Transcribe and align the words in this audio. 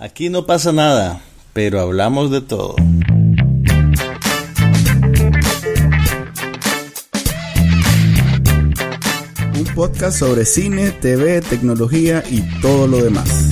Aquí 0.00 0.30
no 0.30 0.46
pasa 0.46 0.70
nada, 0.72 1.20
pero 1.52 1.80
hablamos 1.80 2.30
de 2.30 2.40
todo. 2.40 2.76
Un 9.56 9.64
podcast 9.74 10.20
sobre 10.20 10.46
cine, 10.46 10.92
TV, 10.92 11.40
tecnología 11.40 12.22
y 12.30 12.42
todo 12.60 12.86
lo 12.86 13.02
demás. 13.02 13.48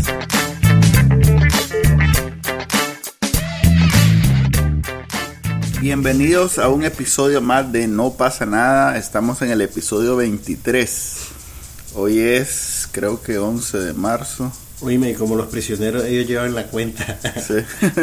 Bienvenidos 5.80 6.60
a 6.60 6.68
un 6.68 6.84
episodio 6.84 7.40
más 7.40 7.72
de 7.72 7.88
No 7.88 8.12
pasa 8.12 8.46
nada. 8.46 8.96
Estamos 8.96 9.42
en 9.42 9.50
el 9.50 9.62
episodio 9.62 10.14
23. 10.14 11.16
Hoy 11.96 12.20
es, 12.20 12.88
creo 12.92 13.20
que 13.20 13.36
11 13.36 13.78
de 13.78 13.92
marzo. 13.94 14.52
Oíme, 14.80 15.14
como 15.14 15.36
los 15.36 15.46
prisioneros, 15.46 16.04
ellos 16.04 16.26
llevan 16.26 16.54
la 16.54 16.64
cuenta. 16.64 17.18
Sí. 17.46 17.54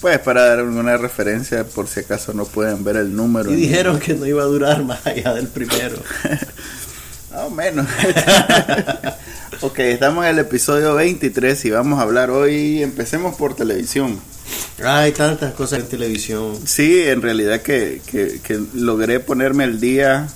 pues 0.00 0.18
para 0.20 0.44
dar 0.44 0.60
alguna 0.60 0.96
referencia, 0.96 1.64
por 1.64 1.88
si 1.88 2.00
acaso 2.00 2.32
no 2.32 2.44
pueden 2.44 2.84
ver 2.84 2.96
el 2.96 3.14
número. 3.14 3.52
Y 3.52 3.56
dijeron 3.56 3.98
que 3.98 4.14
no 4.14 4.24
iba 4.26 4.42
a 4.42 4.46
durar 4.46 4.84
más 4.84 5.04
allá 5.06 5.34
del 5.34 5.48
primero. 5.48 5.96
Más 7.30 7.42
o 7.42 7.50
menos. 7.50 7.86
ok, 9.60 9.78
estamos 9.80 10.24
en 10.24 10.30
el 10.30 10.38
episodio 10.38 10.94
23 10.94 11.62
y 11.66 11.70
vamos 11.70 11.98
a 11.98 12.02
hablar 12.02 12.30
hoy, 12.30 12.82
empecemos 12.82 13.36
por 13.36 13.54
televisión. 13.54 14.18
Hay 14.82 15.12
tantas 15.12 15.52
cosas 15.52 15.80
en 15.80 15.88
televisión. 15.88 16.56
Sí, 16.64 17.02
en 17.02 17.20
realidad 17.20 17.60
que, 17.60 18.00
que, 18.06 18.40
que 18.42 18.58
logré 18.74 19.20
ponerme 19.20 19.64
al 19.64 19.78
día 19.78 20.26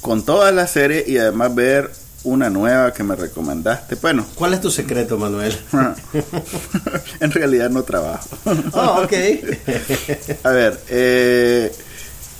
con 0.00 0.24
toda 0.24 0.50
la 0.50 0.66
serie 0.66 1.04
y 1.06 1.18
además 1.18 1.54
ver 1.54 1.90
una 2.28 2.50
nueva 2.50 2.92
que 2.92 3.02
me 3.02 3.16
recomendaste. 3.16 3.96
Bueno. 3.96 4.26
¿Cuál 4.34 4.54
es 4.54 4.60
tu 4.60 4.70
secreto, 4.70 5.18
Manuel? 5.18 5.56
en 7.20 7.30
realidad 7.30 7.70
no 7.70 7.82
trabajo. 7.82 8.28
Oh, 8.72 9.02
ok. 9.02 9.12
A 10.44 10.50
ver, 10.50 10.80
eh, 10.88 11.72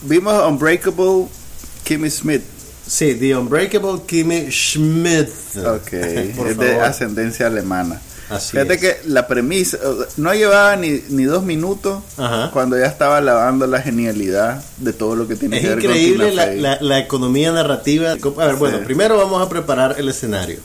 vimos 0.03 0.35
Unbreakable 0.47 1.27
Kimmy 1.85 2.11
Smith. 2.11 2.43
Sí, 2.87 3.15
The 3.15 3.37
Unbreakable 3.37 4.03
Kimmy 4.07 4.51
Schmidt. 4.51 5.29
Ok, 5.57 5.93
es 5.93 6.59
de 6.59 6.81
ascendencia 6.81 7.47
alemana. 7.47 8.01
Así 8.31 8.53
Fíjate 8.53 8.75
es. 8.75 8.81
que 8.81 8.97
la 9.09 9.27
premisa, 9.27 9.79
no 10.19 10.35
llevaba 10.35 10.77
ni, 10.77 11.03
ni 11.09 11.25
dos 11.25 11.43
minutos 11.45 12.03
Ajá. 12.19 12.51
cuando 12.53 12.79
ya 12.79 12.87
estaba 12.87 13.21
lavando 13.21 13.67
la 13.67 13.81
genialidad 13.81 14.63
de 14.79 14.93
todo 14.93 15.17
lo 15.17 15.27
que 15.27 15.37
tiene 15.37 15.57
Es 15.57 15.63
que 15.63 15.69
ver 15.71 15.79
increíble 15.85 16.27
con 16.29 16.37
la, 16.37 16.45
Fey. 16.45 16.61
la- 16.61 16.79
la 16.81 16.99
economía 16.99 17.53
narrativa. 17.53 18.13
A 18.13 18.47
ver, 18.47 18.57
bueno, 18.57 18.79
Sí. 18.79 18.85
primero 18.85 19.17
vamos 19.17 19.41
a 19.41 19.49
preparar 19.49 19.97
el 19.99 20.09
escenario. 20.11 20.59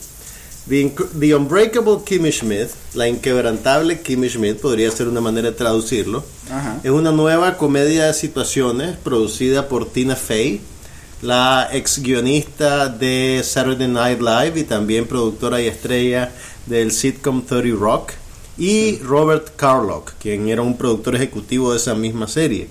The, 0.67 0.93
The 1.19 1.35
Unbreakable 1.35 1.97
Kimmy 2.05 2.31
Schmidt, 2.31 2.69
la 2.93 3.07
inquebrantable 3.07 3.99
Kimmy 4.01 4.29
Schmidt, 4.29 4.59
podría 4.61 4.89
ser 4.91 5.07
una 5.09 5.19
manera 5.21 5.49
de 5.51 5.55
traducirlo. 5.57 6.23
Ajá. 6.49 6.79
Es 6.83 6.91
una 6.91 7.11
nueva 7.11 7.57
comedia 7.57 8.05
de 8.05 8.13
situaciones 8.13 8.95
producida 9.03 9.67
por 9.67 9.89
Tina 9.91 10.15
Fey, 10.15 10.61
la 11.21 11.69
ex 11.71 11.99
guionista 12.01 12.87
de 12.89 13.41
Saturday 13.43 13.87
Night 13.87 14.19
Live 14.21 14.59
y 14.59 14.63
también 14.63 15.05
productora 15.05 15.61
y 15.61 15.67
estrella 15.67 16.31
del 16.65 16.91
sitcom 16.91 17.43
30 17.45 17.77
Rock, 17.77 18.13
y 18.57 18.99
Robert 18.99 19.55
Carlock, 19.55 20.13
quien 20.19 20.47
era 20.47 20.61
un 20.61 20.77
productor 20.77 21.15
ejecutivo 21.15 21.71
de 21.71 21.77
esa 21.77 21.95
misma 21.95 22.27
serie. 22.27 22.69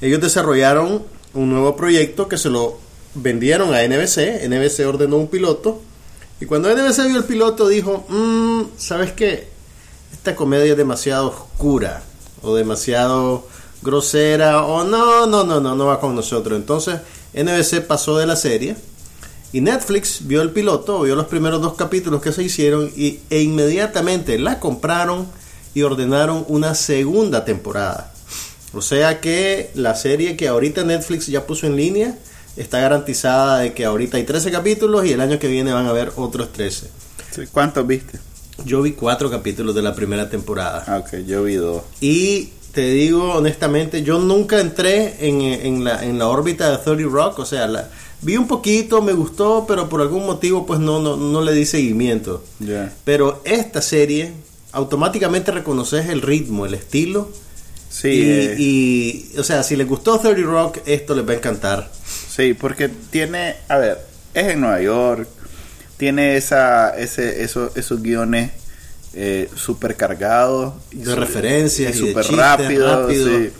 Ellos 0.00 0.20
desarrollaron 0.20 1.02
un 1.34 1.50
nuevo 1.50 1.76
proyecto 1.76 2.26
que 2.28 2.38
se 2.38 2.48
lo 2.48 2.78
vendieron 3.14 3.74
a 3.74 3.82
NBC. 3.82 4.48
NBC 4.48 4.86
ordenó 4.86 5.16
un 5.16 5.28
piloto. 5.28 5.82
Y 6.40 6.46
cuando 6.46 6.70
NBC 6.70 7.06
vio 7.06 7.18
el 7.18 7.24
piloto 7.24 7.68
dijo, 7.68 8.06
"Mm, 8.08 8.62
¿sabes 8.78 9.12
qué? 9.12 9.48
Esta 10.12 10.34
comedia 10.34 10.72
es 10.72 10.76
demasiado 10.76 11.28
oscura 11.28 12.02
o 12.42 12.54
demasiado 12.54 13.46
grosera 13.82 14.64
o 14.64 14.84
no, 14.84 15.26
no, 15.26 15.44
no, 15.44 15.60
no, 15.60 15.74
no 15.74 15.86
va 15.86 16.00
con 16.00 16.14
nosotros. 16.14 16.58
Entonces 16.58 17.00
NBC 17.34 17.82
pasó 17.82 18.16
de 18.16 18.26
la 18.26 18.36
serie 18.36 18.76
y 19.52 19.60
Netflix 19.60 20.26
vio 20.26 20.42
el 20.42 20.50
piloto, 20.50 21.00
vio 21.02 21.16
los 21.16 21.26
primeros 21.26 21.60
dos 21.60 21.74
capítulos 21.74 22.22
que 22.22 22.32
se 22.32 22.42
hicieron 22.42 22.90
y, 22.96 23.20
e 23.30 23.42
inmediatamente 23.42 24.38
la 24.38 24.60
compraron 24.60 25.26
y 25.74 25.82
ordenaron 25.82 26.44
una 26.48 26.74
segunda 26.74 27.44
temporada. 27.44 28.12
O 28.72 28.82
sea 28.82 29.20
que 29.20 29.70
la 29.74 29.96
serie 29.96 30.36
que 30.36 30.48
ahorita 30.48 30.84
Netflix 30.84 31.26
ya 31.26 31.46
puso 31.46 31.66
en 31.66 31.76
línea 31.76 32.16
está 32.56 32.80
garantizada 32.80 33.58
de 33.58 33.72
que 33.72 33.84
ahorita 33.84 34.16
hay 34.16 34.24
13 34.24 34.52
capítulos 34.52 35.04
y 35.04 35.12
el 35.12 35.20
año 35.20 35.38
que 35.38 35.48
viene 35.48 35.72
van 35.72 35.86
a 35.86 35.90
haber 35.90 36.12
otros 36.16 36.52
13. 36.52 36.88
Sí, 37.32 37.42
¿Cuántos 37.50 37.86
viste? 37.86 38.18
Yo 38.64 38.82
vi 38.82 38.92
cuatro 38.92 39.30
capítulos 39.30 39.74
de 39.74 39.82
la 39.82 39.94
primera 39.94 40.28
temporada. 40.28 40.84
Ah, 40.86 40.98
ok, 40.98 41.24
yo 41.26 41.42
vi 41.44 41.54
dos. 41.54 41.82
Y 42.00 42.50
te 42.72 42.82
digo 42.90 43.34
honestamente, 43.34 44.02
yo 44.02 44.18
nunca 44.18 44.60
entré 44.60 45.26
en, 45.26 45.40
en 45.40 45.84
la, 45.84 46.04
en 46.04 46.18
la 46.18 46.28
órbita 46.28 46.70
de 46.70 46.78
30 46.78 47.04
Rock, 47.08 47.38
o 47.38 47.46
sea, 47.46 47.66
la, 47.66 47.88
vi 48.22 48.36
un 48.36 48.46
poquito, 48.46 49.02
me 49.02 49.12
gustó, 49.12 49.64
pero 49.66 49.88
por 49.88 50.00
algún 50.00 50.26
motivo 50.26 50.66
pues 50.66 50.80
no, 50.80 51.00
no, 51.00 51.16
no 51.16 51.40
le 51.42 51.52
di 51.52 51.64
seguimiento. 51.66 52.44
Pero 53.04 53.40
esta 53.44 53.80
serie, 53.82 54.32
automáticamente 54.72 55.50
reconoces 55.52 56.08
el 56.08 56.22
ritmo, 56.22 56.66
el 56.66 56.74
estilo. 56.74 57.30
Sí, 57.88 58.08
y, 58.08 58.22
eh, 58.30 58.54
y, 58.58 59.38
o 59.38 59.42
sea, 59.42 59.62
si 59.64 59.74
les 59.74 59.86
gustó 59.88 60.18
30 60.20 60.42
Rock, 60.42 60.78
esto 60.86 61.14
les 61.14 61.26
va 61.28 61.32
a 61.32 61.36
encantar. 61.36 61.90
sí, 62.28 62.54
porque 62.54 62.88
tiene, 62.88 63.56
a 63.68 63.78
ver, 63.78 63.98
es 64.32 64.46
en 64.46 64.60
Nueva 64.60 64.80
York, 64.80 65.28
tiene 65.96 66.36
esa, 66.36 66.96
ese, 66.96 67.42
esos, 67.42 67.76
esos 67.76 68.00
guiones 68.00 68.52
eh, 69.12 69.50
super 69.56 69.96
cargados. 69.96 70.74
De 70.92 71.04
su- 71.04 71.16
referencias 71.16 71.96
y 71.96 72.00
chistes 72.04 72.28
rápidos, 72.28 73.02
rápidos. 73.08 73.28
sí, 73.28 73.50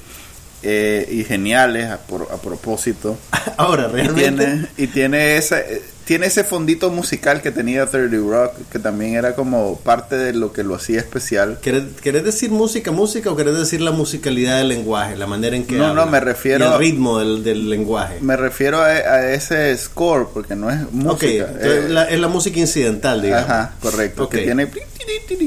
eh, 0.62 1.08
y 1.10 1.24
geniales 1.24 1.86
a, 1.90 1.98
por- 1.98 2.28
a 2.32 2.36
propósito. 2.36 3.16
Ahora, 3.56 3.88
Y 3.88 3.96
realmente... 3.96 4.44
tiene, 4.44 4.66
y 4.76 4.86
tiene 4.88 5.36
esa, 5.36 5.60
eh, 5.60 5.82
tiene 6.04 6.26
ese 6.26 6.42
fondito 6.42 6.90
musical 6.90 7.40
que 7.40 7.52
tenía 7.52 7.86
30 7.86 8.16
Rock, 8.16 8.52
que 8.72 8.78
también 8.80 9.14
era 9.14 9.34
como 9.36 9.76
parte 9.78 10.16
de 10.16 10.32
lo 10.32 10.52
que 10.52 10.64
lo 10.64 10.74
hacía 10.74 10.98
especial. 10.98 11.58
¿Querés, 11.62 11.84
querés 12.02 12.24
decir 12.24 12.50
música, 12.50 12.90
música 12.90 13.30
o 13.30 13.36
querés 13.36 13.56
decir 13.56 13.80
la 13.80 13.92
musicalidad 13.92 14.58
del 14.58 14.68
lenguaje, 14.70 15.16
la 15.16 15.28
manera 15.28 15.54
en 15.54 15.64
que 15.66 15.76
No, 15.76 15.94
no, 15.94 16.06
me 16.06 16.18
refiero- 16.18 16.64
Y 16.64 16.72
el 16.72 16.78
ritmo 16.78 17.18
del, 17.20 17.44
del 17.44 17.70
lenguaje. 17.70 18.16
Me 18.22 18.36
refiero 18.36 18.78
a, 18.80 18.86
a 18.86 19.32
ese 19.32 19.76
score, 19.76 20.26
porque 20.34 20.56
no 20.56 20.68
es 20.68 20.82
ok, 20.82 20.92
música. 20.92 21.46
entonces 21.46 21.84
eh, 21.84 21.88
la- 21.88 22.04
es 22.10 22.18
la 22.18 22.28
música 22.28 22.58
incidental, 22.58 23.22
digamos. 23.22 23.48
Ajá, 23.48 23.74
correcto. 23.80 24.24
Ok. 24.24 24.30
Que 24.32 24.38
tiene 24.42 24.66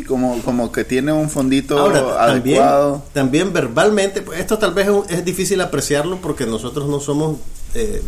como, 0.07 0.41
como 0.44 0.72
que 0.72 0.84
tiene 0.84 1.12
un 1.13 1.29
fondito 1.29 1.78
Ahora, 1.79 2.24
adecuado. 2.24 3.03
también 3.13 3.53
verbalmente, 3.53 4.22
pues, 4.22 4.40
esto 4.40 4.57
tal 4.57 4.74
vez 4.74 4.88
es, 5.09 5.18
es 5.19 5.25
difícil 5.25 5.62
apreciarlo 5.62 6.18
porque 6.22 6.46
nosotros 6.46 6.88
no 6.90 7.00
somos, 7.00 7.38
eh, 7.73 8.02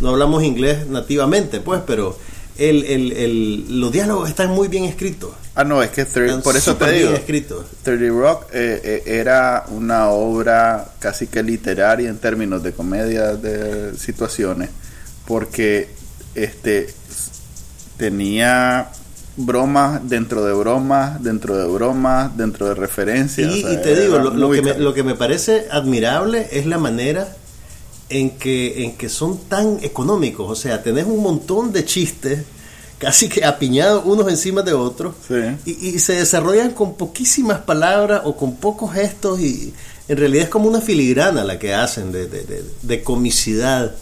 no 0.00 0.10
hablamos 0.10 0.42
inglés 0.42 0.86
nativamente, 0.86 1.60
pues, 1.60 1.82
pero 1.86 2.16
el, 2.58 2.84
el, 2.84 3.12
el- 3.12 3.80
los 3.80 3.90
diálogos 3.92 4.28
están 4.28 4.50
muy 4.50 4.68
bien 4.68 4.84
escritos. 4.84 5.30
Ah, 5.54 5.64
no, 5.64 5.82
es 5.82 5.90
que 5.90 6.06
thir- 6.06 6.26
Están 6.26 6.42
por 6.42 6.56
eso 6.56 6.76
te 6.76 6.90
digo, 6.92 7.08
bien 7.10 7.20
escritos. 7.20 7.66
30 7.82 8.08
Rock 8.18 8.44
eh, 8.52 8.80
eh, 8.84 9.02
era 9.06 9.64
una 9.68 10.08
obra 10.08 10.92
casi 10.98 11.26
que 11.26 11.42
literaria 11.42 12.08
en 12.08 12.18
términos 12.18 12.62
de 12.62 12.72
comedia 12.72 13.34
de 13.34 13.96
situaciones, 13.98 14.70
porque 15.26 15.90
este 16.34 16.88
tenía 17.96 18.88
bromas 19.36 20.00
dentro 20.08 20.44
de 20.44 20.52
bromas, 20.52 21.22
dentro 21.22 21.56
de 21.56 21.66
bromas, 21.66 22.36
dentro 22.36 22.66
de 22.68 22.74
referencias. 22.74 23.54
Y, 23.54 23.64
o 23.64 23.68
sea, 23.68 23.72
y 23.78 23.82
te 23.82 24.00
digo, 24.02 24.18
lo, 24.18 24.50
que 24.50 24.62
me, 24.62 24.74
lo 24.78 24.92
que 24.94 25.02
me 25.02 25.14
parece 25.14 25.66
admirable 25.70 26.48
es 26.52 26.66
la 26.66 26.78
manera 26.78 27.34
en 28.10 28.30
que, 28.30 28.84
en 28.84 28.96
que 28.96 29.08
son 29.08 29.38
tan 29.48 29.78
económicos. 29.82 30.50
O 30.50 30.54
sea, 30.54 30.82
tenés 30.82 31.06
un 31.06 31.22
montón 31.22 31.72
de 31.72 31.84
chistes 31.84 32.40
casi 32.98 33.28
que 33.28 33.44
apiñados 33.44 34.02
unos 34.04 34.28
encima 34.28 34.62
de 34.62 34.74
otros 34.74 35.14
Sí. 35.26 35.34
y, 35.64 35.88
y 35.88 35.98
se 35.98 36.12
desarrollan 36.14 36.70
con 36.70 36.94
poquísimas 36.94 37.60
palabras 37.62 38.20
o 38.24 38.36
con 38.36 38.56
pocos 38.56 38.92
gestos 38.92 39.40
y 39.40 39.72
en 40.08 40.16
realidad 40.18 40.44
es 40.44 40.50
como 40.50 40.68
una 40.68 40.80
filigrana 40.80 41.42
la 41.42 41.58
que 41.58 41.74
hacen 41.74 42.12
de, 42.12 42.26
de- 42.28 42.44
de- 42.44 42.64
de 42.82 43.02
comicidad. 43.02 43.92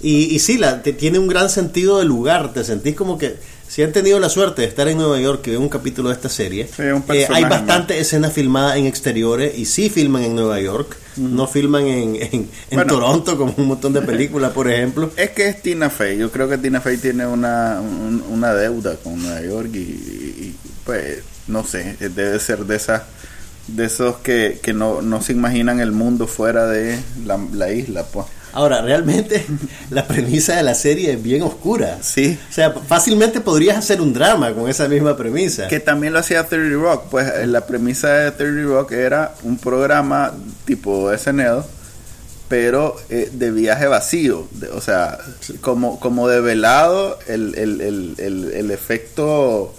Y, 0.00 0.34
y 0.34 0.38
sí, 0.40 0.56
la, 0.58 0.82
te- 0.82 0.92
tiene 0.92 1.18
un 1.18 1.28
gran 1.28 1.48
sentido 1.50 1.98
de 1.98 2.04
lugar, 2.04 2.52
te 2.52 2.64
sentís 2.64 2.96
como 2.96 3.16
que 3.16 3.36
si 3.68 3.82
han 3.82 3.92
tenido 3.92 4.18
la 4.20 4.28
suerte 4.28 4.62
de 4.62 4.68
estar 4.68 4.88
en 4.88 4.96
Nueva 4.98 5.18
York 5.20 5.46
y 5.46 5.50
ven 5.50 5.60
un 5.62 5.68
capítulo 5.68 6.08
de 6.08 6.14
esta 6.14 6.28
serie, 6.28 6.66
Sí, 6.74 6.82
eh, 6.82 7.26
hay 7.30 7.42
¿no? 7.44 7.48
bastante 7.50 7.98
escenas 7.98 8.32
filmadas 8.32 8.76
en 8.76 8.86
exteriores 8.86 9.58
y 9.58 9.64
sí 9.66 9.90
filman 9.90 10.22
en 10.22 10.34
Nueva 10.36 10.60
York, 10.60 10.96
no 11.16 11.46
filman 11.46 11.86
en, 11.86 12.16
en, 12.16 12.28
en 12.32 12.48
Bueno. 12.72 12.92
Toronto 12.94 13.36
como 13.36 13.54
un 13.56 13.66
montón 13.68 13.92
de 13.92 14.02
películas, 14.02 14.52
por 14.52 14.70
ejemplo. 14.70 15.10
Es 15.16 15.30
que 15.30 15.48
es 15.48 15.62
Tina 15.62 15.90
Fey. 15.90 16.18
Yo 16.18 16.30
creo 16.30 16.48
que 16.48 16.58
Tina 16.58 16.80
Fey 16.80 16.96
tiene 16.98 17.26
una, 17.26 17.80
un- 17.80 18.22
una 18.30 18.54
deuda 18.54 18.96
con 18.96 19.22
Nueva 19.22 19.40
York 19.42 19.70
y, 19.74 19.78
y, 19.78 20.56
pues 20.84 21.18
no 21.48 21.64
sé, 21.64 21.96
debe 22.00 22.38
ser 22.40 22.64
de 22.66 22.76
esas 22.76 23.02
de 23.68 23.84
esos 23.86 24.16
que, 24.18 24.60
que 24.62 24.72
no, 24.72 25.02
no 25.02 25.20
se 25.22 25.32
imaginan 25.32 25.80
el 25.80 25.90
mundo 25.90 26.28
fuera 26.28 26.66
de 26.68 26.98
la, 27.24 27.36
la 27.52 27.72
isla, 27.72 28.04
pues. 28.04 28.26
Ahora, 28.56 28.80
realmente 28.80 29.44
la 29.90 30.06
premisa 30.08 30.56
de 30.56 30.62
la 30.62 30.74
serie 30.74 31.12
es 31.12 31.22
bien 31.22 31.42
oscura. 31.42 31.98
Sí. 32.00 32.38
O 32.48 32.52
sea, 32.52 32.72
fácilmente 32.72 33.40
podrías 33.42 33.76
hacer 33.76 34.00
un 34.00 34.14
drama 34.14 34.54
con 34.54 34.68
esa 34.70 34.88
misma 34.88 35.14
premisa. 35.14 35.68
Que 35.68 35.78
también 35.78 36.14
lo 36.14 36.20
hacía 36.20 36.44
30 36.44 36.74
Rock. 36.82 37.04
Pues 37.10 37.30
eh, 37.36 37.46
la 37.46 37.66
premisa 37.66 38.08
de 38.08 38.30
30 38.32 38.62
Rock 38.72 38.92
era 38.92 39.34
un 39.42 39.58
programa 39.58 40.32
tipo 40.64 41.12
SNL, 41.16 41.64
pero 42.48 42.96
eh, 43.10 43.28
de 43.32 43.50
viaje 43.50 43.86
vacío. 43.88 44.48
De- 44.52 44.68
o 44.68 44.80
sea, 44.80 45.18
como, 45.60 46.00
como 46.00 46.26
develado 46.28 47.18
el, 47.28 47.54
el, 47.56 47.80
el, 47.82 48.14
el, 48.18 48.52
el 48.54 48.70
efecto... 48.70 49.74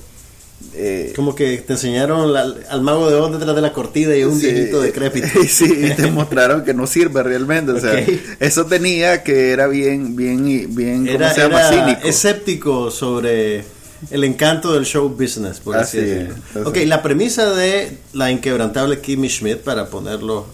eh, 0.74 1.13
Como 1.15 1.36
que 1.36 1.57
te 1.59 1.74
enseñaron 1.74 2.33
la- 2.33 2.54
al 2.69 2.81
mago 2.81 3.09
de 3.09 3.15
Oz 3.15 3.31
detrás 3.31 3.56
de 3.56 3.62
la 3.62 3.74
cortina 3.74 4.15
y 4.15 4.24
un 4.24 4.39
Sí, 4.39 4.48
viejito 4.51 4.81
decrépito. 4.81 5.27
sí, 5.48 5.65
y 5.65 5.92
te 5.95 6.09
mostraron 6.12 6.63
que 6.63 6.74
no 6.74 6.88
sirve 6.88 7.21
realmente. 7.24 7.71
O 7.71 7.80
sea, 7.80 8.04
eso 8.39 8.65
tenía 8.65 9.24
que 9.24 9.51
era 9.51 9.68
bien, 9.68 10.15
bien, 10.15 10.44
bien, 10.75 11.06
¿cómo 11.06 11.09
Era, 11.18 11.33
se 11.33 11.42
llama? 11.42 11.59
era 11.59 11.69
Cínico. 11.86 12.07
escéptico 12.07 12.92
sobre 12.92 13.63
el 14.12 14.24
encanto 14.24 14.74
del 14.74 14.86
show 14.86 15.09
business, 15.09 15.59
por 15.59 15.75
así, 15.77 15.98
Así 15.98 16.06
decirlo. 16.07 16.33
es, 16.36 16.56
así 16.57 16.68
Ok, 16.68 16.77
la 16.86 17.01
premisa 17.01 17.50
de 17.54 17.98
la 18.13 18.31
inquebrantable 18.31 19.00
Kimmy 19.00 19.30
Schmidt, 19.30 19.57
para 19.59 19.89
ponerlo 19.89 20.45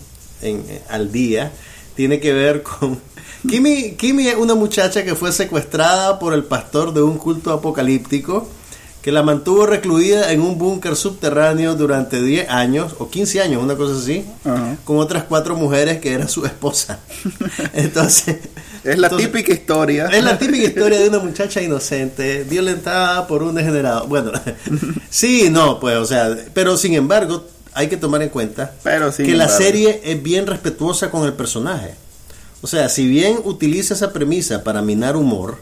en, 0.41 0.63
eh, 0.69 0.81
al 0.89 1.11
día, 1.11 1.51
tiene 1.95 2.19
que 2.19 2.31
ver 2.33 2.61
con... 2.63 2.99
Kimmy, 3.49 3.95
Kimmy 3.97 4.27
es 4.29 4.35
una 4.35 4.55
muchacha 4.55 5.03
que 5.03 5.15
fue 5.15 5.33
secuestrada 5.33 6.17
por 6.19 6.33
el 6.33 6.45
pastor 6.45 6.93
de 6.93 7.01
un 7.01 7.17
culto 7.17 7.51
apocalíptico 7.51 8.47
que 9.03 9.11
la 9.11 9.21
mantuvo 9.21 9.65
recluida 9.65 10.31
en 10.31 10.39
un 10.41 10.57
búnker 10.57 10.95
subterráneo 10.95 11.75
durante 11.75 12.21
10 12.23 12.49
años 12.49 12.95
o 12.99 13.09
15 13.09 13.41
años, 13.41 13.61
una 13.61 13.75
cosa 13.75 13.99
así, 14.01 14.25
con 14.85 14.97
otras 14.97 15.25
cuatro 15.25 15.55
mujeres 15.57 15.99
que 15.99 16.13
eran 16.13 16.29
su 16.29 16.45
esposa. 16.45 16.99
Entonces, 17.73 18.37
Es 18.83 18.97
la 18.97 19.07
entonces- 19.07 19.27
típica 19.31 19.53
historia. 19.53 20.07
es 20.07 20.23
la 20.23 20.37
típica 20.39 20.63
historia 20.65 20.99
de 20.99 21.09
una 21.09 21.19
muchacha 21.29 21.61
inocente, 21.61 22.43
violentada 22.49 23.27
por 23.27 23.43
un 23.43 23.55
degenerado. 23.55 24.07
Bueno, 24.07 24.31
sí, 25.09 25.49
no, 25.51 25.79
pues, 25.81 25.97
o 25.97 26.05
sea, 26.05 26.35
pero 26.53 26.77
sin 26.77 26.93
embargo, 26.93 27.45
hay 27.73 27.87
que 27.89 27.97
tomar 27.97 28.21
en 28.21 28.29
cuenta 28.29 28.71
Pero 28.83 29.13
que 29.15 29.35
la 29.35 29.49
serie 29.49 29.99
es 30.05 30.21
bien 30.23 30.47
respetuosa 30.47 31.11
con 31.11 31.25
el 31.25 31.33
personaje. 31.33 31.95
O 32.61 32.67
sea, 32.67 32.87
si 32.87 33.05
bien 33.07 33.39
utiliza 33.43 33.93
esa 33.95 34.13
premisa 34.13 34.63
para 34.63 34.81
minar 34.81 35.17
humor, 35.17 35.57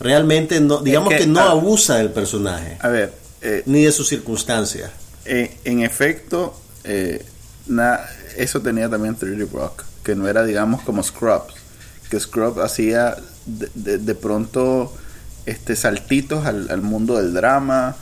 realmente 0.00 0.60
no, 0.60 0.80
digamos 0.80 1.10
que, 1.10 1.18
que, 1.18 1.26
no 1.26 1.40
abusa 1.40 1.96
del 1.96 2.10
personaje, 2.10 2.76
A 2.80 2.88
ver, 2.88 3.12
eh, 3.42 3.62
ni 3.66 3.84
de 3.84 3.92
sus 3.92 4.08
circunstancias. 4.08 4.90
en 5.24 5.80
efecto, 5.82 6.58
eh, 6.84 7.24
na- 7.66 8.00
eso 8.36 8.60
tenía 8.60 8.88
también 8.88 9.16
30 9.16 9.46
Rock, 9.52 9.84
que 10.04 10.14
no 10.14 10.28
era, 10.28 10.44
digamos, 10.44 10.82
como 10.82 11.02
Scrubs, 11.02 11.54
que 12.10 12.20
Scrubs 12.20 12.58
hacía 12.62 13.16
de, 13.46 13.68
de- 13.74 13.98
de 13.98 14.14
pronto 14.14 14.92
este 15.46 15.74
saltitos 15.76 16.44
al, 16.46 16.68
al 16.70 16.82
mundo 16.82 17.16
del 17.16 17.32
drama 17.32 17.96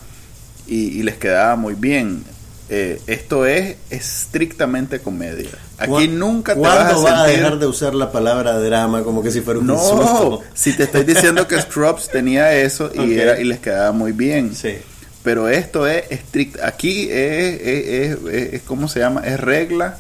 y, 0.67 0.99
y 0.99 1.03
les 1.03 1.17
quedaba 1.17 1.57
muy 1.57 1.75
bien. 1.75 2.25
Eh, 2.71 3.01
esto 3.07 3.45
es 3.47 3.77
estrictamente 3.91 5.01
comedia. 5.01 5.51
Aquí 5.79 5.91
¿Cuán- 5.91 6.19
nunca 6.19 6.55
te 6.55 6.61
¿Cuándo 6.61 7.03
vas 7.03 7.11
a 7.13 7.15
va 7.17 7.23
a 7.25 7.27
dejar 7.27 7.59
de 7.59 7.67
usar 7.67 7.95
la 7.95 8.13
palabra 8.13 8.59
drama 8.61 9.03
como 9.03 9.23
que 9.23 9.31
si 9.33 9.41
fuera 9.41 9.59
un 9.61 9.67
No, 9.67 9.75
insulto? 9.75 10.43
si 10.55 10.73
te 10.77 10.85
estoy 10.85 11.05
diciendo 11.05 11.49
que 11.49 11.61
Scrubs 11.61 12.09
tenía 12.09 12.55
eso 12.55 12.91
y, 12.95 13.15
era, 13.19 13.41
y 13.41 13.45
les 13.45 13.59
quedaba 13.59 13.91
muy 13.93 14.13
bien. 14.13 14.55
Sí. 14.55 14.77
Pero 15.25 15.49
esto 15.49 15.87
es 15.87 16.05
estricto. 16.11 16.61
Aquí 16.65 17.09
es, 17.11 17.61
es, 17.61 18.19
es- 18.55 18.63
¿cómo 18.63 18.89
se 18.89 19.01
llama? 19.01 19.23
Es 19.25 19.41
regla 19.41 19.99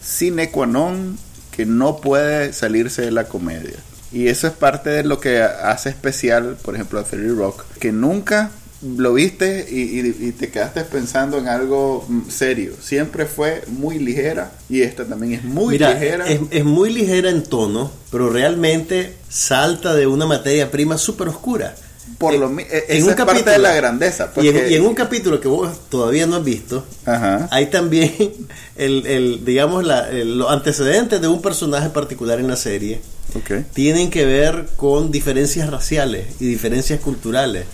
sine 0.00 0.50
qua 0.50 0.66
non 0.66 1.18
que 1.50 1.66
no 1.66 1.98
puede 1.98 2.52
salirse 2.52 3.02
de 3.02 3.10
la 3.10 3.24
comedia. 3.24 3.76
Y 4.12 4.28
eso 4.28 4.46
es 4.46 4.52
parte 4.52 4.90
de 4.90 5.04
lo 5.04 5.20
que 5.20 5.42
hace 5.42 5.88
especial, 5.90 6.56
por 6.62 6.74
ejemplo, 6.74 7.00
a 7.00 7.04
30 7.04 7.34
Rock, 7.38 7.64
que 7.80 7.92
nunca 7.92 8.50
lo 8.82 9.14
viste 9.14 9.66
y, 9.70 10.00
y- 10.00 10.16
y 10.28 10.32
te 10.32 10.50
quedaste 10.50 10.82
pensando 10.82 11.38
en 11.38 11.48
algo 11.48 12.04
mm, 12.08 12.28
serio. 12.30 12.72
Siempre 12.82 13.26
fue 13.26 13.62
muy 13.68 13.98
ligera 13.98 14.52
y 14.68 14.82
esta 14.82 15.04
también 15.04 15.34
es 15.34 15.44
muy 15.44 15.74
Mira, 15.74 15.92
ligera. 15.94 16.26
Es, 16.26 16.40
es 16.50 16.64
muy 16.64 16.92
ligera 16.92 17.30
en 17.30 17.42
tono, 17.44 17.90
pero 18.10 18.28
realmente 18.30 19.14
salta 19.28 19.94
de 19.94 20.06
una 20.06 20.26
materia 20.26 20.70
prima 20.70 20.98
súper 20.98 21.28
oscura. 21.28 21.74
por 22.18 22.34
Eh, 22.34 22.38
lo 22.38 22.50
en 22.50 22.58
esa 22.60 23.04
un 23.04 23.10
es 23.10 23.16
parte 23.16 23.16
capítulo- 23.16 23.52
de 23.52 23.58
la 23.58 23.74
grandeza. 23.74 24.32
Y 24.36 24.48
en, 24.48 24.54
porque- 24.54 24.70
y 24.70 24.74
en 24.74 24.86
un 24.86 24.94
capítulo 24.94 25.40
que 25.40 25.48
vos 25.48 25.88
todavía 25.88 26.26
no 26.26 26.36
has 26.36 26.44
visto, 26.44 26.84
Ajá. 27.06 27.48
hay 27.52 27.66
también 27.66 28.12
el, 28.76 29.06
el, 29.06 29.44
digamos, 29.44 29.84
la, 29.84 30.10
el- 30.10 30.38
los 30.38 30.50
antecedentes 30.50 31.20
de 31.20 31.28
un 31.28 31.40
personaje 31.40 31.88
particular 31.90 32.40
en 32.40 32.48
la 32.48 32.56
serie 32.56 33.00
tienen 33.72 34.10
que 34.10 34.24
ver 34.26 34.68
con 34.76 35.10
diferencias 35.10 35.70
raciales 35.70 36.26
y 36.40 36.46
diferencias 36.46 37.00
culturales. 37.00 37.64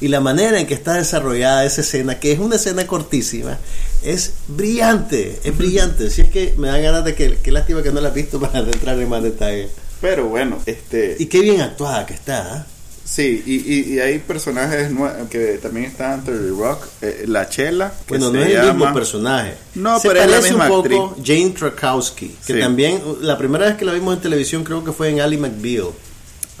Y 0.00 0.08
la 0.08 0.20
manera 0.20 0.58
en 0.58 0.66
que 0.66 0.74
está 0.74 0.94
desarrollada 0.94 1.64
esa 1.64 1.82
escena, 1.82 2.18
que 2.18 2.32
es 2.32 2.38
una 2.38 2.56
escena 2.56 2.86
cortísima, 2.86 3.58
es 4.02 4.32
brillante, 4.48 5.40
es 5.44 5.56
brillante. 5.56 6.08
Si 6.10 6.22
es 6.22 6.28
que 6.28 6.54
me 6.56 6.68
da 6.68 6.78
ganas 6.78 7.04
de 7.04 7.14
que, 7.14 7.36
qué 7.42 7.52
lástima 7.52 7.82
que 7.82 7.92
no 7.92 8.00
la 8.00 8.08
has 8.08 8.14
visto 8.14 8.40
para 8.40 8.60
entrar 8.60 8.98
en 8.98 9.08
más 9.08 9.22
detalle. 9.22 9.68
Pero 10.00 10.26
bueno, 10.28 10.58
este... 10.64 11.16
Y 11.18 11.26
qué 11.26 11.40
bien 11.40 11.60
actuada 11.60 12.06
que 12.06 12.14
está. 12.14 12.54
¿ah? 12.54 12.66
Sí, 13.04 13.42
y, 13.44 13.56
y, 13.56 13.94
y 13.94 14.00
hay 14.00 14.20
personajes 14.20 14.90
nue- 14.90 15.28
que 15.28 15.58
también 15.60 15.86
están 15.86 16.20
en 16.20 16.24
30 16.24 16.48
Rock. 16.56 16.86
eh, 17.02 17.24
la 17.26 17.48
Chela, 17.48 17.92
que 18.06 18.16
Bueno, 18.16 18.30
se 18.30 18.32
no 18.36 18.42
es 18.44 18.54
el 18.54 18.66
mismo 18.74 18.94
personaje. 18.94 19.54
No, 19.74 19.98
Se 19.98 20.08
pero 20.08 20.22
es 20.22 20.30
la 20.30 20.40
misma 20.40 20.64
un 20.70 20.82
poco 20.84 21.16
Jane 21.22 21.52
Krakowski, 21.52 22.28
que 22.46 22.54
Sí. 22.54 22.60
también 22.60 23.02
la 23.20 23.36
primera 23.36 23.66
vez 23.66 23.76
que 23.76 23.84
la 23.84 23.92
vimos 23.92 24.14
en 24.14 24.20
televisión 24.22 24.62
creo 24.64 24.82
que 24.84 24.92
fue 24.92 25.08
en 25.10 25.20
Ali 25.20 25.36
McBeal. 25.36 25.88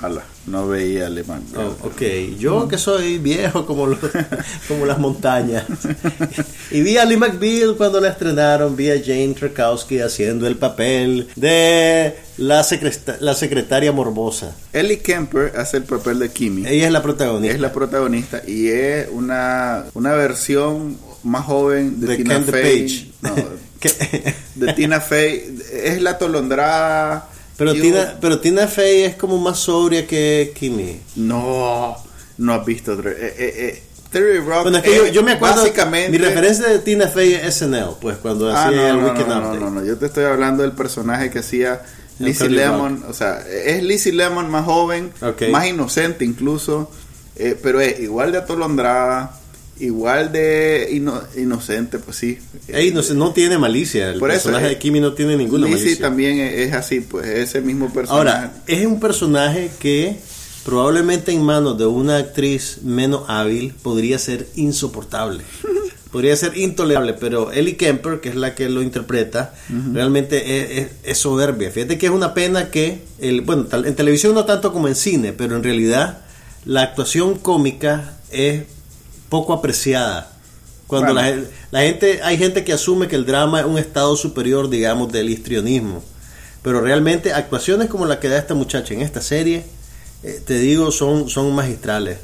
Ala, 0.00 0.24
no 0.46 0.66
veía 0.66 1.06
alemán. 1.06 1.42
Oh, 1.56 1.86
ok, 1.88 2.02
yo 2.38 2.66
que 2.66 2.78
soy 2.78 3.18
viejo 3.18 3.66
como, 3.66 3.86
los- 3.86 3.98
como 4.68 4.86
las 4.86 4.98
montañas. 4.98 5.64
Y 6.72 6.82
vi 6.82 6.96
a 6.98 7.04
Lee 7.04 7.16
McBeal 7.16 7.74
cuando 7.76 8.00
la 8.00 8.10
estrenaron, 8.10 8.76
vi 8.76 8.90
a 8.90 9.00
Jane 9.04 9.34
Krakowski 9.34 9.98
haciendo 9.98 10.46
el 10.46 10.56
papel 10.56 11.26
de 11.34 12.16
la, 12.36 12.62
secreta- 12.62 13.16
la 13.20 13.34
secretaria 13.34 13.90
morbosa. 13.90 14.54
Ellie 14.72 15.00
Kemper 15.00 15.52
hace 15.56 15.78
el 15.78 15.82
papel 15.82 16.20
de 16.20 16.28
Kimi. 16.30 16.64
Ella 16.68 16.86
es 16.86 16.92
la 16.92 17.02
protagonista. 17.02 17.54
Es 17.54 17.60
la 17.60 17.72
protagonista 17.72 18.42
y 18.46 18.68
es 18.68 19.08
una, 19.10 19.84
una 19.94 20.12
versión 20.12 20.96
más 21.24 21.44
joven 21.46 22.00
de, 22.00 22.06
de 22.06 22.16
Tina. 22.18 22.38
No, 23.22 23.34
Que- 23.80 24.34
de 24.54 24.72
Tina 24.74 25.00
Fey. 25.00 25.58
Es 25.72 26.00
la 26.00 26.18
tolondrada. 26.18 27.28
Pero, 27.60 27.72
Tina, 27.74 28.16
pero 28.20 28.40
Tina 28.40 28.66
Fey 28.66 29.02
es 29.02 29.14
como 29.14 29.38
más 29.38 29.58
sobria 29.60 30.06
que 30.06 30.52
Kimmy. 30.58 31.00
No, 31.16 31.96
no 32.38 32.54
has 32.54 32.64
visto. 32.66 32.96
Dre- 32.96 33.14
Eh, 33.16 33.34
eh, 33.38 33.54
eh, 33.68 33.82
30 34.10 34.44
Rock. 34.44 34.62
Bueno, 34.62 34.78
es 34.78 34.82
que 34.84 34.96
yo, 34.96 35.06
yo 35.06 35.22
me 35.22 35.32
acuerdo. 35.32 35.60
Básicamente. 35.62 36.10
Mi 36.10 36.18
referencia 36.18 36.66
de 36.66 36.80
Tina 36.80 37.06
Fey 37.06 37.34
es 37.34 37.54
SNL, 37.56 37.96
pues 38.00 38.16
cuando 38.16 38.50
Ah, 38.50 38.64
hacía 38.66 38.76
no, 38.76 38.88
el 38.88 38.96
no, 39.00 39.06
Weekend 39.08 39.28
no, 39.28 39.34
no, 39.34 39.40
Update. 39.46 39.60
no, 39.60 39.70
no, 39.70 39.84
yo 39.84 39.96
te 39.98 40.06
estoy 40.06 40.24
hablando 40.24 40.62
del 40.64 40.72
personaje 40.72 41.30
que 41.30 41.38
hacía 41.40 41.80
Lizzie 42.18 42.48
Lemon, 42.50 43.04
o 43.08 43.12
sea, 43.14 43.38
es 43.48 43.82
Lizzie 43.82 44.12
Lemon 44.12 44.50
más 44.50 44.64
joven, 44.66 45.12
más 45.52 45.66
inocente 45.68 46.24
incluso, 46.24 46.90
eh, 47.36 47.56
pero 47.62 47.80
es 47.80 47.98
igual 48.00 48.32
de 48.32 48.38
atolondrada, 48.38 49.39
igual 49.80 50.30
de 50.32 50.88
ino- 50.92 51.22
inocente, 51.36 51.98
pues 51.98 52.16
sí. 52.16 52.38
Ey, 52.68 52.92
no, 52.92 53.32
tiene 53.32 53.58
malicia. 53.58 54.10
El 54.10 54.18
Por 54.18 54.30
personaje 54.30 54.66
de 54.68 54.78
Kimmy 54.78 55.00
no 55.00 55.12
tiene 55.14 55.36
ninguna 55.36 55.66
Lizzie 55.66 55.82
malicia. 55.84 56.06
también 56.06 56.38
es, 56.38 56.54
es 56.68 56.72
así, 56.74 57.00
pues 57.00 57.26
ese 57.26 57.60
mismo 57.60 57.92
personaje. 57.92 58.16
Ahora, 58.18 58.52
es 58.66 58.86
un 58.86 59.00
personaje 59.00 59.70
que 59.80 60.16
probablemente 60.64 61.32
en 61.32 61.42
manos 61.42 61.78
de 61.78 61.86
una 61.86 62.18
actriz 62.18 62.78
menos 62.82 63.22
hábil 63.28 63.74
podría 63.82 64.18
ser 64.18 64.46
insoportable. 64.56 65.42
Podría 66.10 66.34
ser 66.34 66.56
intolerable, 66.58 67.14
pero 67.14 67.52
Ellie 67.52 67.76
Kemper, 67.76 68.18
que 68.20 68.30
es 68.30 68.34
la 68.34 68.56
que 68.56 68.68
lo 68.68 68.82
interpreta, 68.82 69.54
realmente 69.92 70.58
es, 70.58 70.70
es- 70.86 70.88
es 71.04 71.18
soberbia. 71.18 71.70
Fíjate 71.70 71.98
que 71.98 72.06
es 72.06 72.12
una 72.12 72.34
pena 72.34 72.68
que, 72.72 73.02
el, 73.20 73.42
bueno, 73.42 73.66
tal- 73.66 73.86
en 73.86 73.94
televisión 73.94 74.34
no 74.34 74.44
tanto 74.44 74.72
como 74.72 74.88
en 74.88 74.96
cine, 74.96 75.32
pero 75.32 75.54
en 75.54 75.62
realidad 75.62 76.18
la 76.64 76.82
actuación 76.82 77.38
cómica 77.38 78.14
es 78.32 78.64
poco 79.30 79.54
apreciada. 79.54 80.30
Cuando 80.86 81.14
Bueno. 81.14 81.30
la, 81.38 81.44
la 81.70 81.80
gente, 81.86 82.20
hay 82.22 82.36
gente 82.36 82.64
que 82.64 82.72
asume 82.74 83.08
que 83.08 83.16
el 83.16 83.24
drama 83.24 83.60
es 83.60 83.66
un 83.66 83.78
estado 83.78 84.16
superior, 84.16 84.68
digamos, 84.68 85.10
del 85.12 85.30
histrionismo. 85.30 86.02
Pero 86.62 86.80
realmente 86.82 87.32
actuaciones 87.32 87.88
como 87.88 88.04
la 88.04 88.20
que 88.20 88.28
da 88.28 88.36
esta 88.38 88.54
muchacha 88.54 88.92
en 88.92 89.00
esta 89.00 89.22
serie, 89.22 89.64
eh, 90.22 90.42
te 90.44 90.58
digo, 90.58 90.90
son, 90.90 91.30
son 91.30 91.54
magistrales. 91.54 92.18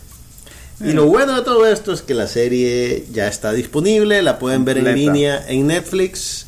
Y 0.81 0.91
Eh. 0.91 0.93
lo 0.93 1.07
bueno 1.07 1.35
de 1.37 1.43
todo 1.43 1.67
esto 1.67 1.93
es 1.93 2.03
que 2.03 2.13
la 2.13 2.27
serie 2.27 3.07
ya 3.13 3.29
está 3.29 3.53
disponible, 3.53 4.21
la 4.23 4.39
pueden 4.39 4.65
ver 4.67 4.77
en 4.79 4.95
línea 4.95 5.43
en 5.49 5.69
Netflix. 5.69 6.46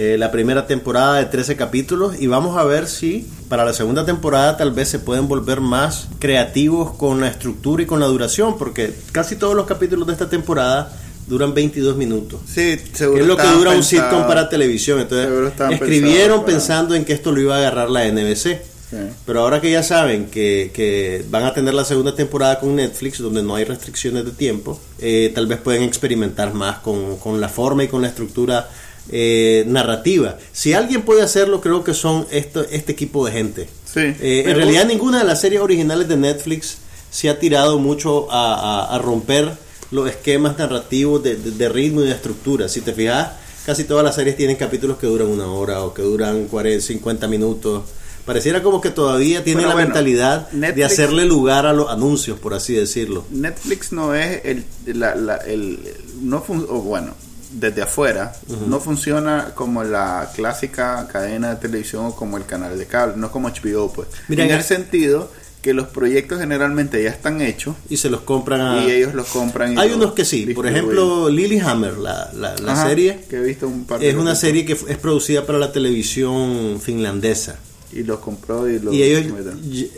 Eh, 0.00 0.16
la 0.16 0.30
primera 0.30 0.68
temporada 0.68 1.16
de 1.16 1.24
13 1.24 1.56
capítulos 1.56 2.14
y 2.20 2.28
vamos 2.28 2.56
a 2.56 2.62
ver 2.62 2.86
si 2.86 3.26
para 3.48 3.64
la 3.64 3.72
segunda 3.72 4.06
temporada 4.06 4.56
tal 4.56 4.70
vez 4.70 4.86
se 4.86 5.00
pueden 5.00 5.26
volver 5.26 5.60
más 5.60 6.06
creativos 6.20 6.94
con 6.94 7.20
la 7.20 7.26
estructura 7.26 7.82
y 7.82 7.86
con 7.86 7.98
la 7.98 8.06
duración 8.06 8.56
porque 8.58 8.94
casi 9.10 9.34
todos 9.34 9.56
los 9.56 9.66
capítulos 9.66 10.06
de 10.06 10.12
esta 10.12 10.28
temporada 10.30 10.96
duran 11.26 11.52
22 11.52 11.96
minutos. 11.96 12.38
sí, 12.46 12.78
seguro 12.92 13.22
es 13.22 13.26
lo 13.26 13.36
que 13.36 13.48
dura 13.48 13.72
un 13.72 13.82
sitcom 13.82 14.24
para 14.28 14.48
televisión. 14.48 15.00
Entonces, 15.00 15.52
escribieron 15.72 16.44
pensando 16.44 16.94
en 16.94 17.04
que 17.04 17.12
esto 17.12 17.32
lo 17.32 17.40
iba 17.40 17.56
a 17.56 17.58
agarrar 17.58 17.90
la 17.90 18.04
NBC. 18.04 18.62
Sí. 18.90 18.96
Pero 19.26 19.40
ahora 19.40 19.60
que 19.60 19.72
ya 19.72 19.82
saben 19.82 20.26
que, 20.26 20.70
que 20.72 21.24
van 21.28 21.42
a 21.42 21.52
tener 21.52 21.74
la 21.74 21.84
segunda 21.84 22.14
temporada 22.14 22.60
con 22.60 22.76
Netflix, 22.76 23.18
donde 23.18 23.42
no 23.42 23.56
hay 23.56 23.64
restricciones 23.64 24.24
de 24.24 24.30
tiempo, 24.30 24.80
eh, 25.00 25.32
tal 25.34 25.48
vez 25.48 25.58
pueden 25.58 25.82
experimentar 25.82 26.54
más 26.54 26.78
con, 26.78 27.16
con 27.16 27.40
la 27.40 27.48
forma 27.48 27.82
y 27.82 27.88
con 27.88 28.00
la 28.00 28.08
estructura 28.08 28.68
eh, 29.10 29.64
narrativa. 29.66 30.36
Si 30.52 30.72
alguien 30.72 31.02
puede 31.02 31.22
hacerlo, 31.22 31.60
creo 31.60 31.82
que 31.84 31.94
son 31.94 32.26
esto, 32.30 32.64
este 32.70 32.92
equipo 32.92 33.24
de 33.26 33.32
gente. 33.32 33.68
Sí. 33.92 34.00
Eh, 34.00 34.44
en 34.46 34.56
realidad 34.56 34.86
ninguna 34.86 35.18
de 35.18 35.24
las 35.24 35.40
series 35.40 35.60
originales 35.60 36.08
de 36.08 36.16
Netflix 36.16 36.78
se 37.10 37.28
ha 37.30 37.38
tirado 37.38 37.78
mucho 37.78 38.30
a, 38.30 38.54
a- 38.54 38.94
a 38.94 38.98
romper 38.98 39.50
los 39.90 40.08
esquemas 40.10 40.58
narrativos 40.58 41.22
de, 41.22 41.36
de- 41.36 41.52
de 41.52 41.68
ritmo 41.70 42.02
y 42.02 42.06
de 42.06 42.12
estructura. 42.12 42.68
Si 42.68 42.82
te 42.82 42.92
fijas, 42.92 43.30
casi 43.64 43.84
todas 43.84 44.04
las 44.04 44.14
series 44.14 44.36
tienen 44.36 44.56
capítulos 44.56 44.98
que 44.98 45.06
duran 45.06 45.28
una 45.28 45.46
hora 45.50 45.82
o 45.82 45.94
que 45.94 46.02
duran 46.02 46.44
40, 46.48 46.84
50 46.84 47.26
minutos. 47.28 47.84
Pareciera 48.26 48.62
como 48.62 48.82
que 48.82 48.90
todavía 48.90 49.42
tiene 49.42 49.62
la 49.62 49.68
bueno, 49.72 49.86
mentalidad 49.88 50.50
de 50.50 50.84
hacerle 50.84 51.24
lugar 51.24 51.64
a 51.64 51.72
los 51.72 51.88
anuncios, 51.88 52.38
por 52.38 52.52
así 52.52 52.74
decirlo. 52.74 53.24
Netflix 53.30 53.90
no 53.90 54.14
es 54.14 54.42
el, 54.44 54.64
la, 54.84 55.14
la- 55.14 55.36
el 55.38 55.78
no 56.20 56.42
fun- 56.42 56.66
bueno 56.84 57.14
desde 57.50 57.82
afuera 57.82 58.32
no 58.66 58.80
funciona 58.80 59.52
como 59.54 59.84
la 59.84 60.30
clásica 60.34 61.06
cadena 61.10 61.50
de 61.50 61.56
televisión 61.56 62.06
o 62.06 62.14
como 62.14 62.36
el 62.36 62.44
canal 62.44 62.78
de 62.78 62.86
cable 62.86 63.14
no 63.16 63.30
como 63.30 63.48
HBO 63.48 63.92
pues 63.92 64.08
Mira, 64.28 64.44
en 64.44 64.50
el 64.50 64.62
sentido 64.62 65.30
que 65.62 65.74
los 65.74 65.88
proyectos 65.88 66.38
generalmente 66.38 67.02
ya 67.02 67.10
están 67.10 67.40
hechos 67.40 67.74
Y 67.88 67.96
se 67.96 68.10
los 68.10 68.20
compran 68.20 68.60
a... 68.60 68.84
y 68.84 68.90
ellos 68.92 69.14
los 69.14 69.26
compran 69.28 69.74
y 69.74 69.78
Hay 69.78 69.90
unos 69.90 70.12
que 70.12 70.24
sí. 70.24 70.46
Por 70.54 70.66
ejemplo, 70.66 71.28
Lilyhammer, 71.28 71.98
la, 71.98 72.30
la, 72.32 72.54
la 72.56 72.72
Ajá, 72.72 72.88
serie, 72.88 73.24
que 73.28 73.36
he 73.36 73.42
visto 73.42 73.66
un 73.66 73.84
par 73.84 73.98
de 73.98 74.08
es 74.08 74.14
una 74.14 74.34
serie 74.34 74.64
que 74.64 74.74
es 74.74 74.98
producida 74.98 75.44
para 75.46 75.58
la 75.58 75.72
televisión 75.72 76.80
finlandesa. 76.80 77.58
Y 77.92 78.02
los 78.02 78.18
compró 78.18 78.68
y 78.68 78.78
los 78.78 78.92
Y 78.94 79.02
ellos, 79.02 79.32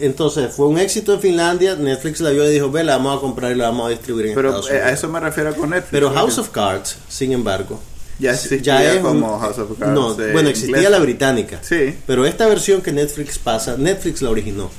entonces, 0.01 0.55
fue 0.55 0.67
un 0.69 0.79
éxito 0.79 1.13
en 1.15 1.21
Finlandia, 1.21 1.75
Netflix 1.77 2.21
la 2.21 2.31
vio 2.31 2.49
y 2.49 2.53
dijo, 2.55 2.71
ve, 2.71 2.85
la 2.85 2.97
vamos 2.97 3.19
a 3.19 3.21
comprar 3.21 3.53
y 3.53 3.57
la 3.57 3.65
vamos 3.67 3.87
a 3.87 3.91
distribuir 3.91 4.27
en 4.27 4.35
pero 4.35 4.49
Estados 4.51 4.69
eh, 4.71 4.73
Unidos. 4.75 4.87
a 4.89 4.93
eso 4.93 5.09
me 5.09 5.21
refiero 5.21 5.55
con 5.57 5.71
Netflix 5.71 5.91
Pero 5.91 6.11
House 6.13 6.39
of 6.39 6.51
Cards, 6.51 6.97
sin 7.09 7.33
embargo, 7.33 7.81
ya 8.19 8.33
existía 8.33 8.93
es 8.93 8.97
un- 8.99 9.03
como 9.03 9.39
House 9.41 9.59
of 9.59 9.79
Cards 9.79 9.93
No, 9.95 10.13
eh, 10.23 10.33
bueno, 10.33 10.49
existía 10.51 10.77
inglés. 10.77 10.91
la 10.91 10.99
británica. 10.99 11.59
Sí. 11.63 11.95
Pero 12.07 12.27
esta 12.27 12.47
versión 12.47 12.81
que 12.83 12.93
Netflix 12.93 13.39
pasa, 13.39 13.77
Netflix 13.77 14.23
la 14.23 14.31
originó. 14.31 14.71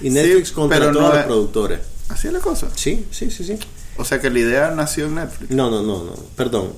Y 0.00 0.10
Netflix 0.10 0.48
Sí, 0.48 0.54
contrató 0.54 0.90
no 0.92 1.06
a 1.06 1.10
los 1.10 1.18
es- 1.18 1.24
productores. 1.26 1.78
así 2.08 2.26
es 2.26 2.32
la 2.32 2.40
cosa 2.40 2.68
Sí, 2.74 3.04
sí, 3.12 3.30
sí, 3.30 3.44
sí. 3.44 3.56
o 3.96 4.04
sea 4.04 4.20
que 4.20 4.30
la 4.30 4.38
idea 4.40 4.70
nació 4.72 5.04
en 5.06 5.14
Netflix 5.14 5.50
No, 5.50 5.70
no, 5.70 5.82
no, 5.82 6.02
no, 6.04 6.14
perdón. 6.36 6.72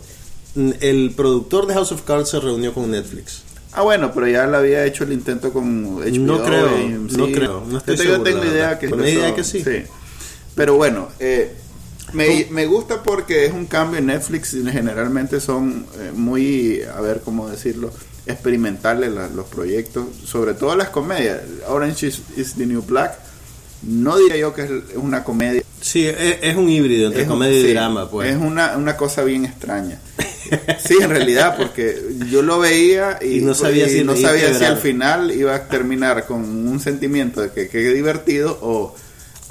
El 0.81 1.13
productor 1.17 1.67
de 1.67 1.75
House 1.75 1.91
of 1.93 2.03
Cards 2.03 2.29
se 2.31 2.39
reunió 2.39 2.73
con 2.75 2.91
Netflix. 2.91 3.43
Ah, 3.75 3.83
bueno, 3.83 4.13
pero 4.15 4.29
ya 4.29 4.47
le 4.47 4.57
había 4.57 4.85
hecho 4.85 5.05
el 5.05 5.13
intento 5.13 5.53
con 5.53 5.97
HBO. 6.01 6.19
No 6.21 6.43
creo, 6.45 6.69
AMC. 6.69 7.13
no 7.13 7.27
creo, 7.27 7.65
no 7.69 7.79
estoy 7.79 7.97
yo 7.97 8.03
tengo, 8.03 8.13
seguro, 8.15 8.23
tengo 8.23 8.45
la 8.45 8.51
idea 8.51 8.79
que 8.79 8.89
Con 8.89 9.01
la 9.01 9.09
empezó- 9.09 9.21
idea 9.25 9.35
que 9.35 9.45
sí. 9.45 9.65
Pero 10.55 10.75
bueno, 10.77 11.09
eh, 11.19 11.53
me, 12.13 12.47
me 12.51 12.67
gusta 12.67 13.03
porque 13.03 13.47
es 13.47 13.53
un 13.53 13.67
cambio 13.67 13.99
en 13.99 14.07
Netflix 14.07 14.55
y 14.55 14.65
generalmente 14.65 15.41
son 15.41 15.87
eh, 15.99 16.13
muy, 16.15 16.83
a 16.83 17.01
ver 17.01 17.23
cómo 17.25 17.49
decirlo, 17.49 17.91
experimentales 18.27 19.13
la- 19.13 19.29
los 19.29 19.47
proyectos, 19.47 20.07
sobre 20.25 20.55
todo 20.55 20.77
las 20.77 20.91
comedias. 20.91 21.41
Orange 21.69 22.07
is, 22.07 22.23
is 22.37 22.55
the 22.55 22.67
New 22.67 22.83
Black, 22.83 23.19
no 23.83 24.17
diría 24.19 24.37
yo 24.37 24.55
que 24.55 24.63
es 24.63 24.71
una 24.95 25.25
comedia. 25.25 25.63
Sí, 25.81 26.07
es, 26.07 26.17
es 26.41 26.57
un 26.57 26.69
híbrido 26.69 27.09
entre 27.09 27.23
Es 27.23 27.29
comedia 27.29 27.59
y 27.61 27.73
drama, 27.73 28.09
pues. 28.09 28.31
Es 28.31 28.37
una, 28.41 28.77
una 28.77 28.97
cosa 28.97 29.25
bien 29.25 29.45
extraña. 29.45 29.99
Sí, 30.85 30.97
en 31.01 31.11
realidad, 31.11 31.57
porque 31.57 31.97
yo 32.31 32.43
lo 32.43 32.59
veía 32.61 33.19
y, 33.23 33.39
Y 33.39 33.41
no 33.41 33.55
sabía 33.55 33.89
si 33.89 34.05
no 34.05 34.17
sabía 34.17 34.53
si 34.55 34.65
al 34.65 34.79
final 34.79 35.31
iba 35.33 35.55
a 35.55 35.69
terminar 35.69 36.27
con 36.27 36.41
un 36.45 36.81
sentimiento 36.81 37.41
de 37.41 37.51
que 37.53 37.69
qué 37.69 37.79
divertido 37.93 38.59
o 38.63 38.95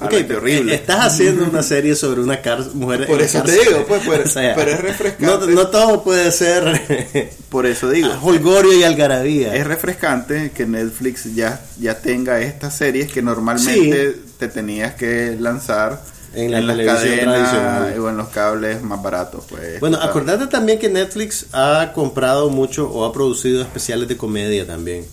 "Ala, 0.00 0.10
qué 0.10 0.24
pero, 0.24 0.40
horrible. 0.40 0.72
eh, 0.72 0.76
Estás 0.76 1.06
haciendo 1.06 1.44
una 1.44 1.62
serie 1.62 1.94
sobre 1.94 2.20
una 2.20 2.40
mujer 2.74 3.06
Por 3.06 3.20
en 3.20 3.26
eso 3.26 3.42
te 3.44 3.52
digo, 3.52 3.84
pues, 3.86 4.02
pero- 4.08 4.24
pero 4.56 4.70
es 4.72 4.80
refrescante. 4.80 5.24
No, 5.46 5.46
no 5.46 5.66
todo 5.68 6.02
puede 6.02 6.32
ser 6.32 7.30
Por 7.48 7.64
eso 7.66 7.88
digo, 7.90 8.08
holgorio 8.22 8.72
y 8.72 8.82
algarabía. 8.82 9.54
es 9.54 9.64
refrescante 9.64 10.50
que 10.52 10.66
Netflix 10.66 11.32
ya, 11.36 11.60
ya 11.78 11.96
tenga 12.00 12.40
estas 12.40 12.76
series 12.76 13.12
que 13.12 13.22
normalmente 13.22 14.16
te 14.38 14.48
tenías 14.48 14.94
que 14.94 15.36
lanzar 15.38 16.02
En 16.36 16.50
la 16.52 16.60
las 16.60 16.76
televisión 16.76 17.16
cadenas 17.18 17.50
tradicional. 17.50 17.98
o 18.00 18.08
en 18.10 18.16
los 18.16 18.28
cables 18.28 18.82
más 18.82 19.02
baratos. 19.02 19.44
Pues, 19.48 19.80
Bueno, 19.80 19.96
Total. 19.96 20.10
acordate 20.10 20.46
también 20.48 20.78
que 20.78 20.88
Netflix 20.88 21.46
ha 21.52 21.92
comprado 21.94 22.50
mucho 22.50 22.88
o 22.90 23.04
ha 23.04 23.12
producido 23.12 23.62
especiales 23.62 24.08
de 24.08 24.16
comedia 24.16 24.66
también. 24.66 25.04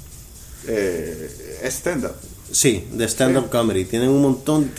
Eh, 0.68 1.62
stand-up. 1.66 2.14
Sí, 2.52 2.88
de 2.92 3.06
stand-up 3.08 3.50
comedy. 3.50 3.86
Tienen 3.86 4.10
un 4.10 4.22
montón. 4.22 4.72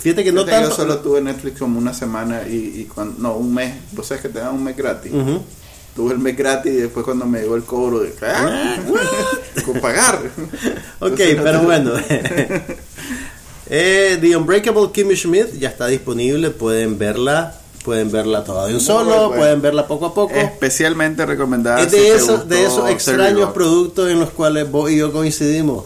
Fíjate 0.00 0.24
que 0.24 0.32
no 0.32 0.44
Fíjate, 0.44 0.62
tanto. 0.62 0.70
Yo 0.70 0.76
solo 0.76 0.98
tuve 1.00 1.20
Netflix 1.20 1.58
como 1.58 1.78
una 1.78 1.92
semana 1.92 2.42
y, 2.48 2.80
y 2.80 2.84
cuando, 2.84 3.20
no, 3.20 3.34
un 3.36 3.52
mes. 3.54 3.74
Vos 3.92 4.06
sabes 4.06 4.22
que 4.22 4.28
te 4.30 4.38
dan 4.38 4.54
un 4.54 4.64
mes 4.64 4.76
gratis. 4.76 5.12
Tuve 5.94 6.12
el 6.14 6.18
mes 6.20 6.36
gratis 6.36 6.72
y 6.72 6.76
después 6.76 7.04
cuando 7.04 7.26
me 7.26 7.40
llegó 7.40 7.56
el 7.56 7.64
cobro 7.64 7.98
de 7.98 8.14
¿ah? 8.22 8.76
con 9.66 9.80
pagar. 9.80 10.20
Ok, 11.00 11.18
Entonces, 11.20 11.36
no 11.36 11.42
pero 11.42 11.58
te- 11.60 11.64
bueno. 11.66 11.92
Eh, 13.70 14.18
The 14.20 14.36
Unbreakable 14.36 14.90
Kimmy 14.92 15.14
Schmidt 15.16 15.58
ya 15.58 15.68
está 15.68 15.86
disponible. 15.86 16.50
Pueden 16.50 16.98
verla. 16.98 17.54
Pueden 17.84 18.10
verla 18.10 18.44
toda 18.44 18.66
de 18.66 18.74
un 18.74 18.80
solo. 18.80 19.32
Pueden 19.34 19.62
verla 19.62 19.86
poco 19.86 20.06
a 20.06 20.14
poco. 20.14 20.34
Especialmente 20.34 21.24
recomendada. 21.24 21.80
es 21.80 21.90
si 21.90 21.96
de, 21.96 22.02
te 22.02 22.14
esos, 22.14 22.48
de 22.48 22.62
esos 22.62 22.84
30 22.84 22.90
extraños 22.92 23.40
Rock. 23.46 23.54
productos 23.54 24.10
en 24.10 24.20
los 24.20 24.30
cuales 24.30 24.70
vos 24.70 24.90
y 24.90 24.98
yo 24.98 25.12
coincidimos. 25.12 25.84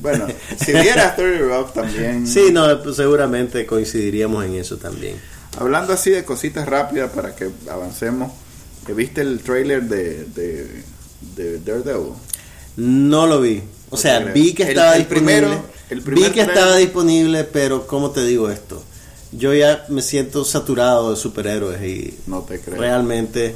Bueno, 0.00 0.26
si 0.64 0.70
vieras 0.72 1.16
30 1.16 1.44
Rock 1.46 1.72
también. 1.72 2.26
Sí, 2.26 2.50
no, 2.52 2.80
pues 2.82 2.94
seguramente 2.96 3.66
coincidiríamos 3.66 4.44
en 4.44 4.54
eso 4.54 4.76
también. 4.76 5.16
Hablando 5.58 5.94
así 5.94 6.10
de 6.10 6.24
cositas 6.24 6.68
rápidas 6.68 7.10
para 7.10 7.34
que 7.34 7.48
avancemos. 7.68 8.30
¿Viste 8.94 9.20
el 9.22 9.40
trailer 9.40 9.82
de, 9.82 10.24
de, 10.24 10.82
de 11.36 11.58
Daredevil? 11.60 12.12
No 12.76 13.26
lo 13.26 13.40
vi. 13.40 13.62
O 13.90 13.96
sea, 13.96 14.18
vi 14.20 14.52
que 14.54 14.64
estaba 14.64 14.92
el 14.96 15.00
disponible. 15.08 15.36
primero- 15.36 15.64
el 15.90 16.02
primer 16.02 16.24
vi 16.28 16.34
que 16.34 16.42
trailer- 16.44 16.48
estaba 16.56 16.76
disponible, 16.76 17.44
pero 17.44 17.86
¿cómo 17.86 18.10
te 18.10 18.24
digo 18.24 18.50
esto? 18.50 18.82
Yo 19.32 19.52
ya 19.54 19.84
me 19.88 20.02
siento 20.02 20.44
saturado 20.44 21.10
de 21.10 21.16
superhéroes 21.16 21.82
y 21.82 22.14
No 22.26 22.40
te 22.42 22.60
creo. 22.60 22.78
realmente 22.78 23.54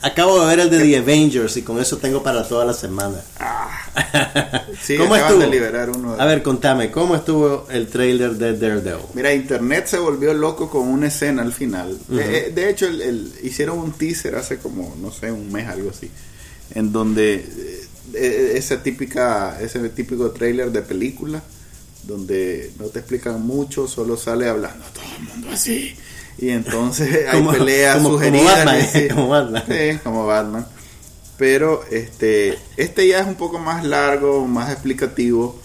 acabo 0.00 0.40
de 0.40 0.46
ver 0.46 0.60
el 0.60 0.70
de 0.70 0.78
The 0.78 0.96
Avengers 0.98 1.56
y 1.56 1.62
con 1.62 1.80
eso 1.80 1.96
tengo 1.98 2.22
para 2.22 2.46
toda 2.46 2.64
la 2.64 2.72
semana. 2.74 3.16
Sí, 4.80 4.96
¿Cómo 4.96 5.16
estuvo? 5.16 5.38
de 5.40 5.48
liberar 5.48 5.90
uno 5.90 6.14
de- 6.16 6.22
A 6.22 6.24
ver, 6.26 6.42
contame, 6.42 6.90
¿cómo 6.90 7.16
estuvo 7.16 7.66
el 7.70 7.88
trailer 7.88 8.32
de 8.36 8.56
Daredevil? 8.56 9.04
Mira, 9.14 9.32
internet 9.34 9.86
se 9.88 9.98
volvió 9.98 10.32
loco 10.34 10.70
con 10.70 10.82
una 10.88 11.08
escena 11.08 11.42
al 11.42 11.52
final. 11.52 11.98
de, 12.08 12.50
de 12.54 12.70
hecho, 12.70 12.86
el, 12.86 13.02
el- 13.02 13.32
hicieron 13.42 13.78
un 13.78 13.92
teaser 13.92 14.36
hace 14.36 14.58
como, 14.58 14.94
no 15.00 15.10
sé, 15.12 15.32
un 15.32 15.50
mes, 15.52 15.66
algo 15.68 15.90
así, 15.90 16.10
en 16.74 16.92
donde 16.92 17.34
eh, 17.34 17.46
eh, 17.58 17.77
esa 18.14 18.82
típica, 18.82 19.58
ese 19.60 19.88
típico 19.90 20.30
trailer 20.30 20.70
de 20.72 20.82
película, 20.82 21.42
donde 22.04 22.72
no 22.78 22.86
te 22.86 23.00
explican 23.00 23.42
mucho, 23.46 23.86
solo 23.88 24.16
sale 24.16 24.48
hablando 24.48 24.84
todo 24.94 25.04
el 25.18 25.22
mundo 25.24 25.48
así. 25.52 25.94
Y 26.38 26.50
entonces 26.50 27.26
hay 27.28 27.38
Como- 27.38 27.52
peleas 27.52 27.96
como- 27.96 28.08
como 28.10 28.18
sugeridas. 28.18 28.56
Batman, 28.56 28.76
y 28.76 28.80
así. 28.82 29.08
como 29.14 29.28
Batman. 29.28 29.64
Sí, 29.68 29.98
como 30.04 30.26
Batman. 30.26 30.66
Pero 31.36 31.84
este, 31.90 32.58
este 32.76 33.06
ya 33.08 33.20
es 33.20 33.26
un 33.26 33.34
poco 33.36 33.58
más 33.58 33.84
largo, 33.84 34.46
más 34.46 34.70
explicativo. 34.72 35.60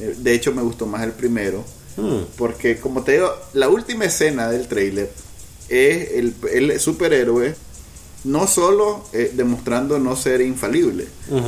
Eh, 0.00 0.14
De 0.18 0.32
hecho, 0.34 0.52
me 0.52 0.62
gustó 0.62 0.86
más 0.86 1.02
el 1.02 1.12
primero. 1.12 1.64
Hmm. 1.96 2.22
Porque, 2.36 2.78
como 2.80 3.02
te 3.04 3.12
digo, 3.12 3.30
la 3.52 3.68
última 3.68 4.04
escena 4.06 4.48
del 4.48 4.66
trailer 4.66 5.10
es 5.68 6.10
el, 6.12 6.34
el 6.52 6.80
superhéroe 6.80 7.54
no 8.24 8.46
solo 8.46 9.04
eh, 9.12 9.32
demostrando 9.34 9.98
no 9.98 10.14
ser 10.16 10.40
infalible, 10.42 11.06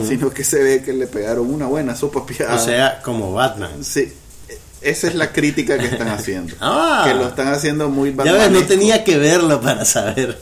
sino 0.09 0.31
que 0.31 0.43
se 0.45 0.63
ve 0.63 0.83
que 0.83 0.93
le 0.93 1.07
pegaron 1.07 1.53
una 1.53 1.67
buena 1.67 1.95
sopa 1.95 2.27
piada. 2.27 2.55
O 2.55 2.59
sea, 2.59 3.01
como 3.03 3.33
Batman. 3.33 3.85
sí, 3.85 4.13
esa 4.81 5.07
es 5.07 5.15
la 5.15 5.33
crítica 5.33 5.79
que 5.79 5.87
están 5.87 6.09
haciendo. 6.09 6.55
Ah. 6.61 7.05
que 7.07 7.15
lo 7.15 7.29
están 7.29 7.49
haciendo 7.49 7.89
muy 7.89 8.15
Ya 8.25 8.33
ves, 8.33 8.51
no 8.51 8.63
tenía 8.65 9.03
que 9.05 9.17
verlo 9.19 9.61
para 9.61 9.85
saber. 9.85 10.39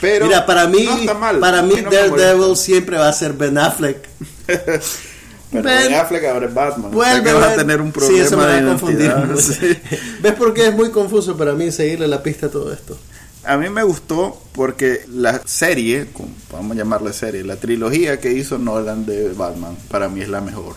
Pero 0.00 0.26
Mira, 0.26 0.44
para 0.44 0.68
mí, 0.68 0.84
no 0.84 0.96
está 0.98 1.14
mal. 1.14 1.38
para 1.38 1.62
mí 1.62 1.74
no 1.82 1.90
Daredevil 1.90 2.54
siempre 2.56 2.98
va 2.98 3.08
a 3.08 3.12
ser 3.14 3.32
Ben 3.32 3.56
Affleck. 3.56 4.06
Pero 4.46 5.62
Ben- 5.62 5.62
Ben 5.90 5.94
Affleck 5.94 6.24
ahora 6.26 6.46
es 6.46 6.54
Batman. 6.54 6.86
o 6.94 7.02
sea 7.02 7.12
Vuelve 7.12 7.30
que 7.30 7.32
va 7.32 7.50
a 7.50 7.54
tener 7.56 7.80
un 7.80 7.88
Sí, 7.88 7.92
problema 7.98 8.24
eso 8.26 8.36
me 8.36 8.44
va 8.44 8.52
de 8.52 8.58
a 8.58 8.64
confundir. 8.66 9.14
Sí. 9.38 9.78
¿Ves 10.20 10.34
por 10.34 10.52
qué 10.52 10.66
es 10.68 10.74
muy 10.74 10.90
confuso 10.90 11.36
para 11.36 11.52
mí 11.54 11.70
seguirle 11.72 12.06
la 12.08 12.22
pista 12.22 12.46
a 12.46 12.50
todo 12.50 12.72
esto? 12.72 12.98
A 13.46 13.56
mí 13.56 13.68
me 13.70 13.82
gustó 13.82 14.40
porque 14.52 15.02
la 15.12 15.40
serie, 15.46 16.06
vamos 16.52 16.72
a 16.76 16.78
llamarle 16.78 17.12
serie, 17.12 17.44
la 17.44 17.56
trilogía 17.56 18.18
que 18.20 18.32
hizo 18.32 18.58
Nolan 18.58 19.06
de 19.06 19.32
Batman, 19.32 19.76
para 19.90 20.08
mí 20.08 20.20
es 20.20 20.28
la 20.28 20.40
mejor. 20.40 20.74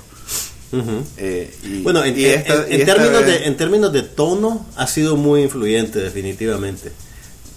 Eh, 1.17 1.51
y- 1.63 1.81
Bueno, 1.81 2.03
en, 2.03 2.19
y 2.19 2.25
en- 2.25 2.39
esta- 2.39 2.53
en- 2.65 2.71
y 2.71 2.75
en 2.75 2.81
esta 2.81 2.93
términos 2.95 3.25
vez- 3.25 3.39
de, 3.41 3.45
en 3.47 3.57
términos 3.57 3.91
de 3.93 4.03
tono, 4.03 4.65
ha 4.75 4.85
sido 4.88 5.15
muy 5.15 5.41
influyente, 5.41 5.99
definitivamente. 5.99 6.91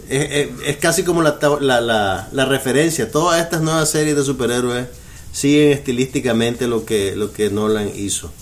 Es, 0.08 0.30
es- 0.30 0.48
es 0.66 0.76
casi 0.78 1.02
como 1.02 1.22
la, 1.22 1.38
la, 1.60 1.80
la, 1.80 2.28
la 2.32 2.44
referencia. 2.46 3.10
Todas 3.10 3.40
estas 3.42 3.60
nuevas 3.60 3.90
series 3.90 4.16
de 4.16 4.24
superhéroes 4.24 4.86
siguen 5.30 5.72
estilísticamente 5.72 6.66
lo 6.66 6.84
que, 6.86 7.14
lo 7.16 7.32
que 7.32 7.50
Nolan 7.50 7.90
hizo. 7.94 8.32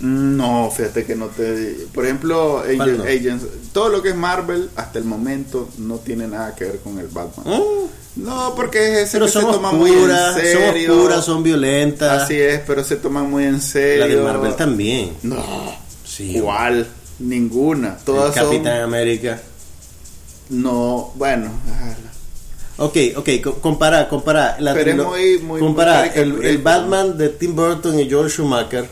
No, 0.00 0.70
fíjate 0.70 1.04
que 1.04 1.16
no 1.16 1.26
te... 1.26 1.86
Por 1.92 2.04
ejemplo, 2.04 2.62
¿Cuál 2.76 2.78
Agent- 2.90 2.96
no? 2.98 3.02
Agents, 3.04 3.44
todo 3.72 3.88
lo 3.88 4.00
que 4.02 4.10
es 4.10 4.14
Marvel 4.16 4.70
hasta 4.76 4.98
el 5.00 5.04
momento 5.04 5.68
no 5.78 5.96
tiene 5.96 6.28
nada 6.28 6.54
que 6.54 6.64
ver 6.66 6.78
con 6.78 6.98
el 6.98 7.08
Batman. 7.08 7.46
Mm, 7.60 8.22
No, 8.24 8.54
porque 8.54 9.02
ese 9.02 9.12
Pero 9.12 9.26
que 9.26 9.32
se 9.32 9.40
son 9.40 9.76
muy 9.76 9.90
en 9.90 10.08
son 10.08 10.34
serio. 10.40 10.94
oscuras, 10.96 11.24
son 11.24 11.42
violentas. 11.42 12.22
Así 12.22 12.34
es, 12.40 12.60
pero 12.66 12.84
se 12.84 12.96
toman 12.96 13.28
muy 13.28 13.44
en 13.44 13.60
serio. 13.60 14.06
La 14.06 14.14
de 14.14 14.16
Marvel 14.22 14.54
también. 14.56 15.14
No, 15.24 15.44
Sí. 16.04 16.36
igual, 16.36 16.86
ninguna. 17.18 17.96
El 17.98 18.04
Todas 18.04 18.34
son... 18.34 18.44
Capitán 18.44 18.80
América. 18.82 19.40
No, 20.50 21.12
bueno. 21.16 21.50
ah, 21.70 21.94
Ok, 22.80 22.96
ok, 23.16 23.28
co- 23.42 23.54
compara, 23.54 24.08
compara. 24.08 24.56
La 24.60 24.72
Pero 24.72 24.90
es 24.92 24.96
muy- 24.96 25.38
muy- 25.40 25.60
compara 25.60 26.10
muy 26.14 26.22
el, 26.22 26.44
el 26.44 26.58
Batman 26.58 27.18
de 27.18 27.30
Tim 27.30 27.56
Burton 27.56 27.98
y 27.98 28.08
George 28.08 28.30
Schumacher 28.36 28.88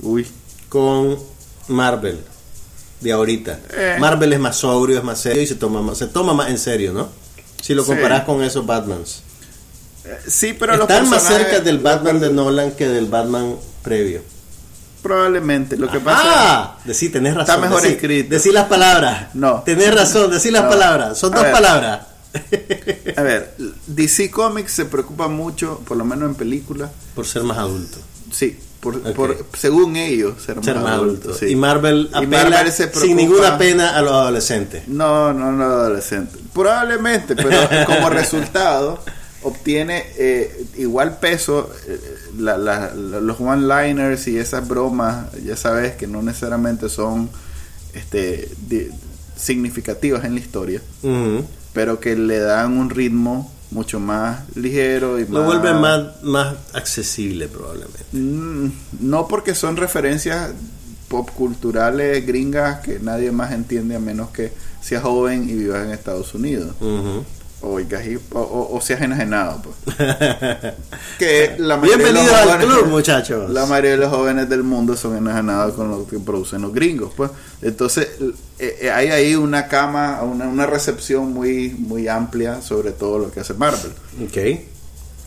Uy. 0.00 0.26
con 0.68 1.18
Marvel 1.68 2.18
de 3.00 3.12
ahorita. 3.12 3.58
Eh. 3.76 3.96
Marvel 4.00 4.32
es 4.32 4.40
más 4.40 4.56
sobrio, 4.56 4.96
es 4.98 5.04
más 5.04 5.20
serio 5.20 5.42
y 5.42 5.46
se 5.46 5.56
toma 5.56 5.82
más, 5.82 5.98
se 5.98 6.06
toma 6.06 6.32
más 6.34 6.48
en 6.50 6.58
serio, 6.58 6.92
¿no? 6.92 7.08
Si 7.60 7.74
lo 7.74 7.82
Sí. 7.84 7.88
comparas 7.92 8.24
con 8.24 8.42
esos 8.42 8.64
Batmans. 8.64 9.22
Eh, 10.04 10.18
Sí, 10.26 10.54
pero 10.58 10.76
los 10.76 10.88
Están 10.88 11.08
más 11.10 11.22
cerca 11.22 11.60
del 11.60 11.78
Batman 11.78 12.18
de 12.20 12.32
Nolan 12.32 12.72
que 12.72 12.88
del 12.88 13.06
Batman 13.06 13.56
previo. 13.82 14.22
Probablemente. 15.02 15.76
Lo 15.76 15.90
que 15.90 15.98
pasa 16.00 16.22
Ah, 16.24 16.78
decí, 16.84 17.08
tenés 17.08 17.34
razón. 17.34 17.54
Está 17.56 17.66
mejor 17.68 17.82
decí, 17.82 17.94
escrito. 17.94 18.30
Decí 18.30 18.50
las 18.52 18.66
palabras. 18.68 19.34
No. 19.34 19.62
Tenés 19.64 19.92
razón, 19.94 20.30
decí 20.30 20.50
las 20.52 20.64
No. 20.64 20.70
palabras. 20.70 21.18
Son 21.18 21.32
A 21.32 21.36
dos 21.36 21.44
ver. 21.44 21.52
palabras. 21.52 22.00
A 23.16 23.22
ver, 23.22 23.54
DC 23.88 24.30
Comics 24.30 24.72
se 24.72 24.84
preocupa 24.86 25.28
mucho, 25.28 25.80
por 25.86 25.96
lo 25.98 26.04
menos 26.04 26.28
en 26.30 26.34
películas, 26.34 26.90
Por 27.14 27.26
ser 27.26 27.42
más 27.42 27.58
adulto. 27.58 27.98
sí, 28.30 28.58
por, 28.82 29.46
según 29.56 29.96
ellos, 29.96 30.42
ser 30.44 30.56
más, 30.56 30.64
Ser 30.64 30.74
más 30.76 30.86
adultos, 30.92 31.24
adulto. 31.24 31.38
sí. 31.38 31.46
Y 31.52 31.56
Marvel 31.56 32.08
Y 32.12 32.16
apela 32.16 32.50
Marvel 32.50 32.72
se 32.72 32.92
sin 32.92 33.16
ninguna 33.16 33.56
pena 33.56 33.96
a 33.96 34.02
los 34.02 34.12
adolescentes. 34.12 34.88
No, 34.88 35.32
no, 35.32 35.52
no 35.52 35.64
adolescente. 35.64 36.36
Probablemente, 36.52 37.36
pero 37.36 37.56
como 37.86 38.10
resultado 38.10 38.98
obtiene 39.44 40.04
eh, 40.18 40.66
igual 40.78 41.18
peso 41.18 41.72
eh, 41.88 41.98
la- 42.38 42.58
la- 42.58 42.92
la- 42.94 43.20
los 43.20 43.40
one-liners 43.40 44.26
y 44.28 44.36
esas 44.38 44.66
bromas, 44.68 45.32
ya 45.44 45.56
sabes 45.56 45.94
que 45.94 46.06
no 46.06 46.20
necesariamente 46.22 46.88
son 46.88 47.30
este 47.94 48.48
di- 48.68 48.88
significativas 49.36 50.24
en 50.24 50.34
la 50.34 50.40
historia, 50.40 50.80
pero 51.72 51.98
que 52.00 52.16
le 52.16 52.38
dan 52.38 52.76
un 52.78 52.90
ritmo 52.90 53.52
mucho 53.72 53.98
más 53.98 54.42
ligero 54.56 55.18
y 55.18 55.26
Lo 55.26 55.40
más 55.40 55.46
vuelve 55.46 55.74
más, 55.74 56.22
más 56.22 56.54
accesible 56.74 57.48
probablemente. 57.48 58.04
Mm, 58.12 58.70
No 59.00 59.26
porque 59.28 59.54
son 59.54 59.76
referencias 59.76 60.50
pop 61.08 61.30
culturales 61.30 62.26
gringas 62.26 62.80
que 62.80 62.98
nadie 62.98 63.32
más 63.32 63.52
entiende 63.52 63.96
a 63.96 63.98
menos 64.00 64.30
que 64.30 64.52
seas 64.80 65.02
joven 65.02 65.48
y 65.48 65.52
vivas 65.54 65.84
en 65.84 65.92
Estados 65.92 66.34
Unidos. 66.34 66.74
O, 67.62 67.78
o, 67.78 68.40
o- 68.40 68.76
o 68.76 68.80
seas 68.80 69.00
enajenado. 69.02 69.62
Pues. 69.62 69.96
Que 71.18 71.54
la 71.58 71.76
Bienvenidos 71.76 72.30
al 72.32 72.48
jóvenes- 72.48 72.66
club, 72.66 72.86
muchachos. 72.88 73.50
La 73.50 73.66
mayoría 73.66 73.92
de 73.92 73.96
los 73.98 74.10
jóvenes 74.10 74.48
del 74.48 74.62
mundo 74.64 74.96
son 74.96 75.16
enajenados 75.16 75.74
con 75.74 75.90
lo 75.90 76.06
que 76.06 76.18
producen 76.18 76.62
los 76.62 76.72
gringos. 76.74 77.12
Pues. 77.16 77.30
Entonces 77.60 78.08
eh, 78.58 78.78
eh, 78.82 78.90
hay 78.90 79.08
ahí 79.08 79.34
una 79.36 79.68
cama, 79.68 80.22
una, 80.22 80.48
una 80.48 80.66
recepción 80.66 81.32
muy, 81.32 81.70
muy 81.70 82.08
amplia 82.08 82.60
sobre 82.62 82.90
todo 82.92 83.18
lo 83.18 83.30
que 83.30 83.40
hace 83.40 83.54
Marvel. 83.54 83.92
Ok. 84.24 84.60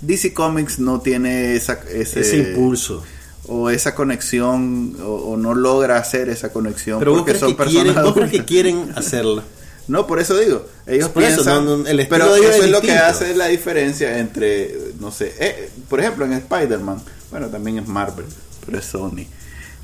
DC 0.02 0.34
Comics 0.34 0.80
no 0.80 1.00
tiene 1.00 1.56
esa, 1.56 1.80
ese, 1.90 2.20
Ese 2.20 2.38
impulso. 2.38 3.02
o 3.48 3.70
esa 3.70 3.96
conexión 3.96 4.98
o, 5.02 5.14
o 5.32 5.38
no 5.38 5.56
logra 5.56 5.98
hacer 5.98 6.28
esa 6.30 6.52
conexión 6.52 7.00
Pero 7.00 7.12
vos 7.12 7.20
porque 7.22 7.32
crees, 7.32 7.40
son 7.40 7.52
que 7.52 7.56
personas 7.56 7.84
quieren, 7.86 8.04
vos 8.04 8.14
crees 8.14 8.32
que 8.32 8.44
quieren 8.46 8.92
hacerlo. 8.96 9.42
no 9.88 10.08
por 10.08 10.20
eso 10.20 10.38
digo 10.38 10.66
ellos 10.88 11.10
Por 11.10 11.24
eso, 11.24 11.36
piensan 11.44 11.66
no, 11.66 11.78
no, 11.78 11.88
el 11.88 12.08
pero 12.08 12.36
eso 12.36 12.50
es 12.50 12.64
es 12.66 12.72
lo 12.72 12.82
que 12.82 12.92
hace 12.98 13.36
la 13.36 13.48
diferencia 13.48 14.18
entre 14.20 14.76
no 15.00 15.12
sé 15.12 15.34
eh, 15.40 15.70
por 15.90 16.00
ejemplo 16.00 16.26
en 16.26 16.34
Spider-Man 16.34 17.02
bueno 17.32 17.48
también 17.48 17.78
es 17.80 17.88
Marvel 17.88 18.26
pero 18.66 18.80
es 18.80 18.86
Sony. 18.86 19.26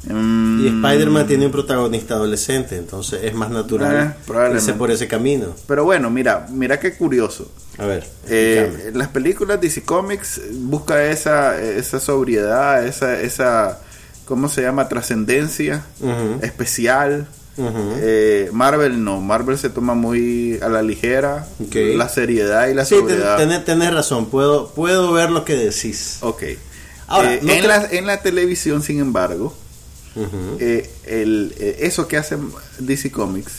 Mm, 0.03 0.65
Y 0.65 0.67
Spider-Man 0.69 1.27
tiene 1.27 1.45
un 1.45 1.51
protagonista 1.51 2.15
adolescente, 2.15 2.75
entonces 2.75 3.19
es 3.23 3.35
más 3.35 3.51
Eh, 3.51 3.53
natural 3.53 4.15
probablemente. 4.25 4.63
irse 4.65 4.73
por 4.75 4.89
ese 4.89 5.07
camino. 5.07 5.53
pero 5.67 5.83
bueno 5.83 6.09
mira 6.09 6.47
mira 6.49 6.79
qué 6.79 6.95
curioso. 6.95 7.51
A 7.77 7.85
ver, 7.85 8.07
Eh, 8.27 8.89
las 8.95 9.09
películas 9.09 9.61
DC 9.61 9.83
Comics 9.83 10.41
busca 10.53 11.05
esa 11.05 11.61
esa 11.61 11.99
sobriedad 11.99 12.83
esa 12.87 13.19
esa 13.21 13.79
cómo 14.25 14.49
se 14.49 14.63
llama 14.63 14.89
trascendencia 14.89 15.85
especial 16.41 17.27
Eh, 17.99 18.49
Marvel 18.53 19.03
no, 19.03 19.21
Marvel 19.21 19.57
se 19.57 19.69
toma 19.69 19.93
muy 19.93 20.59
a 20.61 20.69
la 20.69 20.81
ligera 20.81 21.47
la 21.95 22.09
seriedad 22.09 22.67
y 22.67 22.73
la 22.73 22.85
Sí, 22.85 22.95
ten- 22.95 23.01
sobriedad. 23.01 23.63
tenés, 23.65 23.93
razón, 23.93 24.27
puedo, 24.27 24.69
puedo 24.71 25.11
ver 25.13 25.29
lo 25.31 25.45
que 25.45 25.55
decís. 25.55 26.17
Ok. 26.21 26.43
Ahora, 27.07 27.33
Eh, 27.35 27.39
no 27.43 27.51
en, 27.53 27.67
la, 27.67 27.85
en 27.91 28.05
la 28.07 28.21
televisión, 28.21 28.81
sin 28.83 28.99
embargo, 28.99 29.53
eh, 30.59 30.89
el, 31.05 31.53
eh, 31.59 31.77
eso 31.81 32.07
que 32.07 32.17
hace 32.17 32.37
DC 32.79 33.11
Comics, 33.11 33.51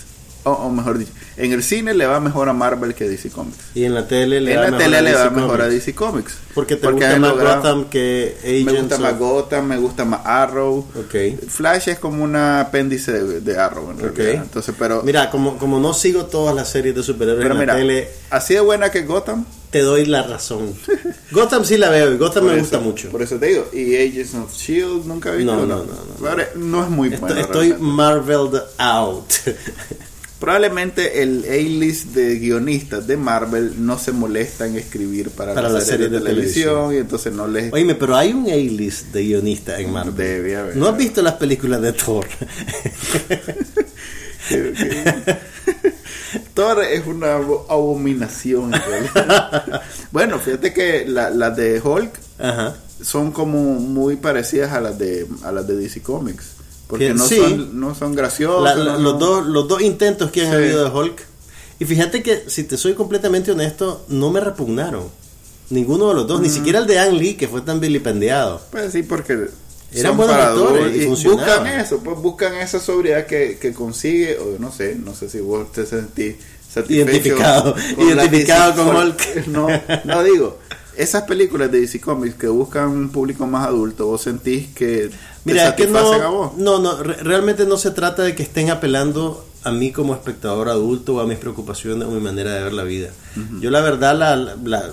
o, 0.44 0.50
o 0.50 0.70
mejor 0.70 0.98
dicho, 0.98 1.12
en 1.36 1.52
el 1.52 1.62
cine 1.62 1.94
le 1.94 2.06
va 2.06 2.20
mejor 2.20 2.48
a 2.48 2.52
Marvel 2.52 2.94
que 2.94 3.04
a 3.04 3.08
DC 3.08 3.30
Comics. 3.30 3.56
Y 3.74 3.84
en 3.84 3.94
la 3.94 4.06
tele 4.08 4.40
le 4.40 4.52
en 4.52 4.58
va 4.58 4.62
la 4.64 4.70
mejor 4.72 4.82
tele 4.84 4.96
a 4.98 5.02
le 5.02 5.12
va 5.14 5.18
DC 5.24 5.30
mejor 5.36 5.60
a 5.60 5.64
Comics. 5.64 5.74
DC 5.86 5.94
Comics. 5.94 6.34
Porque 6.54 6.76
te 6.76 6.82
Porque 6.82 7.04
gusta 7.06 7.18
más 7.18 7.30
logrado- 7.30 7.56
Gotham 7.62 7.84
que 7.88 8.36
Agents 8.42 8.64
Me 8.72 8.72
gusta 8.80 8.98
más 8.98 9.12
of- 9.12 9.18
Gotham, 9.18 9.66
me 9.66 9.76
gusta 9.78 10.04
más 10.04 10.20
Arrow. 10.24 10.78
Ok. 10.96 11.48
Flash 11.48 11.88
es 11.88 11.98
como 11.98 12.22
un 12.24 12.36
apéndice 12.36 13.12
de, 13.12 13.40
de 13.40 13.56
Arrow, 13.58 13.90
en 13.90 14.04
Ok. 14.04 14.16
realidad. 14.16 14.42
Entonces, 14.44 14.74
pero, 14.78 15.02
Mira, 15.02 15.30
como, 15.30 15.56
como 15.58 15.78
no 15.80 15.94
sigo 15.94 16.26
todas 16.26 16.54
las 16.54 16.68
series 16.68 16.94
de 16.94 17.02
superhéroes 17.02 17.42
pero 17.42 17.54
en 17.54 17.60
mira, 17.60 17.72
la 17.74 17.78
tele, 17.80 18.08
así 18.30 18.54
de 18.54 18.60
buena 18.60 18.90
que 18.90 19.02
Gotham, 19.02 19.46
te 19.70 19.80
doy 19.80 20.04
la 20.04 20.22
razón. 20.24 20.74
Gotham 21.30 21.64
sí 21.64 21.78
la 21.78 21.88
veo 21.88 22.12
y 22.12 22.18
Gotham 22.18 22.42
Por 22.44 22.52
me 22.52 22.58
eso- 22.58 22.60
gusta 22.64 22.78
mucho. 22.80 23.08
Por 23.08 23.22
eso 23.22 23.36
te 23.36 23.46
digo. 23.46 23.66
Y 23.72 23.96
Agents 23.96 24.34
of 24.34 24.54
Shield 24.54 25.06
nunca 25.06 25.32
he 25.32 25.36
visto. 25.38 25.54
No, 25.56 25.64
no, 25.64 25.76
no, 25.78 25.84
no. 26.20 26.28
Ahora, 26.28 26.46
no 26.56 26.82
es 26.84 26.90
muy 26.90 27.08
Estoy, 27.08 27.20
bueno. 27.20 27.40
estoy 27.40 27.68
realmente. 27.70 27.92
marveled 27.94 28.60
out. 28.78 29.32
Probablemente 30.42 31.22
el 31.22 31.44
A-list 31.48 32.06
de 32.08 32.36
guionistas 32.40 33.06
de 33.06 33.16
Marvel 33.16 33.74
no 33.86 33.96
se 33.96 34.10
molesta 34.10 34.66
en 34.66 34.74
escribir 34.76 35.30
para, 35.30 35.54
Para 35.54 35.68
las 35.68 35.86
series 35.86 36.10
de, 36.10 36.18
televisión, 36.20 36.92
y 36.92 36.96
entonces 36.96 37.32
no 37.32 37.46
les. 37.46 37.72
Oíme, 37.72 37.94
pero 37.94 38.16
hay 38.16 38.32
un 38.32 38.50
A-list 38.50 39.12
de 39.12 39.22
guionistas 39.22 39.78
en 39.78 39.92
Marvel. 39.92 40.16
Debe 40.16 40.56
haber. 40.56 40.76
¿No 40.76 40.88
has 40.88 40.96
visto 40.98 41.22
las 41.22 41.34
películas 41.34 41.80
de 41.80 41.92
Thor? 41.92 42.26
Thor 46.54 46.82
es 46.84 47.06
una 47.06 47.36
abo- 47.36 47.66
abominación. 47.68 48.74
en 48.74 48.80
realidad. 48.82 49.82
bueno, 50.10 50.38
fíjate 50.40 50.72
que 50.72 51.04
la- 51.06 51.30
las 51.30 51.56
de 51.56 51.80
Hulk 51.80 52.10
Ajá. 52.40 52.74
son 53.00 53.30
como 53.32 53.74
muy 53.74 54.16
parecidas 54.16 54.72
a 54.72 54.80
las 54.80 54.98
de 54.98 55.26
a 55.44 55.52
las 55.52 55.66
de 55.66 55.76
DC 55.76 56.02
Comics. 56.02 56.56
Porque 56.92 57.06
Que 57.08 57.14
no, 57.14 57.26
sí. 57.26 57.36
son, 57.38 57.80
no 57.80 57.94
son 57.94 58.14
graciosas. 58.14 58.76
La- 58.76 58.84
la- 58.84 58.92
no- 58.92 58.98
los, 58.98 59.18
dos, 59.18 59.46
los 59.46 59.66
dos 59.66 59.80
intentos 59.80 60.30
que 60.30 60.42
han 60.42 60.48
Sí. 60.50 60.56
habido 60.56 60.84
de 60.84 60.90
Hulk. 60.90 61.22
Y 61.78 61.86
fíjate 61.86 62.22
que, 62.22 62.44
si 62.48 62.64
te 62.64 62.76
soy 62.76 62.92
completamente 62.92 63.50
honesto, 63.50 64.04
no 64.08 64.30
me 64.30 64.40
repugnaron. 64.40 65.04
Ninguno 65.70 66.08
de 66.10 66.14
los 66.16 66.26
dos, 66.26 66.42
ni 66.42 66.48
Mm. 66.48 66.52
siquiera 66.52 66.78
el 66.80 66.86
de 66.86 66.98
Ang 66.98 67.14
Lee, 67.14 67.34
que 67.34 67.48
fue 67.48 67.62
tan 67.62 67.80
vilipendiado. 67.80 68.60
Pues 68.70 68.92
sí, 68.92 69.02
porque 69.02 69.48
Eran 69.94 70.16
buenos 70.18 70.36
actores 70.36 70.94
y 70.96 71.02
y 71.04 71.06
buscan 71.06 71.66
eso, 71.66 71.98
pues 72.04 72.18
buscan 72.18 72.54
esa 72.56 72.78
sobriedad 72.78 73.26
que, 73.26 73.56
que 73.58 73.72
consigue, 73.72 74.36
o 74.38 74.58
no 74.58 74.70
sé, 74.70 74.96
no 75.02 75.14
sé 75.14 75.30
si 75.30 75.40
vos 75.40 75.72
te 75.72 75.86
sentís 75.86 76.36
satisfecho 76.70 77.10
Identificado, 77.10 77.74
con 77.96 78.06
identificado 78.08 78.74
con 78.84 78.96
Hulk. 78.96 79.46
No, 79.48 79.68
no 80.04 80.22
digo, 80.22 80.58
esas 80.96 81.22
películas 81.24 81.70
de 81.72 81.80
DC 81.80 82.00
Comics 82.00 82.34
que 82.36 82.48
buscan 82.48 82.88
un 82.88 83.08
público 83.10 83.46
más 83.46 83.66
adulto, 83.66 84.06
vos 84.06 84.20
sentís 84.22 84.68
que 84.74 85.10
Mira, 85.44 85.62
es 85.70 85.74
que 85.74 85.82
no, 85.92 86.12
no, 86.56 86.78
no, 86.78 87.02
re- 87.02 87.16
realmente 87.22 87.64
no 87.66 87.76
se 87.76 87.90
trata 87.90 88.22
de 88.22 88.34
que 88.34 88.42
estén 88.42 88.70
apelando 88.70 89.44
a 89.64 89.72
mí 89.72 89.92
como 89.92 90.12
espectador 90.14 90.68
adulto 90.68 91.14
o 91.16 91.20
a 91.20 91.26
mis 91.26 91.38
preocupaciones 91.38 92.06
o 92.06 92.10
mi 92.10 92.20
manera 92.20 92.54
de 92.54 92.62
ver 92.64 92.72
la 92.72 92.84
vida. 92.84 93.10
Yo 93.60 93.70
la 93.70 93.80
verdad 93.80 94.16
la, 94.18 94.36
la- 94.36 94.56
la- 94.64 94.90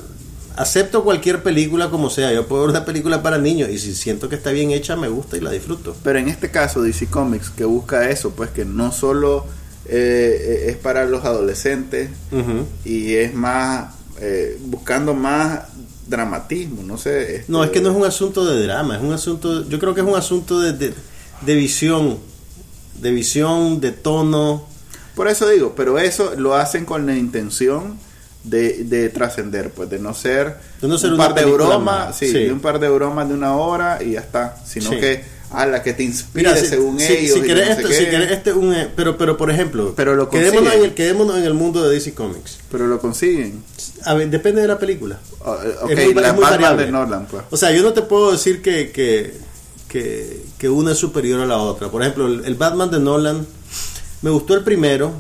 acepto 0.58 1.04
cualquier 1.04 1.42
película 1.44 1.90
como 1.90 2.10
sea. 2.10 2.34
Yo 2.34 2.48
puedo 2.48 2.64
ver 2.64 2.72
una 2.72 2.86
película 2.86 3.22
para 3.22 3.38
niños 3.38 3.70
y 3.70 3.80
si 3.80 3.94
siento 3.96 4.28
que 4.28 4.36
está 4.36 4.52
bien 4.52 4.72
hecha 4.72 4.96
me 4.96 5.08
gusta 5.08 5.38
y 5.38 5.42
la 5.42 5.52
disfruto. 5.52 5.96
Pero 6.04 6.20
en 6.20 6.28
este 6.28 6.52
caso 6.52 6.82
DC 6.82 7.08
Comics 7.08 7.50
que 7.50 7.64
busca 7.66 8.10
eso, 8.10 8.32
pues 8.32 8.50
que 8.50 8.66
no 8.66 8.92
solo 8.92 9.46
eh, 9.86 10.66
es 10.70 10.76
para 10.78 11.06
los 11.06 11.26
adolescentes, 11.26 12.10
y 12.86 13.14
es 13.16 13.34
más 13.34 13.94
eh, 14.22 14.60
buscando 14.66 15.14
más 15.14 15.62
dramatismo 16.10 16.82
no 16.84 16.98
sé 16.98 17.36
este, 17.38 17.52
No, 17.52 17.64
es 17.64 17.70
que 17.70 17.82
no 17.82 17.92
es 17.92 17.96
un 17.96 18.04
asunto 18.06 18.46
de 18.46 18.62
drama, 18.64 18.98
es 18.98 19.02
un 19.04 19.14
asunto, 19.14 19.68
yo 19.70 19.80
creo 19.80 19.94
que 19.94 20.02
es 20.02 20.08
un 20.08 20.16
asunto 20.16 20.60
de, 20.60 20.74
de, 20.74 20.94
de 21.42 21.56
visión, 21.56 22.18
de 23.00 23.12
visión, 23.12 23.80
de 23.80 23.92
tono. 23.92 24.66
por 25.16 25.28
eso 25.28 25.48
digo 25.48 25.74
pero 25.78 26.00
eso 26.00 26.34
lo 26.38 26.56
hacen 26.56 26.86
con 26.86 27.06
la 27.06 27.16
intención 27.16 27.98
de, 28.44 28.84
de 28.86 29.10
trascender 29.10 29.70
pues 29.72 29.90
de 29.90 30.00
no 30.00 30.14
ser 30.14 30.58
De 30.82 30.88
no 30.88 30.98
ser 30.98 31.12
un 31.12 31.18
par 31.18 31.34
de 31.36 31.46
bromas 31.46 32.18
sí, 32.18 32.28
sí. 32.28 32.34
de 32.46 32.52
un 32.54 32.60
par 32.62 32.80
de 32.80 32.90
bromas 32.90 33.28
de 33.28 33.34
una 33.36 33.56
hora 33.56 34.00
y 34.02 34.12
ya 34.12 34.22
está 34.22 34.58
sino 34.66 34.90
Sí. 34.92 34.98
que 34.98 35.24
a 35.52 35.66
la 35.66 35.82
que 35.82 35.94
te 35.94 36.04
inspira 36.04 36.52
Mira, 36.52 36.62
si, 36.62 36.68
según 36.68 37.00
si- 37.00 37.12
ellos. 37.12 37.34
si 37.36 37.42
querés 37.42 37.66
no 37.70 37.74
esto, 37.74 37.88
si 37.88 38.04
qué. 38.06 38.10
querés 38.12 38.32
este 38.32 38.54
un, 38.54 38.74
eh, 38.74 38.88
pero, 38.96 39.18
pero 39.18 39.36
por 39.36 39.50
ejemplo, 39.50 39.94
Pero 39.96 40.16
lo 40.16 40.30
quedémonos, 40.30 40.74
en 40.76 40.84
el, 40.86 40.94
quedémonos 40.94 41.38
en 41.38 41.44
el 41.44 41.54
mundo 41.56 41.84
de 41.88 41.96
DC 41.96 42.14
Comics. 42.14 42.60
Pero 42.72 42.86
lo 42.88 43.00
consiguen. 43.00 43.64
A 44.06 44.14
ver, 44.14 44.30
depende 44.30 44.62
de 44.62 44.68
la 44.68 44.78
película. 44.78 45.20
O- 45.40 45.56
eh, 45.56 45.76
ok, 45.82 45.90
Es 45.92 46.06
muy- 46.06 46.14
la 46.14 46.28
es 46.30 46.34
muy 46.34 46.42
Batman 46.44 46.52
variable. 46.52 46.86
de 46.86 46.92
Nolan, 46.92 47.26
pues. 47.28 47.44
O 47.50 47.58
sea, 47.58 47.72
yo 47.72 47.82
no 47.82 47.94
te 47.94 48.02
puedo 48.04 48.32
decir 48.32 48.62
que, 48.62 48.92
que, 48.92 49.34
que, 49.88 50.44
que 50.60 50.70
una 50.70 50.92
es 50.92 50.98
superior 51.00 51.40
a 51.42 51.46
la 51.48 51.58
otra. 51.58 51.90
Por 51.90 52.02
ejemplo, 52.04 52.28
el, 52.28 52.46
el 52.46 52.56
Batman 52.56 52.92
de 52.92 53.00
Nolan, 53.00 53.48
me 54.22 54.30
gustó 54.30 54.54
el 54.54 54.64
primero. 54.64 55.14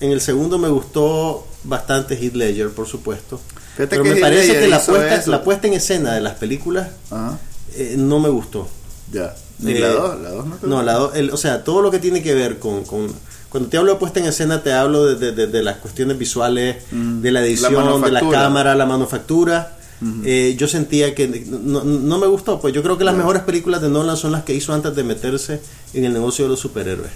En 0.00 0.12
el 0.12 0.20
segundo 0.20 0.58
me 0.58 0.68
gustó 0.68 1.46
bastante 1.64 2.14
Heath 2.16 2.34
Ledger, 2.34 2.70
por 2.70 2.86
supuesto. 2.86 3.38
Fíjate 3.76 3.96
Pero 3.96 4.04
me 4.04 4.10
Heath 4.12 4.20
parece 4.20 4.46
Ledger 4.46 4.62
que 4.62 4.68
la 4.68 4.80
puesta, 4.80 5.30
la 5.30 5.44
puesta 5.44 5.66
en 5.66 5.72
escena 5.74 6.14
de 6.14 6.20
las 6.20 6.34
películas 6.34 6.88
eh, 7.74 7.96
no 7.98 8.18
me 8.20 8.28
gustó. 8.30 8.66
ya. 9.12 9.34
Eh, 9.66 9.80
la 9.80 9.88
2, 9.88 10.20
la 10.20 10.30
2 10.30 10.46
no 10.46 10.56
te 10.56 10.66
No, 10.66 10.82
la 10.82 11.10
el- 11.14 11.30
o 11.30 11.36
sea, 11.36 11.64
todo 11.64 11.82
lo 11.82 11.90
que 11.90 11.98
tiene 11.98 12.22
que 12.22 12.34
ver 12.34 12.58
con, 12.58 12.84
con- 12.84 13.12
Cuando 13.48 13.70
te 13.70 13.78
hablo 13.78 13.92
de 13.94 13.98
puesta 13.98 14.20
en 14.20 14.26
escena, 14.26 14.62
te 14.62 14.72
hablo 14.74 15.06
de, 15.06 15.14
de- 15.16 15.32
de- 15.32 15.46
de 15.46 15.62
las 15.62 15.78
cuestiones 15.78 16.18
visuales, 16.18 16.76
Mm, 16.92 17.20
de 17.22 17.30
la 17.32 17.40
la 17.40 17.46
edición, 17.46 17.72
de 18.02 18.10
la 18.12 18.20
cámara, 18.42 18.74
la 18.74 18.84
manufactura. 18.86 19.74
Eh, 20.24 20.54
yo 20.56 20.68
sentía 20.68 21.12
que 21.14 21.26
no, 21.48 21.82
no 21.82 22.18
me 22.18 22.26
gustó. 22.28 22.60
Pues 22.60 22.72
yo 22.74 22.82
creo 22.84 22.96
que 22.98 23.02
las 23.04 23.14
mejores 23.16 23.42
películas 23.42 23.80
de 23.82 23.88
Nolan 23.88 24.16
son 24.16 24.30
las 24.32 24.44
que 24.44 24.54
hizo 24.54 24.72
antes 24.74 24.94
de 24.94 25.02
meterse 25.02 25.60
en 25.94 26.04
el 26.04 26.12
negocio 26.12 26.44
de 26.44 26.50
los 26.50 26.60
superhéroes. 26.60 27.10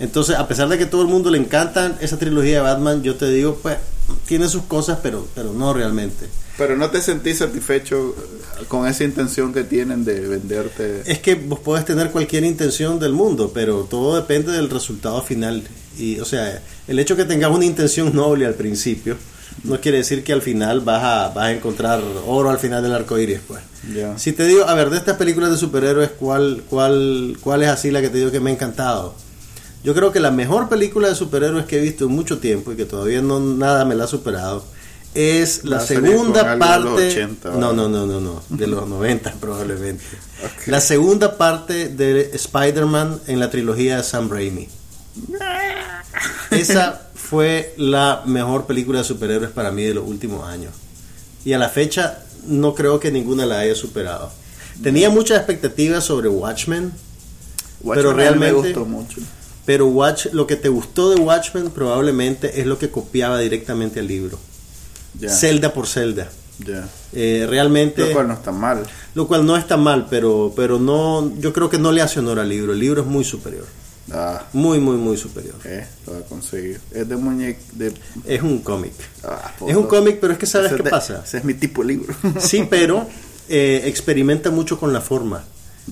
Entonces, 0.00 0.36
a 0.36 0.46
pesar 0.48 0.68
de 0.68 0.78
que 0.78 0.86
todo 0.86 1.02
el 1.02 1.08
mundo 1.08 1.30
le 1.30 1.38
encantan 1.38 1.96
esa 2.00 2.16
trilogía 2.18 2.54
de 2.54 2.60
Batman, 2.60 3.02
yo 3.02 3.16
te 3.16 3.28
digo, 3.30 3.58
pues, 3.62 3.76
tiene 4.26 4.48
sus 4.48 4.62
cosas, 4.62 4.98
pero, 5.02 5.26
pero 5.34 5.52
no 5.52 5.74
realmente. 5.74 6.26
Pero 6.56 6.76
no 6.76 6.90
te 6.90 7.00
sentís 7.02 7.38
satisfecho 7.38 8.14
eh, 8.16 8.64
con 8.68 8.86
esa 8.86 9.04
intención 9.04 9.52
que 9.52 9.64
tienen 9.64 10.04
de 10.04 10.20
venderte. 10.20 11.02
Es 11.04 11.18
que 11.18 11.34
vos 11.34 11.58
podés 11.58 11.84
tener 11.84 12.10
cualquier 12.10 12.44
intención 12.44 13.00
del 13.00 13.12
mundo, 13.12 13.50
pero 13.52 13.84
todo 13.90 14.14
depende 14.16 14.52
del 14.52 14.70
resultado 14.70 15.20
final. 15.22 15.62
Y, 15.98 16.20
o 16.20 16.24
sea, 16.24 16.62
el 16.86 16.98
hecho 16.98 17.16
que 17.16 17.24
tengas 17.24 17.50
una 17.50 17.64
intención 17.64 18.14
noble 18.14 18.46
al 18.46 18.54
principio 18.54 19.16
no 19.64 19.80
quiere 19.80 19.98
decir 19.98 20.22
que 20.24 20.32
al 20.32 20.42
final 20.42 20.80
vas 20.80 21.02
a, 21.02 21.28
vas 21.28 21.46
a 21.46 21.52
encontrar 21.52 22.02
oro 22.26 22.50
al 22.50 22.58
final 22.58 22.82
del 22.82 22.92
arco 22.92 23.18
iris, 23.18 23.40
pues. 23.46 23.60
Si 24.16 24.32
te 24.32 24.46
digo, 24.46 24.64
a 24.64 24.74
ver, 24.74 24.90
de 24.90 24.96
estas 24.96 25.16
películas 25.16 25.50
de 25.50 25.56
superhéroes, 25.56 26.10
¿cuál, 26.10 26.62
cuál, 26.68 27.36
¿cuál 27.40 27.62
es 27.62 27.68
así 27.68 27.90
la 27.90 28.00
que 28.00 28.08
te 28.08 28.18
digo 28.18 28.30
que 28.30 28.40
me 28.40 28.50
ha 28.50 28.52
encantado? 28.52 29.14
Yo 29.82 29.94
creo 29.94 30.12
que 30.12 30.20
la 30.20 30.30
mejor 30.30 30.68
película 30.68 31.08
de 31.08 31.14
superhéroes 31.14 31.66
que 31.66 31.78
he 31.78 31.80
visto 31.82 32.06
en 32.06 32.12
mucho 32.12 32.38
tiempo 32.38 32.72
y 32.72 32.76
que 32.76 32.86
todavía 32.86 33.20
no 33.20 33.40
nada 33.40 33.84
me 33.84 33.94
la 33.94 34.04
ha 34.04 34.06
superado 34.06 34.64
es 35.14 35.64
la 35.64 35.80
segunda 35.80 36.58
parte. 36.58 36.84
los 36.84 37.00
80, 37.00 37.50
no, 37.52 37.72
no, 37.72 37.88
no, 37.88 38.04
no, 38.06 38.20
no, 38.20 38.42
de 38.48 38.66
los 38.66 38.88
90 38.88 39.32
probablemente. 39.40 40.04
La 40.66 40.80
segunda 40.80 41.36
parte 41.38 41.88
de 41.88 42.30
Spider-Man 42.34 43.20
en 43.26 43.38
la 43.40 43.50
trilogía 43.50 43.98
de 43.98 44.02
Sam 44.02 44.28
Raimi. 44.30 44.68
Esa 46.50 47.08
fue 47.14 47.74
la 47.76 48.22
mejor 48.26 48.66
película 48.66 48.98
de 49.00 49.04
superhéroes 49.04 49.50
para 49.50 49.70
mí 49.70 49.82
de 49.84 49.94
los 49.94 50.06
últimos 50.06 50.46
años. 50.48 50.72
Y 51.44 51.52
a 51.52 51.58
la 51.58 51.68
fecha 51.68 52.20
no 52.46 52.74
creo 52.74 53.00
que 53.00 53.10
ninguna 53.10 53.46
la 53.46 53.60
haya 53.60 53.74
superado. 53.74 54.30
Tenía 54.82 55.10
muchas 55.10 55.38
expectativas 55.38 56.04
sobre 56.04 56.28
Watchmen, 56.28 56.92
Watchmen 57.82 57.94
pero 57.96 58.10
mí 58.10 58.16
me 58.16 58.22
realmente- 58.22 58.54
gustó 58.72 58.84
mucho. 58.84 59.20
pero 59.64 59.86
Watch, 59.86 60.26
lo 60.32 60.46
que 60.46 60.56
te 60.56 60.68
gustó 60.68 61.10
de 61.10 61.16
Watchmen 61.20 61.70
probablemente 61.70 62.60
es 62.60 62.66
lo 62.66 62.78
que 62.78 62.90
copiaba 62.90 63.38
directamente 63.38 64.00
al 64.00 64.08
libro. 64.08 64.38
Celda 65.28 65.72
por 65.72 65.86
celda. 65.86 66.28
Eh, 67.12 67.46
realmente 67.48 68.06
Lo 68.06 68.12
cual 68.12 68.28
no 68.28 68.34
está 68.34 68.52
mal. 68.52 68.82
lo 69.14 69.26
cual 69.26 69.44
no 69.44 69.56
está 69.56 69.76
mal, 69.76 70.06
pero 70.08 70.52
pero 70.54 70.78
no 70.78 71.32
yo 71.38 71.52
creo 71.52 71.68
que 71.68 71.78
no 71.78 71.90
le 71.92 72.00
hace 72.02 72.20
honor 72.20 72.38
al 72.38 72.48
libro. 72.48 72.72
El 72.72 72.78
libro 72.78 73.02
es 73.02 73.06
muy 73.08 73.24
superior. 73.24 73.66
Ah, 74.12 74.44
Muy 74.52 74.78
muy 74.80 74.96
muy 74.96 75.16
superior. 75.16 75.54
eh, 75.64 75.86
lo 76.06 76.12
voy 76.12 76.22
a 76.22 76.26
conseguir. 76.26 76.80
Es 76.92 77.08
de 77.08 77.16
muñeca. 77.16 77.58
De... 77.72 77.92
Es 78.26 78.42
un 78.42 78.58
cómic. 78.58 78.92
Ah, 79.24 79.52
Es 79.66 79.74
un 79.76 79.86
cómic, 79.86 80.18
pero 80.20 80.32
es 80.34 80.38
que 80.38 80.46
sabes 80.46 80.72
qué 80.74 80.82
de- 80.82 80.90
pasa. 80.90 81.22
Ese 81.26 81.38
es 81.38 81.44
mi 81.44 81.54
tipo 81.54 81.82
de 81.82 81.88
libro. 81.88 82.14
Sí, 82.40 82.66
pero 82.68 83.06
eh, 83.48 83.82
experimenta 83.86 84.50
mucho 84.50 84.78
con 84.78 84.92
la 84.92 85.00
forma 85.00 85.42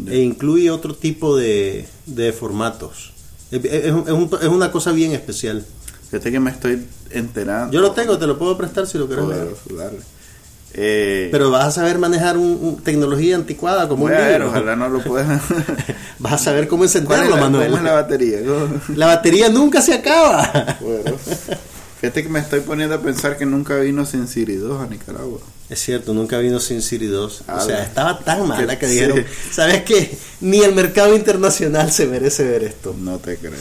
e 0.07 0.19
incluye 0.21 0.71
otro 0.71 0.95
tipo 0.95 1.37
de, 1.37 1.87
de 2.07 2.33
formatos. 2.33 3.13
Es, 3.51 3.65
es- 3.65 3.85
es 3.87 3.93
un- 3.93 4.31
es 4.41 4.49
una 4.49 4.71
cosa 4.71 4.93
bien 4.93 5.13
especial. 5.13 5.65
Fíjate 6.13 6.31
que 6.31 6.41
me 6.41 6.51
estoy 6.51 6.87
enterando. 7.11 7.73
Yo 7.73 7.81
lo 7.81 7.93
tengo, 7.93 8.19
te 8.19 8.27
lo 8.27 8.39
puedo 8.39 8.55
prestar 8.59 8.87
si 8.87 8.99
lo 8.99 9.07
quieres 9.07 9.25
leer. 9.27 9.49
Eh, 10.75 11.29
Pero 11.33 11.51
vas 11.51 11.65
a 11.67 11.71
saber 11.71 11.99
manejar 11.99 12.37
un, 12.37 12.59
un- 12.61 12.77
tecnología 12.83 13.35
anticuada 13.37 13.89
como 13.89 14.05
voy 14.05 14.13
un 14.13 14.29
libro. 14.29 14.49
ojalá 14.49 14.77
no 14.77 14.89
lo 14.91 15.03
pueda. 15.03 15.41
Vas 16.19 16.35
a 16.35 16.39
saber 16.39 16.69
cómo 16.69 16.81
¿Cuál 16.85 16.89
es 16.91 16.95
encenderlo, 16.97 17.37
Manuel. 17.39 17.65
cómo 17.67 17.79
es 17.79 17.83
la 17.83 17.93
batería? 17.93 18.39
La 18.95 19.07
batería 19.07 19.49
nunca 19.49 19.81
se 19.83 19.95
acaba. 19.95 20.77
Poderoso. 20.81 21.31
Fíjate 22.01 22.23
que 22.23 22.29
me 22.29 22.41
estoy 22.41 22.61
poniendo 22.61 22.95
a 22.95 23.01
pensar 23.01 23.39
que 23.39 23.47
nunca 23.47 23.77
vino 23.77 24.05
Sin 24.07 24.27
2 24.27 24.83
a 24.83 24.87
Nicaragua. 24.87 25.39
Es 25.71 25.81
cierto, 25.81 26.13
nunca 26.13 26.39
vino 26.39 26.61
Sin 26.61 26.83
City 26.83 27.07
2. 27.07 27.41
O 27.41 27.45
Ah, 27.49 27.57
sea, 27.61 27.65
bueno. 27.67 27.81
estaba 27.83 28.19
tan 28.19 28.47
mala 28.49 28.79
que 28.79 28.87
dijeron, 28.87 29.25
¿sabes 29.51 29.83
qué? 29.85 30.17
Ni 30.43 30.61
el 30.63 30.75
mercado 30.75 31.15
internacional 31.17 31.91
se 31.91 32.07
merece 32.07 32.45
ver 32.45 32.65
esto. 32.65 32.95
No 32.99 33.17
te 33.19 33.37
creo. 33.39 33.53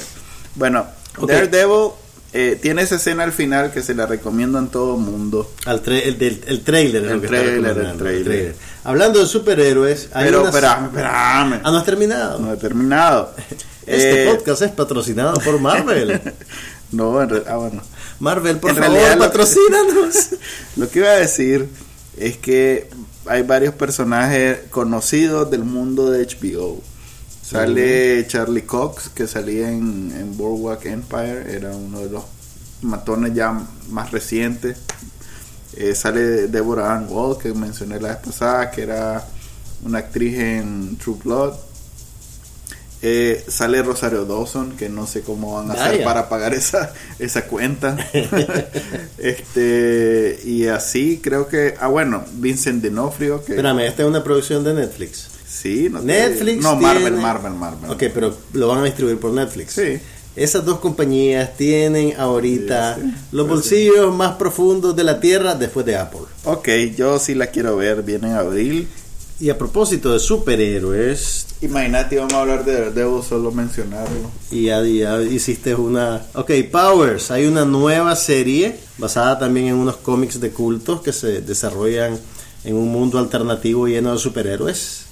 Bueno, 0.56 0.86
Ok. 1.18 1.30
Daredevil 1.30 1.90
eh, 2.34 2.58
tiene 2.62 2.82
esa 2.84 2.96
escena 2.96 3.24
al 3.24 3.34
final 3.34 3.72
que 3.72 3.82
se 3.84 3.94
la 3.94 4.06
recomiendo 4.06 4.58
en 4.60 4.68
todo 4.70 4.98
mundo. 4.98 5.52
Al 5.66 5.84
tra- 5.84 6.02
el, 6.04 6.18
del- 6.18 6.42
el 6.48 6.62
trailer. 6.62 7.04
El 7.04 7.10
lo 7.14 7.20
que 7.22 7.26
está 7.28 7.38
trailer, 7.42 7.78
el 7.78 7.98
trailer. 7.98 8.56
Hablando 8.84 9.20
de 9.20 9.26
superhéroes, 9.26 10.10
hay 10.14 10.26
Pero, 10.26 10.42
unas- 10.42 10.56
espérame, 10.56 10.86
espérame. 10.86 11.60
Ah, 11.64 11.72
no 11.72 11.78
has 11.78 11.86
terminado. 11.86 12.40
No 12.40 12.54
he 12.54 12.58
terminado. 12.58 13.34
Este 13.86 14.24
Eh, 14.30 14.32
podcast 14.34 14.62
es 14.62 14.72
patrocinado 14.72 15.40
por 15.40 15.60
Marvel. 15.60 16.22
No, 16.92 17.22
en 17.22 17.30
re- 17.30 17.44
ah, 17.48 17.56
bueno. 17.56 17.82
Marvel, 18.20 18.58
por 18.58 18.72
En 18.72 18.76
favor, 18.78 18.92
realidad 18.92 19.16
lo- 19.18 19.24
patrocínanos. 19.26 20.30
Lo 20.76 20.90
que 20.90 21.00
iba 21.00 21.08
a 21.08 21.14
decir 21.16 21.68
es 22.18 22.36
que 22.38 22.90
hay 23.28 23.44
varios 23.44 23.74
personajes 23.76 24.60
conocidos 24.70 25.50
del 25.50 25.64
mundo 25.64 26.12
de 26.12 26.26
HBO. 26.28 26.82
Sale 27.52 28.26
Charlie 28.28 28.62
Cox, 28.62 29.10
que 29.10 29.28
salía 29.28 29.70
en, 29.70 30.14
en 30.18 30.38
Boardwalk 30.38 30.86
Empire, 30.86 31.54
era 31.54 31.72
uno 31.72 32.00
de 32.00 32.10
los 32.10 32.24
matones 32.82 33.34
ya 33.34 33.62
más 33.90 34.12
recientes. 34.12 34.78
Eh, 35.76 35.94
sale 35.94 36.48
Deborah 36.48 36.96
Ann 36.96 37.08
Wall, 37.10 37.38
que 37.38 37.54
mencioné 37.54 38.00
la 38.00 38.10
vez 38.10 38.18
pasada, 38.18 38.72
que 38.72 38.84
era 38.84 39.26
una 39.84 40.00
actriz 40.00 40.38
en 40.40 40.96
True 40.98 41.18
Blood. 41.24 41.54
Eh, 43.04 43.44
sale 43.48 43.82
Rosario 43.82 44.26
Dawson, 44.26 44.78
que 44.78 44.88
no 44.88 45.06
sé 45.06 45.22
cómo 45.22 45.56
van 45.56 45.72
a 45.72 45.74
hacer 45.74 46.04
para 46.04 46.30
pagar 46.30 46.54
esa, 46.54 46.94
esa 47.20 47.48
cuenta. 47.48 47.98
este 49.18 50.40
Y 50.46 50.68
así 50.68 51.20
creo 51.22 51.48
que... 51.48 51.74
Ah, 51.80 51.88
bueno, 51.88 52.24
Vincent 52.34 52.82
D'Onofrio, 52.82 53.44
que... 53.44 53.54
Espérame, 53.54 53.80
esta 53.80 54.04
es 54.04 54.08
una 54.08 54.24
producción 54.24 54.64
de 54.64 54.74
Netflix. 54.74 55.31
Sí, 55.52 55.90
no 55.92 56.02
Netflix. 56.02 56.64
No, 56.64 56.76
Marvel, 56.78 57.04
tiene- 57.04 57.22
Marvel, 57.22 57.54
Marvel. 57.54 57.92
Ok, 57.92 58.04
pero 58.14 58.34
lo 58.54 58.68
van 58.70 58.80
a 58.80 58.86
distribuir 58.86 59.20
por 59.20 59.32
Netflix. 59.32 59.74
Sí. 59.74 60.00
Esas 60.34 60.64
dos 60.64 60.80
compañías 60.80 61.58
tienen 61.58 62.14
ahorita 62.18 62.96
Sí, 62.96 63.02
sí. 63.02 63.14
los 63.34 63.50
bolsillos 63.50 64.16
más 64.16 64.36
profundos 64.38 64.96
de 64.96 65.04
la 65.04 65.20
tierra 65.20 65.56
después 65.56 65.86
de 65.86 65.98
Apple. 65.98 66.22
Ok, 66.46 66.70
yo 66.98 67.20
sí 67.20 67.36
la 67.36 67.48
quiero 67.48 67.76
ver, 67.76 68.02
viene 68.02 68.30
en 68.30 68.34
abril. 68.36 68.88
Y 69.42 69.50
a 69.50 69.58
propósito 69.58 70.14
de 70.14 70.20
superhéroes, 70.20 71.48
Imagínate, 71.62 72.16
vamos 72.18 72.34
a 72.34 72.42
hablar 72.42 72.64
de 72.64 72.74
Daredevil, 72.74 73.24
solo 73.24 73.52
mencionarlo. 73.52 74.32
y 74.52 74.66
ya, 74.66 74.82
ya 74.84 75.22
hiciste 75.22 75.76
una... 75.76 76.22
Ok, 76.36 76.52
Powers, 76.72 77.30
hay 77.32 77.46
una 77.48 77.66
nueva 77.66 78.16
serie 78.16 78.78
basada 78.98 79.38
también 79.40 79.68
en 79.68 79.76
unos 79.76 79.98
cómics 79.98 80.40
de 80.40 80.52
cultos 80.52 81.02
que 81.02 81.12
se 81.12 81.42
desarrollan 81.42 82.18
en 82.64 82.76
un 82.76 82.92
mundo 82.92 83.18
alternativo 83.20 83.88
lleno 83.88 84.14
de 84.14 84.20
superhéroes 84.20 85.06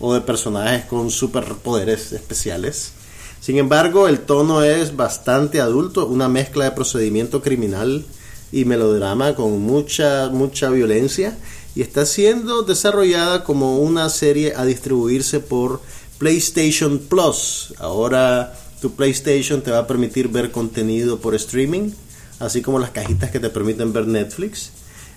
o 0.00 0.14
de 0.14 0.20
personajes 0.20 0.84
con 0.84 1.10
superpoderes 1.10 2.12
especiales. 2.12 2.92
Sin 3.40 3.56
embargo, 3.58 4.08
el 4.08 4.20
tono 4.20 4.62
es 4.62 4.96
bastante 4.96 5.60
adulto, 5.60 6.06
una 6.06 6.28
mezcla 6.28 6.64
de 6.64 6.72
procedimiento 6.72 7.40
criminal 7.42 8.04
y 8.50 8.64
melodrama 8.64 9.34
con 9.34 9.60
mucha 9.60 10.28
mucha 10.30 10.70
violencia 10.70 11.36
y 11.74 11.82
está 11.82 12.06
siendo 12.06 12.62
desarrollada 12.62 13.44
como 13.44 13.78
una 13.78 14.08
serie 14.08 14.54
a 14.56 14.64
distribuirse 14.64 15.40
por 15.40 15.80
PlayStation 16.18 16.98
Plus. 16.98 17.74
Ahora 17.78 18.54
tu 18.80 18.94
PlayStation 18.94 19.62
te 19.62 19.70
va 19.70 19.78
a 19.78 19.86
permitir 19.86 20.28
ver 20.28 20.50
contenido 20.50 21.20
por 21.20 21.34
streaming, 21.34 21.90
así 22.38 22.62
como 22.62 22.78
las 22.78 22.90
cajitas 22.90 23.30
que 23.30 23.40
te 23.40 23.50
permiten 23.50 23.92
ver 23.92 24.06
Netflix. 24.06 24.70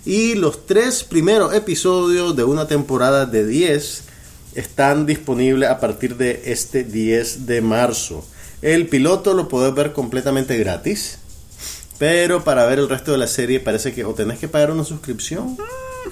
Y 0.05 0.35
los 0.35 0.65
tres 0.65 1.03
primeros 1.03 1.53
episodios 1.53 2.35
de 2.35 2.43
una 2.43 2.67
temporada 2.67 3.25
de 3.25 3.45
10 3.45 4.03
están 4.55 5.05
disponibles 5.05 5.69
a 5.69 5.79
partir 5.79 6.17
de 6.17 6.43
este 6.45 6.83
10 6.83 7.45
de 7.45 7.61
marzo. 7.61 8.25
El 8.61 8.87
piloto 8.87 9.33
lo 9.33 9.47
puedes 9.47 9.73
ver 9.73 9.93
completamente 9.93 10.57
gratis. 10.57 11.17
Pero 11.97 12.43
para 12.43 12.65
ver 12.65 12.79
el 12.79 12.89
resto 12.89 13.11
de 13.11 13.19
la 13.19 13.27
serie 13.27 13.59
parece 13.59 13.93
que 13.93 14.03
o 14.03 14.15
tenés 14.15 14.39
que 14.39 14.47
pagar 14.47 14.71
una 14.71 14.83
suscripción 14.83 15.55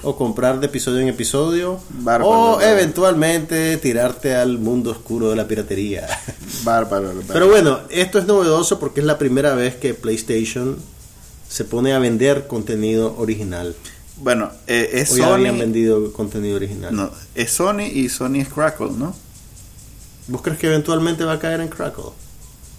o 0.02 0.16
comprar 0.16 0.60
de 0.60 0.66
episodio 0.66 1.00
en 1.00 1.08
episodio 1.08 1.80
Bárbaro, 1.90 2.30
o 2.30 2.50
bárbaro. 2.52 2.70
eventualmente 2.70 3.76
tirarte 3.78 4.36
al 4.36 4.58
mundo 4.58 4.92
oscuro 4.92 5.30
de 5.30 5.36
la 5.36 5.48
piratería. 5.48 6.06
Bárbaro. 6.62 7.06
bárbaro. 7.08 7.26
Pero 7.32 7.48
bueno, 7.48 7.80
esto 7.90 8.20
es 8.20 8.26
novedoso 8.26 8.78
porque 8.78 9.00
es 9.00 9.06
la 9.06 9.18
primera 9.18 9.56
vez 9.56 9.74
que 9.74 9.94
PlayStation 9.94 10.76
se 11.48 11.64
pone 11.64 11.92
a 11.92 11.98
vender 11.98 12.46
contenido 12.46 13.16
original. 13.18 13.74
Bueno, 14.20 14.50
eh, 14.66 14.90
es 14.94 15.12
O 15.12 15.16
ya 15.16 15.34
habían 15.34 15.54
Sony. 15.54 15.60
vendido 15.60 16.12
contenido 16.12 16.56
original. 16.56 16.94
No, 16.94 17.10
es 17.34 17.50
Sony 17.50 17.82
y 17.92 18.08
Sony 18.08 18.36
es 18.36 18.48
Crackle, 18.48 18.90
¿no? 18.92 19.14
¿Vos 20.28 20.42
crees 20.42 20.58
que 20.58 20.68
eventualmente 20.68 21.24
va 21.24 21.34
a 21.34 21.38
caer 21.38 21.60
en 21.60 21.68
Crackle? 21.68 22.04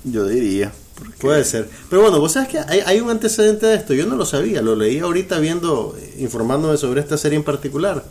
Yo 0.04 0.25
diría. 0.27 0.71
Porque- 1.01 1.17
Puede 1.21 1.43
ser. 1.43 1.69
Pero 1.89 2.01
bueno, 2.01 2.19
vos 2.19 2.31
sabes 2.31 2.49
que 2.49 2.59
hay, 2.59 2.79
hay 2.85 2.99
un 2.99 3.09
antecedente 3.09 3.65
de 3.65 3.75
esto. 3.75 3.93
Yo 3.93 4.05
no 4.05 4.15
lo 4.15 4.25
sabía, 4.25 4.61
lo 4.61 4.75
leí 4.75 4.99
ahorita 4.99 5.39
viendo, 5.39 5.95
eh, 5.99 6.15
informándome 6.19 6.77
sobre 6.77 7.01
esta 7.01 7.17
serie 7.17 7.37
en 7.37 7.43
particular. 7.43 8.03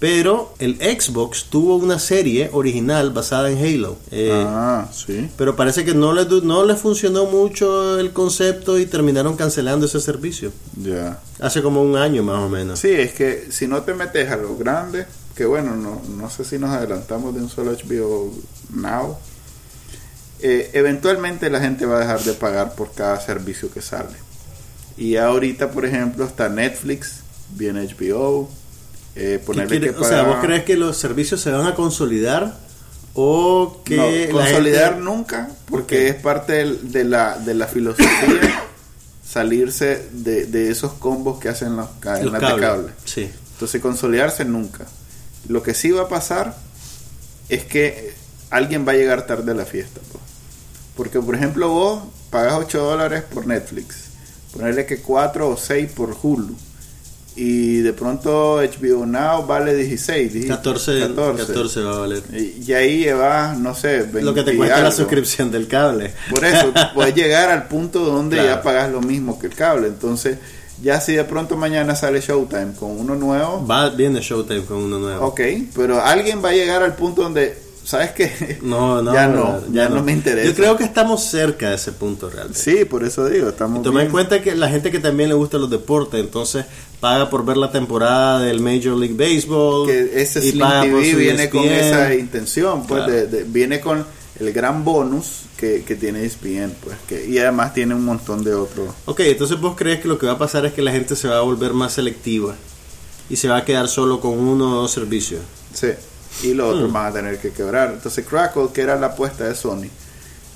Pero 0.00 0.54
el 0.58 0.76
Xbox 0.76 1.44
tuvo 1.50 1.76
una 1.76 1.98
serie 1.98 2.50
original 2.52 3.10
basada 3.10 3.50
en 3.50 3.58
Halo. 3.58 3.96
Eh, 4.10 4.30
ah, 4.32 4.88
sí. 4.92 5.28
Pero 5.36 5.56
parece 5.56 5.84
que 5.84 5.94
no 5.94 6.12
le, 6.12 6.24
du- 6.24 6.42
no 6.42 6.64
le 6.64 6.74
funcionó 6.76 7.26
mucho 7.26 7.98
el 7.98 8.12
concepto 8.12 8.78
y 8.78 8.86
terminaron 8.86 9.36
cancelando 9.36 9.86
ese 9.86 10.00
servicio. 10.00 10.52
Ya. 10.76 11.20
Hace 11.40 11.62
como 11.62 11.82
un 11.82 11.96
año 11.96 12.22
más 12.22 12.38
o 12.38 12.48
menos. 12.48 12.78
Sí, 12.78 12.88
es 12.90 13.12
que 13.12 13.48
si 13.50 13.66
no 13.66 13.82
te 13.82 13.94
metes 13.94 14.30
a 14.30 14.36
lo 14.36 14.56
grande, 14.56 15.06
que 15.34 15.44
bueno, 15.44 15.76
no, 15.76 16.00
no 16.16 16.30
sé 16.30 16.44
si 16.44 16.58
nos 16.58 16.70
adelantamos 16.70 17.34
de 17.34 17.40
un 17.42 17.48
solo 17.50 17.72
HBO 17.72 18.32
Now, 18.74 19.16
eh, 20.42 20.70
eventualmente 20.74 21.50
la 21.50 21.60
gente 21.60 21.86
va 21.86 21.96
a 21.96 22.00
dejar 22.00 22.20
de 22.20 22.32
pagar 22.34 22.74
por 22.74 22.92
cada 22.92 23.20
servicio 23.20 23.70
que 23.72 23.82
sale. 23.82 24.16
Y 24.96 25.16
ahorita, 25.16 25.70
por 25.70 25.84
ejemplo, 25.84 26.24
está 26.24 26.48
Netflix, 26.48 27.20
viene 27.50 27.82
HBO, 27.86 28.48
eh, 29.14 29.38
¿Qué 29.40 29.44
ponerle 29.46 29.80
que 29.80 29.90
o 29.90 30.04
sea, 30.04 30.22
¿vos 30.22 30.36
pagar- 30.36 30.46
crees 30.46 30.64
que 30.64 30.76
los 30.76 30.96
servicios 30.96 31.40
se 31.40 31.50
van 31.50 31.66
a 31.66 31.74
consolidar 31.74 32.56
o 33.14 33.80
que 33.84 34.28
no, 34.30 34.32
consolidar 34.38 34.90
gente- 34.94 35.04
nunca, 35.04 35.46
¿Por 35.66 35.80
porque 35.80 36.08
es 36.08 36.14
parte 36.16 36.64
de, 36.82 37.04
la, 37.04 37.38
de 37.38 37.54
la 37.54 37.66
filosofía 37.66 38.08
salirse 39.26 40.08
de, 40.12 40.46
de 40.46 40.70
esos 40.70 40.92
combos 40.94 41.38
que 41.40 41.48
hacen 41.48 41.76
las 41.76 41.86
los 41.90 41.96
cadenas 42.00 42.32
de 42.34 42.38
cables? 42.40 42.60
cable. 42.66 42.92
Sí. 43.04 43.30
Entonces 43.52 43.80
consolidarse 43.80 44.44
nunca. 44.44 44.86
Lo 45.48 45.62
que 45.62 45.74
sí 45.74 45.90
va 45.90 46.02
a 46.02 46.08
pasar 46.08 46.56
es 47.48 47.64
que 47.64 48.12
alguien 48.50 48.86
va 48.86 48.92
a 48.92 48.96
llegar 48.96 49.26
tarde 49.26 49.52
a 49.52 49.54
la 49.54 49.64
fiesta. 49.64 50.00
Porque 50.96 51.20
por 51.20 51.34
ejemplo 51.34 51.68
vos 51.68 52.02
pagas 52.30 52.54
8 52.58 52.82
dólares 52.82 53.22
por 53.32 53.46
Netflix, 53.46 53.96
ponerle 54.52 54.86
que 54.86 54.98
4 55.00 55.48
o 55.48 55.56
6 55.56 55.92
por 55.92 56.16
Hulu. 56.22 56.54
Y 57.38 57.80
de 57.80 57.92
pronto 57.92 58.62
HBO 58.62 59.04
Now 59.04 59.44
vale 59.46 59.74
16, 59.74 60.32
dije, 60.32 60.48
14, 60.48 61.00
14. 61.00 61.46
14 61.46 61.80
va 61.82 61.96
a 61.96 61.98
valer. 61.98 62.22
Y, 62.32 62.64
y 62.66 62.72
ahí 62.72 62.98
llevas, 63.00 63.58
no 63.58 63.74
sé, 63.74 63.98
20 64.04 64.22
Lo 64.22 64.32
que 64.32 64.42
te 64.42 64.56
cuesta 64.56 64.80
la 64.80 64.90
suscripción 64.90 65.50
del 65.50 65.68
cable. 65.68 66.14
Por 66.30 66.42
eso, 66.46 66.72
puedes 66.94 67.14
llegar 67.14 67.50
al 67.50 67.68
punto 67.68 68.00
donde 68.06 68.36
Claro. 68.38 68.48
ya 68.48 68.62
pagas 68.62 68.90
lo 68.90 69.02
mismo 69.02 69.38
que 69.38 69.48
el 69.48 69.54
cable. 69.54 69.88
Entonces, 69.88 70.38
ya 70.82 70.98
si 71.02 71.12
de 71.14 71.24
pronto 71.24 71.58
mañana 71.58 71.94
sale 71.94 72.22
Showtime 72.22 72.72
con 72.72 72.92
uno 72.98 73.14
nuevo, 73.16 73.66
Va, 73.66 73.90
viene 73.90 74.20
Showtime 74.22 74.62
con 74.64 74.78
uno 74.78 74.98
nuevo. 74.98 75.26
Ok, 75.26 75.40
pero 75.74 76.02
alguien 76.02 76.42
va 76.42 76.48
a 76.48 76.52
llegar 76.54 76.82
al 76.82 76.96
punto 76.96 77.20
donde, 77.22 77.54
¿sabes 77.86 78.10
qué? 78.10 78.58
No, 78.62 79.00
no, 79.00 79.14
ya 79.14 79.26
no, 79.28 79.62
ya 79.72 79.88
no 79.88 80.02
me 80.02 80.12
interesa. 80.12 80.48
Yo 80.48 80.54
creo 80.54 80.76
que 80.76 80.84
estamos 80.84 81.22
cerca 81.24 81.70
de 81.70 81.76
ese 81.76 81.92
punto 81.92 82.28
realmente. 82.28 82.58
Sí, 82.60 82.84
por 82.84 83.04
eso 83.04 83.26
digo, 83.28 83.48
estamos 83.48 83.80
Y 83.80 83.82
toma 83.84 84.02
en 84.02 84.10
cuenta 84.10 84.42
que 84.42 84.54
la 84.54 84.68
gente 84.68 84.90
que 84.90 84.98
también 84.98 85.28
le 85.30 85.34
gusta 85.36 85.56
los 85.58 85.70
deportes, 85.70 86.20
entonces 86.20 86.66
paga 87.00 87.30
por 87.30 87.44
ver 87.44 87.56
la 87.56 87.70
temporada 87.70 88.40
del 88.40 88.60
Major 88.60 88.96
League 88.96 89.14
Baseball. 89.16 89.86
que 89.86 90.20
ese 90.20 90.40
y 90.44 90.50
Slim 90.50 90.60
paga 90.60 90.80
por 90.82 91.00
TV 91.00 91.10
su 91.12 91.16
viene 91.18 91.48
con 91.50 91.64
ESPN. 91.64 91.86
esa 91.86 92.14
intención, 92.14 92.86
pues 92.86 93.04
Claro. 93.04 93.12
de- 93.12 93.26
de- 93.28 93.44
viene 93.44 93.80
con 93.80 94.04
el 94.40 94.52
gran 94.52 94.84
bonus 94.84 95.42
que, 95.56 95.82
que 95.84 95.94
tiene 95.96 96.20
E 96.20 96.26
ESPN, 96.26 96.72
pues 96.84 96.96
que 97.08 97.26
y 97.26 97.38
además 97.38 97.72
tiene 97.72 97.94
un 97.94 98.04
montón 98.04 98.44
de 98.44 98.52
otros. 98.54 98.88
Ok, 99.06 99.20
entonces 99.20 99.58
vos 99.60 99.74
crees 99.76 100.00
que 100.00 100.08
lo 100.08 100.18
que 100.18 100.26
va 100.26 100.32
a 100.32 100.38
pasar 100.38 100.66
es 100.66 100.72
que 100.74 100.82
la 100.82 100.92
gente 100.92 101.16
se 101.16 101.28
va 101.28 101.38
a 101.38 101.40
volver 101.42 101.72
más 101.72 101.92
selectiva 101.94 102.54
y 103.30 103.36
se 103.36 103.48
va 103.48 103.58
a 103.58 103.64
quedar 103.64 103.88
solo 103.88 104.20
con 104.20 104.32
uno 104.38 104.72
o 104.72 104.82
dos 104.82 104.90
servicios. 104.90 105.40
Sí. 105.72 105.88
Y 106.42 106.54
los 106.54 106.74
otros 106.74 106.90
Hmm. 106.90 106.92
van 106.92 107.06
a 107.06 107.12
tener 107.12 107.38
que 107.38 107.50
quebrar. 107.50 107.92
Entonces 107.94 108.24
Crackle, 108.26 108.68
que 108.72 108.82
era 108.82 108.96
la 108.96 109.08
apuesta 109.08 109.44
de 109.44 109.54
Sony, 109.54 109.88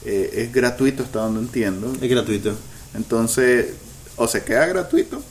eh, 0.04 0.30
es 0.34 0.52
gratuito 0.52 1.02
hasta 1.02 1.20
donde 1.20 1.40
entiendo. 1.40 1.92
Es 2.00 2.10
gratuito. 2.10 2.52
Entonces, 2.94 3.68
o 4.16 4.26
se 4.28 4.42
queda 4.44 4.66
gratuito, 4.66 5.22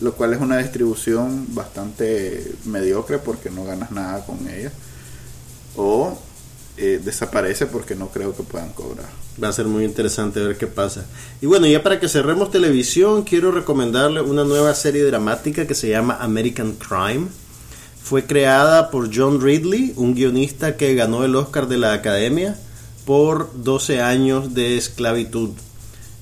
lo 0.00 0.14
cual 0.14 0.32
es 0.32 0.40
una 0.40 0.58
distribución 0.58 1.46
bastante 1.54 2.52
mediocre 2.64 3.18
porque 3.18 3.50
no 3.50 3.64
ganas 3.64 3.90
nada 3.90 4.24
con 4.24 4.48
ella, 4.48 4.72
o 5.76 6.18
eh, 6.76 7.00
desaparece 7.04 7.66
porque 7.66 7.94
no 7.94 8.08
creo 8.08 8.34
que 8.34 8.42
puedan 8.42 8.70
cobrar. 8.70 9.06
Va 9.42 9.48
a 9.48 9.52
ser 9.52 9.66
muy 9.66 9.84
interesante 9.84 10.40
ver 10.40 10.56
qué 10.56 10.66
pasa. 10.66 11.04
Y 11.40 11.46
bueno, 11.46 11.66
ya 11.66 11.82
para 11.82 12.00
que 12.00 12.08
cerremos 12.08 12.50
televisión, 12.50 13.22
quiero 13.22 13.50
recomendarle 13.52 14.20
una 14.22 14.44
nueva 14.44 14.74
serie 14.74 15.04
dramática 15.04 15.66
que 15.66 15.74
se 15.74 15.88
llama 15.90 16.18
American 16.20 16.74
Crime. 16.74 17.28
Fue 18.02 18.24
creada 18.26 18.90
por 18.90 19.14
John 19.14 19.40
Ridley, 19.40 19.92
un 19.96 20.14
guionista 20.14 20.76
que 20.76 20.94
ganó 20.94 21.24
el 21.24 21.36
Oscar 21.36 21.68
de 21.68 21.78
la 21.78 21.92
Academia 21.92 22.56
por 23.04 23.50
12 23.62 24.00
años 24.00 24.54
de 24.54 24.76
esclavitud. 24.76 25.50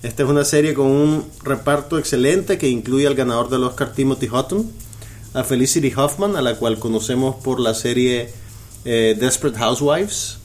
Esta 0.03 0.23
es 0.23 0.29
una 0.29 0.45
serie 0.45 0.75
con 0.75 0.87
un 0.87 1.25
reparto 1.43 1.99
excelente 1.99 2.59
que 2.59 2.69
incluye 2.69 3.07
al 3.07 3.15
ganador 3.15 3.49
del 3.49 3.65
Oscar 3.65 3.93
Timothy 3.93 4.29
Hutton, 4.29 4.71
a 5.35 5.45
Felicity 5.45 5.93
Huffman, 5.95 6.37
a 6.37 6.43
la 6.43 6.57
cual 6.57 6.79
conocemos 6.79 7.37
por 7.37 7.59
la 7.59 7.75
serie 7.75 8.31
eh, 8.85 9.17
Desperate 9.19 9.59
Housewives, 9.59 10.39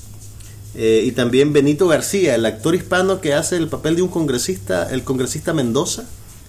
eh, 0.75 1.03
y 1.05 1.11
también 1.11 1.53
Benito 1.53 1.87
García, 1.87 2.35
el 2.35 2.45
actor 2.45 2.73
hispano 2.73 3.21
que 3.21 3.33
hace 3.33 3.57
el 3.57 3.67
papel 3.67 3.95
de 3.95 4.01
un 4.01 4.09
congresista, 4.09 4.89
el 4.91 5.03
congresista 5.03 5.53
Mendoza 5.53 6.05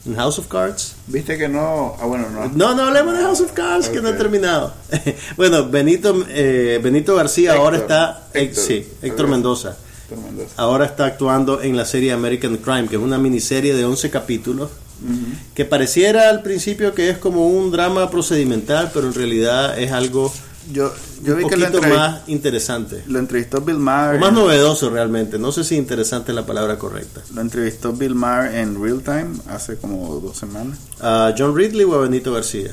en 0.06 0.14
House 0.16 0.38
of 0.38 0.48
Cards. 0.48 0.96
Viste 1.06 1.38
que 1.38 1.48
no, 1.48 1.96
ah 2.00 2.06
bueno, 2.06 2.28
no. 2.30 2.48
No, 2.48 2.74
no 2.74 2.82
hablemos 2.84 3.16
de 3.16 3.22
House 3.22 3.40
of 3.40 3.52
Cards, 3.52 3.88
que 3.88 4.00
no 4.00 4.10
he 4.10 4.12
terminado. 4.14 4.74
bueno, 5.36 5.68
Benito, 5.68 6.24
eh, 6.28 6.80
Benito 6.82 7.14
García 7.14 7.54
ahora 7.54 7.78
Héctor, 7.78 7.82
está, 7.82 8.28
eh, 8.34 8.42
Héctor. 8.42 8.64
sí, 8.64 8.88
Héctor. 9.02 9.28
Mendoza. 9.28 9.76
Tremendo. 10.08 10.46
Ahora 10.56 10.84
está 10.84 11.06
actuando 11.06 11.62
en 11.62 11.76
la 11.76 11.86
serie 11.86 12.12
American 12.12 12.58
Crime, 12.58 12.88
que 12.88 12.96
es 12.96 13.02
una 13.02 13.18
miniserie 13.18 13.74
de 13.74 13.84
11 13.84 14.10
capítulos, 14.10 14.70
que 15.54 15.64
pareciera 15.64 16.30
al 16.30 16.42
principio 16.42 16.94
que 16.94 17.10
es 17.10 17.18
como 17.18 17.46
un 17.46 17.70
drama 17.70 18.10
procedimental, 18.10 18.90
pero 18.94 19.06
en 19.06 19.14
realidad 19.14 19.78
es 19.78 19.92
algo 19.92 20.32
Yo, 20.72 20.92
yo 21.22 21.35
un 21.35 21.38
vi 21.42 21.46
que 21.48 21.57
lo, 21.57 21.83
más 21.83 22.22
interesante. 22.29 23.03
lo 23.07 23.18
entrevistó 23.18 23.61
Bill 23.61 23.77
Maher. 23.79 24.16
O 24.16 24.18
más 24.20 24.29
en- 24.31 24.35
novedoso 24.37 24.88
realmente. 24.90 25.38
No 25.38 25.53
sé 25.53 25.62
si 25.64 25.77
interesante 25.77 26.33
es 26.33 26.37
la 26.37 26.46
palabra 26.46 26.79
correcta. 26.79 27.20
Lo 27.35 27.40
entrevistó 27.42 27.92
Bill 27.92 28.14
Maher 28.14 28.55
en 28.55 28.83
Real 28.83 29.03
Time 29.03 29.40
hace 29.48 29.77
como 29.77 30.20
dos 30.20 30.37
semanas. 30.38 30.79
¿A 31.00 31.35
John 31.37 31.55
Ridley 31.57 31.85
o 31.85 31.94
a 31.94 31.98
Benito 31.98 32.33
García? 32.33 32.72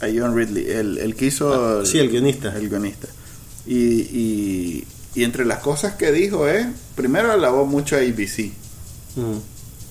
A 0.00 0.06
John 0.16 0.36
Ridley, 0.36 0.70
el, 0.70 0.98
el 0.98 1.14
que 1.16 1.26
hizo. 1.26 1.52
Ah, 1.80 1.82
sí, 1.84 1.98
el 1.98 2.08
guionista. 2.10 2.54
El 2.56 2.68
guionista. 2.68 3.08
Y, 3.66 3.74
y, 3.76 4.86
y 5.14 5.24
entre 5.24 5.44
las 5.44 5.58
cosas 5.58 5.94
que 5.94 6.12
dijo 6.12 6.46
es: 6.48 6.66
primero 6.94 7.32
alabó 7.32 7.66
mucho 7.66 7.96
a 7.96 8.00
ABC. 8.00 8.52
Mm. 9.16 9.38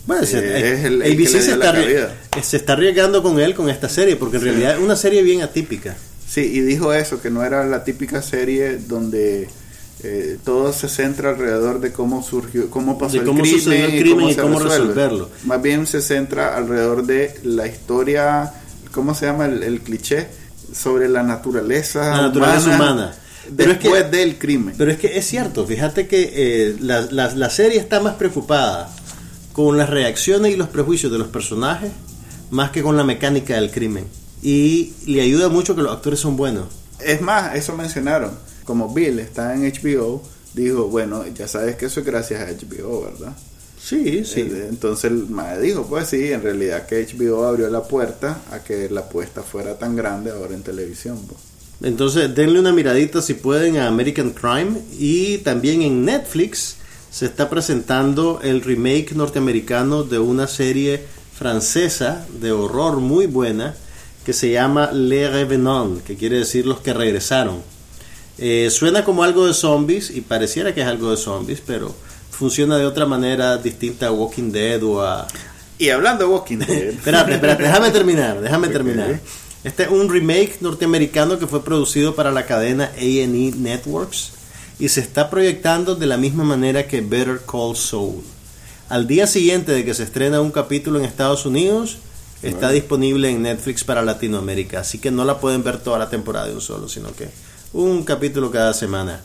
Bueno, 0.05 0.23
Eh, 0.23 0.73
es 0.79 0.85
el- 0.85 1.01
el 1.01 1.11
ABC 1.13 1.27
se, 1.41 1.51
está 1.53 1.79
eh, 1.81 2.07
se 2.41 2.57
está 2.57 2.73
arriesgando 2.73 3.23
con 3.23 3.39
él 3.39 3.53
con 3.55 3.69
esta 3.69 3.87
serie, 3.89 4.15
porque 4.17 4.35
en 4.37 4.43
Sí. 4.43 4.49
realidad 4.49 4.73
es 4.75 4.79
una 4.79 4.95
serie 4.97 5.23
bien 5.23 5.41
atípica. 5.41 5.95
Sí, 6.33 6.41
y 6.41 6.61
dijo 6.61 6.93
eso, 6.93 7.21
que 7.21 7.29
no 7.29 7.43
era 7.43 7.63
la 7.65 7.83
típica 7.83 8.21
serie 8.23 8.77
donde 8.77 9.47
eh, 10.03 10.37
todo 10.43 10.73
se 10.73 10.89
centra 10.89 11.29
alrededor 11.29 11.79
de 11.79 11.91
cómo 11.91 12.23
surgió, 12.23 12.69
cómo 12.71 12.97
pasó 12.97 13.13
De 13.13 13.19
el 13.19 13.25
cómo 13.25 13.41
crimen, 13.41 13.59
sucedió 13.61 13.85
el 13.85 13.99
crimen 14.01 14.29
y 14.29 14.33
se 14.33 14.41
cómo 14.41 14.59
resuelve. 14.59 14.87
resolverlo. 14.87 15.29
Más 15.45 15.61
bien 15.61 15.85
se 15.85 16.01
centra 16.01 16.57
alrededor 16.57 17.05
de 17.05 17.35
la 17.43 17.67
historia, 17.67 18.51
¿cómo 18.91 19.13
se 19.13 19.27
llama 19.27 19.45
el, 19.45 19.61
el 19.61 19.81
cliché? 19.81 20.27
Sobre 20.73 21.07
la 21.07 21.21
naturaleza, 21.21 22.09
La 22.09 22.21
naturaleza 22.23 22.75
humana. 22.75 23.13
Pero 23.55 23.73
es 23.73 23.77
que- 23.77 23.89
después 23.89 24.11
del 24.11 24.37
crimen. 24.39 24.73
Pero 24.77 24.89
es 24.91 24.97
que 24.97 25.17
es 25.17 25.27
cierto, 25.27 25.67
fíjate 25.67 26.07
que 26.07 26.31
eh, 26.33 26.75
la, 26.79 27.01
la- 27.11 27.35
la 27.35 27.49
serie 27.51 27.77
está 27.79 27.99
más 27.99 28.15
preocupada 28.15 28.89
con 29.51 29.77
las 29.77 29.89
reacciones 29.89 30.51
y 30.51 30.55
los 30.55 30.69
prejuicios 30.69 31.11
de 31.11 31.19
los 31.19 31.27
personajes 31.27 31.91
más 32.49 32.71
que 32.71 32.81
con 32.81 32.97
la 32.97 33.03
mecánica 33.03 33.53
del 33.55 33.69
crimen. 33.69 34.05
Y 34.43 34.93
le 35.05 35.21
ayuda 35.21 35.47
mucho 35.49 35.75
que 35.75 35.81
los 35.81 35.93
actores 35.93 36.19
son 36.19 36.35
buenos. 36.35 36.65
Es 36.99 37.21
más, 37.21 37.55
eso 37.55 37.75
mencionaron. 37.75 38.31
Como 38.65 38.93
Bill 38.93 39.19
está 39.19 39.55
en 39.55 39.63
HBO, 39.71 40.21
dijo, 40.53 40.89
bueno, 40.89 41.25
ya 41.33 41.47
sabes 41.47 41.75
que 41.77 41.85
eso 41.85 42.01
es 42.01 42.05
gracias 42.05 42.41
a 42.41 42.51
HBO, 42.51 43.03
¿verdad? 43.03 43.35
Sí, 43.81 44.23
sí. 44.25 44.41
Eh, 44.41 44.67
Entonces 44.69 45.11
el 45.11 45.27
mae 45.29 45.59
dijo, 45.59 45.85
pues 45.85 46.09
sí, 46.09 46.31
en 46.31 46.41
realidad 46.41 46.85
que 46.85 47.05
HBO 47.05 47.45
abrió 47.45 47.69
la 47.69 47.83
puerta 47.83 48.41
a 48.51 48.59
que 48.59 48.89
la 48.89 49.01
apuesta 49.01 49.43
fuera 49.43 49.77
tan 49.77 49.95
grande 49.95 50.31
ahora 50.31 50.53
en 50.53 50.61
televisión. 50.63 51.19
pues. 51.27 51.39
Entonces, 51.81 52.33
denle 52.33 52.59
una 52.59 52.71
miradita 52.71 53.21
si 53.21 53.33
pueden 53.33 53.77
a 53.77 53.87
American 53.87 54.31
Crime. 54.31 54.79
Y 54.97 55.39
también 55.39 55.81
en 55.81 56.05
Netflix 56.05 56.77
se 57.11 57.25
está 57.25 57.49
presentando 57.49 58.39
el 58.41 58.61
remake 58.61 59.13
norteamericano 59.15 60.03
de 60.03 60.19
una 60.19 60.47
serie 60.47 61.01
francesa 61.37 62.25
de 62.39 62.51
horror 62.51 62.97
muy 62.97 63.25
buena 63.27 63.75
que 64.25 64.33
se 64.33 64.51
llama 64.51 64.91
Les 64.91 65.31
Revenants, 65.31 66.03
que 66.03 66.15
quiere 66.15 66.37
decir 66.37 66.65
los 66.65 66.79
que 66.79 66.93
regresaron. 66.93 67.61
Eh, 68.37 68.69
suena 68.71 69.03
como 69.03 69.23
algo 69.23 69.45
de 69.45 69.53
zombies 69.53 70.09
y 70.09 70.21
pareciera 70.21 70.73
que 70.73 70.81
es 70.81 70.87
algo 70.87 71.11
de 71.11 71.17
zombies, 71.17 71.61
pero 71.65 71.93
funciona 72.31 72.77
de 72.77 72.85
otra 72.85 73.05
manera 73.05 73.57
distinta 73.57 74.07
a 74.07 74.11
Walking 74.11 74.51
Dead 74.51 74.81
o 74.83 75.01
a... 75.01 75.27
Y 75.77 75.89
hablando 75.89 76.25
de 76.25 76.31
Walking 76.31 76.57
Dead. 76.67 76.89
espérate, 76.89 77.33
espérate, 77.33 77.63
déjame 77.63 77.91
terminar, 77.91 78.41
déjame 78.41 78.69
terminar. 78.69 79.19
Este 79.63 79.83
es 79.83 79.89
un 79.89 80.09
remake 80.09 80.57
norteamericano 80.61 81.39
que 81.39 81.47
fue 81.47 81.63
producido 81.63 82.15
para 82.15 82.31
la 82.31 82.45
cadena 82.45 82.91
A&E 82.97 83.53
Networks 83.55 84.31
y 84.79 84.89
se 84.89 84.99
está 84.99 85.29
proyectando 85.29 85.95
de 85.95 86.05
la 86.05 86.17
misma 86.17 86.43
manera 86.43 86.87
que 86.87 87.01
Better 87.01 87.41
Call 87.49 87.75
Saul. 87.75 88.23
Al 88.89 89.07
día 89.07 89.27
siguiente 89.27 89.71
de 89.71 89.85
que 89.85 89.93
se 89.93 90.03
estrena 90.03 90.41
un 90.41 90.51
capítulo 90.51 90.99
en 90.99 91.05
Estados 91.05 91.45
Unidos, 91.45 91.99
está 92.43 92.71
disponible 92.71 93.29
en 93.29 93.41
Netflix 93.41 93.83
para 93.83 94.01
Latinoamérica, 94.01 94.81
así 94.81 94.99
que 94.99 95.11
no 95.11 95.25
la 95.25 95.39
pueden 95.39 95.63
ver 95.63 95.79
toda 95.79 95.97
la 95.97 96.09
temporada 96.09 96.47
de 96.47 96.53
un 96.53 96.61
solo, 96.61 96.89
sino 96.89 97.13
que 97.15 97.29
un 97.71 98.03
capítulo 98.03 98.51
cada 98.51 98.73
semana. 98.73 99.21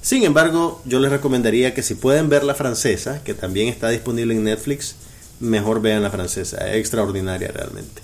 Sin 0.00 0.24
embargo, 0.24 0.82
yo 0.84 0.98
les 0.98 1.12
recomendaría 1.12 1.74
que 1.74 1.82
si 1.82 1.94
pueden 1.94 2.28
ver 2.28 2.42
la 2.42 2.54
francesa, 2.54 3.22
que 3.22 3.34
también 3.34 3.68
está 3.68 3.88
disponible 3.90 4.34
en 4.34 4.44
Netflix, 4.44 4.96
mejor 5.38 5.80
vean 5.80 6.02
la 6.02 6.10
francesa, 6.10 6.68
es 6.68 6.76
extraordinaria 6.76 7.48
realmente. 7.52 8.02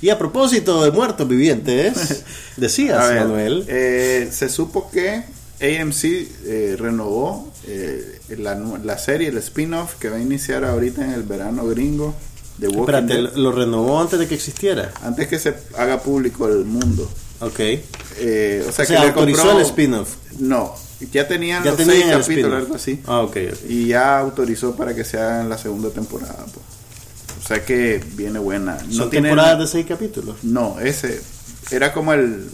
Y 0.00 0.10
a 0.10 0.18
propósito 0.18 0.84
de 0.84 0.90
muertos 0.90 1.26
vivientes, 1.26 2.24
decías, 2.56 3.14
Manuel. 3.14 3.64
Eh, 3.66 4.28
se 4.30 4.48
supo 4.48 4.90
que 4.90 5.24
AMC 5.60 6.04
eh, 6.04 6.76
renovó 6.78 7.52
eh, 7.66 8.20
la, 8.38 8.54
la, 8.54 8.98
serie, 8.98 9.28
el 9.28 9.38
spin-off 9.38 9.96
que 9.98 10.08
va 10.08 10.16
a 10.16 10.20
iniciar 10.20 10.64
ahorita 10.64 11.04
en 11.04 11.12
el 11.12 11.24
verano 11.24 11.66
gringo 11.66 12.14
de 12.58 12.68
Walking 12.68 12.80
Espérate, 12.80 13.38
¿lo 13.38 13.52
renovó 13.52 14.00
antes 14.00 14.18
de 14.18 14.26
que 14.26 14.34
existiera? 14.34 14.92
Antes 15.02 15.28
que 15.28 15.38
se 15.38 15.54
haga 15.76 16.00
público 16.00 16.48
el 16.48 16.64
mundo. 16.64 17.08
Ok. 17.40 17.60
Eh, 17.60 18.64
o 18.68 18.72
sea, 18.72 18.84
que 18.84 18.96
autorizó 18.96 19.52
el 19.58 19.64
spin-off. 19.64 20.16
No, 20.38 20.74
ya 21.12 21.28
tenían 21.28 21.64
los 21.64 21.76
seis 21.76 22.06
capítulos, 22.10 22.54
algo 22.54 22.74
así. 22.74 23.00
Ah, 23.06 23.20
ok. 23.20 23.36
Y 23.68 23.88
ya 23.88 24.18
autorizó 24.18 24.74
para 24.74 24.94
que 24.94 25.04
se 25.04 25.18
haga 25.18 25.42
en 25.42 25.48
la 25.48 25.58
segunda 25.58 25.90
temporada. 25.90 26.44
Pues. 26.44 26.66
O 27.44 27.46
sea 27.46 27.64
que 27.64 28.02
viene 28.14 28.38
buena. 28.38 28.78
No 28.88 28.92
¿Son 28.92 29.10
temporadas 29.10 29.58
de 29.60 29.66
seis 29.66 29.86
capítulos? 29.86 30.36
No, 30.42 30.78
ese 30.80 31.20
era 31.70 31.92
como 31.92 32.12
el, 32.12 32.50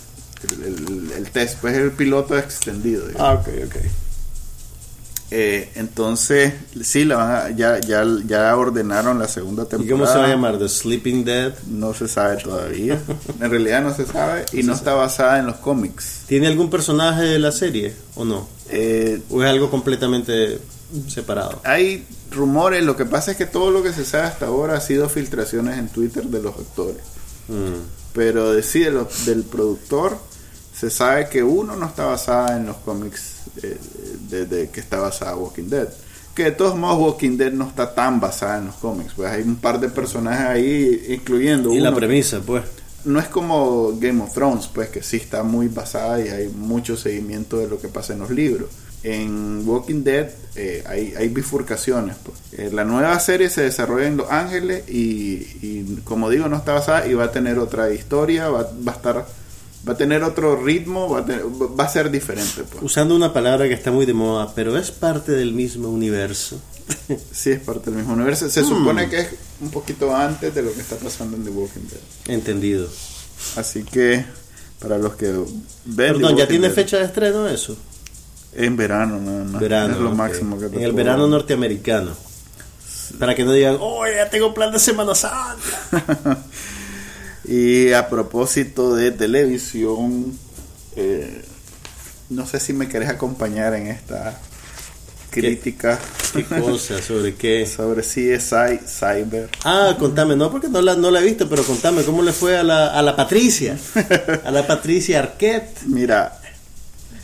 el, 1.17 1.31
test, 1.31 1.59
pues 1.61 1.77
el 1.77 1.93
piloto 1.93 2.37
extendido. 2.39 3.07
Ah, 3.19 3.35
ok, 3.35 3.49
ok. 3.67 3.77
Eh, 5.37 5.69
entonces, 5.75 6.55
sí, 6.81 7.05
la 7.05 7.17
van 7.17 7.57
ya, 7.57 7.81
ya, 7.81 8.07
ya 8.25 8.57
ordenaron 8.57 9.19
la 9.19 9.27
segunda 9.27 9.65
temporada. 9.65 9.85
¿Y 9.85 9.91
cómo 9.91 10.07
se 10.07 10.17
va 10.17 10.27
a 10.27 10.29
llamar? 10.29 10.61
¿The 10.61 10.69
Sleeping 10.69 11.25
Dead? 11.25 11.53
No 11.67 11.93
se 11.93 12.07
sabe 12.07 12.37
todavía. 12.37 13.03
en 13.41 13.51
realidad 13.51 13.83
no 13.83 13.93
se 13.93 14.07
sabe 14.07 14.45
y 14.53 14.63
no, 14.63 14.73
está 14.73 14.95
basada 14.95 15.41
en 15.41 15.47
los 15.47 15.57
cómics. 15.57 16.23
¿Tiene 16.29 16.47
algún 16.47 16.71
personaje 16.71 17.23
de 17.23 17.41
la 17.41 17.51
serie 17.51 17.97
o 18.15 18.25
no? 18.25 18.47
Eh, 18.71 19.23
¿O 19.29 19.43
es 19.43 19.51
algo 19.51 19.73
completamente 19.73 20.61
separado? 21.09 21.61
Hay 21.65 22.07
rumores, 22.31 22.85
lo 22.85 22.95
que 22.97 23.05
pasa 23.05 23.33
es 23.33 23.37
que 23.37 23.47
todo 23.47 23.73
lo 23.73 23.83
que 23.83 23.93
se 23.93 24.05
sabe 24.05 24.29
hasta 24.29 24.47
ahora 24.47 24.77
ha 24.77 24.81
sido 24.81 25.09
filtraciones 25.09 25.81
en 25.81 25.89
Twitter 25.89 26.27
de 26.27 26.43
los 26.43 26.55
actores. 26.55 27.03
Mm. 27.49 27.83
Pero 28.13 28.53
decide 28.53 28.93
del 29.27 29.43
productor 29.43 30.17
se 30.75 30.91
sabe 30.91 31.29
que 31.29 31.43
uno 31.43 31.77
no 31.77 31.87
está 31.87 32.07
basada 32.07 32.57
en 32.57 32.67
los 32.67 32.77
cómics 32.79 33.45
de, 34.29 34.69
que 34.71 34.81
está 34.81 34.99
basada 34.99 35.37
Walking 35.37 35.69
Dead. 35.69 35.89
Que 36.35 36.45
de 36.45 36.51
todos 36.51 36.77
modos 36.77 36.99
Walking 36.99 37.37
Dead 37.37 37.53
no 37.53 37.69
está 37.69 37.95
tan 37.95 38.19
basada 38.19 38.59
en 38.59 38.67
los 38.67 38.75
cómics, 38.77 39.13
pues 39.15 39.31
hay 39.31 39.43
un 39.43 39.57
par 39.57 39.79
de 39.79 39.89
personajes 39.89 40.47
ahí, 40.47 41.07
incluyendo... 41.11 41.73
Y 41.73 41.79
la 41.79 41.95
premisa, 41.95 42.41
pues. 42.45 42.65
No 43.05 43.21
es 43.21 43.29
como 43.29 43.93
Game 44.01 44.23
of 44.23 44.33
Thrones, 44.33 44.67
pues 44.67 44.89
que 44.89 45.03
sí 45.03 45.19
está 45.19 45.43
muy 45.43 45.69
basada 45.69 46.21
y 46.25 46.29
hay 46.29 46.49
mucho 46.49 46.97
seguimiento 46.97 47.59
de 47.59 47.69
lo 47.69 47.81
que 47.81 47.89
pasa 47.89 48.15
en 48.15 48.21
los 48.21 48.31
libros. 48.31 48.71
En 49.05 49.63
Walking 49.69 50.03
Dead 50.03 50.31
eh, 50.57 50.83
hay, 50.87 51.29
bifurcaciones. 51.29 52.17
Pues. 52.25 52.39
Eh, 52.53 52.71
la 52.73 52.85
nueva 52.85 53.21
serie 53.21 53.51
se 53.51 53.61
desarrolla 53.61 54.07
en 54.07 54.17
Los 54.17 54.31
Ángeles 54.31 54.89
y, 54.89 55.99
como 56.05 56.31
digo, 56.31 56.49
no 56.49 56.57
está 56.57 56.73
basada 56.73 57.07
y 57.07 57.15
va 57.15 57.25
a 57.25 57.31
tener 57.31 57.59
otra 57.59 57.93
historia, 57.93 58.49
va, 58.49 58.63
va 58.63 58.93
a 58.93 58.95
estar 58.97 59.27
va 59.87 59.93
a 59.93 59.97
tener 59.97 60.23
otro 60.23 60.57
ritmo, 60.63 61.09
va 61.09 61.21
a, 61.21 61.25
va 61.79 61.85
a 61.85 61.89
ser 61.89 62.11
diferente. 62.11 62.65
Pues. 62.65 62.83
Usando 62.83 63.15
una 63.15 63.33
palabra 63.33 63.69
que 63.69 63.75
está 63.75 63.91
muy 63.91 64.07
de 64.07 64.15
moda, 64.15 64.53
pero 64.55 64.77
es 64.77 64.91
parte 64.91 65.33
del 65.33 65.53
mismo 65.53 65.89
universo. 65.89 66.61
sí, 67.33 67.51
es 67.51 67.61
parte 67.61 67.91
del 67.91 68.01
mismo 68.01 68.15
universo. 68.15 68.49
Se 68.49 68.63
supone 68.63 69.07
hmm. 69.07 69.11
que 69.11 69.21
es 69.21 69.29
un 69.61 69.71
poquito 69.71 70.15
antes 70.15 70.55
de 70.55 70.63
lo 70.63 70.73
que 70.73 70.81
está 70.81 70.97
pasando 70.97 71.37
en 71.37 71.45
The 71.45 71.51
Walking 71.51 71.89
Dead. 71.89 72.35
Entendido. 72.35 72.89
Así 73.57 73.85
que, 73.85 74.25
para 74.79 74.99
los 74.99 75.15
que 75.15 75.31
ven. 75.31 75.57
Perdón, 75.97 76.37
¿ya 76.37 76.49
tiene 76.49 76.71
fecha 76.71 76.99
de 76.99 77.05
estreno 77.05 77.49
eso? 77.49 77.77
En 78.55 78.77
verano, 78.77 79.21
nada 79.21 79.45
más. 79.45 79.61
Verano, 79.61 79.95
es 79.95 80.01
lo 80.01 80.15
máximo 80.15 80.59
que 80.59 80.67
En 80.67 80.81
el 80.81 80.93
verano 80.93 81.27
norteamericano. 81.27 82.13
Para 83.19 83.35
que 83.35 83.45
no 83.45 83.53
digan, 83.53 83.77
oh, 83.81 84.05
ya 84.07 84.31
tengo 84.31 84.55
plan 84.55 84.73
de 84.73 84.79
Semana 84.79 85.15
Santa. 85.15 85.59
Y 87.45 87.93
a 87.93 88.09
propósito 88.09 88.95
de 88.95 89.11
televisión, 89.11 90.39
eh, 90.97 91.45
no 92.31 92.47
sé 92.47 92.59
si 92.61 92.73
me 92.73 92.89
querés 92.89 93.11
acompañar 93.11 93.75
en 93.75 93.89
esta 93.89 94.41
crítica. 95.31 95.99
¿Qué, 96.33 96.45
cosa? 96.45 97.03
¿Sobre 97.03 97.35
qué? 97.35 97.67
Sobre 97.77 98.03
CSI 98.03 98.81
Cyber. 98.87 99.51
Ah, 99.65 99.97
contame, 99.99 100.37
no 100.37 100.51
porque 100.51 100.69
no 100.69 100.81
la, 100.81 100.97
no 100.97 101.11
la 101.11 101.21
he 101.21 101.25
visto, 101.25 101.49
pero 101.49 101.63
contame, 101.65 102.03
¿cómo 102.03 102.23
le 102.23 102.33
fue 102.33 102.57
a 102.57 102.63
la, 102.63 102.87
a 102.89 103.03
la 103.03 103.15
Patricia? 103.15 103.79
A 104.45 104.51
la 104.51 104.67
Patricia 104.67 105.21
Arquette. 105.21 105.83
Mira. 105.87 106.41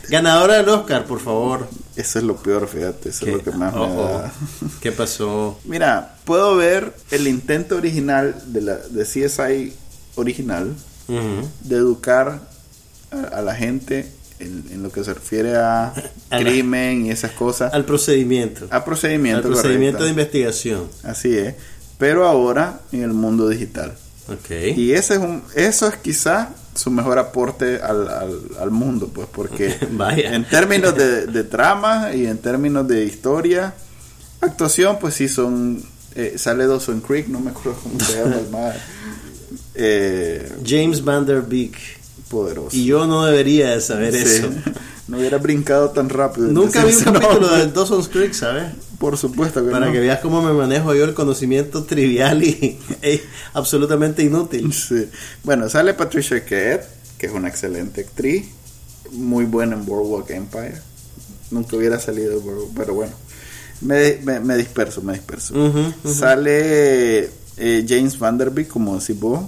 Ganadora 0.09 0.57
del 0.57 0.67
Oscar, 0.69 1.05
por 1.05 1.19
favor. 1.19 1.67
Eso 1.95 2.19
es 2.19 2.25
lo 2.25 2.35
peor, 2.35 2.67
fíjate, 2.67 3.09
eso 3.09 3.25
es 3.25 3.33
lo 3.33 3.43
que 3.43 3.51
más 3.51 3.73
me 3.73 3.95
da. 3.95 4.31
¿Qué 4.81 4.91
pasó? 4.91 5.59
Mira, 5.65 6.15
puedo 6.25 6.55
ver 6.55 6.93
el 7.11 7.27
intento 7.27 7.77
original 7.77 8.35
de, 8.47 8.61
la, 8.61 8.77
de 8.77 9.03
CSI 9.03 9.73
original 10.15 10.75
de 11.63 11.75
educar 11.75 12.41
a, 13.11 13.41
la 13.41 13.53
gente 13.55 14.09
en, 14.39 14.81
lo 14.81 14.91
que 14.91 15.03
se 15.03 15.13
refiere 15.13 15.55
a, 15.57 15.93
crimen 16.29 17.05
y 17.05 17.11
esas 17.11 17.31
cosas. 17.31 17.73
Al 17.73 17.85
procedimiento. 17.85 18.67
Al 18.69 18.83
procedimiento. 18.83 19.47
Al 19.47 19.53
procedimiento 19.53 20.03
de 20.03 20.09
investigación. 20.11 20.87
Así 21.03 21.37
es. 21.37 21.55
Pero 21.97 22.25
ahora 22.25 22.81
en 22.91 23.03
el 23.03 23.13
mundo 23.13 23.49
digital. 23.49 23.95
Okay. 24.27 24.79
Y 24.79 24.93
ese 24.93 25.15
es 25.15 25.19
un, 25.19 25.43
eso 25.55 25.87
es 25.87 25.95
quizás 25.97 26.49
su 26.73 26.89
mejor 26.89 27.19
aporte 27.19 27.81
al, 27.81 28.07
al, 28.59 28.71
mundo, 28.71 29.09
pues, 29.13 29.27
porque 29.29 29.75
en 30.15 30.45
términos 30.45 30.95
de, 30.95 31.27
de, 31.27 31.43
trama 31.43 32.13
y 32.13 32.25
en 32.27 32.37
términos 32.37 32.87
de 32.87 33.03
historia, 33.03 33.73
actuación, 34.39 34.97
pues 34.99 35.15
sí 35.15 35.27
son. 35.27 35.83
Eh, 36.15 36.33
sale 36.37 36.67
Dawson 36.67 36.99
Creek, 36.99 37.27
no 37.27 37.39
me 37.39 37.51
acuerdo 37.51 37.79
cómo 37.81 37.99
se 37.99 38.17
llama 38.17 38.35
el. 38.35 38.81
Eh, 39.75 40.51
James 40.65 41.03
Van 41.03 41.25
Der 41.25 41.41
Beek. 41.41 41.77
Poderoso. 42.29 42.75
Y 42.75 42.85
yo 42.85 43.05
no 43.07 43.25
debería 43.25 43.71
de 43.71 43.81
saber 43.81 44.15
eso. 44.15 44.49
No 45.11 45.17
hubiera 45.17 45.39
brincado 45.39 45.89
tan 45.89 46.07
rápido. 46.07 46.47
Nunca 46.47 46.85
vi 46.85 46.93
un 46.93 47.03
capítulo 47.03 47.49
de 47.49 47.67
Dawson's 47.67 48.07
Creek, 48.07 48.31
¿sabes? 48.31 48.71
Por 48.97 49.17
supuesto 49.17 49.61
que 49.65 49.69
Para 49.69 49.91
que 49.91 49.99
veas 49.99 50.21
cómo 50.21 50.41
me 50.41 50.53
manejo 50.53 50.95
yo 50.95 51.03
el 51.03 51.13
conocimiento 51.13 51.83
trivial 51.83 52.41
y, 52.41 52.79
absolutamente 53.53 54.23
inútil. 54.23 54.73
Bueno, 55.43 55.67
sale 55.67 55.93
Patricia 55.95 56.37
Arquette, 56.37 56.87
que 57.17 57.25
es 57.25 57.33
una 57.33 57.49
excelente 57.49 57.99
actriz, 57.99 58.47
muy 59.11 59.43
buena 59.43 59.75
en 59.75 59.85
Boardwalk 59.85 60.29
Empire. 60.29 60.77
Nunca 61.49 61.75
hubiera 61.75 61.99
salido, 61.99 62.41
pero 62.73 62.93
bueno. 62.93 63.11
Me, 63.81 64.17
me, 64.39 64.55
disperso, 64.55 65.01
me 65.01 65.11
disperso. 65.11 65.55
Sale 66.05 67.29
eh, 67.57 67.85
James 67.85 68.17
Vanderbilt, 68.17 68.69
como 68.69 68.97
decís 68.97 69.19
vos. 69.19 69.41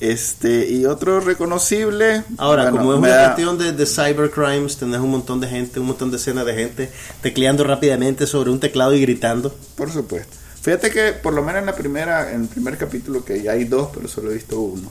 Este, 0.00 0.70
y 0.70 0.86
otro 0.86 1.20
reconocible. 1.20 2.22
Ahora, 2.36 2.70
como 2.70 2.92
es 2.92 2.98
una 2.98 3.24
cuestión 3.24 3.58
de, 3.58 3.72
de, 3.72 3.86
cybercrimes, 3.86 4.76
tenés 4.76 5.00
un 5.00 5.10
montón 5.10 5.40
de 5.40 5.48
gente, 5.48 5.80
un 5.80 5.86
montón 5.86 6.10
de 6.10 6.18
escenas 6.18 6.46
de 6.46 6.54
gente 6.54 6.90
tecleando 7.20 7.64
rápidamente 7.64 8.26
sobre 8.26 8.50
un 8.50 8.60
teclado 8.60 8.94
y 8.94 9.00
gritando. 9.00 9.54
Por 9.74 9.90
supuesto. 9.90 10.36
Fíjate 10.60 10.90
que 10.90 11.12
por 11.12 11.32
lo 11.32 11.42
menos 11.42 11.60
en 11.60 11.66
la 11.66 11.74
primera, 11.74 12.32
en 12.32 12.42
el 12.42 12.48
primer 12.48 12.76
capítulo, 12.76 13.24
que 13.24 13.42
ya 13.42 13.52
hay 13.52 13.64
dos, 13.64 13.90
pero 13.94 14.06
solo 14.06 14.30
he 14.30 14.34
visto 14.34 14.60
uno, 14.60 14.90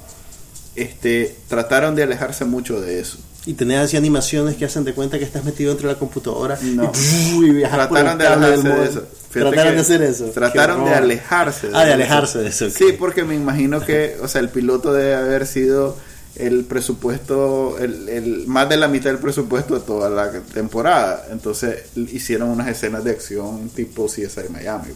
este, 0.76 1.36
trataron 1.48 1.96
de 1.96 2.04
alejarse 2.04 2.46
mucho 2.46 2.82
de 2.82 3.00
eso. 3.00 3.18
Y 3.48 3.54
tenés 3.54 3.80
así 3.80 3.96
animaciones 3.96 4.58
que 4.58 4.66
hacen 4.66 4.84
de 4.84 4.94
cuenta 4.94 5.18
que 5.18 5.24
estás 5.24 5.46
metido 5.46 5.72
entre 5.72 5.88
la 5.88 5.96
computadora 5.96 6.60
no. 6.62 6.92
y, 7.42 7.62
trataron 7.62 8.18
de 8.18 8.28
alejarse 8.28 8.68
de 8.68 8.86
eso. 8.86 9.04
trataron 9.32 9.74
de 9.74 9.80
hacer 9.80 10.02
eso. 10.02 10.26
Trataron 10.26 10.84
de 10.84 10.94
alejarse. 10.94 11.70
De 11.70 11.78
ah, 11.78 11.86
de 11.86 11.94
alejarse 11.94 12.40
de 12.40 12.50
eso. 12.50 12.70
Sí, 12.70 12.94
porque 13.00 13.24
me 13.24 13.36
imagino 13.36 13.80
que, 13.80 14.18
o 14.22 14.28
sea, 14.28 14.42
el 14.42 14.50
piloto 14.50 14.92
debe 14.92 15.16
haber 15.16 15.48
sido 15.48 15.96
el 16.36 16.66
presupuesto, 16.66 17.78
el, 17.80 18.10
el, 18.10 18.48
más 18.48 18.68
de 18.68 18.76
la 18.76 18.90
mitad 18.90 19.12
del 19.12 19.20
presupuesto 19.20 19.76
de 19.76 19.80
toda 19.80 20.10
la 20.10 20.30
temporada. 20.54 21.28
Entonces 21.32 21.86
hicieron 21.96 22.50
unas 22.50 22.68
escenas 22.68 23.06
de 23.06 23.12
acción 23.12 23.70
tipo 23.70 24.08
CSI 24.08 24.50
Miami. 24.52 24.92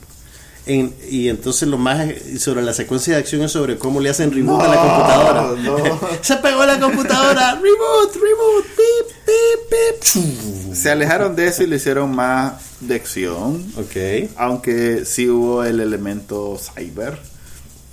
En- 0.67 0.93
y 1.09 1.27
entonces 1.29 1.67
lo 1.67 1.77
más 1.79 2.07
sobre 2.39 2.61
la 2.61 2.73
secuencia 2.73 3.13
de 3.15 3.19
acción 3.19 3.41
es 3.41 3.51
sobre 3.51 3.77
cómo 3.79 3.99
le 3.99 4.09
hacen 4.11 4.31
reboot 4.31 4.61
a 4.61 4.67
la 4.67 4.75
computadora. 4.75 5.61
no. 5.63 5.99
Se 6.21 6.35
pegó 6.37 6.65
la 6.65 6.79
computadora. 6.79 7.55
Reboot, 7.55 8.13
reboot, 8.13 8.65
pip, 8.75 9.15
pip, 9.25 10.23
pip. 10.23 10.73
Se 10.75 10.91
alejaron 10.91 11.35
de 11.35 11.47
eso 11.47 11.63
y 11.63 11.67
le 11.67 11.77
hicieron 11.77 12.13
más 12.15 12.53
de 12.79 12.95
acción. 12.95 13.65
Ok. 13.75 14.29
Aunque 14.37 15.03
sí 15.05 15.27
hubo 15.29 15.63
el 15.63 15.79
elemento 15.79 16.57
cyber. 16.59 17.17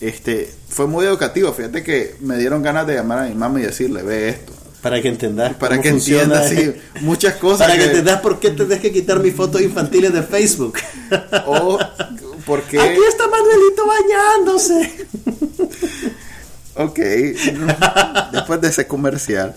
Este, 0.00 0.52
fue 0.68 0.86
muy 0.86 1.06
educativo. 1.06 1.52
Fíjate 1.52 1.82
que 1.82 2.16
me 2.20 2.36
dieron 2.38 2.62
ganas 2.62 2.86
de 2.86 2.94
llamar 2.94 3.20
a 3.20 3.22
mi 3.28 3.34
mamá 3.34 3.60
y 3.60 3.62
decirle, 3.64 4.02
ve 4.02 4.28
esto. 4.28 4.52
Para 4.82 5.02
que 5.02 5.08
entendas 5.08 5.54
Para 5.54 5.70
cómo 5.74 5.82
que 5.82 5.90
funciona. 5.90 6.46
entienda 6.46 6.72
sí, 6.74 6.80
muchas 7.00 7.34
cosas. 7.40 7.66
Para 7.66 7.72
que 7.72 7.80
que- 7.84 7.90
entendas 7.90 8.20
por 8.20 8.38
qué 8.38 8.50
tenés 8.52 8.78
que 8.78 8.92
quitar 8.92 9.18
mis 9.18 9.34
fotos 9.34 9.60
infantiles 9.60 10.12
de 10.12 10.22
Facebook. 10.22 10.74
O 11.47 11.79
porque... 12.47 12.79
Aquí 12.81 13.01
está 13.09 13.24
Manuelito 13.29 13.83
bañándose. 13.87 15.07
Ok, 16.81 16.97
después 18.33 18.61
de 18.61 18.68
ese 18.68 18.87
comercial. 18.87 19.57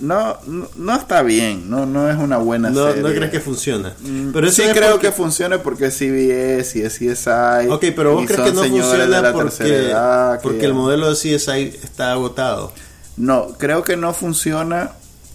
No, 0.00 0.38
no, 0.46 0.68
no 0.74 0.94
está 0.96 1.22
bien, 1.22 1.68
no, 1.68 1.84
no 1.84 2.08
es 2.10 2.16
una 2.16 2.38
buena 2.38 2.70
No, 2.70 2.86
serie. 2.86 3.02
no 3.02 3.08
crees 3.10 3.30
que 3.30 3.40
funciona. 3.40 3.94
Mm, 4.00 4.30
Pero 4.32 4.46
eso 4.46 4.56
sí 4.56 4.62
es 4.62 4.72
creo 4.74 4.92
porque- 4.92 5.08
que 5.08 5.12
funcione 5.12 5.58
porque 5.58 5.86
es 5.86 5.94
CBS 5.98 6.78
y 6.78 6.82
es 6.82 6.94
CSI. 6.94 7.68
Ok, 7.68 7.84
pero 7.94 8.14
vos 8.14 8.24
crees 8.26 8.40
que 8.40 8.52
no 8.52 8.62
funciona 8.64 9.32
porque, 9.32 9.66
edad 9.88 10.40
porque 10.42 10.64
el 10.64 10.72
modelo 10.72 11.10
de 11.10 11.14
CSI 11.14 11.76
está 11.82 12.12
agotado. 12.12 12.72
No, 13.18 13.48
creo 13.58 13.82
que 13.82 13.98
no 13.98 14.14
funciona 14.14 14.92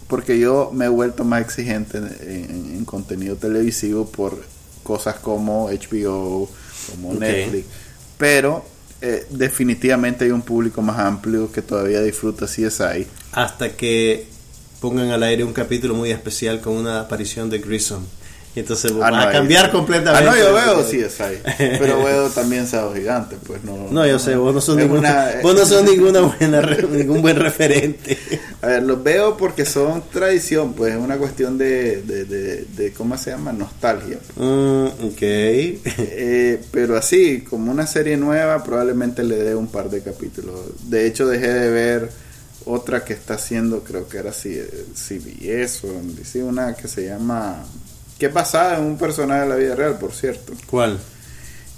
porque 0.07 0.39
yo 0.39 0.71
me 0.73 0.85
he 0.85 0.89
vuelto 0.89 1.23
más 1.23 1.41
exigente 1.41 1.99
en, 1.99 2.05
en- 2.21 2.75
en 2.77 2.85
contenido 2.85 3.35
televisivo 3.35 4.07
por 4.07 4.41
cosas 4.83 5.15
como 5.15 5.69
HBO, 5.69 6.49
como. 6.91 7.13
Netflix. 7.13 7.65
Pero 8.17 8.65
eh, 9.01 9.25
definitivamente 9.29 10.25
hay 10.25 10.31
un 10.31 10.41
público 10.41 10.81
más 10.81 10.99
amplio 10.99 11.51
que 11.51 11.61
todavía 11.61 12.01
disfruta 12.01 12.45
CSI. 12.45 13.07
Hasta 13.31 13.75
que 13.75 14.27
pongan 14.79 15.09
al 15.09 15.23
aire 15.23 15.43
un 15.43 15.53
capítulo 15.53 15.93
muy 15.93 16.11
especial 16.11 16.61
con 16.61 16.73
una 16.73 17.01
aparición 17.01 17.49
de 17.49 17.59
Grissom. 17.59 18.03
Y 18.55 18.59
entonces 18.59 18.91
Ah, 18.91 18.97
vas 18.99 19.11
no, 19.11 19.19
a 19.19 19.31
cambiar 19.31 19.71
completamente. 19.71 20.27
Ah, 20.29 20.31
no, 20.31 20.37
yo 20.37 20.53
veo 20.53 20.83
CSI. 20.85 21.39
pero 21.79 22.03
veo 22.03 22.29
también 22.29 22.67
Sábado 22.67 22.93
Gigante, 22.93 23.35
pues 23.47 23.63
no. 23.63 23.87
No, 23.89 24.05
yo 24.05 24.19
sé, 24.19 24.35
vos 24.35 24.53
no 24.53 24.61
sos, 24.61 24.77
ninguna, 24.77 24.99
una- 24.99 25.31
vos 25.41 25.55
no 25.55 25.65
sos 25.65 25.83
ninguna 25.83 26.19
buena, 26.37 26.61
ningún 26.91 27.21
buen 27.23 27.35
referente. 27.37 28.15
A 28.61 28.67
ver, 28.67 28.83
los 28.83 29.01
veo 29.03 29.37
porque 29.37 29.65
son 29.65 30.03
tradición, 30.11 30.73
pues 30.73 30.93
es 30.93 30.99
una 30.99 31.17
cuestión 31.17 31.57
de, 31.57 32.03
de, 32.03 32.25
de, 32.25 32.65
de 32.65 32.93
¿cómo 32.93 33.17
se 33.17 33.31
llama? 33.31 33.51
Nostalgia. 33.53 34.19
Mm, 34.35 34.85
ok. 35.03 35.21
Eh, 35.21 36.61
pero 36.71 36.95
así, 36.95 37.41
como 37.41 37.71
una 37.71 37.87
serie 37.87 38.17
nueva, 38.17 38.63
probablemente 38.63 39.23
le 39.23 39.37
dé 39.37 39.55
un 39.55 39.67
par 39.67 39.89
de 39.89 40.01
capítulos. 40.03 40.59
De 40.89 41.07
hecho, 41.07 41.25
dejé 41.27 41.47
de 41.51 41.69
ver 41.71 42.09
otra 42.65 43.03
que 43.03 43.13
está 43.13 43.33
haciendo, 43.33 43.83
creo 43.83 44.07
que 44.07 44.19
era 44.19 44.31
CBS 44.31 45.87
o 45.87 45.91
NBC, 45.91 46.35
una 46.47 46.75
que 46.75 46.87
se 46.87 47.05
llama... 47.07 47.63
que 48.17 48.27
es 48.27 48.33
basada 48.33 48.77
en 48.77 48.85
un 48.85 48.97
personaje 48.97 49.41
de 49.41 49.47
la 49.49 49.55
vida 49.55 49.75
real, 49.75 49.97
por 49.97 50.13
cierto. 50.13 50.53
¿Cuál? 50.69 50.99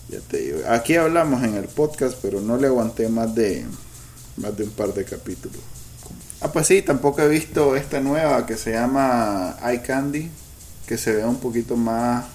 Ya 0.10 0.20
te 0.20 0.38
digo. 0.38 0.60
Aquí 0.70 0.96
hablamos 0.96 1.44
en 1.44 1.56
el 1.56 1.66
podcast, 1.66 2.18
pero 2.22 2.42
no 2.42 2.58
le 2.58 2.68
aguanté 2.68 3.10
más 3.10 3.34
de, 3.34 3.66
más 4.38 4.56
de 4.56 4.64
un 4.66 4.70
par 4.72 4.94
de 4.94 5.04
capítulos. 5.06 5.58
Ah, 6.42 6.52
pues 6.52 6.68
sí, 6.68 6.82
tampoco 6.82 7.22
he 7.22 7.28
visto 7.30 7.76
esta 7.76 8.00
nueva 8.02 8.46
que 8.46 8.58
se 8.58 8.74
llama 8.74 9.56
Eye 9.64 9.82
Candy, 9.82 10.30
que 10.86 10.98
se 10.98 11.14
ve 11.14 11.26
un 11.26 11.38
poquito 11.38 11.76
más... 11.76 12.26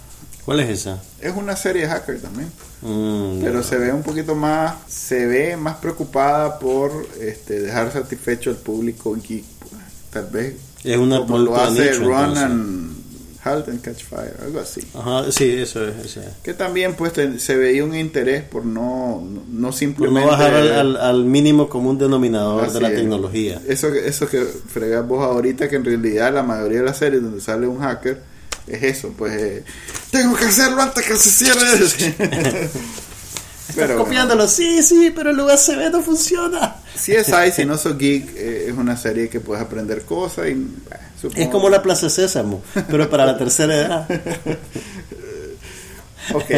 ¿Cuál 0.45 0.61
es 0.61 0.71
esa? 0.71 1.01
Es 1.21 1.37
una 1.37 1.55
serie 1.55 1.83
de 1.83 1.89
hacker 1.89 2.21
también. 2.21 2.51
Mm, 2.83 3.41
Pero 3.43 3.59
no. 3.59 3.63
se 3.63 3.77
ve 3.77 3.93
un 3.93 4.03
poquito 4.03 4.35
más, 4.35 4.75
se 4.89 5.27
ve 5.27 5.57
más 5.57 5.77
preocupada 5.77 6.59
por 6.59 7.07
este, 7.21 7.61
dejar 7.61 7.93
satisfecho 7.93 8.51
al 8.51 8.57
público 8.57 9.15
geek. 9.15 9.45
pues. 9.45 9.71
Tal 10.11 10.27
vez 10.27 10.57
Es 10.83 10.97
una 10.97 11.19
como 11.21 11.39
lo 11.39 11.57
hace 11.57 11.91
and 11.91 12.97
Halt 13.43 13.69
and 13.69 13.81
Catch 13.81 14.05
Fire, 14.05 14.35
algo 14.43 14.61
así. 14.61 14.83
Ajá, 14.95 15.33
sí, 15.33 15.51
eso 15.51 15.87
es. 15.89 15.97
eso 16.05 16.21
es. 16.21 16.27
Que 16.43 16.53
también 16.53 16.95
pues 16.95 17.13
te- 17.15 17.39
se 17.39 17.57
veía 17.57 17.83
un 17.85 17.95
interés 17.97 18.43
por 18.45 18.67
no, 18.67 19.23
no, 19.27 19.43
no 19.49 19.69
Por 19.69 19.75
simplemente... 19.77 20.21
no 20.27 20.31
bajar 20.31 20.53
al, 20.55 20.73
al- 20.73 20.97
al 20.99 21.25
mínimo 21.25 21.69
común 21.69 21.97
denominador 21.99 22.71
de 22.71 22.81
la 22.81 22.91
es. 22.91 22.97
tecnología. 22.97 23.61
Eso, 23.67 23.91
que- 23.93 24.07
eso 24.07 24.29
que 24.29 24.41
fregas 24.45 25.07
vos 25.09 25.25
ahorita, 25.25 25.69
que 25.71 25.77
en 25.77 25.85
realidad 25.87 26.35
la 26.35 26.43
mayoría 26.43 26.81
de 26.81 26.85
las 26.85 26.99
series 26.99 27.23
donde 27.23 27.41
sale 27.41 27.67
un 27.67 27.79
hacker 27.81 28.21
es 28.67 28.83
eso, 28.83 29.15
pues 29.17 29.33
eh, 29.41 29.65
tengo 30.11 30.37
que 30.37 30.45
hacerlo 30.45 30.83
antes 30.83 31.05
que 31.07 31.17
se 31.17 31.31
cierre. 31.31 32.69
Estás 33.71 33.93
copiándolo, 33.93 34.49
sí, 34.49 34.83
sí, 34.83 35.13
pero 35.15 35.31
el 35.31 35.39
USB 35.41 35.91
no 35.93 36.03
funciona. 36.03 36.77
CSI, 36.97 37.53
si 37.55 37.65
no 37.65 37.79
sos 37.79 37.97
geek, 37.97 38.35
eh, 38.37 38.67
es 38.69 38.77
una 38.77 38.97
serie 38.97 39.29
que 39.29 39.39
puedes 39.41 39.63
aprender 39.65 40.03
cosas 40.03 40.49
y... 40.49 40.67
supongo- 41.21 41.41
Es 41.43 41.49
como 41.49 41.69
la 41.69 41.83
Plaza 41.83 42.09
Sésamo, 42.11 42.63
pero 42.91 43.09
para 43.11 43.27
la 43.27 43.37
tercera 43.39 43.75
edad. 43.77 44.09
Ok, 46.35 46.51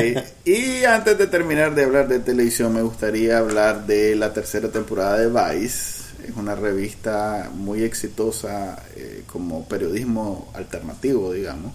y 0.45 0.85
antes 0.85 1.17
de 1.17 1.27
terminar 1.29 1.75
de 1.75 1.85
hablar 1.85 2.07
de 2.09 2.19
televisión, 2.19 2.75
me 2.75 2.83
gustaría 2.83 3.39
hablar 3.39 3.87
de 3.87 4.15
la 4.17 4.33
tercera 4.35 4.69
temporada 4.69 5.19
de 5.19 5.29
Vice. 5.29 6.03
Es 6.29 6.37
una 6.37 6.55
revista 6.55 7.51
muy 7.55 7.83
exitosa 7.83 8.83
eh, 8.97 9.23
como 9.27 9.65
periodismo 9.67 10.51
alternativo, 10.55 11.33
digamos. 11.33 11.73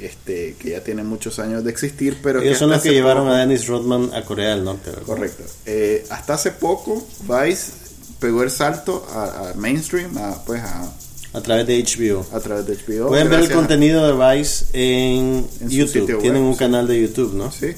Este, 0.00 0.54
que 0.58 0.70
ya 0.70 0.82
tiene 0.82 1.02
muchos 1.02 1.38
años 1.38 1.62
de 1.64 1.70
existir, 1.70 2.18
pero 2.22 2.40
Ellos 2.40 2.56
son 2.58 2.70
los 2.70 2.80
que 2.82 2.92
llevaron 2.92 3.24
poco- 3.24 3.34
a 3.34 3.38
Dennis 3.40 3.66
Rodman 3.66 4.10
a 4.14 4.24
Corea 4.24 4.50
del 4.54 4.64
Norte, 4.64 4.88
¿verdad? 4.90 5.04
Correcto. 5.04 5.42
Eh, 5.66 6.06
hasta 6.08 6.34
hace 6.34 6.52
poco, 6.52 7.06
Vice 7.28 7.72
pegó 8.20 8.42
el 8.42 8.50
salto 8.50 9.06
a, 9.12 9.50
a 9.50 9.54
mainstream, 9.54 10.16
a, 10.16 10.42
pues 10.46 10.62
a, 10.62 10.90
A 11.34 11.40
través 11.40 11.66
de 11.66 11.82
HBO. 11.82 12.26
a 12.32 12.40
través 12.40 12.66
de 12.66 12.76
HBO. 12.76 13.08
Pueden 13.08 13.30
ver 13.30 13.40
el 13.40 13.50
contenido 13.50 14.06
de 14.06 14.36
Vice 14.36 14.66
en, 14.72 15.46
En 15.60 15.68
YouTube. 15.68 16.08
web, 16.08 16.20
Tienen 16.20 16.42
un 16.42 16.52
sí. 16.52 16.58
canal 16.58 16.86
de 16.86 17.00
YouTube, 17.00 17.34
¿no? 17.34 17.50
Sí. 17.50 17.68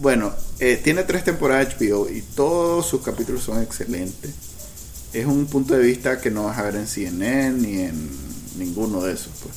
Bueno, 0.00 0.32
eh, 0.60 0.80
tiene 0.82 1.02
tres 1.02 1.24
temporadas 1.24 1.74
HBO 1.76 2.08
y 2.08 2.22
todos 2.22 2.86
sus 2.86 3.02
capítulos 3.02 3.42
son 3.42 3.60
excelentes. 3.62 4.30
Es 5.12 5.26
un 5.26 5.46
punto 5.46 5.74
de 5.74 5.82
vista 5.82 6.20
que 6.20 6.30
no 6.30 6.44
vas 6.44 6.58
a 6.58 6.62
ver 6.62 6.76
en 6.76 6.86
CNN 6.86 7.58
ni 7.58 7.80
en 7.80 8.08
ninguno 8.58 9.02
de 9.02 9.14
esos. 9.14 9.32
Pues. 9.42 9.54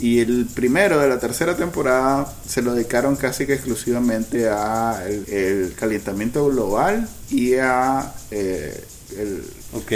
Y 0.00 0.18
el 0.20 0.46
primero 0.46 0.98
de 0.98 1.08
la 1.08 1.20
tercera 1.20 1.56
temporada 1.56 2.32
se 2.48 2.62
lo 2.62 2.74
dedicaron 2.74 3.16
casi 3.16 3.46
que 3.46 3.54
exclusivamente 3.54 4.48
a 4.48 5.04
el, 5.06 5.28
el 5.28 5.74
calentamiento 5.74 6.46
global 6.48 7.06
y 7.30 7.54
a 7.54 8.12
eh, 8.30 8.82
el, 9.16 9.44
Ok. 9.72 9.92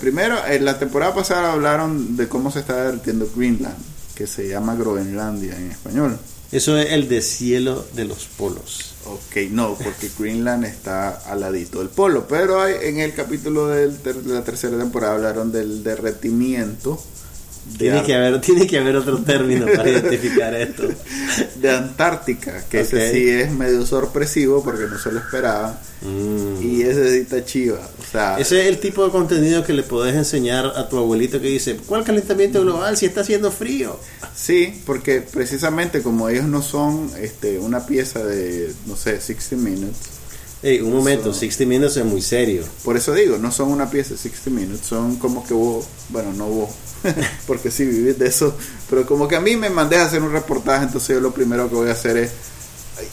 Primero, 0.00 0.36
en 0.46 0.64
la 0.64 0.78
temporada 0.78 1.14
pasada 1.14 1.52
hablaron 1.52 2.16
de 2.16 2.28
cómo 2.28 2.50
se 2.50 2.60
está 2.60 2.84
derritiendo 2.84 3.30
Greenland, 3.36 3.76
que 4.14 4.26
se 4.26 4.48
llama 4.48 4.74
Groenlandia 4.74 5.56
en 5.56 5.70
español. 5.70 6.18
Eso 6.50 6.76
es 6.76 6.90
el 6.92 7.08
deshielo 7.08 7.86
de 7.94 8.04
los 8.04 8.26
polos. 8.26 8.94
Ok, 9.06 9.36
no, 9.50 9.74
porque 9.74 10.10
Greenland 10.18 10.64
está 10.64 11.08
al 11.30 11.40
ladito 11.40 11.78
del 11.78 11.88
polo, 11.88 12.26
pero 12.28 12.60
hay- 12.60 12.74
en 12.82 12.98
el 12.98 13.14
capítulo 13.14 13.68
del 13.68 13.96
ter- 13.98 14.16
de 14.22 14.34
la 14.34 14.44
tercera 14.44 14.76
temporada 14.76 15.14
hablaron 15.14 15.50
del 15.50 15.82
derretimiento 15.82 16.90
de, 16.92 17.02
Tiene 17.78 17.98
Ar- 18.00 18.06
que, 18.06 18.14
haber, 18.14 18.40
tiene 18.40 18.66
que 18.66 18.78
haber 18.78 18.96
otro 18.96 19.18
término 19.18 19.66
para 19.66 19.88
identificar 19.90 20.52
esto. 20.54 20.84
de 21.56 21.70
Antártica, 21.70 22.64
que 22.68 22.78
Ok. 22.80 22.84
ese 22.86 23.12
sí 23.12 23.28
es 23.28 23.52
medio 23.52 23.86
sorpresivo 23.86 24.62
porque 24.62 24.84
no 24.84 24.98
se 24.98 25.12
lo 25.12 25.20
esperaban, 25.20 25.78
Mm. 26.04 26.60
y 26.60 26.82
ese 26.82 27.10
sí 27.12 27.18
está 27.18 27.44
chiva, 27.44 27.78
o 27.78 28.10
sea, 28.10 28.36
Ese 28.36 28.60
es 28.62 28.66
el 28.66 28.80
tipo 28.80 29.04
de 29.04 29.12
contenido 29.12 29.62
que 29.62 29.72
le 29.72 29.84
podés 29.84 30.16
enseñar 30.16 30.66
a 30.66 30.88
tu 30.88 30.98
abuelito 30.98 31.40
que 31.40 31.46
dice, 31.46 31.76
¿cuál 31.86 32.02
calentamiento 32.02 32.60
global 32.62 32.96
si 32.96 33.06
está 33.06 33.20
haciendo 33.20 33.52
frío? 33.52 34.00
sí, 34.34 34.82
porque 34.84 35.20
precisamente 35.20 36.02
como 36.02 36.28
ellos 36.28 36.46
no 36.46 36.60
son 36.60 37.08
este, 37.20 37.60
una 37.60 37.86
pieza 37.86 38.24
de, 38.24 38.72
no 38.86 38.96
sé, 38.96 39.20
60 39.20 39.54
Minutes, 39.62 39.96
Ey, 40.64 40.80
un 40.80 40.92
momento, 40.92 41.30
Eso- 41.30 41.38
60 41.38 41.66
Minutes 41.66 41.96
es 41.96 42.04
muy 42.04 42.20
serio. 42.22 42.64
Por 42.84 42.96
eso 42.96 43.12
digo, 43.14 43.36
no 43.38 43.50
son 43.52 43.68
una 43.70 43.88
pieza 43.88 44.10
de 44.14 44.16
60 44.18 44.50
Minutes, 44.50 44.84
son 44.84 45.16
como 45.16 45.44
que 45.46 45.54
vos, 45.54 45.86
bueno, 46.08 46.32
no 46.32 46.46
vos, 46.48 46.70
porque 47.46 47.70
sí 47.70 47.84
vivís 47.84 48.18
de 48.18 48.26
eso, 48.28 48.56
pero 48.90 49.04
como 49.06 49.26
que 49.28 49.36
a 49.36 49.40
mí 49.40 49.56
me 49.56 49.70
mandé 49.70 49.96
a 49.96 50.04
hacer 50.06 50.22
un 50.22 50.32
reportaje, 50.32 50.84
entonces 50.84 51.10
yo 51.16 51.20
lo 51.20 51.32
primero 51.32 51.68
que 51.68 51.74
voy 51.74 51.88
a 51.88 51.92
hacer 51.92 52.16
es, 52.16 52.30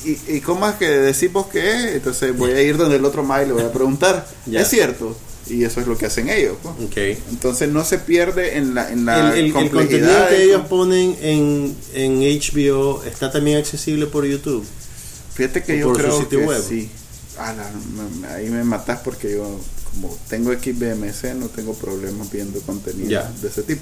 ¿y, 0.06 0.36
y 0.36 0.42
cómo 0.42 0.68
es 0.68 0.76
que 0.76 0.88
decís 0.88 1.32
vos 1.32 1.48
que 1.48 1.72
es? 1.76 1.86
Entonces 1.96 2.38
voy 2.38 2.52
a 2.52 2.62
ir 2.62 2.78
donde 2.78 2.98
el 2.98 3.06
otro 3.06 3.24
más 3.24 3.44
y 3.44 3.48
le 3.48 3.54
voy 3.54 3.64
a 3.64 3.72
preguntar. 3.72 4.28
¿es 4.62 4.68
cierto? 4.70 5.18
Y 5.48 5.64
eso 5.64 5.82
es 5.82 5.88
lo 5.88 5.98
que 5.98 6.06
hacen 6.06 6.30
ellos. 6.30 6.58
pues. 6.62 6.76
Entonces 7.32 7.70
no 7.70 7.84
se 7.84 7.98
pierde 7.98 8.58
en 8.58 8.76
la, 8.76 8.92
en 8.92 9.06
la 9.06 9.32
El, 9.34 9.40
el- 9.40 9.46
el 9.46 9.54
contenido 9.54 9.80
complejidad 9.80 10.30
que 10.30 10.44
ellos 10.44 10.62
ponen 10.68 11.18
en, 11.22 11.76
en 11.96 12.20
HBO 12.20 13.04
está 13.04 13.32
también 13.32 13.58
accesible 13.58 14.06
por 14.06 14.26
YouTube. 14.26 14.64
Fíjate 15.34 15.64
que 15.64 15.80
yo 15.80 15.88
creo 15.94 16.30
que 16.30 16.38
web. 16.46 16.62
sí. 16.68 16.92
Me- 18.22 18.28
ahí 18.28 18.50
me 18.50 18.64
matas 18.64 19.00
porque 19.00 19.32
yo, 19.32 19.60
como 20.00 20.18
tengo 20.30 20.54
XBMC, 20.54 21.36
no 21.36 21.48
tengo 21.48 21.74
problemas 21.74 22.32
viendo 22.32 22.60
contenido 22.62 23.10
Ya. 23.10 23.32
de 23.42 23.48
ese 23.48 23.64
tipo. 23.64 23.82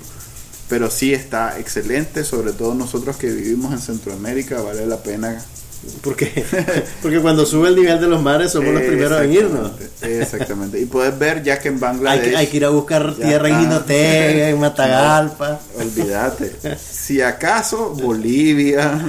Pero 0.69 0.89
sí 0.89 1.13
está 1.13 1.57
excelente, 1.59 2.23
sobre 2.23 2.51
todo 2.53 2.73
nosotros 2.73 3.15
que 3.17 3.29
vivimos 3.29 3.71
en 3.71 3.79
Centroamérica, 3.79 4.61
vale 4.61 4.85
la 4.85 4.97
pena 4.97 5.41
Porque, 6.01 6.43
porque 7.01 7.19
cuando 7.21 7.45
sube 7.45 7.69
el 7.69 7.75
nivel 7.75 8.01
de 8.01 8.07
los 8.07 8.21
mares 8.21 8.51
somos 8.51 8.73
los 8.73 8.81
primeros 8.81 9.21
en 9.21 9.31
irnos. 9.31 9.71
Exactamente. 10.01 10.79
Y 10.79 10.85
puedes 10.85 11.17
ver 11.17 11.43
ya 11.43 11.59
que 11.59 11.69
en 11.69 11.79
Bangladesh. 11.79 12.23
Hay 12.23 12.29
que, 12.31 12.37
hay 12.37 12.47
que 12.47 12.57
ir 12.57 12.65
a 12.65 12.69
buscar 12.69 13.15
tierra 13.15 13.47
en 13.47 13.59
Jinotega, 13.59 14.49
en 14.49 14.59
Matagalpa. 14.59 15.59
olvídate. 15.79 16.51
Si 16.77 17.21
acaso 17.21 17.91
Bolivia, 17.91 18.99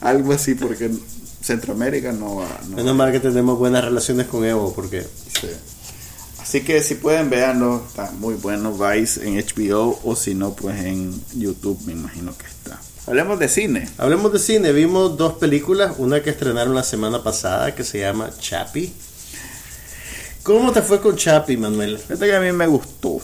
algo 0.00 0.32
así, 0.32 0.54
porque 0.54 0.90
Centroamérica 1.48 2.12
no 2.12 2.36
va. 2.36 2.60
No 2.68 2.76
Menos 2.76 2.94
mal 2.94 3.10
que 3.10 3.20
tenemos 3.20 3.58
buenas 3.58 3.82
relaciones 3.82 4.26
con 4.26 4.44
Evo, 4.44 4.74
porque. 4.74 5.02
Sí. 5.02 5.48
Así 6.42 6.60
que 6.60 6.82
si 6.82 6.94
pueden 6.96 7.30
verlo, 7.30 7.82
está 7.88 8.10
muy 8.12 8.34
bueno. 8.34 8.72
Vice 8.72 9.26
en 9.26 9.36
HBO 9.36 9.98
o 10.04 10.14
si 10.14 10.34
no, 10.34 10.54
pues 10.54 10.84
en 10.84 11.18
YouTube, 11.34 11.80
me 11.86 11.92
imagino 11.92 12.36
que 12.36 12.46
está. 12.46 12.78
Hablemos 13.06 13.38
de 13.38 13.48
cine. 13.48 13.88
Hablemos 13.96 14.30
de 14.30 14.38
cine. 14.38 14.72
Vimos 14.72 15.16
dos 15.16 15.34
películas. 15.34 15.94
Una 15.96 16.22
que 16.22 16.30
estrenaron 16.30 16.74
la 16.74 16.84
semana 16.84 17.22
pasada 17.22 17.74
que 17.74 17.82
se 17.82 18.00
llama 18.00 18.30
Chappie. 18.38 18.92
¿Cómo 20.42 20.72
te 20.72 20.82
fue 20.82 21.00
con 21.00 21.16
Chappie, 21.16 21.56
Manuel? 21.56 21.98
Fíjate 21.98 22.26
que 22.26 22.36
a 22.36 22.40
mí 22.40 22.52
me 22.52 22.66
gustó. 22.66 23.20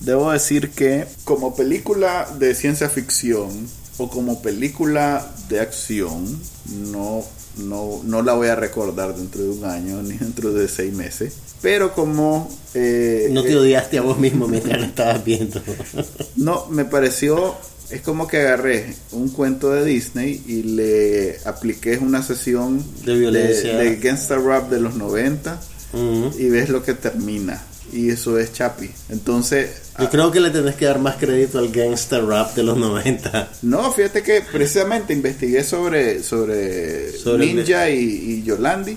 Debo 0.00 0.32
decir 0.32 0.70
que 0.70 1.06
como 1.24 1.54
película 1.54 2.28
de 2.38 2.54
ciencia 2.54 2.88
ficción 2.88 3.68
o 3.98 4.08
como 4.10 4.42
película 4.42 5.34
de 5.48 5.60
acción, 5.60 6.38
no, 6.90 7.24
no, 7.58 8.00
no 8.04 8.22
la 8.22 8.34
voy 8.34 8.48
a 8.48 8.56
recordar 8.56 9.16
dentro 9.16 9.42
de 9.42 9.48
un 9.50 9.64
año 9.64 10.02
ni 10.02 10.16
dentro 10.16 10.52
de 10.52 10.68
seis 10.68 10.92
meses. 10.92 11.34
Pero 11.62 11.94
como... 11.94 12.50
Eh, 12.74 13.28
no 13.30 13.42
te 13.42 13.52
eh, 13.52 13.56
odiaste 13.56 13.98
a 13.98 14.02
vos 14.02 14.18
mismo 14.18 14.46
mientras 14.46 14.78
la 14.78 14.86
estabas 14.86 15.24
viendo. 15.24 15.60
no, 16.36 16.66
me 16.66 16.84
pareció 16.84 17.56
es 17.90 18.00
como 18.00 18.26
que 18.26 18.38
agarré 18.38 18.94
un 19.12 19.28
cuento 19.28 19.70
de 19.70 19.84
Disney 19.84 20.42
y 20.46 20.62
le 20.64 21.38
apliqué 21.44 21.98
una 21.98 22.22
sesión 22.22 22.84
de 23.04 23.16
violencia 23.16 23.76
de, 23.76 23.96
Gangsta 23.96 24.36
Rap 24.36 24.70
de 24.70 24.80
los 24.80 24.96
90 24.96 25.60
y 26.36 26.48
ves 26.48 26.68
lo 26.68 26.82
que 26.82 26.94
termina 26.94 27.62
y 27.92 28.10
eso 28.10 28.38
es 28.38 28.52
Chapi. 28.52 28.90
Entonces... 29.08 29.85
Yo 29.98 30.10
creo 30.10 30.30
que 30.30 30.40
le 30.40 30.50
tenés 30.50 30.74
que 30.74 30.84
dar 30.84 30.98
más 30.98 31.16
crédito 31.16 31.58
al 31.58 31.70
gangster 31.70 32.24
rap 32.24 32.54
de 32.54 32.62
los 32.62 32.76
90. 32.76 33.48
No, 33.62 33.90
fíjate 33.92 34.22
que 34.22 34.42
precisamente 34.42 35.12
investigué 35.12 35.64
sobre, 35.64 36.22
sobre, 36.22 37.16
Ninja 37.38 37.88
y, 37.88 38.42
Yolandi. 38.42 38.96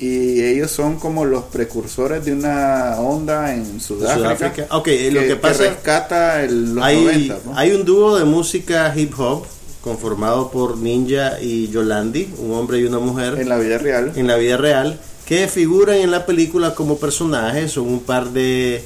Y 0.00 0.42
ellos 0.42 0.70
son 0.70 0.98
como 0.98 1.24
los 1.24 1.44
precursores 1.44 2.24
de 2.24 2.32
una 2.32 2.96
onda 2.98 3.54
en 3.54 3.80
Sudáfrica. 3.80 4.66
Ok, 4.70 4.88
lo 5.12 5.20
que 5.20 5.36
pasa 5.36 5.64
que 5.64 5.70
rescata 5.70 6.42
el, 6.42 6.74
los 6.74 6.84
hay, 6.84 7.04
90. 7.04 7.38
Hay 7.54 7.72
un 7.72 7.84
dúo 7.84 8.16
de 8.16 8.24
música 8.24 8.92
hip 8.96 9.12
hop 9.18 9.46
conformado 9.82 10.50
por 10.50 10.78
Ninja 10.78 11.40
y 11.40 11.68
Yolandi, 11.68 12.34
un 12.38 12.52
hombre 12.54 12.80
y 12.80 12.84
una 12.84 12.98
mujer. 12.98 13.38
En 13.38 13.48
la 13.48 13.58
vida 13.58 13.78
real. 13.78 14.12
En 14.16 14.26
la 14.26 14.36
vida 14.36 14.56
real 14.56 14.98
que 15.26 15.48
figuran 15.48 15.96
en 15.96 16.12
la 16.12 16.24
película 16.24 16.74
como 16.74 16.98
personajes, 16.98 17.72
son 17.72 17.88
un 17.88 18.00
par 18.00 18.30
de, 18.30 18.84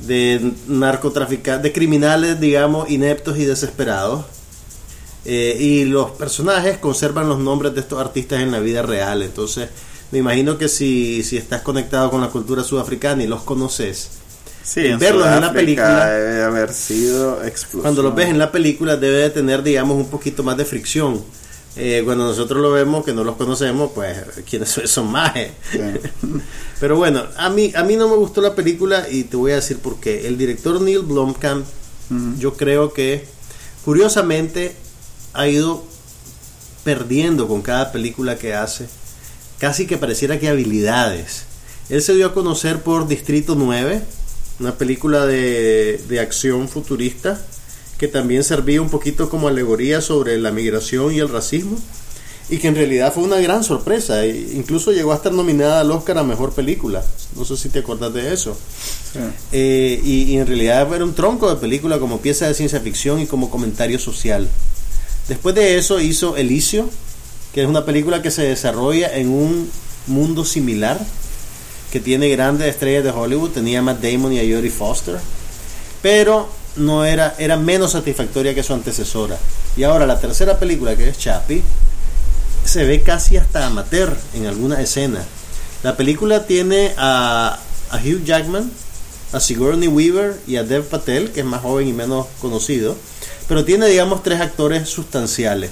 de 0.00 0.52
narcotraficantes, 0.66 1.62
de 1.62 1.72
criminales, 1.72 2.40
digamos, 2.40 2.90
ineptos 2.90 3.38
y 3.38 3.44
desesperados. 3.44 4.24
Eh, 5.24 5.56
y 5.60 5.84
los 5.84 6.12
personajes 6.12 6.78
conservan 6.78 7.28
los 7.28 7.38
nombres 7.38 7.74
de 7.74 7.80
estos 7.80 8.00
artistas 8.00 8.40
en 8.40 8.50
la 8.50 8.60
vida 8.60 8.82
real. 8.82 9.22
Entonces, 9.22 9.68
me 10.10 10.18
imagino 10.18 10.56
que 10.56 10.68
si, 10.68 11.22
si 11.22 11.36
estás 11.36 11.62
conectado 11.62 12.10
con 12.10 12.20
la 12.20 12.28
cultura 12.28 12.64
sudafricana 12.64 13.22
y 13.22 13.26
los 13.26 13.42
conoces, 13.42 14.08
sí, 14.62 14.82
verlos 14.98 15.26
en 15.26 15.40
la 15.40 15.52
película 15.52 16.10
debe 16.10 16.42
haber 16.44 16.72
sido 16.72 17.40
Cuando 17.82 18.02
los 18.02 18.14
ves 18.14 18.28
en 18.28 18.38
la 18.38 18.50
película 18.50 18.96
debe 18.96 19.18
de 19.18 19.30
tener, 19.30 19.62
digamos, 19.62 19.96
un 19.98 20.08
poquito 20.08 20.42
más 20.42 20.56
de 20.56 20.64
fricción 20.64 21.22
eh, 21.76 22.02
cuando 22.04 22.24
nosotros 22.24 22.60
lo 22.60 22.72
vemos, 22.72 23.04
que 23.04 23.12
no 23.12 23.22
los 23.24 23.36
conocemos, 23.36 23.92
pues 23.94 24.18
quienes 24.48 24.68
son, 24.84 25.10
más. 25.10 25.32
Pero 26.80 26.96
bueno, 26.96 27.24
a 27.36 27.50
mí, 27.50 27.72
a 27.74 27.84
mí 27.84 27.96
no 27.96 28.08
me 28.08 28.16
gustó 28.16 28.40
la 28.40 28.54
película 28.54 29.06
y 29.10 29.24
te 29.24 29.36
voy 29.36 29.52
a 29.52 29.56
decir 29.56 29.78
por 29.78 30.00
qué. 30.00 30.26
El 30.26 30.38
director 30.38 30.80
Neil 30.80 31.00
Blomkamp, 31.00 31.64
yo 32.38 32.54
creo 32.54 32.94
que 32.94 33.26
curiosamente 33.84 34.74
ha 35.34 35.46
ido 35.46 35.84
perdiendo 36.84 37.46
con 37.46 37.62
cada 37.62 37.92
película 37.92 38.38
que 38.38 38.54
hace. 38.54 38.88
Casi 39.58 39.86
que 39.86 39.98
pareciera 39.98 40.38
que 40.38 40.48
habilidades. 40.48 41.44
Él 41.90 42.00
se 42.02 42.14
dio 42.14 42.26
a 42.26 42.34
conocer 42.34 42.80
por 42.80 43.08
Distrito 43.08 43.54
9, 43.54 44.02
una 44.60 44.74
película 44.76 45.26
de, 45.26 46.00
de 46.08 46.20
acción 46.20 46.68
futurista 46.68 47.40
que 47.98 48.08
también 48.08 48.44
servía 48.44 48.80
un 48.80 48.90
poquito 48.90 49.28
como 49.28 49.48
alegoría 49.48 50.00
sobre 50.00 50.38
la 50.38 50.52
migración 50.52 51.12
y 51.12 51.18
el 51.18 51.28
racismo, 51.28 51.76
y 52.48 52.58
que 52.58 52.68
en 52.68 52.76
realidad 52.76 53.12
fue 53.12 53.24
una 53.24 53.40
gran 53.40 53.62
sorpresa, 53.62 54.24
e 54.24 54.52
incluso 54.54 54.92
llegó 54.92 55.12
a 55.12 55.16
estar 55.16 55.32
nominada 55.32 55.80
al 55.80 55.90
Oscar 55.90 56.18
a 56.18 56.22
Mejor 56.22 56.52
Película, 56.52 57.04
no 57.36 57.44
sé 57.44 57.56
si 57.56 57.68
te 57.68 57.80
acuerdas 57.80 58.14
de 58.14 58.32
eso, 58.32 58.56
eh, 59.52 60.00
y, 60.02 60.36
en 60.36 60.46
realidad 60.46 60.92
era 60.94 61.04
un 61.04 61.14
tronco 61.14 61.50
de 61.50 61.56
película 61.56 61.98
como 61.98 62.20
pieza 62.20 62.46
de 62.46 62.54
ciencia 62.54 62.80
ficción 62.80 63.20
y 63.20 63.26
como 63.26 63.50
comentario 63.50 63.98
social. 63.98 64.48
Después 65.28 65.54
de 65.54 65.76
eso 65.76 66.00
hizo 66.00 66.36
Elicio, 66.36 66.88
que 67.52 67.62
es 67.62 67.68
una 67.68 67.84
película 67.84 68.22
que 68.22 68.30
se 68.30 68.42
desarrolla 68.42 69.14
en 69.14 69.28
un 69.28 69.70
mundo 70.06 70.44
similar, 70.44 70.98
que 71.90 72.00
tiene 72.00 72.28
grandes 72.28 72.68
estrellas 72.68 73.04
de 73.04 73.10
Hollywood, 73.10 73.50
tenía 73.50 73.80
a 73.80 73.82
Matt 73.82 74.02
Damon 74.02 74.32
y 74.32 74.38
a 74.38 74.42
Jodie 74.42 74.70
Foster, 74.70 75.18
pero 76.00 76.48
no 76.78 77.04
era, 77.04 77.34
era 77.38 77.56
menos 77.56 77.92
satisfactoria 77.92 78.54
que 78.54 78.62
su 78.62 78.72
antecesora. 78.72 79.36
Y 79.76 79.82
ahora 79.82 80.06
la 80.06 80.18
tercera 80.20 80.58
película, 80.58 80.96
que 80.96 81.08
es 81.08 81.18
Chappie, 81.18 81.62
se 82.64 82.84
ve 82.84 83.02
casi 83.02 83.36
hasta 83.36 83.66
amateur 83.66 84.16
en 84.34 84.46
alguna 84.46 84.80
escena. 84.80 85.24
La 85.82 85.96
película 85.96 86.46
tiene 86.46 86.94
a, 86.96 87.58
a 87.90 87.96
Hugh 87.96 88.24
Jackman, 88.24 88.70
a 89.32 89.40
Sigourney 89.40 89.88
Weaver 89.88 90.38
y 90.46 90.56
a 90.56 90.64
Dev 90.64 90.84
Patel, 90.84 91.30
que 91.30 91.40
es 91.40 91.46
más 91.46 91.62
joven 91.62 91.86
y 91.88 91.92
menos 91.92 92.26
conocido, 92.40 92.96
pero 93.46 93.64
tiene, 93.64 93.86
digamos, 93.86 94.22
tres 94.22 94.40
actores 94.40 94.88
sustanciales 94.88 95.70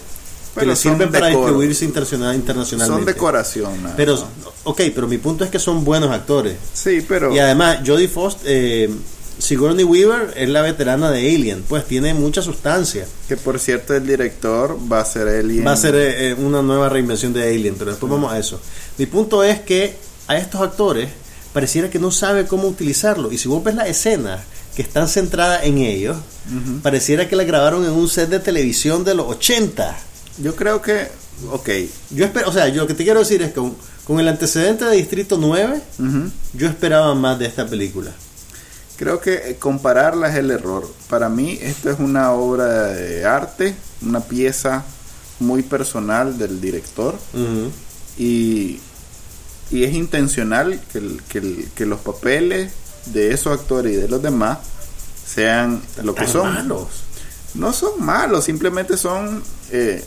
que 0.58 0.64
le 0.64 0.76
sirven 0.76 1.12
para 1.12 1.28
distribuirse 1.28 1.84
internacionalmente. 1.84 2.86
Son 2.86 3.04
decoración. 3.04 3.72
Pero, 3.96 4.26
ok, 4.64 4.82
pero 4.94 5.06
mi 5.06 5.18
punto 5.18 5.44
es 5.44 5.50
que 5.50 5.58
son 5.58 5.84
buenos 5.84 6.10
actores. 6.10 6.56
Sí, 6.72 7.04
pero... 7.06 7.34
Y 7.34 7.38
además, 7.38 7.80
Jodie 7.86 8.08
Foster, 8.08 8.46
eh, 8.46 8.90
Sigourney 9.38 9.84
Weaver 9.84 10.32
es 10.36 10.48
la 10.48 10.62
veterana 10.62 11.10
de 11.10 11.34
Alien, 11.34 11.62
pues 11.68 11.84
tiene 11.84 12.14
mucha 12.14 12.42
sustancia. 12.42 13.06
Que 13.28 13.36
por 13.36 13.58
cierto 13.58 13.94
el 13.94 14.06
director 14.06 14.78
va 14.90 15.00
a 15.00 15.04
ser 15.04 15.28
Alien. 15.28 15.66
Va 15.66 15.72
a 15.72 15.76
ser 15.76 15.94
eh, 15.94 16.30
eh, 16.30 16.34
una 16.34 16.62
nueva 16.62 16.88
reinvención 16.88 17.32
de 17.32 17.42
Alien, 17.42 17.74
pero 17.78 17.90
después 17.90 18.10
vamos 18.10 18.32
a 18.32 18.38
eso. 18.38 18.60
Mi 18.98 19.06
punto 19.06 19.42
es 19.42 19.60
que 19.60 19.96
a 20.26 20.36
estos 20.36 20.60
actores 20.60 21.10
pareciera 21.52 21.90
que 21.90 21.98
no 21.98 22.10
sabe 22.10 22.46
cómo 22.46 22.68
utilizarlo. 22.68 23.30
Y 23.30 23.38
si 23.38 23.48
vos 23.48 23.62
ves 23.62 23.74
la 23.74 23.86
escena 23.86 24.42
que 24.74 24.82
están 24.82 25.08
centradas 25.08 25.64
en 25.64 25.78
ellos, 25.78 26.16
pareciera 26.82 27.28
que 27.28 27.36
la 27.36 27.44
grabaron 27.44 27.84
en 27.84 27.92
un 27.92 28.08
set 28.08 28.28
de 28.28 28.40
televisión 28.40 29.04
de 29.04 29.14
los 29.14 29.26
80. 29.26 29.96
Yo 30.38 30.54
creo 30.54 30.82
que, 30.82 31.08
ok. 31.50 31.70
Yo 32.10 32.26
espero, 32.26 32.50
o 32.50 32.52
sea, 32.52 32.68
yo 32.68 32.82
lo 32.82 32.86
que 32.86 32.94
te 32.94 33.04
quiero 33.04 33.20
decir 33.20 33.40
es 33.40 33.52
que 33.52 33.62
con, 34.04 34.20
el 34.20 34.28
antecedente 34.28 34.84
de 34.84 34.96
Distrito 34.96 35.38
9, 35.38 35.80
yo 36.52 36.68
esperaba 36.68 37.14
más 37.14 37.38
de 37.38 37.46
esta 37.46 37.66
película. 37.66 38.12
Creo 38.96 39.20
que 39.20 39.34
eh, 39.50 39.56
compararla 39.58 40.28
es 40.30 40.36
el 40.36 40.50
error. 40.50 40.90
Para 41.08 41.28
mí 41.28 41.58
esto 41.60 41.90
es 41.90 41.98
una 41.98 42.32
obra 42.32 42.88
de 42.88 43.24
arte, 43.24 43.74
una 44.02 44.20
pieza 44.20 44.84
muy 45.38 45.62
personal 45.62 46.38
del 46.38 46.60
director 46.60 47.14
y, 48.16 48.80
y, 49.70 49.84
es 49.84 49.92
intencional 49.92 50.80
que, 50.90 51.68
que, 51.74 51.84
los 51.84 52.00
papeles 52.00 52.72
de 53.06 53.34
esos 53.34 53.58
actores 53.58 53.92
y 53.92 53.96
de 53.96 54.08
los 54.08 54.22
demás 54.22 54.58
sean 55.26 55.82
lo 56.02 56.14
que 56.14 56.26
son. 56.26 56.54
Malos. 56.54 56.88
No 57.54 57.72
son 57.74 58.02
malos, 58.02 58.44
simplemente 58.44 58.96
son 58.96 59.42
eh, 59.70 60.02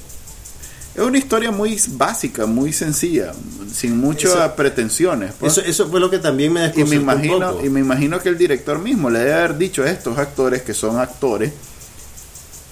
es 0.99 1.07
una 1.07 1.17
historia 1.17 1.51
muy 1.51 1.79
básica, 1.91 2.45
muy 2.45 2.73
sencilla, 2.73 3.31
sin 3.73 3.97
muchas 3.97 4.51
pretensiones. 4.51 5.33
Pues. 5.39 5.53
Eso, 5.53 5.61
eso 5.65 5.89
fue 5.89 6.01
lo 6.01 6.09
que 6.09 6.19
también 6.19 6.51
me 6.51 6.73
y 6.75 6.83
me 6.83 6.97
imagino 6.97 7.63
Y 7.63 7.69
me 7.69 7.79
imagino 7.79 8.19
que 8.19 8.27
el 8.27 8.37
director 8.37 8.79
mismo 8.79 9.09
le 9.09 9.19
debe 9.19 9.33
haber 9.33 9.57
dicho 9.57 9.83
a 9.83 9.89
estos 9.89 10.17
actores 10.17 10.61
que 10.61 10.73
son 10.73 10.99
actores, 10.99 11.53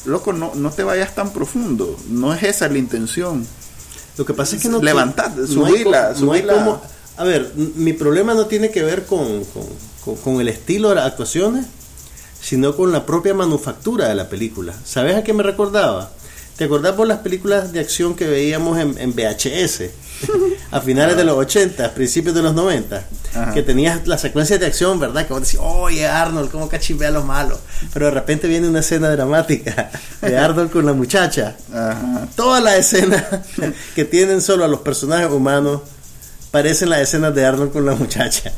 loco, 0.06 0.34
no, 0.34 0.54
no 0.56 0.72
te 0.72 0.84
vayas 0.84 1.16
tan 1.16 1.32
profundo, 1.32 1.98
no 2.10 2.34
es 2.34 2.44
esa 2.44 2.68
la 2.68 2.78
intención. 2.78 3.48
Lo 4.18 4.26
que 4.26 4.34
pasa 4.34 4.58
es 4.58 4.62
que 4.62 4.70
no... 4.70 4.82
Levantad, 4.82 5.32
subirla, 5.48 6.14
no 6.20 6.82
A 7.16 7.24
ver, 7.24 7.54
mi 7.56 7.94
problema 7.94 8.34
no 8.34 8.48
tiene 8.48 8.72
que 8.72 8.84
ver 8.84 9.06
con, 9.06 9.46
con, 10.04 10.16
con 10.18 10.42
el 10.42 10.50
estilo 10.50 10.90
de 10.90 10.96
las 10.96 11.06
actuaciones, 11.06 11.66
sino 12.42 12.76
con 12.76 12.92
la 12.92 13.06
propia 13.06 13.34
manufactura 13.34 14.10
de 14.10 14.16
la 14.16 14.28
película. 14.28 14.74
¿Sabes 14.84 15.16
a 15.16 15.24
qué 15.24 15.34
me 15.34 15.44
recordaba? 15.44 16.12
¿Te 16.58 16.66
acordás 16.66 16.94
por 16.94 17.08
las 17.08 17.20
películas 17.20 17.72
de 17.72 17.80
acción 17.80 18.16
que 18.16 18.26
veíamos 18.28 18.78
en, 18.80 18.98
en 18.98 19.14
VHS? 19.14 19.84
a 20.72 20.82
finales 20.82 21.16
de 21.16 21.24
los 21.24 21.38
80, 21.38 21.94
principios 21.94 22.34
de 22.34 22.42
los 22.42 22.54
90, 22.54 23.04
Ajá. 23.36 23.54
que 23.54 23.62
tenías 23.62 24.08
las 24.08 24.22
secuencias 24.22 24.60
de 24.60 24.66
acción, 24.66 25.00
¿verdad? 25.00 25.28
Que 25.28 25.34
vos 25.34 25.44
decís, 25.44 25.60
oye 25.62 26.08
Arnold, 26.08 26.50
cómo 26.50 26.68
cachivea 26.70 27.10
a 27.10 27.12
los 27.12 27.26
malos. 27.26 27.60
Pero 27.94 28.08
de 28.08 28.12
repente 28.12 28.48
viene 28.48 28.68
una 28.68 28.80
escena 28.80 29.10
dramática 29.10 29.92
de 30.22 30.38
Arnold 30.40 30.72
con 30.72 30.86
la 30.86 30.94
muchacha. 30.94 31.56
Ajá. 31.72 32.28
Todas 32.36 32.64
las 32.64 32.76
escenas 32.78 33.24
que 33.96 34.06
tienen 34.06 34.42
solo 34.42 34.64
a 34.66 34.68
los 34.68 34.82
personajes 34.82 35.32
humanos 35.32 35.82
parecen 36.52 36.90
las 36.90 37.02
escenas 37.02 37.36
de 37.36 37.46
Arnold 37.46 37.72
con 37.72 37.86
la 37.86 37.94
muchacha. 37.96 38.52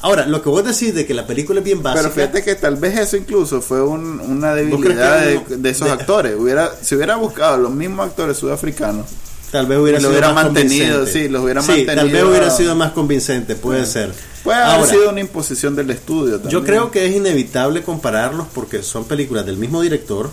Ahora, 0.00 0.26
lo 0.26 0.40
que 0.42 0.48
vos 0.48 0.64
decís 0.64 0.94
de 0.94 1.04
que 1.06 1.12
la 1.14 1.26
película 1.26 1.58
es 1.58 1.64
bien 1.64 1.82
básica. 1.82 2.02
Pero 2.02 2.14
fíjate 2.14 2.44
que 2.44 2.54
tal 2.54 2.76
vez 2.76 2.96
eso 2.98 3.16
incluso 3.16 3.60
fue 3.60 3.82
un- 3.82 4.20
una 4.20 4.54
debilidad 4.54 5.20
de, 5.24 5.38
uno- 5.38 5.56
de 5.56 5.70
esos 5.70 5.86
de- 5.88 5.92
actores. 5.92 6.36
Hubiera, 6.38 6.72
si 6.80 6.94
hubiera 6.94 7.16
buscado 7.16 7.56
los 7.56 7.72
mismos 7.72 8.06
actores 8.06 8.36
sudafricanos, 8.36 9.06
Tal 9.50 9.66
vez 9.66 9.78
hubiera 9.78 9.98
sido 9.98 10.10
hubiera 10.10 10.32
más 10.32 10.44
mantenido, 10.44 10.96
convincente. 10.98 11.20
sí, 11.24 11.28
los 11.30 11.42
hubiera 11.42 11.62
Sí, 11.62 11.84
tal 11.86 11.96
mantenido. 11.96 12.12
vez 12.28 12.30
hubiera 12.30 12.50
sido 12.50 12.74
más 12.76 12.92
convincente, 12.92 13.56
puede 13.56 13.86
ser. 13.86 14.12
puede 14.44 14.58
haber 14.62 14.76
Ahora, 14.80 14.90
sido 14.92 15.10
una 15.10 15.20
imposición 15.20 15.74
del 15.74 15.90
estudio 15.90 16.34
también. 16.34 16.50
yo 16.52 16.64
creo 16.64 16.90
que 16.90 17.06
es 17.06 17.16
inevitable 17.16 17.82
compararlos 17.82 18.46
porque 18.54 18.82
son 18.82 19.04
películas 19.04 19.46
del 19.46 19.56
mismo 19.56 19.80
director 19.80 20.30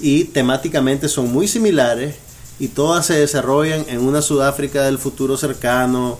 y 0.00 0.24
temáticamente 0.24 1.08
son 1.08 1.32
muy 1.32 1.46
similares 1.48 2.16
y 2.58 2.68
todas 2.68 3.06
se 3.06 3.14
desarrollan 3.14 3.84
en 3.88 4.00
una 4.00 4.22
Sudáfrica 4.22 4.82
del 4.82 4.98
futuro 4.98 5.36
cercano. 5.36 6.18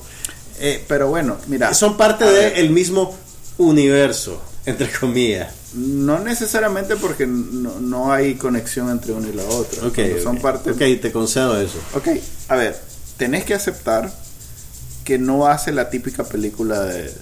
Eh, 0.61 0.85
Pero 0.87 1.09
bueno, 1.09 1.37
mira. 1.47 1.73
son 1.75 1.97
parte 1.97 2.25
del 2.25 2.71
mismo 2.71 3.17
universo, 3.59 4.41
entre 4.67 4.91
comillas. 4.91 5.53
No 5.75 6.19
necesariamente 6.19 6.97
porque 6.97 7.27
no, 7.27 7.81
no 7.81 8.13
hay 8.13 8.35
conexión 8.35 8.91
entre 8.91 9.13
una 9.13 9.29
y 9.29 9.33
la 9.33 9.45
otra. 9.45 9.87
Ok, 9.87 9.95
Cuando 9.95 10.23
son 10.23 10.39
parte. 10.39 10.71
Ok, 10.73 10.79
te 11.01 11.13
concedo 11.13 11.61
eso. 11.61 11.79
Ok, 11.95 12.09
a 12.49 12.57
ver, 12.57 12.81
tenés 13.17 13.45
que 13.45 13.55
aceptar 13.55 14.13
que 15.05 15.19
no 15.19 15.47
hace 15.47 15.73
la 15.73 15.89
típica 15.91 16.25
película 16.25 16.81
de, 16.83 17.13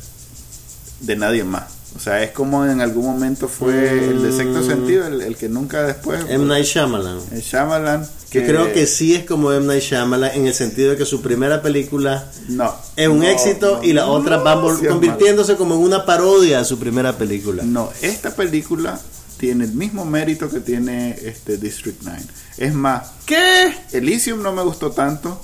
de 1.00 1.16
nadie 1.16 1.44
más. 1.44 1.64
O 1.98 2.00
sea, 2.00 2.22
es 2.22 2.30
como 2.30 2.64
en 2.64 2.80
algún 2.80 3.04
momento 3.06 3.48
fue 3.48 3.90
el 4.08 4.22
de 4.22 4.32
sexto 4.32 4.60
Mm. 4.60 4.66
sentido, 4.66 5.06
el, 5.08 5.20
el 5.20 5.36
que 5.36 5.48
nunca 5.48 5.82
después. 5.82 6.20
M. 6.28 6.44
Night 6.46 6.64
Shyamalan. 6.64 7.18
el 7.32 7.40
Shyamalan. 7.42 8.06
Yo 8.30 8.42
creo 8.44 8.72
que 8.72 8.86
sí 8.86 9.14
es 9.16 9.24
como 9.24 9.52
M. 9.52 9.66
Night 9.66 9.82
Shyamalan 9.82 10.30
en 10.36 10.46
el 10.46 10.54
sentido 10.54 10.92
de 10.92 10.96
que 10.96 11.04
su 11.04 11.20
primera 11.22 11.60
película 11.60 12.24
No. 12.48 12.72
es 12.94 13.08
un 13.08 13.18
No, 13.18 13.24
éxito 13.24 13.78
no, 13.78 13.84
y 13.84 13.92
la 13.92 14.06
otra 14.06 14.36
va 14.36 14.60
convirtiéndose 14.60 15.56
como 15.56 15.74
en 15.74 15.80
una 15.80 16.06
parodia 16.06 16.58
de 16.60 16.64
su 16.64 16.78
primera 16.78 17.18
película. 17.18 17.64
No, 17.64 17.90
esta 18.00 18.34
película 18.36 19.00
tiene 19.38 19.64
el 19.64 19.72
mismo 19.72 20.04
mérito 20.04 20.48
que 20.48 20.60
tiene 20.60 21.18
este 21.22 21.56
District 21.58 21.98
9. 22.04 22.18
Es 22.58 22.74
más, 22.74 23.08
¿Qué? 23.26 23.74
Elysium 23.92 24.40
no 24.42 24.52
me 24.52 24.62
gustó 24.62 24.92
tanto, 24.92 25.40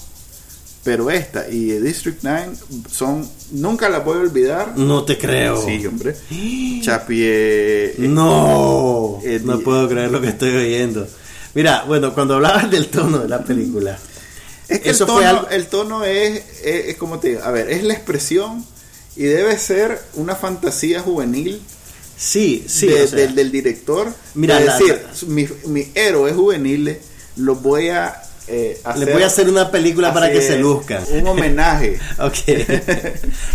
pero 0.84 1.10
esta 1.10 1.48
y 1.48 1.70
District 1.80 2.18
9 2.22 2.52
son. 2.90 3.28
Nunca 3.52 3.88
las 3.88 4.04
voy 4.04 4.18
a 4.18 4.20
olvidar. 4.20 4.76
No 4.76 5.04
te 5.04 5.16
creo. 5.18 5.60
Sí, 5.64 5.84
hombre. 5.86 6.14
Chapi. 6.82 7.18
eh, 7.22 7.94
No, 7.98 9.18
Eh, 9.24 9.40
no 9.42 9.56
di- 9.58 9.64
puedo 9.64 9.88
creer 9.88 10.10
lo 10.10 10.20
que 10.20 10.28
estoy 10.28 10.54
oyendo. 10.54 11.06
Mira, 11.54 11.84
bueno, 11.86 12.12
cuando 12.14 12.34
hablabas 12.34 12.70
del 12.70 12.88
tono 12.88 13.18
de 13.18 13.28
la 13.28 13.42
película, 13.44 13.98
Es 14.68 14.80
que 14.80 14.90
Eso 14.90 15.04
el, 15.04 15.08
tono, 15.08 15.18
fue 15.18 15.26
algo- 15.26 15.48
el 15.50 15.66
tono 15.66 16.04
es, 16.04 16.42
es, 16.64 16.86
es 16.88 16.96
como 16.96 17.18
te 17.18 17.28
digo, 17.28 17.42
a 17.44 17.50
ver, 17.50 17.70
es 17.70 17.82
la 17.84 17.92
expresión 17.94 18.64
y 19.14 19.24
debe 19.24 19.58
ser 19.58 20.00
una 20.14 20.34
fantasía 20.36 21.00
juvenil 21.00 21.60
sí, 22.16 22.64
sí, 22.66 22.86
de- 22.88 23.02
o 23.02 23.06
sea, 23.06 23.18
del, 23.18 23.34
del 23.34 23.52
director. 23.52 24.12
Mira, 24.34 24.58
es 24.60 24.66
la- 24.66 24.78
decir, 24.78 25.02
mi, 25.28 25.46
mi 25.66 25.86
héroe 25.94 26.32
juvenil 26.32 26.96
los 27.36 27.60
voy 27.62 27.90
a 27.90 28.20
eh, 28.48 28.80
hacer. 28.84 29.04
les 29.04 29.14
voy 29.14 29.22
a 29.22 29.26
hacer 29.26 29.48
una 29.48 29.70
película 29.70 30.12
para 30.12 30.30
que 30.30 30.42
se 30.42 30.58
luzcan. 30.58 31.02
Un 31.12 31.26
homenaje. 31.26 31.98
Ok, 32.18 32.36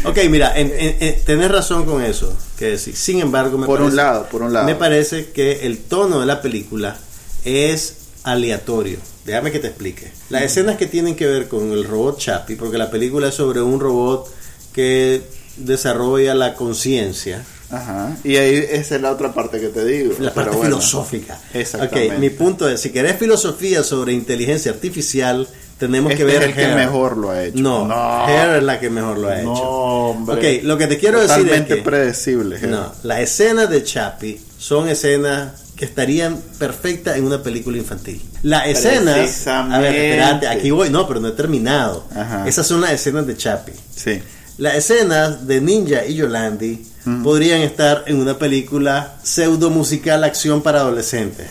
ok, 0.06 0.18
mira, 0.30 0.58
en- 0.58 0.72
en- 0.78 0.98
en- 1.00 1.22
tenés 1.26 1.52
razón 1.52 1.86
con 1.86 2.02
eso, 2.04 2.36
que 2.58 2.66
decir. 2.72 2.96
Sin 2.96 3.20
embargo, 3.20 3.58
me 3.58 3.66
por 3.66 3.80
un 3.82 3.88
parece- 3.88 3.96
lado, 3.98 4.28
por 4.30 4.42
un 4.44 4.54
lado. 4.54 4.66
Me 4.66 4.76
parece 4.76 5.28
que 5.32 5.66
el 5.68 5.78
tono 5.80 6.20
de 6.20 6.26
la 6.26 6.42
película 6.42 6.98
es 7.46 7.96
aleatorio. 8.24 8.98
Déjame 9.26 9.52
que 9.52 9.60
te 9.60 9.68
explique. 9.68 10.12
Las 10.30 10.42
escenas 10.44 10.78
que 10.78 10.88
tienen 10.88 11.16
que 11.16 11.28
ver 11.28 11.48
con 11.48 11.72
el 11.72 11.84
robot 11.84 12.18
Chappie, 12.18 12.56
porque 12.56 12.78
la 12.78 12.90
película 12.90 13.28
es 13.30 13.36
sobre 13.36 13.62
un 13.62 13.80
robot 13.80 14.28
que 14.74 15.22
desarrolla 15.58 16.34
la 16.34 16.56
conciencia, 16.56 17.46
Ajá. 17.72 18.16
Y 18.24 18.36
ahí 18.38 18.66
esa 18.72 18.96
es 18.96 19.02
la 19.02 19.12
otra 19.12 19.34
parte 19.34 19.60
que 19.60 19.68
te 19.68 19.86
digo. 19.86 20.14
la 20.20 20.34
parte 20.34 20.52
bueno. 20.58 20.76
filosófica. 20.78 21.40
Exactamente. 21.54 22.16
Ok, 22.16 22.20
mi 22.20 22.30
punto 22.30 22.68
es, 22.68 22.82
si 22.82 22.92
querés 22.92 23.18
filosofía 23.18 23.84
sobre 23.84 24.14
inteligencia 24.14 24.72
artificial, 24.72 25.48
tenemos 25.78 26.12
Este 26.12 26.26
que 26.26 26.32
ver 26.32 26.44
es 26.44 26.50
el 26.50 26.56
que 26.56 26.68
mejor 26.76 27.18
lo 27.18 27.32
ha 27.32 27.44
hecho. 27.44 27.58
No, 27.60 27.88
No. 27.88 28.28
Hair 28.28 28.58
es 28.58 28.64
la 28.64 28.80
que 28.80 28.90
mejor 28.90 29.18
lo 29.18 29.30
ha 29.30 29.40
hecho. 29.40 29.54
No, 29.54 29.62
hombre. 30.10 30.60
Ok, 30.60 30.64
lo 30.64 30.78
que 30.78 30.88
te 30.88 30.98
quiero 30.98 31.22
decir 31.22 31.50
es 31.50 31.62
que... 31.62 31.78
predecible. 31.78 32.60
No, 32.62 32.92
las 33.04 33.20
escenas 33.20 33.70
de 33.70 33.84
Chappie 33.84 34.40
son 34.58 34.90
escenas 34.90 35.70
que 35.78 35.86
estarían 35.86 36.38
perfectas 36.58 37.16
en 37.16 37.24
una 37.24 37.42
película 37.42 37.78
infantil. 37.78 38.22
Las 38.44 38.68
escenas, 38.68 39.48
a 39.48 39.80
ver, 39.80 39.96
espérate, 39.96 40.48
aquí 40.50 40.72
voy, 40.72 40.90
no, 40.90 41.08
pero 41.08 41.22
no 41.22 41.30
he 41.30 41.32
terminado. 41.32 42.06
Ajá. 42.14 42.46
Esas 42.46 42.68
son 42.68 42.82
las 42.82 42.92
escenas 42.92 43.26
de 43.26 43.38
Chappie. 43.38 43.76
Sí. 43.96 44.22
Las 44.58 44.76
escenas 44.76 45.48
de 45.48 45.62
Ninja 45.62 46.06
y 46.06 46.16
Yolandi 46.16 46.86
Mm. 47.10 47.24
podrían 47.24 47.62
estar 47.62 48.04
en 48.08 48.18
una 48.20 48.38
película 48.38 49.16
pseudo 49.24 49.70
musical 49.70 50.24
acción 50.24 50.62
para 50.62 50.82
adolescentes. 50.82 51.48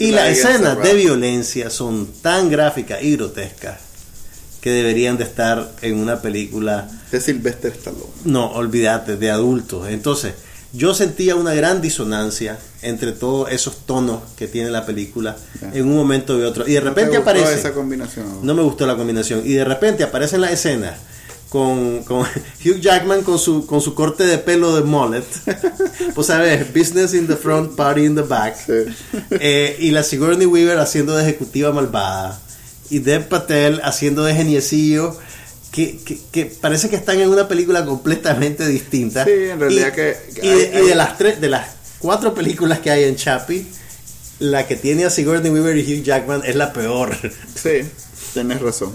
Y 0.00 0.10
las 0.12 0.28
escenas 0.28 0.82
de 0.82 0.94
violencia 0.94 1.70
son 1.70 2.06
tan 2.20 2.50
gráficas 2.50 3.02
y 3.02 3.12
grotescas 3.16 3.78
que 4.60 4.70
deberían 4.70 5.16
de 5.16 5.24
estar 5.24 5.72
en 5.82 5.96
una 5.98 6.20
película 6.20 6.88
De 7.12 7.20
Sylvester 7.20 7.72
Stallone. 7.72 8.10
no, 8.24 8.50
olvídate, 8.52 9.16
de 9.16 9.30
adultos. 9.30 9.88
Entonces, 9.88 10.34
yo 10.72 10.92
sentía 10.94 11.36
una 11.36 11.54
gran 11.54 11.80
disonancia 11.80 12.58
entre 12.82 13.12
todos 13.12 13.50
esos 13.50 13.86
tonos 13.86 14.20
que 14.36 14.46
tiene 14.48 14.70
la 14.70 14.84
película 14.84 15.36
en 15.72 15.86
un 15.88 15.96
momento 15.96 16.38
y 16.38 16.42
otro. 16.42 16.68
Y 16.68 16.72
de 16.72 16.80
¿No 16.80 16.84
te 16.84 16.88
repente 16.90 17.16
gustó 17.16 17.22
aparece. 17.30 17.54
esa 17.54 17.72
combinación? 17.72 18.26
No 18.42 18.54
me 18.54 18.62
gustó 18.62 18.86
la 18.86 18.96
combinación. 18.96 19.42
Y 19.46 19.54
de 19.54 19.64
repente 19.64 20.02
aparece 20.04 20.34
en 20.34 20.42
la 20.42 20.50
escena 20.50 20.94
con, 21.48 22.02
con 22.04 22.20
Hugh 22.64 22.80
Jackman 22.80 23.22
con 23.22 23.38
su, 23.38 23.66
con 23.66 23.80
su 23.80 23.94
corte 23.94 24.24
de 24.24 24.38
pelo 24.38 24.74
de 24.76 24.82
mullet. 24.82 25.24
pues 26.14 26.26
sabes, 26.26 26.72
business 26.74 27.14
in 27.14 27.26
the 27.26 27.36
front, 27.36 27.74
party 27.76 28.04
in 28.04 28.14
the 28.14 28.22
back. 28.22 28.56
Sí. 28.56 28.94
Eh, 29.30 29.76
y 29.80 29.90
la 29.90 30.02
Sigourney 30.02 30.46
Weaver 30.46 30.78
haciendo 30.78 31.16
de 31.16 31.22
ejecutiva 31.24 31.72
malvada. 31.72 32.40
Y 32.90 33.00
Dev 33.00 33.28
Patel 33.28 33.80
haciendo 33.84 34.24
de 34.24 34.34
geniecillo. 34.34 35.16
Que, 35.70 35.98
que, 35.98 36.18
que 36.32 36.46
parece 36.46 36.88
que 36.88 36.96
están 36.96 37.20
en 37.20 37.28
una 37.28 37.46
película 37.46 37.84
completamente 37.84 38.66
distinta. 38.66 39.24
Sí, 39.26 39.30
en 39.32 39.60
realidad 39.60 39.88
Y- 39.88 39.92
que- 39.96 40.16
que 40.40 40.46
y, 40.46 40.48
hay- 40.48 40.86
de 40.86 40.94
las 40.94 41.18
tres, 41.18 41.40
de 41.42 41.48
las 41.50 41.68
cuatro 41.98 42.32
películas 42.34 42.78
que 42.78 42.90
hay 42.90 43.04
en 43.04 43.16
Chappie, 43.16 43.66
la 44.38 44.66
que 44.66 44.76
tiene 44.76 45.04
a 45.04 45.10
Sigourney 45.10 45.50
Weaver 45.52 45.76
y 45.76 45.82
Hugh 45.82 46.02
Jackman 46.02 46.40
es 46.46 46.56
la 46.56 46.72
peor. 46.72 47.14
Sí, 47.54 47.82
tienes 48.32 48.62
razón. 48.62 48.92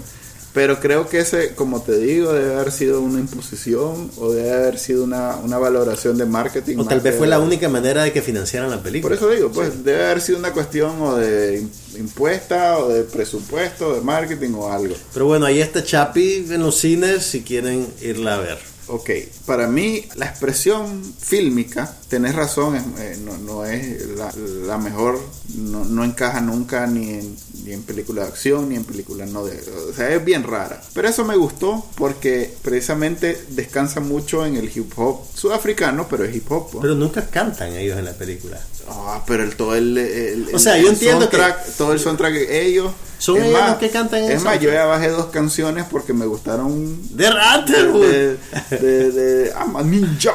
Pero 0.54 0.78
creo 0.78 1.08
que 1.08 1.18
ese, 1.18 1.54
como 1.56 1.82
te 1.82 1.98
digo, 1.98 2.32
debe 2.32 2.54
haber 2.54 2.70
sido 2.70 3.00
una 3.00 3.18
imposición 3.18 4.10
o 4.18 4.30
debe 4.32 4.52
haber 4.52 4.78
sido 4.78 5.02
una, 5.02 5.34
una 5.36 5.58
valoración 5.58 6.16
de 6.16 6.26
marketing. 6.26 6.78
O 6.78 6.84
tal 6.84 7.00
vez 7.00 7.16
fue 7.16 7.26
la 7.26 7.40
única 7.40 7.68
manera 7.68 8.04
de 8.04 8.12
que 8.12 8.22
financiaran 8.22 8.70
la 8.70 8.80
película. 8.80 9.16
Por 9.16 9.18
eso 9.18 9.30
digo, 9.34 9.50
pues 9.50 9.82
debe 9.84 10.04
haber 10.04 10.20
sido 10.20 10.38
una 10.38 10.52
cuestión 10.52 11.02
o 11.02 11.16
de 11.16 11.60
im- 11.60 11.98
impuesta 11.98 12.78
o 12.78 12.88
de 12.88 13.02
presupuesto, 13.02 13.94
de 13.94 14.00
marketing 14.02 14.52
o 14.54 14.72
algo. 14.72 14.94
Pero 15.12 15.26
bueno, 15.26 15.44
ahí 15.44 15.60
está 15.60 15.82
Chappie 15.82 16.46
en 16.48 16.60
los 16.62 16.76
cines 16.76 17.24
si 17.24 17.42
quieren 17.42 17.88
irla 18.00 18.36
a 18.36 18.38
ver. 18.38 18.58
Ok, 18.86 19.10
para 19.46 19.66
mí 19.66 20.06
la 20.14 20.26
expresión 20.26 21.02
fílmica, 21.18 21.94
tenés 22.08 22.34
razón, 22.34 22.76
es- 22.76 22.82
eh, 23.00 23.18
no, 23.24 23.36
no 23.38 23.64
es 23.64 24.06
la, 24.08 24.32
la 24.66 24.78
mejor, 24.78 25.18
no, 25.56 25.84
no 25.84 26.04
encaja 26.04 26.40
nunca 26.40 26.86
ni 26.86 27.10
en, 27.10 27.36
ni 27.64 27.72
en 27.72 27.82
película 27.82 28.22
de 28.22 28.28
acción 28.28 28.68
ni 28.68 28.76
en 28.76 28.84
película 28.84 29.24
no 29.26 29.44
de... 29.46 29.58
O 29.90 29.94
sea, 29.94 30.10
es 30.14 30.24
bien 30.24 30.42
rara. 30.42 30.82
Pero 30.92 31.08
eso 31.08 31.24
me 31.24 31.36
gustó 31.36 31.84
porque 31.96 32.52
precisamente 32.62 33.44
descansa 33.50 34.00
mucho 34.00 34.44
en 34.44 34.56
el 34.56 34.70
hip 34.74 34.92
hop 34.98 35.20
sudafricano, 35.34 36.06
pero 36.08 36.24
es 36.24 36.34
hip 36.36 36.50
hop. 36.52 36.80
Pero 36.80 36.94
nunca 36.94 37.26
cantan 37.30 37.72
ellos 37.74 37.98
en 37.98 38.04
la 38.04 38.12
película. 38.12 38.60
Ah, 38.88 39.24
pero 39.26 39.44
el, 39.44 39.56
todo 39.56 39.74
el, 39.76 39.96
el- 39.96 40.48
O 40.54 40.58
sea, 40.58 40.76
el 40.76 40.84
yo 40.84 40.90
entiendo 40.90 41.30
que- 41.30 41.38
todo 41.78 41.92
el 41.94 42.00
soundtrack 42.00 42.34
ellos 42.50 42.92
Son 43.24 43.36
es 43.38 43.44
ellos 43.44 43.58
más, 43.60 43.70
los 43.70 43.78
que 43.78 43.90
cantan 43.90 44.22
en 44.24 44.32
Es 44.32 44.42
más, 44.42 44.60
yo 44.60 44.70
ya 44.72 44.84
bajé 44.86 45.08
dos 45.08 45.26
canciones 45.26 45.84
porque 45.90 46.12
me 46.12 46.26
gustaron 46.26 46.98
¡De 47.16 47.30
Ratterwood! 47.30 48.00
de, 48.06 48.36
de, 48.78 49.10
de- 49.12 49.50
I'm 49.58 49.76
a 49.76 49.82
ninja. 49.82 50.32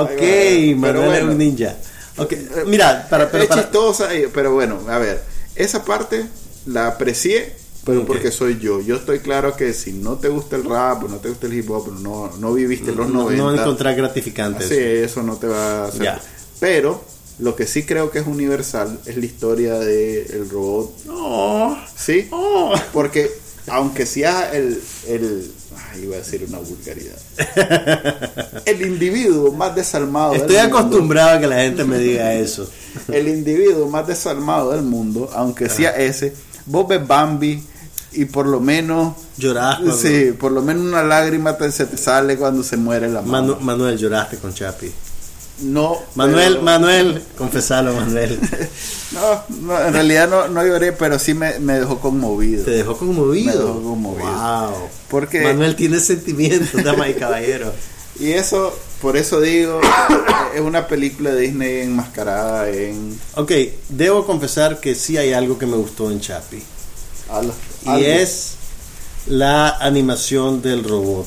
Ok, 0.00 0.10
Pero 0.16 0.76
Manuel 0.78 0.96
es 1.02 1.06
bueno, 1.06 1.32
un 1.32 1.38
ninja. 1.38 1.76
Ok, 2.16 2.34
mira, 2.66 3.06
para, 3.08 3.30
pero 3.30 3.42
es 3.44 3.48
para- 3.48 3.62
chistosa, 3.62 4.14
eh, 4.14 4.28
pero 4.32 4.52
bueno, 4.52 4.78
a 4.88 4.98
ver, 4.98 5.22
esa 5.54 5.84
parte 5.84 6.24
la 6.66 6.86
aprecié, 6.88 7.54
pero 7.84 8.04
porque 8.06 8.30
soy 8.30 8.58
yo. 8.60 8.80
Yo 8.80 8.96
estoy 8.96 9.18
claro 9.20 9.56
que 9.56 9.72
si 9.74 9.92
no 9.92 10.14
te 10.16 10.28
gusta 10.28 10.56
el 10.56 10.64
rap 10.64 11.04
o 11.04 11.08
no 11.08 11.16
te 11.16 11.28
gusta 11.30 11.46
el 11.46 11.54
hip 11.54 11.70
hop, 11.70 11.92
no, 12.00 12.30
no 12.38 12.52
viviste 12.52 12.92
los 12.92 13.08
no, 13.08 13.24
90. 13.24 13.42
no 13.42 13.52
encontrar 13.60 13.94
gratificante. 13.96 14.66
Sí, 14.66 14.74
eso. 14.74 15.20
eso 15.20 15.22
no 15.22 15.36
te 15.36 15.46
va 15.48 15.84
a 15.84 15.88
hacer. 15.88 16.02
Ya. 16.02 16.20
Pero 16.60 17.02
Lo 17.42 17.56
que 17.56 17.66
sí 17.66 17.82
creo 17.84 18.10
que 18.12 18.20
es 18.20 18.26
universal 18.26 18.98
es 19.04 19.16
la 19.16 19.24
historia 19.26 19.74
del 19.74 20.26
el 20.30 20.48
robot. 20.48 20.92
Oh, 21.10 21.76
Sí, 21.96 22.28
oh. 22.30 22.72
porque 22.92 23.30
aunque 23.66 24.06
sea 24.06 24.52
el, 24.52 24.80
el 25.08 25.50
ay, 25.92 26.04
iba 26.04 26.14
a 26.16 26.18
decir 26.18 26.44
una 26.48 26.58
vulgaridad. 26.58 27.16
El 28.64 28.82
individuo 28.82 29.52
más 29.52 29.74
desalmado 29.74 30.34
Estoy 30.34 30.54
del 30.56 30.64
mundo, 30.64 30.78
acostumbrado 30.78 31.36
a 31.36 31.40
que 31.40 31.46
la 31.48 31.56
gente 31.62 31.84
me 31.84 31.98
diga 31.98 32.32
eso. 32.34 32.68
el 33.08 33.26
individuo 33.28 33.88
más 33.88 34.06
desalmado 34.06 34.70
del 34.70 34.82
mundo, 34.82 35.28
aunque 35.34 35.68
sea 35.68 35.90
ese, 35.96 36.32
vos 36.66 36.86
ves 36.88 37.04
Bambi 37.06 37.62
y 38.12 38.24
por 38.26 38.46
lo 38.46 38.60
menos 38.60 39.14
cuando- 39.78 39.96
sí, 39.96 40.32
por 40.38 40.52
lo 40.52 40.62
menos 40.62 40.84
una 40.84 41.02
lágrima 41.02 41.56
te- 41.56 41.72
se 41.72 41.86
te 41.86 41.96
sale 41.96 42.36
cuando 42.36 42.62
se 42.62 42.76
muere 42.76 43.08
la 43.08 43.20
mamá. 43.22 43.40
Manu- 43.40 43.60
Manuel, 43.60 43.96
lloraste 43.98 44.36
con 44.38 44.52
Chapi. 44.54 44.90
No, 45.60 45.98
Manuel, 46.14 46.54
pero- 46.54 46.62
Manuel, 46.64 47.22
confesalo, 47.36 47.94
Manuel. 47.94 48.38
No, 49.12 49.44
no, 49.60 49.78
en 49.78 49.92
realidad 49.92 50.26
no, 50.26 50.48
no 50.48 50.66
lloré, 50.66 50.92
pero 50.92 51.18
sí 51.18 51.34
me, 51.34 51.58
me 51.58 51.74
dejó 51.80 52.00
conmovido. 52.00 52.64
Te 52.64 52.70
dejó 52.70 52.96
conmovido. 52.96 53.52
Me 53.52 53.58
dejó 53.58 53.82
conmovido. 53.82 54.26
Wow. 54.32 54.88
Porque 55.10 55.42
Manuel 55.42 55.76
tiene 55.76 56.00
sentimientos, 56.00 56.82
dama 56.82 57.08
y 57.08 57.14
caballero. 57.14 57.72
Y 58.20 58.32
eso, 58.32 58.78
por 59.00 59.16
eso 59.16 59.40
digo, 59.40 59.80
es 60.54 60.60
una 60.60 60.86
película 60.86 61.30
de 61.30 61.40
Disney 61.42 61.80
enmascarada 61.80 62.68
en 62.68 63.18
Ok, 63.36 63.50
debo 63.88 64.26
confesar 64.26 64.80
que 64.80 64.94
sí 64.94 65.16
hay 65.16 65.32
algo 65.32 65.58
que 65.58 65.64
me 65.66 65.76
gustó 65.76 66.10
en 66.10 66.20
Chapi. 66.20 66.56
Y 66.58 66.62
algo. 67.30 67.54
es 67.98 68.52
la 69.26 69.70
animación 69.78 70.60
del 70.60 70.84
robot. 70.84 71.26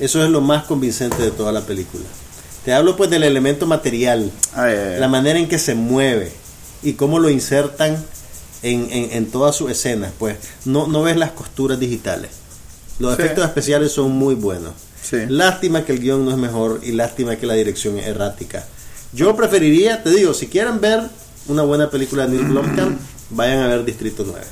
Eso 0.00 0.24
es 0.24 0.30
lo 0.30 0.40
más 0.40 0.64
convincente 0.64 1.22
de 1.22 1.30
toda 1.30 1.52
la 1.52 1.60
película. 1.60 2.04
Te 2.64 2.72
hablo 2.72 2.96
pues 2.96 3.10
del 3.10 3.22
elemento 3.24 3.66
material, 3.66 4.30
la 4.56 5.08
manera 5.08 5.38
en 5.38 5.48
que 5.48 5.58
se 5.58 5.74
mueve 5.74 6.32
y 6.82 6.94
cómo 6.94 7.18
lo 7.18 7.28
insertan 7.30 8.02
en, 8.62 8.88
en, 8.90 9.10
en 9.12 9.26
todas 9.30 9.54
sus 9.56 9.70
escenas. 9.70 10.12
Pues 10.18 10.36
no, 10.64 10.86
no 10.86 11.02
ves 11.02 11.16
las 11.16 11.32
costuras 11.32 11.78
digitales. 11.78 12.30
Los 12.98 13.16
Sí. 13.16 13.22
efectos 13.22 13.44
especiales 13.44 13.92
son 13.92 14.12
muy 14.12 14.34
buenos. 14.34 14.72
Sí. 15.02 15.18
Lástima 15.28 15.84
que 15.84 15.92
el 15.92 16.00
guion 16.00 16.24
no 16.24 16.30
es 16.30 16.38
mejor 16.38 16.80
y 16.82 16.92
lástima 16.92 17.36
que 17.36 17.46
la 17.46 17.54
dirección 17.54 17.98
es 17.98 18.06
errática. 18.06 18.64
Yo 19.12 19.36
preferiría, 19.36 20.02
te 20.02 20.10
digo, 20.10 20.32
si 20.32 20.46
quieren 20.46 20.80
ver 20.80 21.02
una 21.48 21.62
buena 21.62 21.90
película 21.90 22.26
de 22.26 22.30
Neil 22.36 22.44
Blomkamp, 22.48 22.98
vayan 23.30 23.58
a 23.60 23.66
ver 23.68 23.84
Distrito 23.84 24.24
9. 24.26 24.42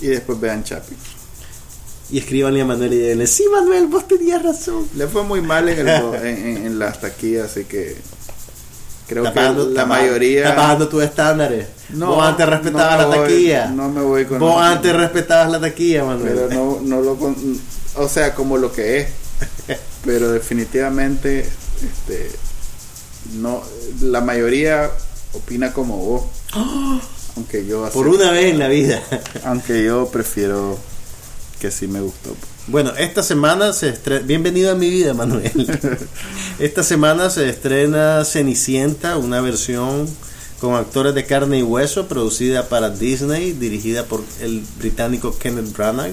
Y 0.00 0.06
después 0.08 0.40
vean 0.40 0.64
Chapi. 0.64 0.96
Y 2.10 2.18
escríbanle 2.18 2.60
a 2.60 2.64
Manuel 2.64 2.92
y 2.92 2.98
díganle, 2.98 3.26
sí 3.26 3.44
Manuel, 3.50 3.86
vos 3.88 4.06
tenías 4.06 4.42
razón. 4.42 4.86
Le 4.94 5.08
fue 5.08 5.24
muy 5.24 5.40
mal 5.40 5.68
en, 5.68 5.88
el, 5.88 6.66
en, 6.66 6.78
las 6.78 7.00
taquillas, 7.00 7.50
así 7.50 7.64
que 7.64 7.96
creo 9.08 9.24
que 9.32 9.40
la 9.40 9.82
ba- 9.82 9.86
mayoría... 9.86 10.48
Está 10.50 10.54
bajando 10.62 10.88
tus 10.88 11.02
estándares. 11.02 11.66
No, 11.90 12.14
Vos 12.14 12.24
antes 12.24 12.46
respetabas 12.48 13.00
no 13.02 13.08
la 13.10 13.16
voy- 13.16 13.26
taquilla. 13.28 13.66
no 13.70 13.88
me 13.88 14.02
voy 14.02 14.24
con- 14.24 14.38
Vos 14.38 14.62
antes 14.62 14.94
respetabas 14.94 15.50
la 15.50 15.60
taquilla, 15.60 16.04
Manuel. 16.04 16.32
Pero 16.32 16.48
no, 16.54 16.78
no 16.82 17.00
lo... 17.00 17.16
con- 17.16 17.36
o 17.96 18.08
sea, 18.08 18.34
como 18.34 18.56
lo 18.56 18.70
que 18.72 18.98
es. 19.00 19.08
Pero 20.04 20.30
definitivamente, 20.30 21.40
este, 21.40 22.30
no, 23.34 23.62
la 24.02 24.20
mayoría 24.20 24.90
opina 25.32 25.72
como 25.72 25.96
vos. 25.96 26.22
Aunque 27.36 27.66
yo... 27.66 27.88
Por 27.90 28.06
una 28.06 28.30
vez 28.30 28.52
en 28.52 28.60
la 28.60 28.68
vida. 28.68 29.02
Aunque 29.44 29.84
yo 29.84 30.08
prefiero 30.08 30.78
que 31.60 31.70
sí 31.70 31.86
me 31.86 32.00
gustó. 32.00 32.34
Bueno, 32.68 32.92
esta 32.98 33.22
semana 33.22 33.72
se 33.72 33.88
estrena. 33.88 34.26
Bienvenido 34.26 34.72
a 34.72 34.74
mi 34.74 34.90
vida, 34.90 35.14
Manuel. 35.14 35.52
esta 36.58 36.82
semana 36.82 37.30
se 37.30 37.48
estrena 37.48 38.24
Cenicienta, 38.24 39.16
una 39.16 39.40
versión 39.40 40.08
con 40.60 40.74
actores 40.74 41.14
de 41.14 41.26
carne 41.26 41.58
y 41.58 41.62
hueso, 41.62 42.08
producida 42.08 42.68
para 42.68 42.90
Disney, 42.90 43.52
dirigida 43.52 44.04
por 44.04 44.22
el 44.40 44.64
británico 44.78 45.38
Kenneth 45.38 45.76
Branagh. 45.76 46.12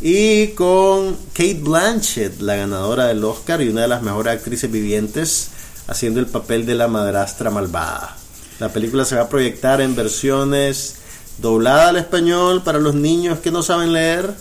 Y 0.00 0.48
con 0.48 1.16
Kate 1.32 1.60
Blanchett, 1.60 2.40
la 2.40 2.56
ganadora 2.56 3.06
del 3.06 3.24
Oscar 3.24 3.62
y 3.62 3.68
una 3.68 3.82
de 3.82 3.88
las 3.88 4.02
mejores 4.02 4.34
actrices 4.34 4.70
vivientes, 4.70 5.48
haciendo 5.86 6.20
el 6.20 6.26
papel 6.26 6.66
de 6.66 6.74
la 6.74 6.88
madrastra 6.88 7.50
malvada. 7.50 8.16
La 8.58 8.72
película 8.72 9.04
se 9.04 9.16
va 9.16 9.22
a 9.22 9.28
proyectar 9.28 9.80
en 9.80 9.94
versiones 9.94 10.96
doblada 11.38 11.88
al 11.88 11.96
español 11.96 12.62
para 12.62 12.78
los 12.78 12.94
niños 12.94 13.40
que 13.40 13.50
no 13.50 13.62
saben 13.62 13.92
leer 13.92 14.34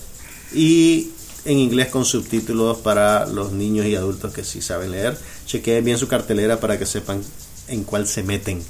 y 0.54 1.12
en 1.46 1.58
inglés 1.58 1.88
con 1.88 2.06
subtítulos 2.06 2.78
para 2.78 3.26
los 3.26 3.52
niños 3.52 3.86
y 3.86 3.96
adultos 3.96 4.34
que 4.34 4.44
sí 4.44 4.62
saben 4.62 4.92
leer. 4.92 5.18
Chequeen 5.46 5.84
bien 5.84 5.98
su 5.98 6.08
cartelera 6.08 6.60
para 6.60 6.78
que 6.78 6.86
sepan 6.86 7.22
en 7.68 7.84
cuál 7.84 8.08
se 8.08 8.24
meten. 8.24 8.62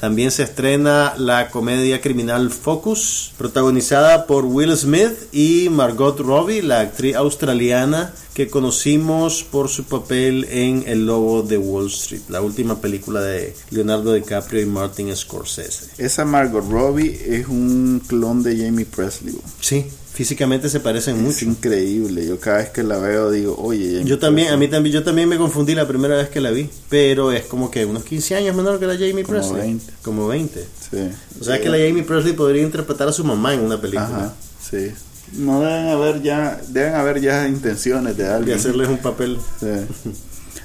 También 0.00 0.30
se 0.30 0.42
estrena 0.42 1.14
la 1.16 1.48
comedia 1.48 2.00
criminal 2.00 2.50
Focus, 2.50 3.32
protagonizada 3.38 4.26
por 4.26 4.44
Will 4.44 4.76
Smith 4.76 5.12
y 5.32 5.68
Margot 5.70 6.18
Robbie, 6.20 6.62
la 6.62 6.80
actriz 6.80 7.14
australiana 7.14 8.12
que 8.34 8.48
conocimos 8.48 9.44
por 9.44 9.68
su 9.68 9.84
papel 9.84 10.44
en 10.50 10.84
El 10.86 11.06
Lobo 11.06 11.42
de 11.42 11.56
Wall 11.56 11.86
Street, 11.86 12.22
la 12.28 12.42
última 12.42 12.80
película 12.80 13.22
de 13.22 13.56
Leonardo 13.70 14.12
DiCaprio 14.12 14.60
y 14.60 14.66
Martin 14.66 15.14
Scorsese. 15.16 15.86
Esa 15.96 16.24
Margot 16.24 16.68
Robbie 16.68 17.18
es 17.26 17.46
un 17.48 18.02
clon 18.06 18.42
de 18.42 18.58
Jamie 18.58 18.84
Presley. 18.84 19.38
Sí, 19.60 19.86
físicamente 20.14 20.68
se 20.70 20.80
parecen 20.80 21.16
Es 21.16 21.22
mucho. 21.22 21.44
increíble. 21.44 22.24
Yo 22.26 22.38
cada 22.40 22.58
vez 22.58 22.70
que 22.70 22.82
la 22.82 22.96
veo 22.98 23.30
digo, 23.30 23.56
oye, 23.58 23.90
Jamie 23.96 24.04
Yo 24.04 24.18
también, 24.18 24.52
a 24.52 24.56
mí 24.56 24.68
también, 24.68 24.94
yo 24.94 25.02
también 25.02 25.28
me 25.28 25.36
confundí 25.36 25.74
la 25.74 25.86
primera 25.86 26.16
vez 26.16 26.28
que 26.30 26.40
la 26.40 26.50
vi, 26.50 26.70
pero 26.88 27.32
es 27.32 27.42
como 27.44 27.70
que 27.70 27.84
unos 27.84 28.04
15 28.04 28.36
años 28.36 28.54
menor 28.56 28.78
que 28.78 28.86
la 28.86 28.94
Jamie 28.94 29.24
Como 29.24 29.38
Presley. 29.38 29.60
20. 29.62 29.92
Como 30.02 30.26
20. 30.28 30.64
Sí. 30.90 31.10
O 31.40 31.44
sea 31.44 31.60
que 31.60 31.68
la 31.68 31.76
Jamie 31.78 32.04
Presley 32.04 32.32
podría 32.32 32.62
interpretar 32.62 33.08
a 33.08 33.12
su 33.12 33.24
mamá 33.24 33.52
en 33.54 33.60
una 33.60 33.80
película. 33.80 34.06
Ajá, 34.06 34.34
sí. 34.70 34.92
No 35.32 35.60
deben 35.60 35.88
haber 35.88 36.22
ya, 36.22 36.60
deben 36.68 36.94
haber 36.94 37.20
ya 37.20 37.48
intenciones 37.48 38.16
de 38.16 38.26
alguien. 38.28 38.56
hacerles 38.56 38.88
un 38.88 38.98
papel. 38.98 39.36
Sí. 39.58 39.66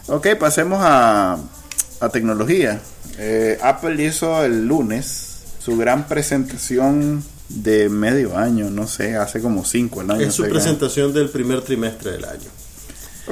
Ok, 0.07 0.27
pasemos 0.39 0.79
a, 0.81 1.39
a 1.99 2.09
tecnología. 2.09 2.81
Eh, 3.17 3.57
Apple 3.63 4.03
hizo 4.05 4.43
el 4.43 4.67
lunes 4.67 5.37
su 5.59 5.75
gran 5.77 6.07
presentación 6.07 7.23
de 7.49 7.89
medio 7.89 8.37
año, 8.37 8.69
no 8.69 8.87
sé, 8.87 9.15
hace 9.17 9.41
como 9.41 9.65
cinco 9.65 10.01
el 10.01 10.11
año. 10.11 10.21
Es 10.21 10.35
su 10.35 10.43
que- 10.43 10.49
presentación 10.49 11.13
del 11.13 11.29
primer 11.29 11.61
trimestre 11.61 12.11
del 12.11 12.25
año. 12.25 12.49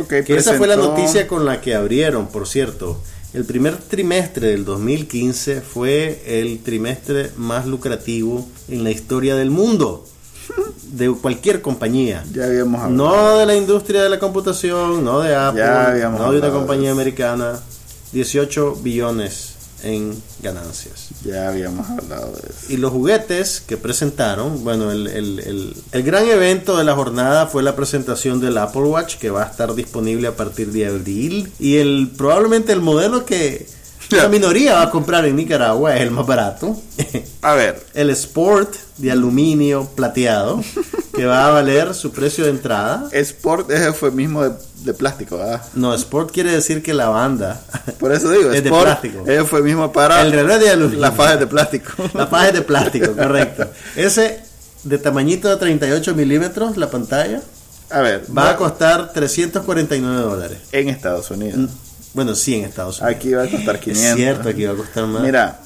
Que 0.07 0.35
esa 0.35 0.53
fue 0.55 0.67
la 0.67 0.75
noticia 0.75 1.27
con 1.27 1.45
la 1.45 1.59
que 1.61 1.73
abrieron, 1.73 2.27
por 2.27 2.47
cierto. 2.47 3.01
El 3.33 3.45
primer 3.45 3.77
trimestre 3.77 4.47
del 4.49 4.63
2015 4.63 5.61
fue 5.61 6.21
el 6.25 6.59
trimestre 6.63 7.31
más 7.35 7.65
lucrativo 7.65 8.47
en 8.69 8.83
la 8.83 8.91
historia 8.91 9.35
del 9.35 9.49
mundo, 9.51 10.07
de 10.91 11.09
cualquier 11.11 11.61
compañía. 11.61 12.23
Ya 12.31 12.45
habíamos 12.45 12.81
hablado. 12.81 12.95
No 13.11 13.37
de 13.39 13.45
la 13.45 13.55
industria 13.55 14.01
de 14.03 14.09
la 14.09 14.19
computación, 14.19 15.03
no 15.03 15.19
de 15.19 15.35
Apple, 15.35 15.63
no 16.17 16.31
de 16.31 16.39
una 16.39 16.51
compañía 16.51 16.91
americana. 16.91 17.59
18 18.13 18.75
billones 18.81 19.55
en 19.83 20.21
ganancias. 20.41 21.09
Ya 21.23 21.47
habíamos 21.49 21.89
hablado 21.89 22.31
de 22.33 22.49
eso. 22.49 22.73
Y 22.73 22.77
los 22.77 22.91
juguetes 22.91 23.61
que 23.65 23.77
presentaron, 23.77 24.63
bueno, 24.63 24.91
el, 24.91 25.07
el- 25.07 25.39
el- 25.39 25.73
el 25.91 26.03
gran 26.03 26.25
evento 26.27 26.77
de 26.77 26.83
la 26.83 26.95
jornada 26.95 27.47
fue 27.47 27.63
la 27.63 27.75
presentación 27.75 28.39
del 28.41 28.57
Apple 28.57 28.81
Watch 28.83 29.15
que 29.17 29.29
va 29.29 29.43
a 29.43 29.47
estar 29.47 29.73
disponible 29.75 30.27
a 30.27 30.35
partir 30.35 30.71
de 30.71 30.87
abril. 30.87 31.51
Y 31.59 31.77
el 31.77 32.11
probablemente 32.17 32.71
el 32.73 32.81
modelo 32.81 33.25
que 33.25 33.67
la 34.09 34.27
minoría 34.29 34.75
va 34.75 34.81
a 34.83 34.89
comprar 34.89 35.25
en 35.25 35.35
Nicaragua 35.35 35.95
es 35.95 36.01
el 36.01 36.11
más 36.11 36.25
barato. 36.25 36.75
A 37.41 37.53
ver, 37.53 37.85
el 37.93 38.09
Sport 38.09 38.73
de 38.97 39.11
aluminio 39.11 39.87
plateado 39.95 40.61
que 41.13 41.25
va 41.25 41.47
a 41.47 41.51
valer 41.51 41.93
su 41.93 42.11
precio 42.11 42.43
de 42.45 42.49
entrada. 42.51 43.07
Sport 43.13 43.69
es 43.71 43.81
eufemismo 43.81 44.43
de, 44.43 44.51
de 44.83 44.93
plástico, 44.93 45.37
¿verdad? 45.37 45.61
No, 45.73 45.93
Sport 45.93 46.31
quiere 46.31 46.51
decir 46.51 46.81
que 46.83 46.93
la 46.93 47.09
banda. 47.09 47.59
Por 47.99 48.11
eso 48.13 48.29
digo, 48.31 48.51
Es 48.53 48.63
de 48.63 48.69
Sport 48.69 48.83
plástico. 48.85 49.23
es 49.25 49.37
eufemismo 49.39 49.91
para 49.91 50.21
El 50.21 50.31
reloj 50.31 50.57
de 50.59 50.69
aluminio. 50.69 50.99
la 50.99 51.11
faja 51.11 51.37
de 51.37 51.47
plástico. 51.47 51.91
La 52.13 52.27
faja 52.27 52.51
de 52.51 52.61
plástico, 52.61 53.11
correcto. 53.17 53.69
Ese 53.95 54.41
de 54.83 54.97
tamañito 54.97 55.49
de 55.49 55.57
38 55.57 56.15
milímetros, 56.15 56.77
la 56.77 56.89
pantalla, 56.89 57.41
A 57.89 58.01
ver, 58.01 58.23
va 58.35 58.43
no- 58.45 58.49
a 58.51 58.55
costar 58.57 59.11
349 59.13 60.21
dólares. 60.21 60.57
en 60.71 60.89
Estados 60.89 61.29
Unidos. 61.31 61.69
Bueno, 62.13 62.35
sí, 62.35 62.55
en 62.55 62.63
Estados 62.65 62.99
Unidos. 63.01 63.15
Aquí 63.15 63.33
va 63.33 63.43
a 63.43 63.47
costar 63.49 63.79
500. 63.79 64.09
Es 64.09 64.15
cierto, 64.15 64.49
aquí 64.49 64.65
va 64.65 64.73
a 64.73 64.75
costar 64.77 65.05
más. 65.05 65.21
Mira, 65.23 65.59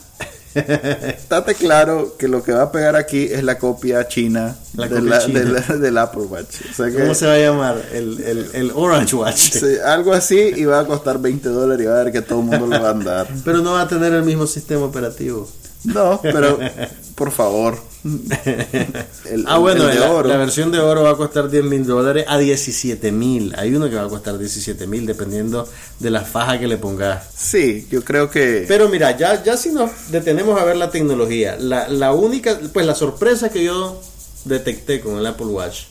estate 0.56 1.56
claro 1.56 2.16
que 2.18 2.28
lo 2.28 2.44
que 2.44 2.52
va 2.52 2.64
a 2.64 2.72
pegar 2.72 2.96
aquí 2.96 3.24
es 3.32 3.44
la 3.44 3.58
copia 3.58 4.08
china, 4.08 4.56
La 4.76 4.88
de 4.88 4.96
copia 4.96 5.10
la- 5.10 5.26
china. 5.26 5.40
de 5.40 5.46
la- 5.46 5.78
del 5.78 5.98
Apple 5.98 6.24
Watch. 6.24 6.56
O 6.72 6.74
sea 6.76 6.88
que, 6.88 7.00
¿Cómo 7.00 7.14
se 7.16 7.26
va 7.26 7.34
a 7.34 7.38
llamar? 7.38 7.82
El, 7.94 8.22
el, 8.22 8.50
el 8.54 8.72
Orange 8.76 9.16
Watch. 9.16 9.38
sí, 9.52 9.76
algo 9.86 10.14
así 10.14 10.38
y 10.56 10.66
va 10.66 10.80
a 10.82 10.86
costar 10.86 11.20
20 11.20 11.50
dólares 11.50 11.84
y 11.86 11.88
va 11.88 12.00
a 12.00 12.04
ver 12.04 12.12
que 12.14 12.22
todo 12.22 12.40
el 12.40 12.46
mundo 12.46 12.68
lo 12.68 12.82
va 12.82 12.90
a 12.90 12.92
andar. 12.92 13.28
Pero 13.46 13.60
no 13.60 13.74
va 13.74 13.82
a 13.82 13.88
tener 13.88 14.14
el 14.14 14.24
mismo 14.24 14.46
sistema 14.48 14.86
operativo. 14.86 15.50
No, 15.84 16.20
pero 16.22 16.60
por 17.16 17.32
favor. 17.32 17.76
El, 19.26 19.46
ah, 19.48 19.60
bueno, 19.60 19.88
la, 19.88 20.24
la, 20.24 20.38
versión 20.38 20.72
de 20.72 20.80
oro 20.80 21.04
va 21.04 21.12
a 21.12 21.16
costar 21.16 21.50
10 21.50 21.64
mil 21.66 21.86
dólares 21.86 22.26
a 22.28 22.38
17 22.38 23.12
mil. 23.12 23.54
Hay 23.58 23.76
uno 23.76 23.90
que 23.90 23.96
va 23.96 24.06
a 24.06 24.10
costar 24.10 24.38
17 24.40 24.88
mil 24.88 25.06
dependiendo 25.06 25.68
de 26.00 26.10
la 26.10 26.22
faja 26.22 26.60
que 26.60 26.68
le 26.68 26.78
pongas. 26.78 27.28
Sí, 27.36 27.88
yo 27.92 28.04
creo 28.04 28.30
que... 28.32 28.66
Pero 28.68 28.90
mira, 28.90 29.16
ya, 29.16 29.44
ya 29.44 29.56
si 29.56 29.72
nos 29.72 30.10
detenemos 30.10 30.60
a 30.60 30.66
ver 30.66 30.78
la 30.78 30.90
tecnología, 30.90 31.58
la, 31.60 31.88
la 31.90 32.12
única, 32.14 32.60
pues 32.74 32.86
la 32.86 32.96
sorpresa 32.96 33.50
que 33.50 33.64
yo 33.64 34.02
detecté 34.46 35.00
con 35.00 35.18
el 35.18 35.26
Apple 35.26 35.48
Watch 35.48 35.84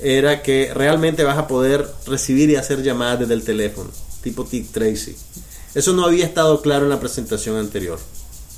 era 0.00 0.42
que 0.42 0.72
realmente 0.74 1.24
vas 1.24 1.38
a 1.38 1.48
poder 1.48 1.86
recibir 2.06 2.50
y 2.50 2.56
hacer 2.56 2.82
llamadas 2.82 3.20
desde 3.20 3.34
el 3.34 3.42
teléfono, 3.42 3.90
tipo 4.22 4.44
Tick 4.44 4.70
Tracy. 4.70 5.16
Eso 5.74 5.92
no 5.92 6.04
había 6.04 6.24
estado 6.24 6.60
claro 6.60 6.84
en 6.84 6.90
la 6.90 7.00
presentación 7.00 7.56
anterior. 7.56 7.98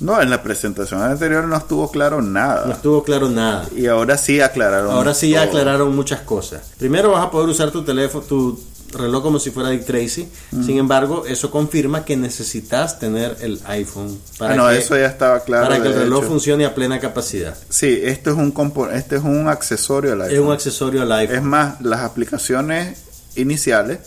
No, 0.01 0.19
en 0.19 0.29
la 0.31 0.41
presentación 0.41 1.01
anterior 1.01 1.45
no 1.45 1.55
estuvo 1.55 1.89
claro 1.91 2.21
nada. 2.21 2.65
No 2.65 2.73
estuvo 2.73 3.03
claro 3.03 3.29
nada. 3.29 3.67
Y 3.75 3.85
ahora 3.85 4.17
sí 4.17 4.41
aclararon. 4.41 4.91
Ahora 4.91 5.13
sí 5.13 5.29
ya 5.29 5.43
aclararon 5.43 5.95
muchas 5.95 6.21
cosas. 6.21 6.73
Primero 6.79 7.11
vas 7.11 7.25
a 7.25 7.31
poder 7.31 7.49
usar 7.49 7.69
tu 7.69 7.83
teléfono, 7.83 8.23
tu 8.25 8.59
reloj 8.93 9.21
como 9.21 9.39
si 9.39 9.51
fuera 9.51 9.69
Dick 9.69 9.85
Tracy. 9.85 10.27
Sin 10.65 10.77
embargo, 10.79 11.25
eso 11.27 11.51
confirma 11.51 12.03
que 12.03 12.17
necesitas 12.17 12.99
tener 12.99 13.37
el 13.41 13.59
iPhone 13.65 14.19
para 14.37 14.53
ah, 14.53 14.57
no, 14.57 14.69
eso 14.69 14.97
ya 14.97 15.05
estaba 15.05 15.41
claro. 15.41 15.67
Para 15.67 15.81
que 15.81 15.87
el 15.87 15.93
reloj 15.93 16.25
funcione 16.25 16.65
a 16.65 16.73
plena 16.73 16.99
capacidad. 16.99 17.55
Sí, 17.69 18.01
esto 18.03 18.31
es 18.31 18.35
un 18.37 18.53
este 18.93 19.17
es 19.17 19.23
un 19.23 19.47
accesorio 19.47 20.13
al 20.13 20.23
iPhone. 20.23 20.35
Es 20.35 20.41
un 20.41 20.51
accesorio 20.51 21.01
al 21.03 21.11
iPhone. 21.11 21.35
Es 21.35 21.43
más, 21.43 21.81
las 21.81 22.01
aplicaciones 22.01 22.97
iniciales 23.35 23.99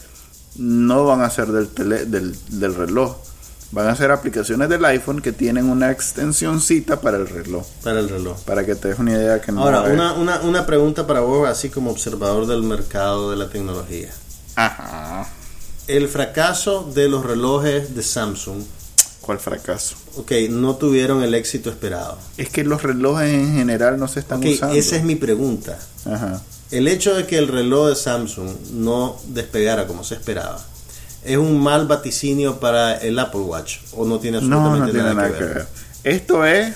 no 0.57 1.05
van 1.05 1.23
a 1.23 1.31
ser 1.31 1.49
del, 1.49 2.11
del, 2.11 2.37
del 2.51 2.75
reloj 2.75 3.17
van 3.75 3.89
a 3.89 3.97
ser 3.97 4.13
aplicaciones 4.13 4.69
del 4.69 4.85
iPhone 4.85 5.21
que 5.21 5.33
tienen 5.33 5.69
una 5.69 5.91
extensioncita 5.91 7.01
para 7.01 7.17
el 7.17 7.27
reloj. 7.27 7.67
Para 7.83 7.99
el 7.99 8.09
reloj. 8.09 8.41
Para 8.45 8.65
que 8.65 8.77
te 8.77 8.89
des 8.89 8.99
una 9.01 9.13
idea 9.13 9.41
que 9.41 9.51
no 9.51 9.63
Ahora, 9.63 9.83
una, 9.83 10.13
una, 10.15 10.41
una 10.43 10.65
pregunta 10.65 11.07
para 11.07 11.21
vos, 11.21 11.49
así 11.49 11.71
como 11.71 11.91
observador 11.91 12.47
del 12.47 12.63
mercado 12.63 13.33
de 13.33 13.37
la 13.37 13.49
tecnología. 13.49 14.11
Ajá. 14.55 15.29
El 15.89 16.09
fracaso 16.09 16.91
de 16.95 17.09
los 17.09 17.27
relojes 17.27 17.95
de 17.95 18.03
Samsung. 18.03 18.63
¿Cuál 19.21 19.41
fracaso? 19.41 19.97
Ok, 20.17 20.33
no 20.51 20.77
tuvieron 20.77 21.23
el 21.23 21.35
éxito 21.35 21.69
esperado. 21.69 22.17
Es 22.37 22.51
que 22.51 22.63
los 22.63 22.83
relojes 22.83 23.33
en 23.33 23.55
general 23.57 23.99
no 23.99 24.07
se 24.07 24.21
están 24.21 24.39
okay, 24.39 24.55
usando. 24.55 24.77
Esa 24.77 24.97
es 24.97 25.03
mi 25.03 25.17
pregunta. 25.17 25.79
Ajá. 26.05 26.41
El 26.71 26.87
hecho 26.87 27.15
de 27.15 27.27
que 27.27 27.39
el 27.39 27.49
reloj 27.49 27.89
de 27.89 27.97
Samsung 27.97 28.51
no 28.73 29.17
despegara 29.29 29.87
como 29.87 30.05
se 30.05 30.15
esperaba 30.15 30.65
es 31.25 31.37
un 31.37 31.61
mal 31.61 31.87
vaticinio 31.87 32.61
para 32.61 32.97
el 32.97 33.19
Apple 33.19 33.41
Watch 33.41 33.79
o 33.93 34.05
no 34.05 34.19
tiene 34.19 34.39
absolutamente 34.39 34.99
nada, 34.99 35.33
que, 35.33 35.45
ver? 35.45 35.67
Esto 36.05 36.45
es 36.45 36.75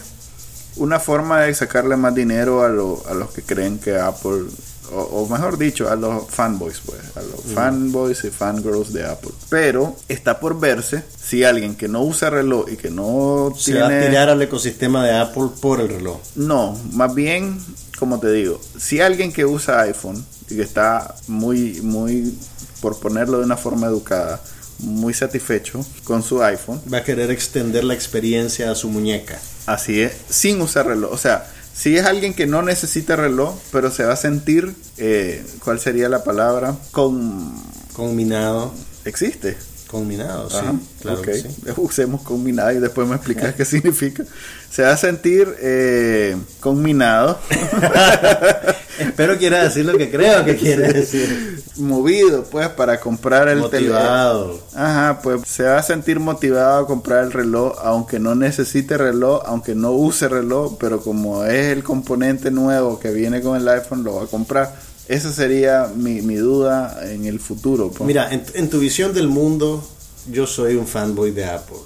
una 0.76 1.00
forma 1.00 1.42
de 1.42 1.54
sacarle 1.54 1.96
más 1.96 2.14
dinero 2.14 2.62
a, 2.62 2.66
a 2.66 3.14
los 3.14 3.30
que 3.30 3.42
creen 3.42 3.78
que 3.78 3.98
Apple 3.98 4.44
o, 4.92 5.26
mejor 5.28 5.58
dicho, 5.58 5.90
a 5.90 5.96
los 5.96 6.28
fanboys, 6.28 6.80
pues, 6.84 7.00
a 7.16 7.20
los 7.20 7.44
mm. 7.46 7.54
fanboys 7.54 8.24
y 8.24 8.30
fangirls 8.30 8.92
de 8.92 9.04
Apple. 9.04 9.32
Pero 9.48 9.96
está 10.08 10.40
por 10.40 10.58
verse 10.58 11.02
si 11.20 11.44
alguien 11.44 11.74
que 11.74 11.88
no 11.88 12.02
usa 12.02 12.30
reloj 12.30 12.66
y 12.70 12.76
que 12.76 12.90
no 12.90 13.52
se 13.56 13.78
va 13.78 13.86
a 13.86 14.00
tirar 14.00 14.28
al 14.28 14.40
ecosistema 14.40 15.04
de 15.04 15.12
Apple 15.12 15.48
por 15.60 15.80
el 15.80 15.88
reloj. 15.88 16.18
No, 16.36 16.78
más 16.92 17.14
bien, 17.14 17.60
como 17.98 18.18
te 18.18 18.32
digo, 18.32 18.60
si 18.78 19.00
alguien 19.00 19.32
que 19.32 19.44
usa 19.44 19.82
iPhone 19.82 20.24
y 20.48 20.56
que 20.56 20.62
está 20.62 21.14
muy, 21.26 21.80
muy 21.82 22.34
por 22.80 22.98
ponerlo 22.98 23.38
de 23.38 23.44
una 23.44 23.56
forma 23.56 23.86
educada, 23.86 24.40
muy 24.78 25.14
satisfecho 25.14 25.84
con 26.04 26.22
su 26.22 26.42
iPhone. 26.42 26.80
Va 26.92 26.98
a 26.98 27.04
querer 27.04 27.30
extender 27.30 27.84
la 27.84 27.94
experiencia 27.94 28.70
a 28.70 28.74
su 28.74 28.88
muñeca. 28.88 29.38
Así 29.66 30.00
es, 30.00 30.12
sin 30.28 30.60
usar 30.60 30.86
reloj. 30.86 31.12
O 31.12 31.18
sea, 31.18 31.46
si 31.74 31.96
es 31.96 32.04
alguien 32.06 32.34
que 32.34 32.46
no 32.46 32.62
necesita 32.62 33.16
reloj, 33.16 33.54
pero 33.70 33.90
se 33.90 34.04
va 34.04 34.14
a 34.14 34.16
sentir, 34.16 34.74
eh, 34.96 35.44
¿cuál 35.62 35.78
sería 35.78 36.08
la 36.08 36.24
palabra? 36.24 36.76
Con... 36.90 37.54
Combinado. 37.92 38.72
Existe. 39.04 39.56
Combinado, 39.88 40.50
sí. 40.50 40.56
Claro 41.00 41.22
que 41.22 41.34
sí. 41.34 41.48
Usemos 41.76 42.22
combinado 42.22 42.72
y 42.72 42.78
después 42.78 43.08
me 43.08 43.16
explicas 43.16 43.54
qué 43.56 43.64
significa. 43.64 44.24
Se 44.70 44.82
va 44.82 44.92
a 44.92 44.96
sentir 44.96 45.54
eh, 45.60 46.36
combinado. 46.60 47.38
Espero 48.98 49.38
quiera 49.38 49.64
decir 49.64 49.84
lo 49.84 49.96
que 49.96 50.10
creo 50.10 50.44
que 50.44 50.56
quiere 50.56 50.92
decir. 50.92 51.62
Movido, 51.76 52.44
pues, 52.44 52.68
para 52.70 52.98
comprar 52.98 53.48
el 53.48 53.58
Motivado. 53.58 54.60
Ajá, 54.74 55.20
pues 55.22 55.42
se 55.46 55.64
va 55.64 55.78
a 55.78 55.82
sentir 55.82 56.20
motivado 56.20 56.84
a 56.84 56.86
comprar 56.86 57.24
el 57.24 57.32
reloj, 57.32 57.76
aunque 57.82 58.18
no 58.18 58.34
necesite 58.34 58.98
reloj, 58.98 59.42
aunque 59.46 59.74
no 59.74 59.92
use 59.92 60.28
reloj, 60.28 60.76
pero 60.78 61.00
como 61.00 61.44
es 61.44 61.66
el 61.66 61.84
componente 61.84 62.50
nuevo 62.50 62.98
que 62.98 63.10
viene 63.10 63.40
con 63.40 63.56
el 63.56 63.68
iPhone, 63.68 64.04
lo 64.04 64.16
va 64.16 64.24
a 64.24 64.26
comprar 64.26 64.88
esa 65.08 65.32
sería 65.32 65.90
mi, 65.94 66.20
mi 66.20 66.36
duda 66.36 67.00
en 67.10 67.24
el 67.24 67.40
futuro. 67.40 67.90
Pues. 67.90 68.06
Mira, 68.06 68.28
en, 68.30 68.68
tu 68.68 68.78
visión 68.78 69.14
del 69.14 69.28
mundo, 69.28 69.82
yo 70.30 70.46
soy 70.46 70.76
un 70.76 70.86
fanboy 70.86 71.30
de 71.30 71.46
Apple. 71.46 71.78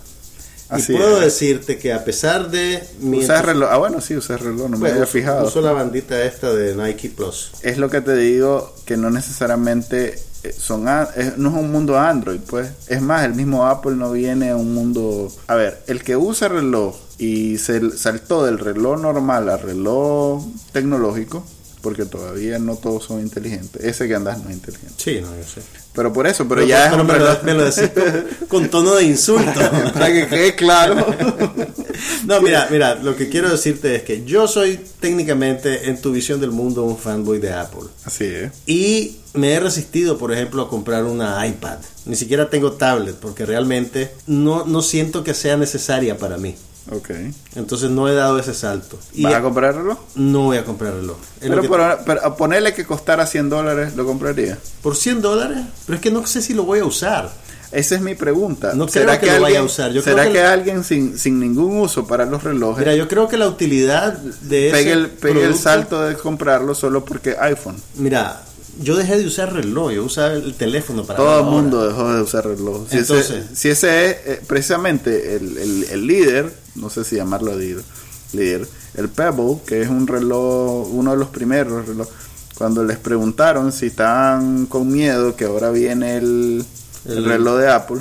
Y 0.78 0.92
puedo 0.92 1.20
decirte 1.20 1.78
que 1.78 1.92
a 1.92 2.04
pesar 2.04 2.50
de 2.50 2.82
mi 3.00 3.18
usar 3.18 3.46
reloj 3.46 3.68
ah 3.70 3.78
bueno 3.78 4.00
sí 4.00 4.16
usar 4.16 4.42
reloj 4.42 4.70
no 4.70 4.78
me 4.78 4.90
había 4.90 5.06
fijado 5.06 5.46
uso 5.46 5.60
la 5.60 5.72
bandita 5.72 6.22
esta 6.22 6.52
de 6.52 6.74
Nike 6.74 7.10
Plus 7.10 7.52
es 7.62 7.78
lo 7.78 7.90
que 7.90 8.00
te 8.00 8.16
digo 8.16 8.74
que 8.84 8.96
no 8.96 9.10
necesariamente 9.10 10.18
eh, 10.42 10.52
son 10.52 10.84
no 10.84 11.08
es 11.14 11.36
un 11.36 11.70
mundo 11.70 11.98
Android 11.98 12.40
pues 12.46 12.70
es 12.88 13.00
más 13.00 13.24
el 13.24 13.34
mismo 13.34 13.66
Apple 13.66 13.96
no 13.96 14.12
viene 14.12 14.50
a 14.50 14.56
un 14.56 14.74
mundo 14.74 15.32
a 15.46 15.54
ver 15.54 15.82
el 15.86 16.02
que 16.02 16.16
usa 16.16 16.48
reloj 16.48 16.96
y 17.18 17.58
se 17.58 17.96
saltó 17.96 18.44
del 18.44 18.58
reloj 18.58 19.00
normal 19.00 19.48
al 19.48 19.60
reloj 19.60 20.44
tecnológico 20.72 21.44
porque 21.82 22.06
todavía 22.06 22.58
no 22.58 22.76
todos 22.76 23.04
son 23.04 23.20
inteligentes. 23.20 23.84
Ese 23.84 24.08
que 24.08 24.14
andas 24.14 24.42
no 24.42 24.48
es 24.48 24.56
inteligente. 24.56 24.94
Sí, 24.96 25.20
no, 25.20 25.36
yo 25.36 25.42
sé. 25.42 25.60
Pero 25.94 26.12
por 26.12 26.26
eso, 26.26 26.48
pero, 26.48 26.62
ya 26.62 26.90
me, 26.96 27.54
lo, 27.54 27.64
decís 27.64 27.90
con, 28.48 28.68
tono 28.70 28.94
de 28.94 29.04
insulto. 29.04 29.60
Para 29.92 30.06
que 30.10 30.26
quede 30.26 30.54
claro. 30.54 31.06
no, 32.26 32.40
mira, 32.40 32.68
mira, 32.70 32.94
lo 32.94 33.14
que 33.14 33.28
quiero 33.28 33.50
decirte 33.50 33.96
es 33.96 34.02
que 34.02 34.24
yo 34.24 34.48
soy 34.48 34.80
técnicamente, 35.00 35.90
en 35.90 36.00
tu 36.00 36.12
visión 36.12 36.40
del 36.40 36.50
mundo, 36.50 36.84
un 36.84 36.96
fanboy 36.96 37.38
de 37.38 37.52
Apple. 37.52 37.90
Así 38.04 38.24
es. 38.24 38.52
Y 38.66 39.18
me 39.34 39.52
he 39.52 39.60
resistido, 39.60 40.16
por 40.16 40.32
ejemplo, 40.32 40.62
a 40.62 40.68
comprar 40.68 41.04
una 41.04 41.46
iPad. 41.46 41.78
Ni 42.06 42.16
siquiera 42.16 42.48
tengo 42.48 42.72
tablet, 42.72 43.16
porque 43.16 43.44
realmente 43.44 44.12
no, 44.26 44.64
no 44.64 44.80
siento 44.80 45.22
que 45.22 45.34
sea 45.34 45.58
necesaria 45.58 46.16
para 46.16 46.38
mí. 46.38 46.56
Ok. 46.90 47.10
Entonces 47.54 47.90
no 47.90 48.08
he 48.08 48.14
dado 48.14 48.38
ese 48.38 48.54
salto. 48.54 48.98
¿Vas 49.18 49.34
a 49.34 49.42
comprar 49.42 49.76
reloj? 49.76 49.98
No 50.16 50.44
voy 50.44 50.56
a 50.56 50.64
comprar 50.64 50.94
reloj. 50.94 51.16
Pero, 51.40 51.62
pero, 52.04 52.24
a 52.24 52.36
ponerle 52.36 52.74
que 52.74 52.84
costara 52.84 53.26
100 53.26 53.48
dólares, 53.48 53.96
¿lo 53.96 54.04
compraría? 54.04 54.58
¿Por 54.82 54.96
100 54.96 55.22
dólares? 55.22 55.58
Pero 55.86 55.96
es 55.96 56.02
que 56.02 56.10
no 56.10 56.26
sé 56.26 56.42
si 56.42 56.54
lo 56.54 56.64
voy 56.64 56.80
a 56.80 56.84
usar. 56.84 57.30
Esa 57.72 57.94
es 57.94 58.02
mi 58.02 58.14
pregunta. 58.14 58.74
No 58.74 58.86
¿Será 58.86 59.18
que, 59.18 59.26
lo 59.26 59.40
vaya 59.40 59.60
a 59.60 59.62
usar. 59.62 59.92
¿Será 60.02 60.30
que, 60.30 60.42
alguien 60.42 60.84
sin, 60.84 61.18
sin 61.18 61.40
ningún 61.40 61.78
uso 61.78 62.06
para 62.06 62.26
los 62.26 62.42
relojes? 62.42 62.80
Mira, 62.80 62.94
yo 62.94 63.08
creo 63.08 63.28
que 63.28 63.38
la 63.38 63.48
utilidad 63.48 64.12
de 64.12 64.68
ese 64.68 64.92
el, 64.92 65.08
pegue 65.08 65.42
el 65.44 65.54
salto 65.54 66.02
de 66.02 66.14
comprarlo 66.16 66.74
solo 66.74 67.02
porque 67.04 67.34
iPhone. 67.40 67.76
Mira, 67.94 68.42
yo 68.80 68.96
dejé 68.96 69.18
de 69.18 69.26
usar 69.26 69.52
reloj, 69.52 69.92
yo 69.92 70.04
usaba 70.04 70.32
el 70.32 70.54
teléfono 70.54 71.04
para 71.04 71.18
Todo 71.18 71.40
el 71.40 71.46
mundo 71.46 71.86
dejó 71.86 72.12
de 72.14 72.22
usar 72.22 72.46
reloj. 72.46 72.86
Si 72.88 72.98
ese, 72.98 73.44
si 73.54 73.68
ese 73.68 74.06
es 74.06 74.16
eh, 74.26 74.40
precisamente 74.46 75.36
el, 75.36 75.84
el, 75.90 76.06
líder, 76.06 76.52
no 76.74 76.88
sé 76.90 77.04
si 77.04 77.16
llamarlo 77.16 77.56
líder, 77.56 77.84
líder, 78.32 78.66
el 78.94 79.08
Pebble, 79.08 79.58
que 79.66 79.82
es 79.82 79.88
un 79.88 80.06
reloj, 80.06 80.88
uno 80.92 81.12
de 81.12 81.16
los 81.16 81.28
primeros 81.28 81.86
reloj, 81.86 82.08
cuando 82.56 82.84
les 82.84 82.98
preguntaron 82.98 83.72
si 83.72 83.86
estaban 83.86 84.66
con 84.66 84.90
miedo 84.90 85.36
que 85.36 85.44
ahora 85.44 85.70
viene 85.70 86.16
el, 86.16 86.64
el 87.06 87.24
reloj 87.24 87.58
de 87.58 87.70
Apple, 87.70 88.00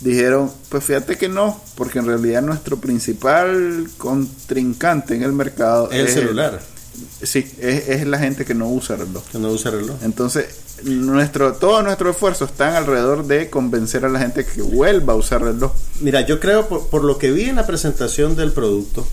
dijeron, 0.00 0.50
pues 0.68 0.84
fíjate 0.84 1.16
que 1.16 1.28
no, 1.28 1.60
porque 1.76 1.98
en 1.98 2.06
realidad 2.06 2.42
nuestro 2.42 2.76
principal 2.76 3.88
contrincante 3.98 5.14
en 5.14 5.22
el 5.22 5.32
mercado 5.32 5.90
es 5.90 6.00
el 6.00 6.08
celular. 6.08 6.60
Sí, 7.22 7.50
es, 7.58 8.06
la 8.06 8.18
gente 8.18 8.44
que 8.44 8.54
no 8.54 8.68
usa 8.68 8.96
reloj. 8.96 9.22
Que 9.30 9.38
no 9.38 9.50
usa 9.50 9.70
reloj. 9.70 9.96
Entonces, 10.02 10.46
nuestro, 10.84 11.54
todo 11.54 11.82
nuestro 11.82 12.10
esfuerzo 12.10 12.44
está 12.44 12.76
alrededor 12.76 13.26
de 13.26 13.48
convencer 13.48 14.04
a 14.04 14.08
la 14.08 14.18
gente 14.18 14.44
que 14.44 14.62
vuelva 14.62 15.12
a 15.14 15.16
usar 15.16 15.42
reloj. 15.42 15.72
Mira, 16.00 16.22
yo 16.26 16.40
creo, 16.40 16.68
por, 16.68 17.04
lo 17.04 17.18
que 17.18 17.30
vi 17.30 17.44
en 17.44 17.56
la 17.56 17.66
presentación 17.66 18.36
del 18.36 18.52
producto, 18.52 19.06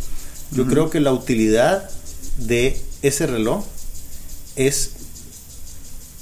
yo 0.51 0.65
creo 0.65 0.89
que 0.89 0.99
la 0.99 1.13
utilidad 1.13 1.89
de 2.37 2.81
ese 3.01 3.27
reloj 3.27 3.63
es 4.55 4.91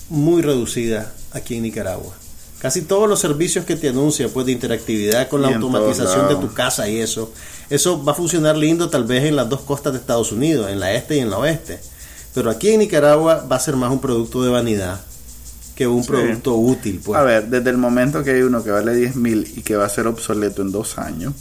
muy 0.09 0.41
reducida 0.41 1.13
aquí 1.31 1.55
en 1.55 1.63
Nicaragua. 1.63 2.13
Casi 2.59 2.81
todos 2.81 3.07
los 3.07 3.19
servicios 3.19 3.65
que 3.65 3.75
te 3.75 3.89
anuncian, 3.89 4.29
pues 4.31 4.45
de 4.47 4.51
interactividad 4.51 5.29
con 5.29 5.41
la 5.41 5.49
automatización 5.49 6.27
de 6.27 6.35
tu 6.35 6.53
casa 6.53 6.89
y 6.89 6.99
eso, 6.99 7.31
eso 7.69 8.03
va 8.03 8.11
a 8.13 8.15
funcionar 8.15 8.57
lindo 8.57 8.89
tal 8.89 9.03
vez 9.03 9.23
en 9.25 9.35
las 9.35 9.49
dos 9.49 9.61
costas 9.61 9.93
de 9.93 9.99
Estados 9.99 10.31
Unidos, 10.31 10.69
en 10.69 10.79
la 10.79 10.93
este 10.93 11.17
y 11.17 11.19
en 11.19 11.29
la 11.29 11.37
oeste. 11.37 11.79
Pero 12.33 12.49
aquí 12.49 12.69
en 12.69 12.79
Nicaragua 12.79 13.45
va 13.51 13.55
a 13.55 13.59
ser 13.59 13.75
más 13.75 13.91
un 13.91 13.99
producto 13.99 14.43
de 14.43 14.49
vanidad 14.49 14.99
que 15.75 15.87
un 15.87 16.05
producto 16.05 16.55
útil. 16.55 17.01
Pues. 17.03 17.19
A 17.19 17.23
ver, 17.23 17.47
desde 17.47 17.69
el 17.69 17.77
momento 17.77 18.23
que 18.23 18.31
hay 18.31 18.41
uno 18.41 18.63
que 18.63 18.71
vale 18.71 18.95
10 18.95 19.15
mil 19.15 19.51
y 19.55 19.61
que 19.61 19.75
va 19.75 19.85
a 19.85 19.89
ser 19.89 20.07
obsoleto 20.07 20.61
en 20.61 20.71
dos 20.71 20.97
años, 20.97 21.33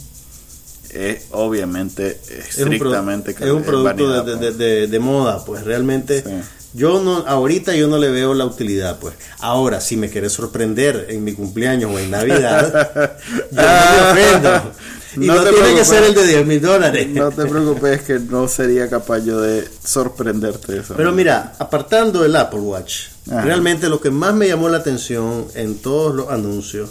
es 0.91 1.25
obviamente 1.31 2.19
es 2.29 2.57
un, 2.59 2.63
pro- 2.65 2.73
estrictamente 2.73 3.31
es 3.31 3.51
un 3.51 3.63
producto 3.63 3.83
vanidad, 4.07 4.23
de, 4.25 4.37
pues. 4.37 4.57
de- 4.57 4.65
de- 4.65 4.87
de 4.87 4.99
moda, 4.99 5.43
pues 5.43 5.63
realmente 5.63 6.21
Sí. 6.23 6.29
yo 6.73 7.01
no, 7.03 7.17
ahorita 7.27 7.75
yo 7.75 7.87
no 7.87 7.97
le 7.97 8.09
veo 8.09 8.33
la 8.33 8.45
utilidad, 8.45 8.97
pues. 8.99 9.15
Ahora, 9.39 9.81
si 9.81 9.97
me 9.97 10.09
quieres 10.09 10.31
sorprender 10.33 11.07
en 11.09 11.23
mi 11.23 11.33
cumpleaños 11.33 11.91
o 11.93 11.99
en 11.99 12.09
Navidad, 12.11 13.17
yo 13.51 13.61
no 13.61 13.63
me 13.63 14.11
ofendo. 14.11 14.71
Y 15.15 15.25
No 15.25 15.41
tiene 15.43 15.75
que 15.75 15.85
ser 15.85 16.03
el 16.03 16.13
de 16.13 16.27
10 16.27 16.45
mil 16.45 16.61
dólares. 16.61 17.07
No 17.09 17.31
te 17.31 17.45
preocupes 17.45 18.01
que 18.01 18.19
no 18.19 18.47
sería 18.47 18.89
capaz 18.89 19.19
yo 19.19 19.41
de 19.41 19.67
sorprenderte 19.83 20.73
de 20.73 20.79
eso. 20.79 20.93
Pero 20.95 21.11
mira, 21.11 21.53
apartando 21.59 22.25
el 22.25 22.35
Apple 22.35 22.59
Watch, 22.59 23.07
Ajá. 23.29 23.41
realmente 23.41 23.89
lo 23.89 24.01
que 24.01 24.11
más 24.11 24.33
me 24.33 24.47
llamó 24.47 24.69
la 24.69 24.77
atención 24.77 25.45
en 25.55 25.77
todos 25.79 26.15
los 26.15 26.29
anuncios 26.29 26.89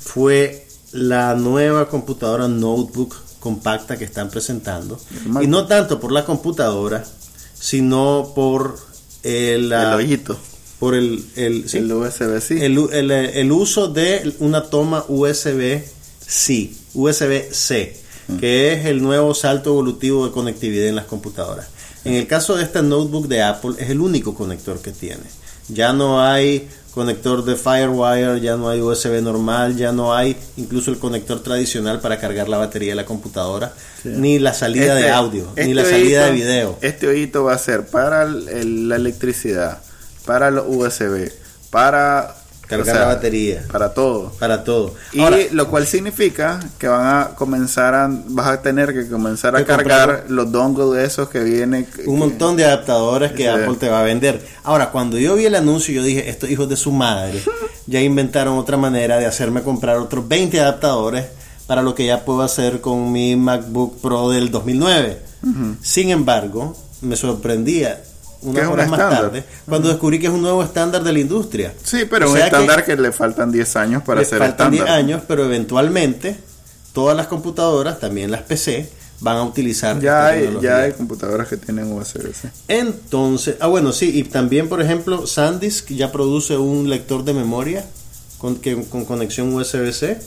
fue 0.00 0.66
la 0.92 1.34
nueva 1.34 1.88
computadora 1.88 2.48
notebook 2.48 3.16
compacta 3.40 3.98
que 3.98 4.04
están 4.04 4.30
presentando. 4.30 4.98
Y 5.42 5.46
no 5.46 5.66
tanto 5.66 6.00
por 6.00 6.12
la 6.12 6.24
computadora, 6.24 7.04
sino 7.58 8.32
por 8.34 8.78
el, 9.22 9.64
el 9.64 9.72
ah, 9.72 9.96
hoyito, 9.96 10.36
por 10.78 10.94
el, 10.94 11.24
el, 11.36 11.68
sí, 11.68 11.78
el 11.78 11.90
el, 11.90 12.78
el, 12.92 13.10
eh, 13.10 13.40
el 13.40 13.52
uso 13.52 13.88
de 13.88 14.34
una 14.38 14.64
toma 14.64 15.04
USB-C, 16.28 16.70
USB-C, 16.94 17.96
que 18.40 18.72
es 18.72 18.86
el 18.86 19.02
nuevo 19.02 19.34
salto 19.34 19.70
evolutivo 19.70 20.26
de 20.26 20.32
conectividad 20.32 20.86
en 20.88 20.96
las 20.96 21.04
computadoras. 21.06 21.68
En 22.04 22.14
el 22.14 22.26
caso 22.26 22.56
de 22.56 22.64
esta 22.64 22.82
notebook 22.82 23.28
de 23.28 23.42
Apple, 23.42 23.72
es 23.78 23.90
el 23.90 24.00
único 24.00 24.34
conector 24.34 24.80
que 24.80 24.92
tiene. 24.92 25.22
Ya 25.68 25.92
no 25.92 26.22
hay 26.22 26.68
conector 26.92 27.44
de 27.44 27.56
Firewire, 27.56 28.40
ya 28.40 28.56
no 28.56 28.68
hay 28.68 28.80
USB 28.80 29.20
normal, 29.22 29.76
ya 29.76 29.90
no 29.92 30.14
hay 30.14 30.36
incluso 30.56 30.90
el 30.90 30.98
conector 30.98 31.42
tradicional 31.42 32.00
para 32.00 32.20
cargar 32.20 32.48
la 32.48 32.58
batería 32.58 32.90
de 32.90 32.96
la 32.96 33.04
computadora, 33.06 33.72
ni 34.04 34.38
la 34.38 34.54
salida 34.54 34.94
de 34.94 35.00
Este- 35.00 35.10
audio, 35.12 35.48
ni 35.56 35.62
este 35.62 35.74
la 35.74 35.84
salida 35.84 36.26
de 36.26 36.32
video. 36.32 36.78
Este 36.82 37.08
hoyito 37.08 37.44
va 37.44 37.54
a 37.54 37.58
ser 37.58 37.86
para 37.86 38.22
el- 38.24 38.88
la 38.88 38.96
electricidad, 38.96 39.78
para 40.26 40.50
los 40.50 40.66
USB, 40.68 41.32
para 41.70 42.36
Cargar 42.66 42.96
la 42.96 43.04
batería. 43.06 43.64
para 43.70 43.92
todo. 43.92 44.30
Para 44.38 44.64
todo. 44.64 44.94
Y 45.12 45.20
Ahora, 45.20 45.36
lo 45.52 45.68
cual 45.68 45.86
significa 45.86 46.60
que 46.78 46.88
van 46.88 47.06
a 47.06 47.28
comenzar 47.34 47.94
a, 47.94 48.08
vas 48.10 48.46
a 48.46 48.62
tener 48.62 48.92
que 48.94 49.08
comenzar 49.08 49.54
a 49.56 49.64
cargar 49.64 50.08
comprar- 50.08 50.30
los 50.30 50.50
dongles 50.50 51.06
esos 51.12 51.28
que 51.28 51.40
vienen. 51.40 51.86
un 52.06 52.18
montón 52.18 52.56
de 52.56 52.64
adaptadores 52.64 53.32
que. 53.32 53.48
Apple 53.48 53.76
te 53.78 53.88
va 53.88 54.00
a 54.00 54.04
vender. 54.04 54.40
Ahora, 54.62 54.90
cuando 54.90 55.18
yo 55.18 55.34
vi 55.36 55.44
el 55.46 55.54
anuncio, 55.54 55.94
yo 55.94 56.02
dije, 56.02 56.28
estos 56.30 56.50
hijos 56.50 56.68
de 56.68 56.76
su 56.76 56.90
madre 56.90 57.42
ya 57.86 58.00
inventaron 58.00 58.56
otra 58.58 58.76
manera 58.76 59.18
de 59.18 59.26
hacerme 59.26 59.62
comprar 59.62 59.96
otros 59.98 60.26
20 60.26 60.58
adaptadores 60.60 61.26
para 61.66 61.82
lo 61.82 61.94
que 61.94 62.06
ya 62.06 62.24
puedo 62.24 62.42
hacer 62.42 62.80
con 62.80 63.12
mi 63.12 63.36
MacBook 63.36 64.00
Pro 64.00 64.30
del 64.30 64.50
2009. 64.50 65.18
Sin 65.82 66.10
embargo, 66.10 66.76
me 67.02 67.16
sorprendía 67.16 68.02
unas 68.44 68.62
es 68.62 68.68
un 68.68 68.74
horas 68.74 68.88
más 68.88 68.98
tarde 68.98 69.44
cuando 69.66 69.88
descubrí 69.88 70.18
que 70.18 70.26
es 70.26 70.32
un 70.32 70.42
nuevo 70.42 70.62
estándar 70.62 71.02
de 71.02 71.12
la 71.12 71.18
industria. 71.18 71.74
Sí, 71.82 72.04
pero 72.08 72.26
O 72.26 72.30
un 72.30 72.36
que 72.36 72.44
estándar 72.44 72.84
que, 72.84 72.96
le 72.96 73.12
faltan 73.12 73.50
10 73.50 73.76
años 73.76 74.02
para 74.02 74.20
le 74.20 74.26
ser 74.26 74.38
faltan 74.38 74.70
10 74.70 74.82
estándar. 74.82 75.04
años, 75.04 75.22
pero 75.26 75.44
eventualmente 75.44 76.36
todas 76.92 77.16
las 77.16 77.26
computadoras, 77.26 77.98
también 77.98 78.30
las 78.30 78.42
PC, 78.42 78.88
van 79.20 79.36
a 79.38 79.42
utilizar 79.42 80.00
Ya 80.00 80.26
hay, 80.26 80.58
ya 80.60 80.82
hay 80.82 80.92
computadoras 80.92 81.48
que 81.48 81.56
tienen 81.56 81.92
USB-C. 81.92 82.50
Entonces, 82.68 83.56
ah 83.60 83.66
bueno, 83.66 83.92
sí, 83.92 84.10
y 84.14 84.24
también 84.24 84.68
por 84.68 84.80
ejemplo 84.80 85.26
SanDisk 85.26 85.88
ya 85.90 86.12
produce 86.12 86.56
un 86.56 86.88
lector 86.88 87.24
de 87.24 87.32
memoria 87.32 87.84
con, 88.38 88.56
que, 88.56 88.84
con 88.84 89.04
conexión 89.04 89.52
USB-C 89.54 90.18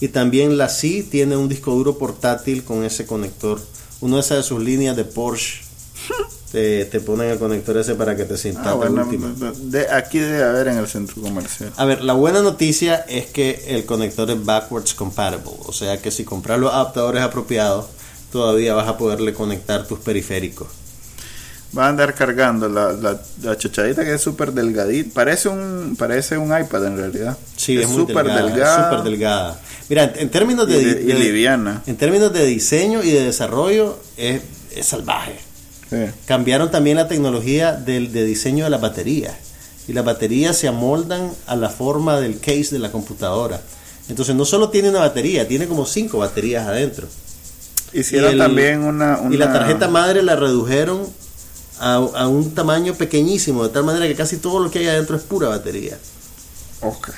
y 0.00 0.08
también 0.08 0.58
la 0.58 0.68
C 0.68 1.06
tiene 1.08 1.36
un 1.36 1.48
disco 1.48 1.72
duro 1.72 1.98
portátil 1.98 2.64
con 2.64 2.84
ese 2.84 3.06
conector. 3.06 3.60
Una 4.00 4.16
de 4.16 4.22
esas 4.22 4.38
de 4.38 4.42
sus 4.44 4.62
líneas 4.62 4.96
de 4.96 5.04
Porsche 5.04 5.60
te, 6.52 6.84
te 6.86 7.00
ponen 7.00 7.30
el 7.30 7.38
conector 7.38 7.76
ese 7.78 7.94
para 7.94 8.16
que 8.16 8.24
te 8.24 8.36
sientas 8.36 8.66
Ah, 8.66 8.74
bueno, 8.74 9.02
última. 9.04 9.32
de, 9.58 9.88
aquí 9.90 10.18
debe 10.18 10.42
haber 10.42 10.68
en 10.68 10.78
el 10.78 10.86
centro 10.88 11.22
comercial. 11.22 11.72
A 11.76 11.84
ver, 11.84 12.02
la 12.02 12.12
buena 12.14 12.42
noticia 12.42 12.96
es 13.08 13.26
que 13.26 13.64
el 13.68 13.84
conector 13.84 14.30
es 14.30 14.44
backwards 14.44 14.94
compatible, 14.94 15.44
o 15.64 15.72
sea 15.72 16.00
que 16.02 16.10
si 16.10 16.24
compras 16.24 16.58
los 16.58 16.72
adaptadores 16.72 17.22
apropiados, 17.22 17.86
todavía 18.32 18.74
vas 18.74 18.88
a 18.88 18.96
poderle 18.98 19.32
conectar 19.32 19.86
tus 19.86 19.98
periféricos. 20.00 20.68
Va 21.76 21.86
a 21.86 21.88
andar 21.90 22.14
cargando 22.16 22.68
la, 22.68 22.90
la, 22.92 23.20
la 23.42 23.56
chochadita 23.56 24.02
que 24.04 24.14
es 24.14 24.20
súper 24.20 24.50
delgadita. 24.52 25.10
Parece 25.14 25.48
un, 25.48 25.94
parece 25.96 26.36
un 26.36 26.46
iPad 26.48 26.84
en 26.86 26.96
realidad. 26.96 27.38
Sí, 27.56 27.78
es, 27.80 27.88
súper 27.88 28.26
delgada, 28.26 28.42
delgada. 28.46 28.76
es 28.80 28.84
súper 28.90 29.04
delgada. 29.04 29.60
Mira, 29.88 30.02
en, 30.02 30.12
en 30.16 30.30
términos 30.30 30.68
y, 30.68 30.72
de, 30.72 30.94
de- 30.96 31.02
y 31.02 31.06
de- 31.06 31.14
liviana. 31.14 31.82
en 31.86 31.96
términos 31.96 32.32
de 32.32 32.44
diseño 32.44 33.04
y 33.04 33.12
de 33.12 33.24
desarrollo 33.24 34.00
es, 34.16 34.40
es 34.74 34.84
salvaje. 34.86 35.38
Sí. 35.90 35.96
Cambiaron 36.26 36.70
también 36.70 36.96
la 36.96 37.08
tecnología 37.08 37.72
del 37.72 38.12
de 38.12 38.24
diseño 38.24 38.64
de 38.64 38.70
las 38.70 38.80
baterías 38.80 39.34
y 39.88 39.92
las 39.92 40.04
baterías 40.04 40.56
se 40.56 40.68
amoldan 40.68 41.30
a 41.46 41.56
la 41.56 41.68
forma 41.68 42.20
del 42.20 42.38
case 42.38 42.68
de 42.70 42.78
la 42.78 42.92
computadora. 42.92 43.60
Entonces 44.08 44.34
no 44.36 44.44
solo 44.44 44.68
tiene 44.70 44.88
una 44.90 45.00
batería, 45.00 45.46
tiene 45.48 45.66
como 45.66 45.84
cinco 45.86 46.18
baterías 46.18 46.66
adentro. 46.68 47.08
Hicieron 47.92 48.30
Y 48.30 48.32
el- 48.34 48.38
también 48.38 48.82
una, 48.84 49.18
Y 49.30 49.36
la 49.36 49.46
una- 49.46 49.52
tarjeta 49.52 49.88
madre 49.88 50.22
la 50.22 50.36
redujeron 50.36 51.06
a, 51.80 51.94
a 51.94 52.28
un 52.28 52.54
tamaño 52.54 52.94
pequeñísimo, 52.94 53.64
de 53.64 53.70
tal 53.70 53.84
manera 53.84 54.06
que 54.06 54.14
casi 54.14 54.36
todo 54.36 54.60
lo 54.60 54.70
que 54.70 54.80
hay 54.80 54.86
adentro 54.86 55.16
es 55.16 55.22
pura 55.22 55.48
batería. 55.48 55.98
Ok. 56.82 57.10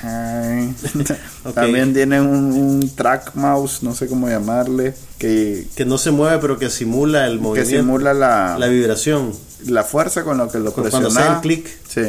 También 1.53 1.93
tienen 1.93 2.21
un, 2.25 2.51
un 2.53 2.89
track 2.95 3.35
mouse, 3.35 3.81
no 3.83 3.93
sé 3.95 4.07
cómo 4.07 4.27
llamarle, 4.29 4.93
que, 5.17 5.67
Que 5.75 5.85
no 5.85 5.97
se 5.97 6.11
mueve, 6.11 6.39
pero 6.39 6.57
que 6.59 6.69
simula 6.69 7.25
el 7.27 7.37
que 7.37 7.41
movimiento, 7.43 7.77
simula 7.77 8.13
la, 8.13 8.57
la 8.59 8.67
vibración. 8.67 9.31
la 9.67 9.83
fuerza 9.83 10.23
con 10.23 10.37
lo 10.37 10.49
que 10.49 10.59
lo 10.59 10.73
Con- 10.73 10.83
presiona. 10.83 11.07
cuando 11.07 11.19
hace 11.21 11.33
el 11.35 11.41
clic. 11.41 11.69
Sí. 11.87 12.01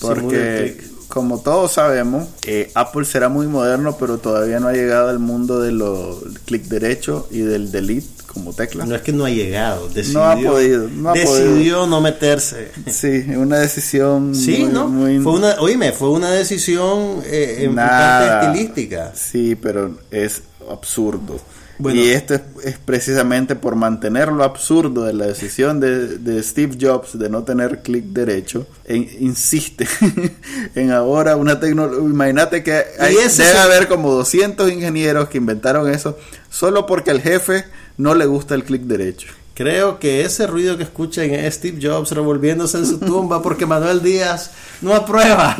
Porque. 0.00 0.89
Como 1.10 1.40
todos 1.40 1.72
sabemos, 1.72 2.28
eh, 2.46 2.70
Apple 2.74 3.04
será 3.04 3.28
muy 3.28 3.46
moderno, 3.46 3.96
pero 3.98 4.16
todavía 4.18 4.58
no 4.60 4.68
ha 4.68 4.72
llegado 4.72 5.10
al 5.10 5.18
mundo 5.18 5.60
de 5.60 5.72
los 5.72 6.22
clic 6.46 6.62
derecho 6.64 7.28
y 7.30 7.40
del 7.40 7.70
delete 7.70 8.06
como 8.32 8.52
tecla. 8.52 8.86
No 8.86 8.94
es 8.94 9.02
que 9.02 9.12
no 9.12 9.24
ha 9.24 9.30
llegado, 9.30 9.88
decidió, 9.88 10.24
ha 10.24 10.36
podido, 10.36 10.88
no 10.88 11.10
ha 11.10 11.12
decidió 11.14 11.86
no 11.88 12.00
meterse. 12.00 12.70
Sí, 12.88 13.24
una 13.36 13.58
decisión 13.58 14.34
Sí, 14.34 14.58
muy, 14.62 14.72
¿no? 14.72 14.88
muy- 14.88 15.18
Fue 15.18 15.32
una, 15.32 15.56
oíme, 15.60 15.90
fue 15.92 16.10
una 16.10 16.30
decisión 16.30 17.22
eh, 17.26 17.64
en 17.64 17.74
estilística. 17.78 19.12
Sí, 19.14 19.56
pero 19.56 19.98
es 20.12 20.42
absurdo. 20.70 21.40
Bueno. 21.80 22.00
y 22.00 22.08
esto 22.10 22.34
es, 22.34 22.40
es 22.64 22.78
precisamente 22.78 23.56
por 23.56 23.74
mantener 23.74 24.28
lo 24.30 24.44
absurdo 24.44 25.04
de 25.04 25.12
la 25.14 25.26
decisión 25.26 25.80
de, 25.80 26.18
de 26.18 26.42
Steve 26.42 26.76
Jobs 26.80 27.18
de 27.18 27.28
no 27.28 27.42
tener 27.42 27.82
clic 27.82 28.04
derecho. 28.04 28.66
en- 28.84 29.08
insiste 29.20 29.86
en 30.74 30.92
ahora 30.92 31.36
una 31.36 31.58
tecnología. 31.58 31.98
Imagínate 32.00 32.62
que 32.62 32.84
hay, 32.98 33.14
debe 33.14 33.58
haber 33.58 33.88
como 33.88 34.12
200 34.12 34.70
ingenieros 34.70 35.28
que 35.28 35.38
inventaron 35.38 35.88
eso 35.90 36.18
solo 36.50 36.86
porque 36.86 37.10
al 37.10 37.20
jefe 37.20 37.64
no 37.96 38.14
le 38.14 38.26
gusta 38.26 38.54
el 38.54 38.64
clic 38.64 38.82
derecho. 38.82 39.28
Creo 39.54 39.98
que 39.98 40.22
ese 40.24 40.46
ruido 40.46 40.78
que 40.78 40.84
escuchan 40.84 41.30
es 41.34 41.54
Steve 41.56 41.78
Jobs 41.82 42.12
revolviéndose 42.12 42.78
en 42.78 42.86
su 42.86 42.98
tumba 43.00 43.42
porque 43.42 43.66
Manuel 43.66 44.02
Díaz 44.02 44.50
no 44.80 44.94
aprueba 44.94 45.56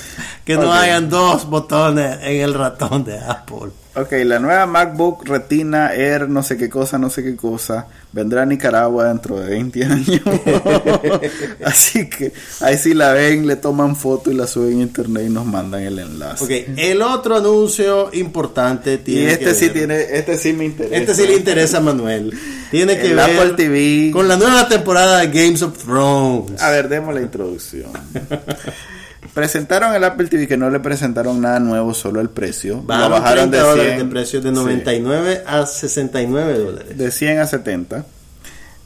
que 0.44 0.56
no 0.56 0.72
hayan 0.72 1.08
dos 1.08 1.48
botones 1.48 2.18
en 2.22 2.40
el 2.40 2.54
ratón 2.54 3.04
de 3.04 3.18
Apple. 3.18 3.70
Ok, 3.96 4.10
la 4.24 4.40
nueva 4.40 4.66
MacBook 4.66 5.24
Retina 5.24 5.94
Air, 5.94 6.28
no 6.28 6.42
sé 6.42 6.56
qué 6.56 6.68
cosa, 6.68 6.98
no 6.98 7.10
sé 7.10 7.22
qué 7.22 7.36
cosa, 7.36 7.86
vendrá 8.12 8.42
a 8.42 8.44
Nicaragua 8.46 9.04
dentro 9.06 9.38
de 9.38 9.50
20 9.50 9.84
años. 9.84 10.20
Así 11.64 12.08
que 12.08 12.32
ahí 12.60 12.76
si 12.76 12.92
la 12.92 13.12
ven, 13.12 13.46
le 13.46 13.54
toman 13.54 13.94
foto 13.94 14.32
y 14.32 14.34
la 14.34 14.48
suben 14.48 14.80
a 14.80 14.82
internet 14.82 15.24
y 15.28 15.30
nos 15.30 15.46
mandan 15.46 15.82
el 15.82 16.00
enlace. 16.00 16.44
Ok, 16.44 16.50
el 16.76 17.02
otro 17.02 17.36
anuncio 17.36 18.10
importante 18.14 18.94
y 18.94 18.98
tiene 18.98 19.30
este 19.32 19.44
que 19.44 19.54
sí 19.54 19.64
ver- 19.66 19.72
tiene, 19.74 20.00
este 20.10 20.36
sí 20.38 20.52
me 20.52 20.64
interesa. 20.64 20.96
Este 20.96 21.14
sí 21.14 21.26
le 21.28 21.36
interesa 21.36 21.76
a 21.78 21.80
Manuel. 21.80 22.36
Tiene 22.72 22.98
que 22.98 23.06
El 23.12 23.14
ver 23.14 23.30
Apple 23.38 23.50
TV. 23.56 24.10
con 24.12 24.26
la 24.26 24.36
nueva 24.36 24.68
temporada 24.68 25.20
de 25.20 25.28
Games 25.28 25.62
of 25.62 25.78
Thrones. 25.78 26.60
A 26.60 26.70
ver, 26.70 26.88
demos 26.88 27.14
la 27.14 27.20
introducción. 27.20 27.90
presentaron 29.32 29.94
el 29.94 30.04
Apple 30.04 30.26
TV 30.28 30.46
que 30.46 30.56
no 30.56 30.70
le 30.70 30.80
presentaron 30.80 31.40
nada 31.40 31.60
nuevo, 31.60 31.94
solo 31.94 32.20
el 32.20 32.30
precio. 32.30 32.76
Lo 32.76 32.82
Bajaron, 32.82 33.10
bajaron 33.10 33.50
30 33.50 33.56
de 33.56 33.62
dólares 33.70 33.92
100. 33.94 33.98
de 34.08 34.12
precio 34.12 34.40
de 34.40 34.48
Sí. 34.50 34.54
99 34.54 35.42
a 35.46 35.66
69 35.66 36.58
dólares. 36.58 36.98
de 36.98 37.10
100 37.10 37.38
a 37.38 37.46
70. 37.46 38.06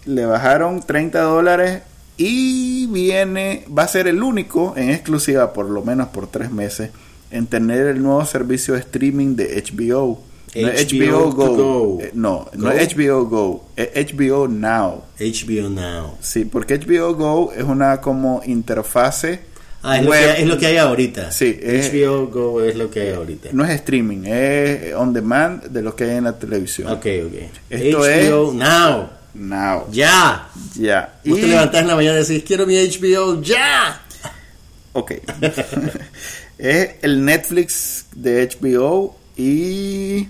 Le 0.07 0.24
bajaron 0.26 0.80
30 0.80 1.20
dólares 1.22 1.82
y 2.16 2.86
viene, 2.86 3.64
va 3.76 3.82
a 3.84 3.89
ser 3.89 4.09
el 4.09 4.22
único 4.22 4.74
en 4.76 4.91
exclusiva, 4.91 5.53
por 5.53 5.68
lo 5.68 5.82
menos 5.82 6.09
por 6.09 6.28
tres 6.28 6.51
meses, 6.51 6.91
en 7.30 7.47
tener 7.47 7.86
el 7.89 8.03
nuevo 8.03 8.24
servicio 8.24 8.74
de 8.74 8.80
streaming 8.80 9.36
de 9.36 9.62
HBO. 9.62 10.22
No 10.57 10.66
HBO 10.68 11.28
HBO 11.28 11.32
Go. 11.32 11.57
Go. 11.57 11.99
Eh, 12.01 12.11
no, 12.14 12.49
no 12.55 12.64
Go. 12.64 12.70
es 12.70 12.97
HBO 12.97 13.26
Go, 13.26 13.68
es 13.76 13.91
HBO 14.14 14.49
Now. 14.49 15.03
HBO 15.20 15.68
Now. 15.68 16.14
Sí, 16.20 16.47
porque 16.47 16.78
HBO 16.78 17.14
Go 17.14 17.53
es 17.53 17.64
una 17.64 18.01
como 18.01 18.41
interfase 18.47 19.41
Ah, 19.82 19.98
es 19.98 20.04
lo, 20.04 20.10
que, 20.10 20.30
es 20.42 20.46
lo 20.46 20.58
que 20.58 20.66
hay 20.66 20.76
ahorita. 20.76 21.30
Sí, 21.30 21.58
es- 21.62 21.92
HBO 21.92 22.26
Go 22.26 22.60
es 22.62 22.74
lo 22.74 22.90
que 22.90 23.00
hay 23.02 23.10
ahorita. 23.12 23.50
No 23.52 23.64
es 23.64 23.70
streaming, 23.70 24.24
es 24.26 24.92
on 24.94 25.12
demand 25.12 25.64
de 25.64 25.82
lo 25.82 25.94
que 25.94 26.04
hay 26.04 26.16
en 26.16 26.24
la 26.24 26.36
televisión. 26.38 26.88
Ok, 26.92 27.06
ok. 27.26 27.34
Esto 27.70 27.98
HBO 28.00 28.52
Now. 28.54 29.08
Now. 29.34 29.86
Ya. 29.92 30.48
Ya. 30.74 31.14
Vos 31.24 31.38
te 31.38 31.46
Y- 31.46 31.50
levantás 31.50 31.82
en 31.82 31.88
la 31.88 31.94
mañana 31.94 32.18
y 32.18 32.24
decís, 32.24 32.42
quiero 32.44 32.66
mi 32.66 32.76
HBO 32.76 33.40
ya. 33.42 34.02
Ok. 34.94 35.12
es 36.58 36.90
el 37.02 37.24
Netflix 37.24 38.06
de 38.16 38.48
HBO 38.48 39.16
y, 39.36 40.26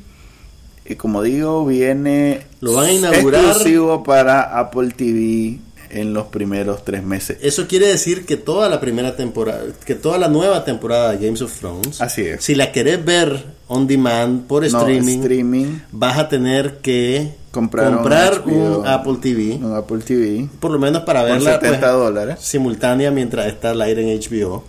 y 0.85 0.95
como 0.97 1.23
digo, 1.23 1.65
viene 1.65 2.43
Lo 2.61 2.75
van 2.75 2.87
a 2.87 2.93
inaugurar. 2.93 3.45
exclusivo 3.47 4.03
para 4.03 4.59
Apple 4.59 4.91
TV 4.95 5.59
en 5.91 6.15
los 6.15 6.27
primeros 6.27 6.85
tres 6.85 7.03
meses. 7.03 7.39
Eso 7.41 7.67
quiere 7.67 7.87
decir 7.87 8.27
que 8.27 8.37
toda 8.37 8.69
la 8.69 8.81
primera 8.81 9.17
temporada, 9.17 9.63
que 9.85 9.95
toda 9.95 10.19
la 10.19 10.29
nueva 10.29 10.65
temporada 10.65 11.13
de 11.13 11.25
Games 11.25 11.43
of 11.43 11.59
Thrones, 11.59 12.01
Así 12.01 12.23
es. 12.23 12.45
si 12.45 12.55
la 12.55 12.73
querés 12.73 13.05
ver 13.05 13.45
on 13.69 13.87
demand 13.87 14.47
por 14.47 14.63
No, 14.71 14.79
streaming, 14.81 15.19
streaming, 15.21 15.79
vas 15.93 16.19
a 16.19 16.29
tener 16.29 16.79
que 16.79 17.35
Comprar 17.51 17.89
un 17.89 17.97
comprar 17.97 18.43
un, 18.45 18.53
HBO. 18.53 18.87
Apple 18.87 19.17
TV, 19.21 19.55
un 19.55 19.75
Apple 19.75 19.99
TV 19.99 20.49
por 20.61 20.71
lo 20.71 20.79
menos 20.79 21.03
para 21.03 21.23
verla 21.23 21.55
70 21.61 21.79
pues, 21.81 21.93
dólares. 21.93 22.39
simultánea 22.41 23.11
mientras 23.11 23.47
está 23.47 23.71
al 23.71 23.81
aire 23.81 24.03
en 24.03 24.21
HBO. 24.21 24.65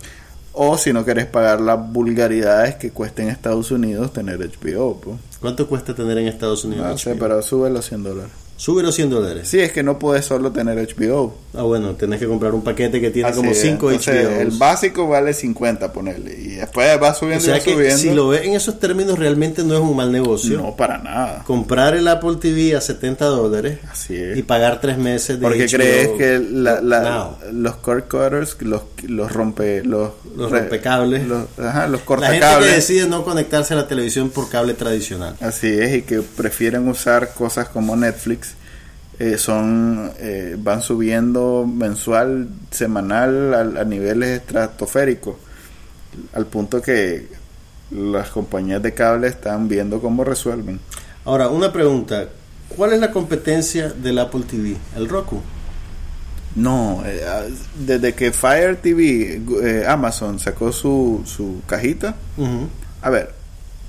O 0.52 0.76
si 0.76 0.92
no 0.92 1.04
querés 1.04 1.26
pagar 1.26 1.60
las 1.60 1.78
vulgaridades 1.92 2.74
que 2.74 2.90
cuesta 2.90 3.22
en 3.22 3.28
Estados 3.28 3.70
Unidos 3.70 4.12
tener 4.12 4.38
HBO. 4.38 5.00
Pues. 5.00 5.16
¿Cuánto 5.40 5.68
cuesta 5.68 5.94
tener 5.94 6.18
en 6.18 6.26
Estados 6.26 6.64
Unidos? 6.64 6.86
No 6.86 6.98
sé, 6.98 7.14
HBO? 7.14 7.18
pero 7.18 7.42
sube 7.42 7.70
los 7.70 7.86
100 7.86 8.02
dólares. 8.02 8.32
Sube 8.60 8.82
los 8.82 8.94
100 8.94 9.08
dólares. 9.08 9.48
Sí, 9.48 9.58
es 9.58 9.72
que 9.72 9.82
no 9.82 9.98
puedes 9.98 10.26
solo 10.26 10.52
tener 10.52 10.76
HBO. 10.76 11.34
Ah, 11.52 11.62
bueno, 11.62 11.94
tenés 11.96 12.20
que 12.20 12.26
comprar 12.28 12.54
un 12.54 12.62
paquete 12.62 13.00
que 13.00 13.10
tiene 13.10 13.28
Así 13.28 13.38
como 13.38 13.50
es. 13.50 13.60
5 13.60 13.90
Entonces, 13.90 14.24
HBO. 14.28 14.40
El 14.40 14.50
básico 14.52 15.08
vale 15.08 15.34
50, 15.34 15.92
ponerle. 15.92 16.32
Y 16.40 16.48
después 16.54 16.88
va 17.02 17.10
O 17.10 17.14
subiendo 17.14 17.44
sea 17.44 17.56
y 17.56 17.58
va 17.58 17.64
que 17.64 17.72
subiendo. 17.72 17.98
si 17.98 18.10
lo 18.10 18.28
ves 18.28 18.42
en 18.44 18.52
esos 18.54 18.78
términos 18.78 19.18
realmente 19.18 19.64
no 19.64 19.74
es 19.74 19.80
un 19.80 19.96
mal 19.96 20.12
negocio. 20.12 20.58
No, 20.58 20.76
para 20.76 20.98
nada. 20.98 21.42
Comprar 21.44 21.94
el 21.96 22.06
Apple 22.06 22.36
TV 22.40 22.76
a 22.76 22.80
70 22.80 23.24
dólares 23.24 23.78
Así 23.90 24.14
es. 24.16 24.38
y 24.38 24.42
pagar 24.44 24.80
tres 24.80 24.96
meses 24.98 25.40
de 25.40 25.42
Porque 25.42 25.64
HBO 25.66 25.76
crees 25.76 26.08
que 26.10 26.38
la- 26.52 26.80
la- 26.80 27.30
los 27.52 27.76
cord 27.76 28.04
cutters, 28.04 28.56
los, 28.60 28.82
los 29.08 29.32
rompe... 29.32 29.82
Los, 29.82 30.10
Los 30.36 30.52
rompecables. 30.52 31.26
Los, 31.26 31.46
ajá, 31.58 31.88
los 31.88 31.92
La 31.92 31.98
gente 31.98 31.98
que 31.98 32.04
cortacables. 32.04 32.76
decide 32.76 33.08
no 33.08 33.24
conectarse 33.24 33.74
a 33.74 33.76
la 33.78 33.88
televisión 33.88 34.30
por 34.30 34.48
cable 34.48 34.74
tradicional. 34.74 35.34
Así 35.40 35.66
es, 35.66 35.96
y 35.96 36.02
que 36.02 36.20
prefieren 36.20 36.86
usar 36.88 37.34
cosas 37.34 37.68
como 37.68 37.96
Netflix, 37.96 38.54
eh, 39.20 39.36
son 39.36 40.10
eh, 40.18 40.56
van 40.58 40.80
subiendo 40.80 41.66
mensual, 41.66 42.48
semanal 42.70 43.54
a, 43.54 43.80
a 43.82 43.84
niveles 43.84 44.40
estratosféricos, 44.40 45.36
al 46.32 46.46
punto 46.46 46.80
que 46.80 47.28
las 47.90 48.30
compañías 48.30 48.82
de 48.82 48.94
cable 48.94 49.28
están 49.28 49.68
viendo 49.68 50.00
cómo 50.00 50.24
resuelven. 50.24 50.80
Ahora, 51.24 51.48
una 51.48 51.70
pregunta. 51.70 52.28
¿Cuál 52.74 52.94
es 52.94 53.00
la 53.00 53.10
competencia 53.10 53.90
del 53.90 54.18
Apple 54.20 54.44
TV? 54.48 54.76
¿El 54.96 55.08
Roku? 55.08 55.42
No, 56.54 57.02
eh, 57.04 57.20
ah, 57.28 57.42
desde 57.78 58.14
que 58.14 58.32
Fire 58.32 58.76
TV, 58.76 59.42
eh, 59.62 59.84
Amazon 59.86 60.38
sacó 60.38 60.72
su, 60.72 61.22
su 61.26 61.60
cajita, 61.66 62.16
a 63.02 63.10
ver, 63.10 63.34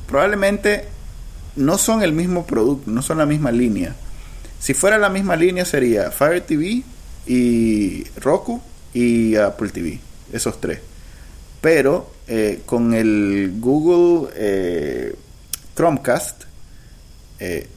probablemente 0.08 0.86
no 1.56 1.78
son 1.78 2.04
el 2.04 2.12
mismo 2.12 2.46
producto, 2.46 2.92
no 2.92 3.02
son 3.02 3.20
la 3.20 3.26
misma 3.26 3.52
línea. 3.52 3.96
Si 4.62 4.76
fuera 4.76 5.00
la 5.00 5.10
misma 5.10 5.36
línea 5.36 5.66
sería 5.66 6.12
Fire 6.12 6.42
TV 6.42 6.84
y 7.26 8.04
Roku 8.18 8.62
y 8.94 9.36
Apple 9.36 9.70
TV, 9.70 10.00
esos 10.32 10.62
tres. 10.62 10.80
Pero 11.62 12.12
eh, 12.28 12.62
con 12.68 12.94
el 12.94 13.56
Google 13.60 14.30
eh, 14.36 15.16
Chromecast, 15.76 16.44
eh, 17.40 17.68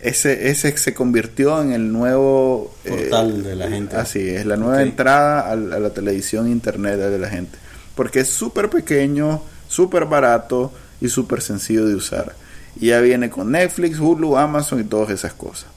ese, 0.00 0.50
ese 0.50 0.76
se 0.76 0.92
convirtió 0.92 1.62
en 1.62 1.72
el 1.72 1.90
nuevo 1.90 2.74
Portal 2.86 3.42
de 3.42 3.56
la 3.56 3.70
gente. 3.70 3.96
Así 3.96 4.28
es, 4.28 4.44
la 4.44 4.58
nueva 4.58 4.82
entrada 4.82 5.50
a, 5.50 5.56
la 5.56 5.76
a 5.76 5.78
la 5.78 5.90
televisión 5.94 6.46
internet 6.46 6.98
de 6.98 7.18
la 7.18 7.30
gente. 7.30 7.56
Porque 7.94 8.20
es 8.20 8.28
súper 8.28 8.68
pequeño, 8.68 9.40
súper 9.66 10.04
barato 10.04 10.74
y 11.00 11.08
súper 11.08 11.40
sencillo 11.40 11.86
de 11.86 11.94
usar. 11.94 12.34
Y 12.76 12.88
ya 12.88 13.00
viene 13.00 13.30
con 13.30 13.50
Netflix, 13.50 13.98
Hulu, 13.98 14.36
Amazon 14.36 14.80
y 14.80 14.84
todas 14.84 15.08
esas 15.08 15.32
cosas. 15.32 15.68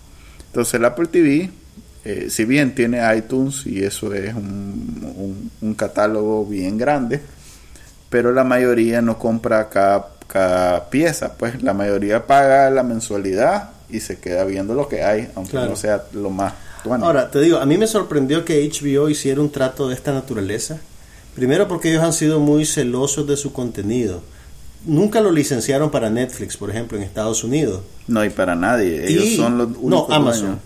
Entonces 0.48 0.74
el 0.76 0.86
Apple 0.86 1.08
TV, 1.08 1.50
eh, 2.06 2.28
si 2.30 2.46
bien 2.46 2.74
tiene 2.74 3.00
iTunes 3.16 3.66
y 3.66 3.84
eso 3.84 4.14
es 4.14 4.34
un, 4.34 5.14
un- 5.16 5.52
un 5.62 5.74
catálogo 5.76 6.46
bien 6.46 6.78
grande, 6.78 7.22
pero 8.10 8.32
la 8.32 8.44
mayoría 8.44 9.02
no 9.02 9.18
compra 9.20 9.70
cada, 9.70 10.08
cada 10.28 10.90
pieza, 10.90 11.34
pues 11.38 11.62
la 11.62 11.74
mayoría 11.74 12.26
paga 12.26 12.70
la 12.70 12.84
mensualidad 12.84 13.72
y 13.90 14.00
se 14.00 14.20
queda 14.20 14.44
viendo 14.46 14.74
lo 14.74 14.88
que 14.88 15.04
hay, 15.04 15.30
aunque 15.36 15.52
Claro. 15.52 15.70
no 15.70 15.76
sea 15.76 16.04
lo 16.14 16.30
más 16.30 16.54
tuani. 16.84 17.04
Ahora, 17.04 17.30
te 17.30 17.40
digo, 17.42 17.58
a 17.58 17.66
mí 17.66 17.78
me 17.78 17.88
sorprendió 17.88 18.44
que 18.46 18.64
HBO 18.70 19.10
hiciera 19.10 19.42
un 19.42 19.52
trato 19.52 19.88
de 19.90 19.96
esta 19.96 20.14
naturaleza. 20.14 20.78
Primero 21.36 21.68
porque 21.68 21.90
ellos 21.90 22.04
han 22.04 22.14
sido 22.14 22.40
muy 22.40 22.66
celosos 22.66 23.28
de 23.28 23.38
su 23.38 23.54
contenido. 23.54 24.22
Nunca 24.88 25.22
lo 25.22 25.32
licenciaron 25.32 25.92
para 25.92 26.10
Netflix, 26.10 26.58
por 26.58 26.70
ejemplo, 26.70 26.98
en 26.98 27.04
Estados 27.04 27.44
Unidos. 27.44 27.82
No, 28.08 28.24
y 28.26 28.30
para 28.30 28.56
nadie. 28.56 29.08
Ellos 29.08 29.26
Y- 29.26 29.36
son 29.38 29.58
los 29.58 29.68
únicos 29.80 30.10
No, 30.10 30.16
Amazon. 30.16 30.42
dueños. 30.42 30.60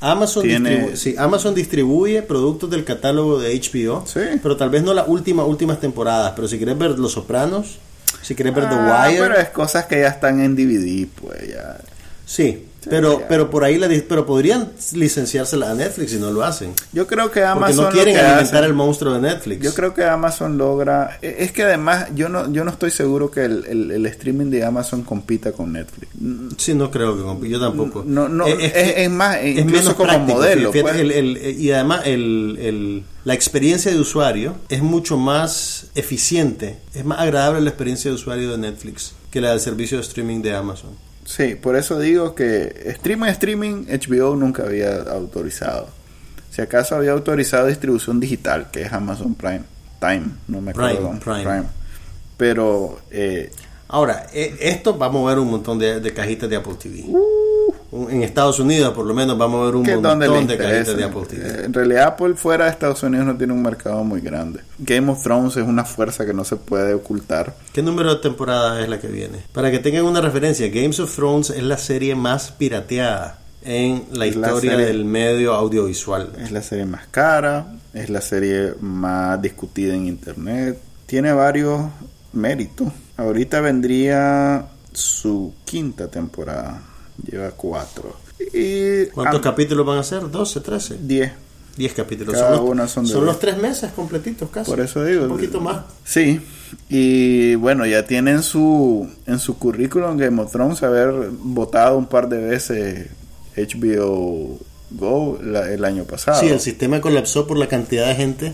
Amazon, 0.00 0.42
Tiene- 0.42 0.88
distribu- 0.88 0.96
sí, 0.96 1.14
Amazon 1.16 1.54
distribuye 1.54 2.22
productos 2.22 2.68
del 2.70 2.84
catálogo 2.84 3.38
de 3.38 3.54
HBO, 3.54 4.04
Sí. 4.04 4.18
pero 4.42 4.56
tal 4.56 4.68
vez 4.68 4.82
no 4.82 4.92
las 4.92 5.06
últimas 5.06 5.46
últimas 5.46 5.78
temporadas. 5.80 6.32
Pero 6.34 6.48
si 6.48 6.56
quieres 6.56 6.76
ver 6.76 6.98
Los 6.98 7.12
Sopranos, 7.12 7.78
si 8.20 8.34
quieres 8.34 8.52
ver 8.54 8.68
The 8.68 8.74
Ah, 8.74 9.06
Wire, 9.08 9.20
Pero 9.20 9.36
es 9.36 9.48
cosas 9.50 9.86
que 9.86 10.00
ya 10.00 10.08
están 10.08 10.40
en 10.40 10.56
DVD, 10.56 11.06
pues 11.20 11.48
ya. 11.48 11.78
Sí, 12.26 12.66
pero 12.90 13.22
pero 13.28 13.50
por 13.50 13.64
ahí 13.64 13.78
la 13.78 13.88
pero 14.08 14.26
podrían 14.26 14.70
licenciársela 14.92 15.70
a 15.70 15.74
Netflix 15.74 16.12
y 16.14 16.16
no 16.18 16.30
lo 16.30 16.42
hacen, 16.44 16.72
Yo 16.92 17.06
creo 17.06 17.26
que 17.30 17.40
porque 17.40 17.44
Amazon. 17.44 17.76
no 17.76 17.82
lo 17.84 17.90
quieren 17.90 18.16
alimentar 18.16 18.64
el 18.64 18.74
monstruo 18.74 19.14
de 19.14 19.20
Netflix. 19.20 19.62
Yo 19.62 19.74
creo 19.74 19.94
que 19.94 20.04
Amazon 20.04 20.58
logra. 20.58 21.18
e- 21.22 21.36
Es 21.40 21.52
que 21.52 21.62
además, 21.64 22.08
yo 22.14 22.28
no, 22.28 22.52
yo 22.52 22.64
no 22.64 22.70
estoy 22.70 22.90
seguro 22.90 23.30
que 23.30 23.44
el, 23.44 23.64
el- 23.66 23.90
el 23.90 24.06
streaming 24.06 24.50
de 24.50 24.64
Amazon 24.64 25.02
compita 25.02 25.52
con 25.52 25.72
Netflix. 25.72 26.08
Sí, 26.56 26.74
no 26.74 26.90
creo 26.90 27.16
que 27.16 27.22
comp- 27.22 27.46
yo 27.48 27.60
tampoco. 27.60 28.04
No, 28.06 28.28
no, 28.28 28.46
es, 28.46 28.72
que 28.72 29.04
es 29.04 29.10
más, 29.10 29.36
es 29.38 29.58
incluso 29.58 29.82
menos 29.82 29.94
como 29.94 30.08
práctico, 30.08 30.38
modelo. 30.38 30.72
fíjate, 30.72 30.90
pues. 30.92 31.00
el- 31.00 31.10
el- 31.12 31.60
y 31.60 31.70
además 31.72 32.02
el, 32.06 32.58
el- 32.60 33.02
la 33.24 33.34
experiencia 33.34 33.92
de 33.92 34.00
usuario 34.00 34.56
es 34.68 34.82
mucho 34.82 35.16
más 35.16 35.86
eficiente, 35.94 36.78
es 36.94 37.04
más 37.04 37.20
agradable 37.20 37.60
la 37.60 37.70
experiencia 37.70 38.10
de 38.10 38.16
usuario 38.16 38.50
de 38.50 38.58
Netflix 38.58 39.12
que 39.30 39.40
la 39.40 39.50
del 39.50 39.60
servicio 39.60 39.98
de 39.98 40.02
streaming 40.02 40.42
de 40.42 40.54
Amazon. 40.54 40.90
Sí, 41.24 41.54
por 41.54 41.76
eso 41.76 41.98
digo 41.98 42.34
que 42.34 42.72
streaming, 42.86 43.28
streaming, 43.28 43.84
HBO 43.86 44.36
nunca 44.36 44.64
había 44.64 45.02
autorizado. 45.02 45.88
Si 46.50 46.60
acaso 46.60 46.96
había 46.96 47.12
autorizado 47.12 47.66
distribución 47.68 48.20
digital, 48.20 48.70
que 48.70 48.82
es 48.82 48.92
Amazon 48.92 49.34
Prime. 49.34 49.62
Time, 50.00 50.24
no 50.48 50.60
me 50.60 50.72
acuerdo. 50.72 51.18
Prime, 51.20 51.42
Prime. 51.44 51.64
Pero, 52.36 53.00
eh, 53.10 53.50
Ahora, 53.88 54.26
eh, 54.32 54.56
esto 54.60 54.96
va 54.96 55.06
a 55.06 55.08
mover 55.10 55.38
un 55.38 55.50
montón 55.50 55.78
de, 55.78 56.00
de 56.00 56.14
cajitas 56.14 56.48
de 56.48 56.56
Apple 56.56 56.76
TV. 56.80 57.04
Un- 57.08 57.20
En 57.92 58.22
Estados 58.22 58.58
Unidos, 58.58 58.94
por 58.94 59.04
lo 59.04 59.12
menos, 59.12 59.36
vamos 59.36 59.60
a 59.62 59.66
ver 59.66 59.74
un 59.76 59.82
montón 59.86 60.18
de 60.18 60.26
interesa. 60.40 60.94
de 60.94 61.04
Apple 61.04 61.22
TV. 61.28 61.46
Eh, 61.46 61.64
En 61.66 61.74
realidad, 61.74 62.04
Apple 62.08 62.34
fuera 62.36 62.64
de 62.64 62.70
Estados 62.70 63.02
Unidos 63.02 63.26
no 63.26 63.36
tiene 63.36 63.52
un 63.52 63.62
mercado 63.62 64.02
muy 64.02 64.20
grande. 64.22 64.60
Game 64.78 65.10
of 65.12 65.22
Thrones 65.22 65.56
es 65.58 65.66
una 65.66 65.84
fuerza 65.84 66.24
que 66.24 66.32
no 66.32 66.42
se 66.44 66.56
puede 66.56 66.94
ocultar. 66.94 67.54
¿Qué 67.72 67.82
número 67.82 68.14
de 68.14 68.20
temporadas 68.22 68.82
es 68.82 68.88
la 68.88 68.98
que 68.98 69.08
viene? 69.08 69.38
Para 69.52 69.70
que 69.70 69.78
tengan 69.78 70.04
una 70.06 70.22
referencia, 70.22 70.68
Games 70.70 71.00
of 71.00 71.14
Thrones 71.14 71.50
es 71.50 71.62
la 71.62 71.76
serie 71.76 72.14
más 72.14 72.50
pirateada 72.52 73.40
en 73.62 74.04
la 74.12 74.24
Es 74.26 74.36
la 74.36 74.46
historia 74.48 74.70
serie- 74.72 74.86
del 74.86 75.04
medio 75.04 75.52
audiovisual. 75.52 76.32
Es 76.40 76.50
la 76.50 76.62
serie 76.62 76.86
más 76.86 77.06
cara, 77.10 77.74
es 77.92 78.08
la 78.08 78.22
serie 78.22 78.72
más 78.80 79.40
discutida 79.42 79.92
en 79.94 80.06
internet. 80.06 80.78
Tiene 81.04 81.32
varios 81.34 81.82
méritos. 82.32 82.88
Ahorita 83.18 83.60
vendría 83.60 84.64
su 84.94 85.52
quinta 85.66 86.08
temporada. 86.08 86.80
Lleva 87.30 87.50
cuatro. 87.52 88.16
Y 88.52 89.06
¿Cuántos 89.06 89.40
capítulos 89.40 89.86
van 89.86 89.98
a 89.98 90.02
ser? 90.02 90.22
¿12, 90.22 90.62
13? 90.62 90.98
diez. 91.02 91.32
10 91.76 91.92
capítulos. 91.94 92.34
Cada 92.34 92.56
son 92.56 92.76
los, 92.76 92.90
son 92.90 93.06
son 93.06 93.24
los 93.24 93.38
tres 93.38 93.56
meses 93.56 93.92
completitos 93.92 94.50
casi. 94.50 94.70
Por 94.70 94.80
eso 94.80 95.02
digo. 95.04 95.22
Un 95.24 95.30
poquito 95.30 95.58
más. 95.60 95.84
Sí. 96.04 96.38
Y 96.90 97.54
bueno, 97.54 97.86
ya 97.86 98.04
tienen 98.06 98.42
su 98.42 99.08
en 99.26 99.38
su 99.38 99.58
currículum 99.58 100.18
Game 100.18 100.42
of 100.42 100.52
Thrones 100.52 100.82
haber 100.82 101.30
votado 101.30 101.96
un 101.96 102.06
par 102.06 102.28
de 102.28 102.38
veces 102.38 103.06
HBO 103.56 104.58
Go 104.90 105.38
la- 105.42 105.70
el 105.72 105.84
año 105.86 106.04
pasado. 106.04 106.38
Sí, 106.40 106.48
el 106.48 106.60
sistema 106.60 107.00
colapsó 107.00 107.46
por 107.46 107.56
la 107.56 107.68
cantidad 107.68 108.06
de 108.08 108.14
gente 108.16 108.52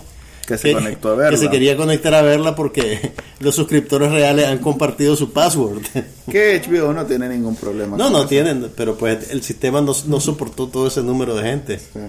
que 0.48 0.56
se 0.56 0.72
conectó 0.72 1.10
a 1.10 1.14
verla. 1.14 1.30
que 1.30 1.36
se 1.36 1.50
quería 1.50 1.76
conectar 1.76 2.14
a 2.14 2.22
verla 2.22 2.54
porque 2.54 3.12
los 3.40 3.54
suscriptores 3.54 4.10
reales 4.10 4.46
han 4.46 4.58
compartido 4.58 5.14
su 5.14 5.32
password. 5.32 5.82
Que 6.30 6.60
HBO 6.60 6.92
no 6.92 7.06
tiene 7.06 7.28
ningún 7.28 7.56
problema. 7.56 7.96
No, 7.96 8.10
no 8.10 8.20
eso. 8.20 8.28
tienen, 8.28 8.70
pero 8.76 8.96
pues 8.96 9.30
el 9.30 9.42
sistema 9.42 9.80
no, 9.80 9.92
no 10.06 10.20
soportó 10.20 10.68
todo 10.68 10.88
ese 10.88 11.02
número 11.02 11.34
de 11.34 11.42
gente. 11.42 11.78
Sí. 11.78 12.00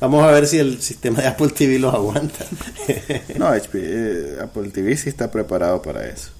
Vamos 0.00 0.24
a 0.24 0.32
ver 0.32 0.46
si 0.46 0.58
el 0.58 0.80
sistema 0.80 1.20
de 1.20 1.28
Apple 1.28 1.48
TV 1.50 1.78
los 1.78 1.94
aguanta. 1.94 2.44
no, 3.38 3.46
HP, 3.48 3.78
eh, 3.80 4.36
Apple 4.42 4.70
TV 4.70 4.96
sí 4.96 5.08
está 5.08 5.30
preparado 5.30 5.80
para 5.82 6.06
eso. 6.06 6.30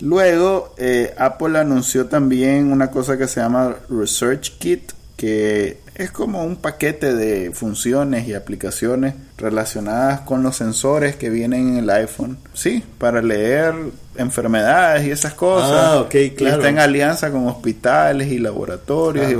Luego, 0.00 0.74
eh, 0.76 1.14
Apple 1.16 1.58
anunció 1.58 2.06
también 2.06 2.72
una 2.72 2.90
cosa 2.90 3.16
que 3.16 3.28
se 3.28 3.40
llama 3.40 3.76
Research 3.88 4.58
Kit, 4.58 4.92
que 5.22 5.78
es 5.94 6.10
como 6.10 6.42
un 6.42 6.56
paquete 6.56 7.14
de 7.14 7.52
funciones 7.52 8.26
y 8.26 8.34
aplicaciones 8.34 9.14
relacionadas 9.38 10.22
con 10.22 10.42
los 10.42 10.56
sensores 10.56 11.14
que 11.14 11.30
vienen 11.30 11.68
en 11.68 11.76
el 11.76 11.90
iPhone. 11.90 12.38
Sí, 12.54 12.82
para 12.98 13.22
leer 13.22 13.72
enfermedades 14.16 15.06
y 15.06 15.12
esas 15.12 15.34
cosas. 15.34 15.70
Ah, 15.70 16.00
ok, 16.00 16.14
claro. 16.36 16.56
está 16.56 16.70
en 16.70 16.80
alianza 16.80 17.30
con 17.30 17.46
hospitales 17.46 18.32
y 18.32 18.40
laboratorios 18.40 19.30
y 19.30 19.36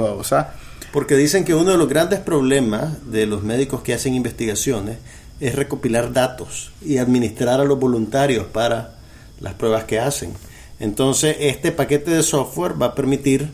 Porque 0.93 1.17
dicen 1.17 1.45
que 1.45 1.53
uno 1.53 1.73
de 1.73 1.79
los 1.79 1.89
grandes 1.89 2.21
problemas 2.21 3.11
de 3.11 3.27
los 3.27 3.43
médicos 3.43 3.83
que 3.83 3.93
hacen 3.93 4.15
investigaciones 4.15 4.99
es 5.41 5.57
recopilar 5.57 6.13
datos 6.13 6.71
y 6.81 6.99
administrar 6.99 7.61
a 7.61 7.65
los 7.65 7.81
voluntarios 7.81 8.47
para 8.47 8.93
las 9.41 9.55
pruebas 9.55 9.83
que 9.83 9.99
hacen. 9.99 10.33
Entonces, 10.79 11.39
este 11.41 11.73
paquete 11.73 12.13
de 12.13 12.23
software 12.23 12.81
va 12.81 12.87
a 12.87 12.95
permitir 12.95 13.51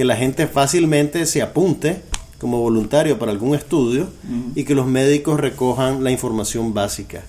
que 0.00 0.04
la 0.06 0.16
gente 0.16 0.46
fácilmente 0.46 1.26
se 1.26 1.42
apunte 1.42 2.00
como 2.38 2.58
voluntario 2.58 3.18
para 3.18 3.32
algún 3.32 3.54
estudio 3.54 4.08
y 4.54 4.64
que 4.64 4.74
los 4.74 4.86
médicos 4.86 5.38
recojan 5.38 6.02
la 6.02 6.10
información 6.10 6.72
básica. 6.72 7.20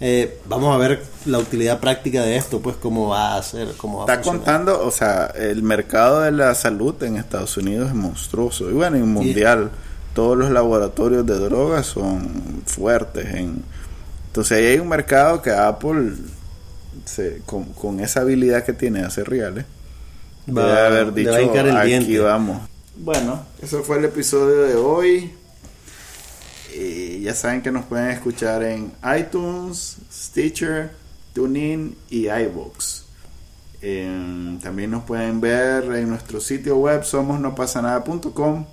Eh, 0.00 0.40
vamos 0.48 0.74
a 0.74 0.76
ver 0.76 1.04
la 1.24 1.38
utilidad 1.38 1.78
práctica 1.78 2.22
de 2.22 2.36
esto, 2.36 2.58
pues 2.58 2.74
cómo 2.74 3.10
va 3.10 3.36
a 3.36 3.42
ser, 3.44 3.68
cómo 3.76 4.00
Está 4.00 4.22
contando, 4.22 4.84
o 4.84 4.90
sea, 4.90 5.26
el 5.36 5.62
mercado 5.62 6.22
de 6.22 6.32
la 6.32 6.52
salud 6.56 7.00
en 7.04 7.14
Estados 7.14 7.56
Unidos 7.58 7.90
es 7.90 7.94
monstruoso 7.94 8.70
y 8.70 8.72
bueno, 8.72 8.96
en 8.96 9.06
mundial 9.08 9.70
todos 10.12 10.36
los 10.36 10.50
laboratorios 10.50 11.24
de 11.24 11.38
drogas 11.38 11.86
son 11.86 12.64
fuertes. 12.66 13.24
En, 13.36 13.62
entonces 14.26 14.58
ahí 14.58 14.64
hay 14.64 14.78
un 14.80 14.88
mercado 14.88 15.42
que 15.42 15.52
Apple, 15.52 16.14
se, 17.04 17.40
con, 17.46 18.00
esa 18.00 18.22
habilidad 18.22 18.64
que 18.64 18.72
tiene 18.72 18.98
de 18.98 19.06
hacer 19.06 19.28
reales, 19.28 19.64
va, 20.48 20.86
haber 20.86 21.12
dicho, 21.12 21.32
aquí 21.32 22.18
vamos. 22.18 22.62
Bueno, 22.96 23.44
eso 23.62 23.82
fue 23.82 23.98
el 23.98 24.06
episodio 24.06 24.62
de 24.62 24.74
hoy. 24.74 25.32
Y 26.74 27.20
ya 27.20 27.34
saben 27.34 27.62
que 27.62 27.70
nos 27.70 27.84
pueden 27.86 28.10
escuchar 28.10 28.62
en 28.62 28.92
iTunes, 29.18 29.96
Stitcher, 30.12 30.90
TuneIn 31.32 31.96
y 32.10 32.28
iVoox. 32.28 33.04
Em, 33.82 34.58
también 34.60 34.90
nos 34.90 35.04
pueden 35.04 35.40
ver 35.40 35.84
en 35.84 36.08
nuestro 36.08 36.40
sitio 36.40 36.76
web 36.76 37.04
somosnopasanada.com 37.04 38.64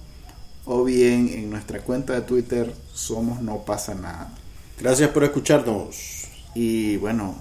o 0.66 0.84
bien 0.84 1.30
en 1.34 1.50
nuestra 1.50 1.82
cuenta 1.82 2.14
de 2.14 2.22
Twitter 2.22 2.74
somos 2.94 3.42
no 3.42 3.64
pasa 3.64 3.94
nada. 3.94 4.32
Gracias 4.80 5.10
por 5.10 5.24
escucharnos. 5.24 6.30
Y 6.56 6.98
bueno, 6.98 7.36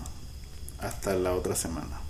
hasta 0.80 1.14
la 1.14 1.32
otra 1.32 1.54
semana. 1.54 2.01